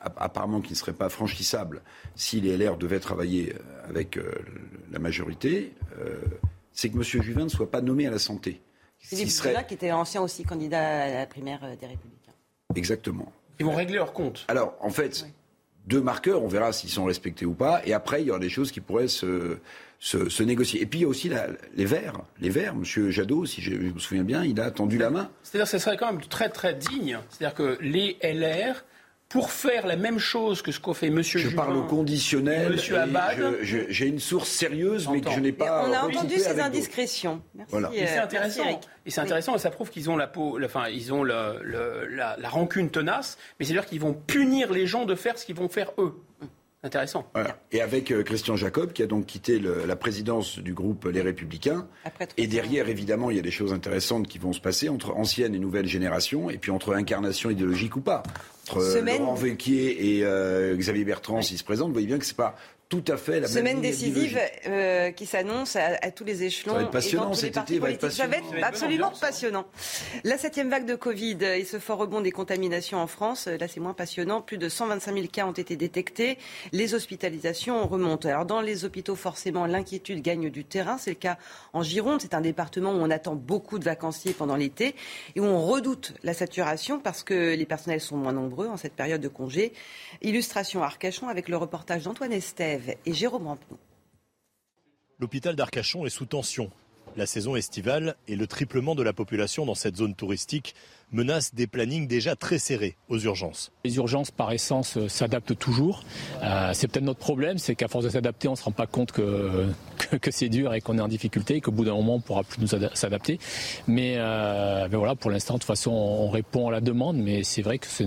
[0.00, 1.82] apparemment qui ne serait pas franchissable
[2.14, 4.32] si les LR devaient travailler euh, avec euh,
[4.90, 6.16] la majorité, euh,
[6.72, 7.02] c'est que M.
[7.02, 8.62] Juvin ne soit pas nommé à la santé.
[9.00, 12.32] Philippe serait- qui était ancien aussi candidat à la primaire euh, des Républicains.
[12.74, 13.32] Exactement.
[13.58, 14.44] Ils vont régler leur compte.
[14.48, 15.26] Alors, en fait,
[15.86, 17.82] deux marqueurs, on verra s'ils sont respectés ou pas.
[17.84, 19.58] Et après, il y aura des choses qui pourraient se,
[19.98, 20.80] se, se négocier.
[20.80, 22.20] Et puis, il y a aussi la- les Verts.
[22.40, 22.84] Les Verts, M.
[23.10, 25.30] Jadot, si je, je me souviens bien, il a tendu la main.
[25.42, 27.18] C'est-à-dire que ce serait quand même très très digne.
[27.30, 28.84] C'est-à-dire que les LR,
[29.30, 31.22] pour faire la même chose que ce qu'ont fait M.
[31.22, 32.78] Je Juvin parle au conditionnel.
[32.78, 32.96] et M.
[33.00, 35.86] Abad, J'ai une source sérieuse, mais que je n'ai Et pas.
[35.88, 37.40] on a entendu ces indiscrétions.
[37.54, 37.70] Merci.
[37.70, 37.90] Voilà.
[37.94, 38.64] Et c'est euh, intéressant.
[38.64, 38.88] merci.
[39.06, 41.54] Et c'est intéressant, et ça prouve qu'ils ont la peau, la- enfin, ils ont la,
[41.64, 45.68] la rancune tenace, mais c'est-à-dire qu'ils vont punir les gens de faire ce qu'ils vont
[45.68, 46.14] faire eux.
[46.82, 47.30] Intéressant.
[47.72, 51.20] Et avec euh, Christian Jacob, qui a donc quitté le, la présidence du groupe Les
[51.20, 51.86] Républicains.
[52.38, 55.54] et derrière, évidemment, il y a des choses intéressantes qui vont se passer entre ancienne
[55.54, 58.22] et nouvelle génération, et puis entre incarnation idéologique ou pas.
[58.70, 59.18] Entre Semaine...
[59.18, 62.56] Laurent Wauquiez et euh, Xavier Bertrand, s'ils se présentent, vous voyez bien que c'est pas
[62.90, 64.36] tout à fait la Semaine même décisive
[64.66, 66.72] euh, qui s'annonce à, à, tous les échelons.
[66.72, 69.64] Ça va être passionnant, cet été va être Ça va être absolument passionnant.
[70.24, 73.78] La septième vague de Covid et ce fort rebond des contaminations en France, là c'est
[73.78, 74.42] moins passionnant.
[74.42, 76.36] Plus de 125 000 cas ont été détectés.
[76.72, 78.28] Les hospitalisations remontent.
[78.28, 80.98] Alors dans les hôpitaux, forcément, l'inquiétude gagne du terrain.
[80.98, 81.38] C'est le cas
[81.72, 82.20] en Gironde.
[82.20, 84.96] C'est un département où on attend beaucoup de vacanciers pendant l'été
[85.36, 88.94] et où on redoute la saturation parce que les personnels sont moins nombreux en cette
[88.94, 89.74] période de congé.
[90.22, 93.78] Illustration à Arcachon avec le reportage d'Antoine Estève et Jérôme Rampenou.
[95.18, 96.70] L'hôpital d'Arcachon est sous tension.
[97.16, 100.74] La saison estivale et le triplement de la population dans cette zone touristique
[101.12, 103.72] menacent des plannings déjà très serrés aux urgences.
[103.84, 106.04] Les urgences, par essence, euh, s'adaptent toujours.
[106.42, 108.86] Euh, c'est peut-être notre problème, c'est qu'à force de s'adapter, on ne se rend pas
[108.86, 109.66] compte que,
[109.98, 112.18] que, que c'est dur et qu'on est en difficulté et qu'au bout d'un moment, on
[112.18, 113.40] ne pourra plus nous s'adapter.
[113.88, 117.42] Mais, euh, mais, voilà, pour l'instant, de toute façon, on répond à la demande, mais
[117.42, 118.04] c'est vrai que ce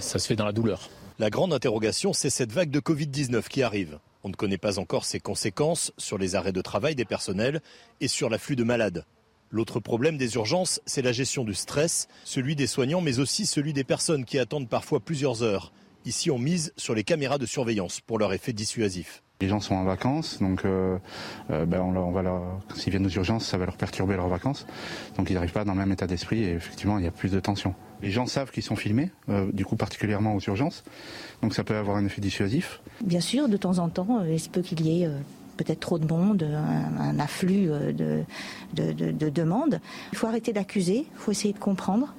[0.00, 0.90] ça se fait dans la douleur.
[1.20, 3.98] La grande interrogation, c'est cette vague de Covid-19 qui arrive.
[4.22, 7.60] On ne connaît pas encore ses conséquences sur les arrêts de travail des personnels
[8.00, 9.04] et sur l'afflux de malades.
[9.50, 13.72] L'autre problème des urgences, c'est la gestion du stress, celui des soignants, mais aussi celui
[13.72, 15.72] des personnes qui attendent parfois plusieurs heures.
[16.04, 19.24] Ici, on mise sur les caméras de surveillance pour leur effet dissuasif.
[19.40, 20.98] Les gens sont en vacances, donc euh,
[21.50, 21.82] euh, ben
[22.76, 24.66] s'ils viennent aux urgences, ça va leur perturber leurs vacances.
[25.16, 27.32] Donc ils n'arrivent pas dans le même état d'esprit et effectivement, il y a plus
[27.32, 27.74] de tension.
[28.02, 30.84] Les gens savent qu'ils sont filmés, euh, du coup particulièrement aux urgences,
[31.42, 32.80] donc ça peut avoir un effet dissuasif.
[33.02, 35.10] Bien sûr, de temps en temps, il se peut qu'il y ait
[35.56, 38.24] peut-être trop de monde, un, un afflux de,
[38.74, 39.80] de, de, de demandes.
[40.12, 42.14] Il faut arrêter d'accuser, il faut essayer de comprendre.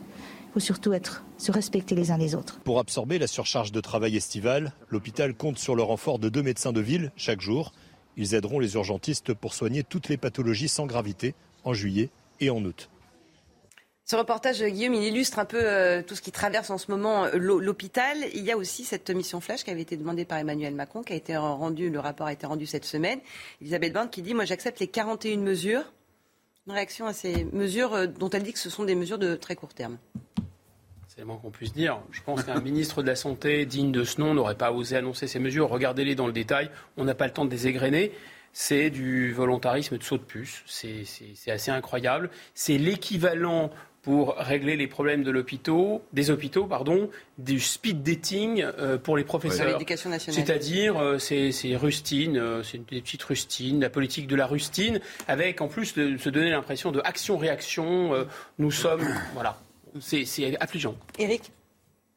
[0.50, 2.60] Il faut surtout être, se respecter les uns les autres.
[2.64, 6.74] Pour absorber la surcharge de travail estivale, l'hôpital compte sur le renfort de deux médecins
[6.74, 7.72] de ville chaque jour.
[8.18, 12.10] Ils aideront les urgentistes pour soigner toutes les pathologies sans gravité en juillet
[12.40, 12.90] et en août.
[14.10, 17.26] Ce reportage, Guillaume, il illustre un peu euh, tout ce qui traverse en ce moment
[17.26, 18.18] euh, l'hôpital.
[18.34, 21.14] Il y a aussi cette mission flash qui avait été demandée par Emmanuel Macron, qui
[21.14, 23.20] a été rendu, le rapport a été rendu cette semaine.
[23.62, 25.84] Elisabeth Borne qui dit, moi j'accepte les 41 mesures.
[26.66, 29.36] Une réaction à ces mesures euh, dont elle dit que ce sont des mesures de
[29.36, 30.00] très court terme.
[31.08, 32.00] C'est le moins qu'on puisse dire.
[32.10, 35.28] Je pense qu'un ministre de la Santé digne de ce nom n'aurait pas osé annoncer
[35.28, 35.70] ces mesures.
[35.70, 36.72] Regardez-les dans le détail.
[36.98, 38.12] On n'a pas le temps de les égrener.
[38.54, 40.64] C'est du volontarisme de saut de puce.
[40.66, 41.06] C'est
[41.52, 42.32] assez incroyable.
[42.56, 43.70] C'est l'équivalent
[44.10, 49.24] pour régler les problèmes de l'hôpital, des hôpitaux, pardon, du speed dating euh, pour les
[49.24, 49.68] professeurs.
[49.68, 50.44] l'éducation nationale.
[50.44, 55.62] C'est-à-dire, euh, c'est rustine, euh, c'est des petites rustines, la politique de la rustine, avec
[55.62, 58.16] en plus de se donner l'impression de action-réaction.
[58.16, 58.24] Euh,
[58.58, 59.62] nous sommes, voilà,
[60.00, 60.26] c'est
[60.60, 60.96] affligeant.
[61.20, 61.52] Eric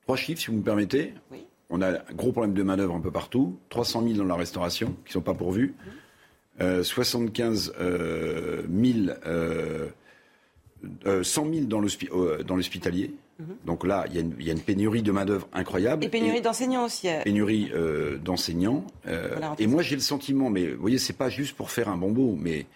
[0.04, 1.12] Trois chiffres, si vous me permettez.
[1.30, 1.44] Oui.
[1.68, 3.58] On a un gros problème de main-d'œuvre un peu partout.
[3.68, 5.74] 300 000 dans la restauration, qui ne sont pas pourvus.
[6.62, 9.88] Euh, 75 euh, 000, euh,
[11.04, 13.14] 100 000 dans l'hospitalier.
[13.38, 13.44] Mmh.
[13.64, 16.04] Donc là, il y, y, a une pénurie de main-d'œuvre incroyable.
[16.04, 17.08] Et pénurie d'enseignants aussi.
[17.24, 18.86] Pénurie euh, d'enseignants.
[19.04, 21.96] Voilà, et moi, j'ai le sentiment, mais vous voyez, c'est pas juste pour faire un
[21.96, 22.66] bon mot, mais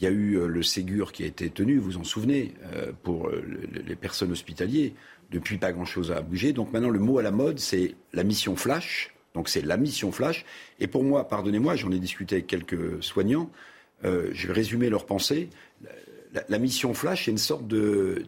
[0.00, 2.90] il y a eu le Ségur qui a été tenu, vous vous en souvenez, euh,
[3.02, 3.42] pour euh,
[3.86, 4.92] les personnes hospitalières.
[5.30, 6.52] Depuis, pas grand-chose a bougé.
[6.52, 9.14] Donc maintenant, le mot à la mode, c'est la mission flash.
[9.34, 10.44] Donc c'est la mission flash.
[10.80, 13.50] Et pour moi, pardonnez-moi, j'en ai discuté avec quelques soignants.
[14.04, 15.50] Euh, je vais résumer leurs pensées.
[16.32, 18.24] La, la, mission flash est une sorte de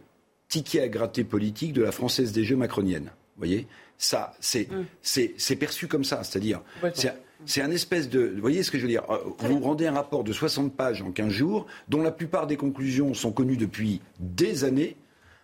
[0.47, 3.05] ticket à gratter politique de la française des jeux macronienne.
[3.05, 3.67] Vous voyez?
[3.97, 4.83] Ça, c'est Mmh.
[5.37, 6.23] c'est perçu comme ça.
[6.23, 6.61] C'est-à-dire,
[7.45, 8.31] c'est un espèce de.
[8.35, 9.03] Vous voyez ce que je veux dire?
[9.39, 13.13] Vous rendez un rapport de 60 pages en 15 jours, dont la plupart des conclusions
[13.13, 14.95] sont connues depuis des années,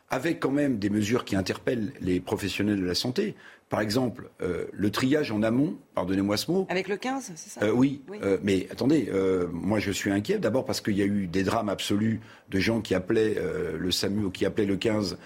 [0.10, 3.36] avec quand même des mesures qui interpellent les professionnels de la santé.
[3.70, 6.66] Par exemple, euh, le triage en amont, pardonnez-moi ce mot.
[6.70, 7.66] Avec le 15, c'est ça?
[7.66, 8.18] Euh, Oui, oui.
[8.24, 9.12] Euh, mais attendez,
[9.52, 12.82] moi je suis inquiet d'abord parce qu'il y a eu des drames absolus de gens
[12.82, 13.38] qui appelaient
[13.78, 15.18] le SAMU ou qui appelaient le 15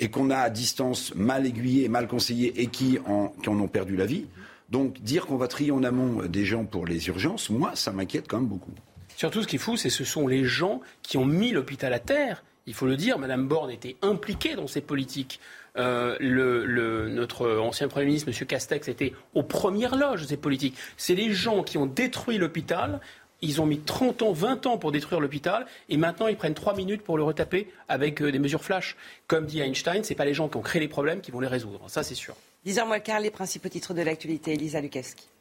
[0.00, 3.68] et qu'on a à distance mal aiguillé, mal conseillé et qui en, qui en ont
[3.68, 4.26] perdu la vie.
[4.70, 8.26] Donc dire qu'on va trier en amont des gens pour les urgences, moi ça m'inquiète
[8.26, 8.72] quand même beaucoup.
[9.16, 11.98] Surtout ce qui est fou, c'est ce sont les gens qui ont mis l'hôpital à
[11.98, 12.42] terre.
[12.66, 15.40] Il faut le dire, Madame Borne était impliquée dans ces politiques.
[15.78, 18.46] Euh, le, notre ancien Premier ministre, M.
[18.46, 20.76] Castex, était aux premières loges de ces politiques.
[20.96, 23.00] C'est les gens qui ont détruit l'hôpital.
[23.40, 26.76] Ils ont mis 30 ans, 20 ans pour détruire l'hôpital, et maintenant ils prennent 3
[26.76, 28.96] minutes pour le retaper avec euh, des mesures flash.
[29.26, 31.48] Comme dit Einstein, ce pas les gens qui ont créé les problèmes qui vont les
[31.48, 31.80] résoudre.
[31.88, 32.36] Ça, c'est sûr.
[32.66, 34.52] 10h moins les principaux titres de l'actualité.
[34.52, 35.31] Elisa Lukaski.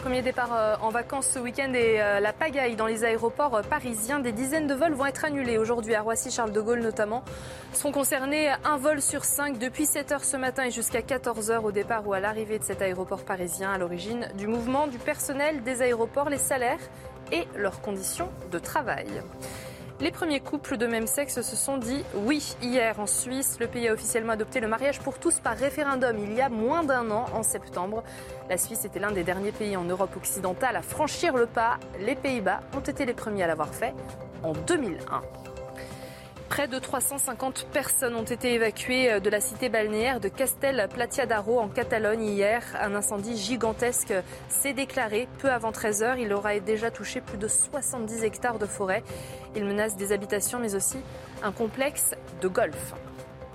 [0.00, 3.62] Premier départ euh, en vacances ce week-end et euh, la pagaille dans les aéroports euh,
[3.62, 4.18] parisiens.
[4.18, 7.22] Des dizaines de vols vont être annulés aujourd'hui à Roissy-Charles de Gaulle notamment.
[7.74, 11.64] Seront concernés un vol sur cinq depuis 7 heures ce matin et jusqu'à 14 heures
[11.66, 15.62] au départ ou à l'arrivée de cet aéroport parisien à l'origine du mouvement du personnel
[15.64, 16.80] des aéroports, les salaires
[17.30, 19.06] et leurs conditions de travail.
[20.00, 23.58] Les premiers couples de même sexe se sont dit oui hier en Suisse.
[23.60, 26.82] Le pays a officiellement adopté le mariage pour tous par référendum il y a moins
[26.84, 28.02] d'un an, en septembre.
[28.48, 31.78] La Suisse était l'un des derniers pays en Europe occidentale à franchir le pas.
[32.00, 33.92] Les Pays-Bas ont été les premiers à l'avoir fait
[34.42, 35.20] en 2001.
[36.50, 41.60] Près de 350 personnes ont été évacuées euh, de la cité balnéaire de Castel Platiadaro
[41.60, 42.64] en Catalogne hier.
[42.80, 44.12] Un incendie gigantesque
[44.48, 46.16] s'est déclaré peu avant 13 heures.
[46.18, 49.04] Il aura déjà touché plus de 70 hectares de forêt.
[49.54, 50.96] Il menace des habitations mais aussi
[51.44, 52.94] un complexe de golf.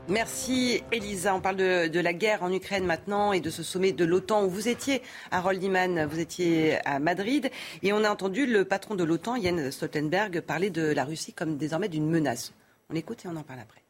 [0.07, 1.35] Merci Elisa.
[1.35, 4.45] On parle de, de, la guerre en Ukraine maintenant et de ce sommet de l'OTAN
[4.45, 5.01] où vous étiez,
[5.31, 7.51] Harold Iman, vous étiez à Madrid
[7.83, 11.57] et on a entendu le patron de l'OTAN, Jens Stoltenberg, parler de la Russie comme
[11.57, 12.53] désormais d'une menace.
[12.89, 13.81] On écoute et on en parle après.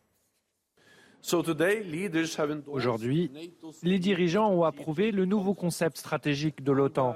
[2.68, 3.32] Aujourd'hui,
[3.84, 7.16] les dirigeants ont approuvé le nouveau concept stratégique de l'OTAN.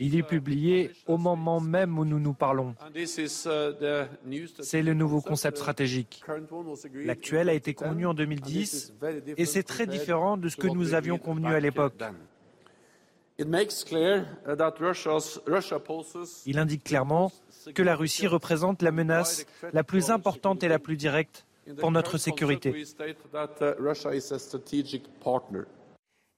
[0.00, 2.74] Il est publié au moment même où nous nous parlons.
[2.94, 6.22] C'est le nouveau concept stratégique.
[6.94, 8.94] L'actuel a été convenu en 2010
[9.36, 12.02] et c'est très différent de ce que nous avions convenu à l'époque.
[16.46, 17.32] Il indique clairement
[17.74, 21.46] que la Russie représente la menace la plus importante et la plus directe
[21.78, 22.84] pour notre sécurité.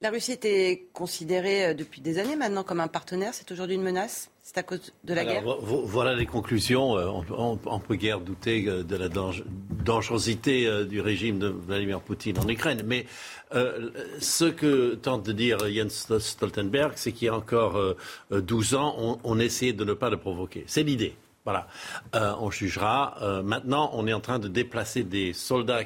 [0.01, 3.33] La Russie était considérée depuis des années maintenant comme un partenaire.
[3.33, 6.98] C'est aujourd'hui une menace C'est à cause de la Alors, guerre Voilà les conclusions.
[6.98, 12.39] Euh, on, on, peut guère douter euh, de la dangerosité du régime de Vladimir Poutine
[12.39, 12.82] en Ukraine.
[12.84, 13.06] Mais
[13.55, 13.89] euh,
[14.20, 17.97] ce que tente de dire Jens Stoltenberg, c'est qu'il y a encore euh,
[18.31, 20.64] 12 ans, on, on essayait de ne pas le provoquer.
[20.66, 21.16] C'est l'idée.
[21.44, 21.68] Voilà,
[22.14, 23.18] euh, on jugera.
[23.20, 25.82] Euh, maintenant, on est en train de déplacer des soldats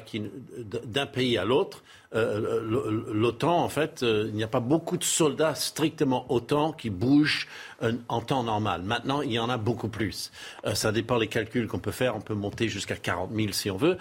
[0.85, 1.83] d'un pays à l'autre.
[2.15, 7.47] Euh, L'OTAN, en fait, il n'y a pas beaucoup de soldats strictement OTAN qui bougent
[8.07, 8.81] en temps normal.
[8.83, 10.31] Maintenant, il y en a beaucoup plus.
[10.73, 12.15] ça dépend des calculs qu'on peut faire.
[12.15, 13.97] On peut monter jusqu'à 40 000 si on veut.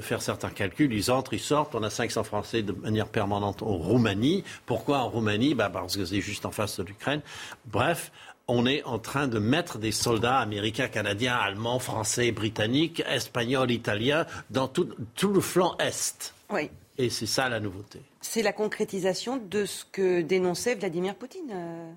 [0.00, 1.74] faire certains calculs, ils entrent, ils sortent.
[1.74, 4.44] On a 500 Français de manière permanente en Roumanie.
[4.66, 5.54] Pourquoi en Roumanie?
[5.54, 7.22] Bah Parce que c'est juste en face de l'Ukraine.
[7.66, 8.12] Bref
[8.48, 14.26] on est en train de mettre des soldats américains, canadiens, allemands, français, britanniques, espagnols, italiens
[14.50, 16.34] dans tout, tout le flanc Est.
[16.50, 16.70] Oui.
[16.98, 18.00] Et c'est ça la nouveauté.
[18.20, 21.50] C'est la concrétisation de ce que dénonçait Vladimir Poutine.
[21.52, 21.92] Euh...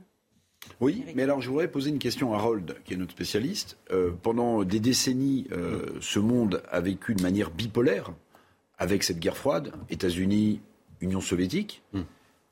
[0.79, 3.77] Oui, mais alors je voudrais poser une question à Harold, qui est notre spécialiste.
[3.91, 8.11] Euh, pendant des décennies, euh, ce monde a vécu de manière bipolaire
[8.77, 10.61] avec cette guerre froide, États-Unis,
[11.01, 11.81] Union soviétique.
[11.93, 12.01] Mm.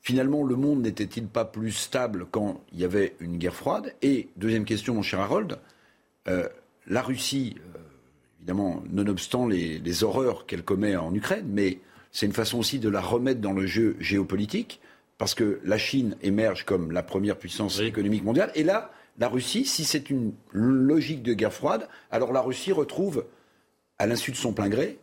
[0.02, 3.94] Finalement, le monde n'était-il pas plus stable quand il y avait une guerre froide?
[4.02, 5.58] Et deuxième question, mon cher Harold,
[6.26, 6.48] euh,
[6.86, 7.78] la Russie, euh,
[8.38, 11.78] évidemment, nonobstant les, les horreurs qu'elle commet en Ukraine, mais
[12.12, 14.80] c'est une façon aussi de la remettre dans le jeu géopolitique,
[15.18, 17.86] parce que la Chine émerge comme la première puissance oui.
[17.86, 22.40] économique mondiale, et là, la Russie, si c'est une logique de guerre froide, alors la
[22.40, 23.26] Russie retrouve,
[23.98, 24.98] à l'insu de son plein gré,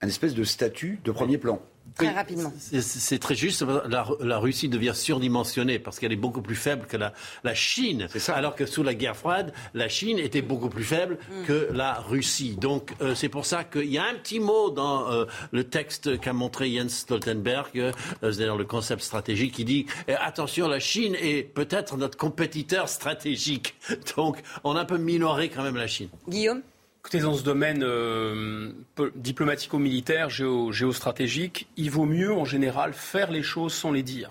[0.00, 1.60] un espèce de statut de premier plan.
[1.94, 2.52] Très rapidement.
[2.58, 3.62] C'est très juste.
[3.62, 7.12] La, la, Russie devient surdimensionnée parce qu'elle est beaucoup plus faible que la,
[7.44, 8.08] la Chine.
[8.28, 11.44] Alors que sous la guerre froide, la Chine était beaucoup plus faible mm.
[11.46, 12.56] que la Russie.
[12.56, 16.20] Donc euh, c'est pour ça qu'il y a un petit mot dans euh, le texte
[16.20, 21.16] qu'a montré Jens Stoltenberg, euh, c'est-à-dire le concept stratégique, qui dit eh, attention, la Chine
[21.20, 23.74] est peut-être notre compétiteur stratégique.
[24.16, 26.08] Donc on a un peu minoré quand même la Chine.
[26.28, 26.62] Guillaume?
[27.00, 28.72] Écoutez, dans ce domaine euh,
[29.14, 34.30] diplomatico-militaire, géo, géostratégique, il vaut mieux en général faire les choses sans les dire.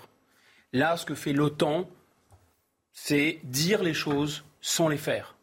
[0.73, 1.89] Là, ce que fait l'OTAN,
[2.91, 5.35] c'est dire les choses sans les faire.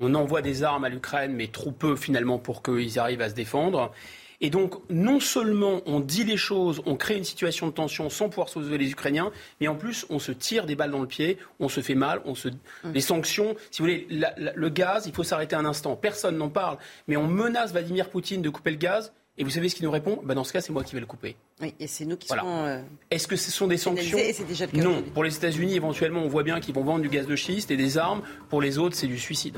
[0.00, 3.34] On envoie des armes à l'Ukraine, mais trop peu finalement pour qu'ils arrivent à se
[3.34, 3.92] défendre.
[4.40, 8.28] Et donc, non seulement on dit les choses, on crée une situation de tension sans
[8.28, 11.38] pouvoir sauver les Ukrainiens, mais en plus, on se tire des balles dans le pied,
[11.58, 12.48] on se fait mal, on se...
[12.48, 12.92] Mmh.
[12.94, 15.96] les sanctions, si vous voulez, la, la, le gaz, il faut s'arrêter un instant.
[15.96, 19.12] Personne n'en parle, mais on menace Vladimir Poutine de couper le gaz.
[19.40, 20.20] Et vous savez ce qu'il nous répond?
[20.24, 21.36] Ben Dans ce cas, c'est moi qui vais le couper.
[21.60, 22.42] Oui, et c'est nous qui voilà.
[22.42, 22.64] serons.
[22.66, 22.80] Euh,
[23.12, 24.18] Est-ce que ce sont des sanctions?
[24.18, 25.02] déjà le cas Non.
[25.14, 27.76] Pour les États-Unis, éventuellement, on voit bien qu'ils vont vendre du gaz de schiste et
[27.76, 28.22] des armes.
[28.50, 29.56] Pour les autres, c'est du suicide.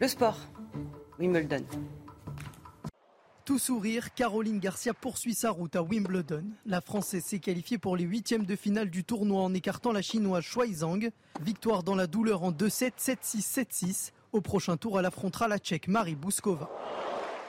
[0.00, 0.38] Le sport.
[1.18, 1.64] Wimbledon.
[3.44, 6.44] Tout sourire, Caroline Garcia poursuit sa route à Wimbledon.
[6.64, 10.42] La Française s'est qualifiée pour les huitièmes de finale du tournoi en écartant la Chinoise
[10.42, 11.10] Shuai Zhang.
[11.42, 14.12] Victoire dans la douleur en 2-7, 7-6, 7-6.
[14.32, 16.70] Au prochain tour, elle affrontera la Tchèque Marie Bouskova.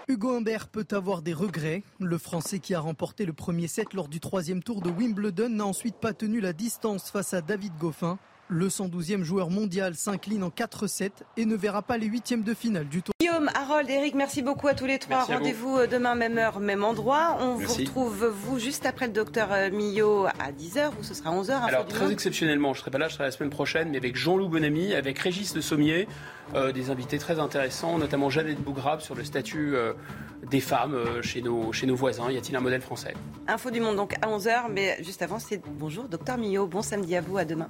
[0.09, 1.81] Hugo Humbert peut avoir des regrets.
[2.01, 5.65] Le Français qui a remporté le premier set lors du troisième tour de Wimbledon n'a
[5.65, 8.19] ensuite pas tenu la distance face à David Goffin.
[8.49, 12.89] Le 112e joueur mondial s'incline en 4-7 et ne verra pas les huitièmes de finale
[12.89, 13.14] du tour.
[13.35, 15.25] Guillaume, Harold, Eric, merci beaucoup à tous les trois.
[15.25, 17.37] Rendez-vous euh, demain, même heure, même endroit.
[17.41, 21.31] On vous retrouve, vous, juste après le docteur euh, Millot à 10h, ou ce sera
[21.31, 21.51] 11h.
[21.63, 24.15] Alors, très exceptionnellement, je ne serai pas là, je serai la semaine prochaine, mais avec
[24.15, 26.07] Jean-Loup Bonamy, avec Régis Le Sommier,
[26.53, 29.75] euh, des invités très intéressants, notamment Jeannette Bougrab sur le statut
[30.49, 32.31] des femmes chez, nos, chez nos voisins.
[32.31, 33.15] Y a-t-il un modèle français?
[33.47, 36.67] Info du monde, donc à 11h, mais juste avant, c'est bonjour, docteur Millot.
[36.67, 37.69] Bon samedi à vous, à demain.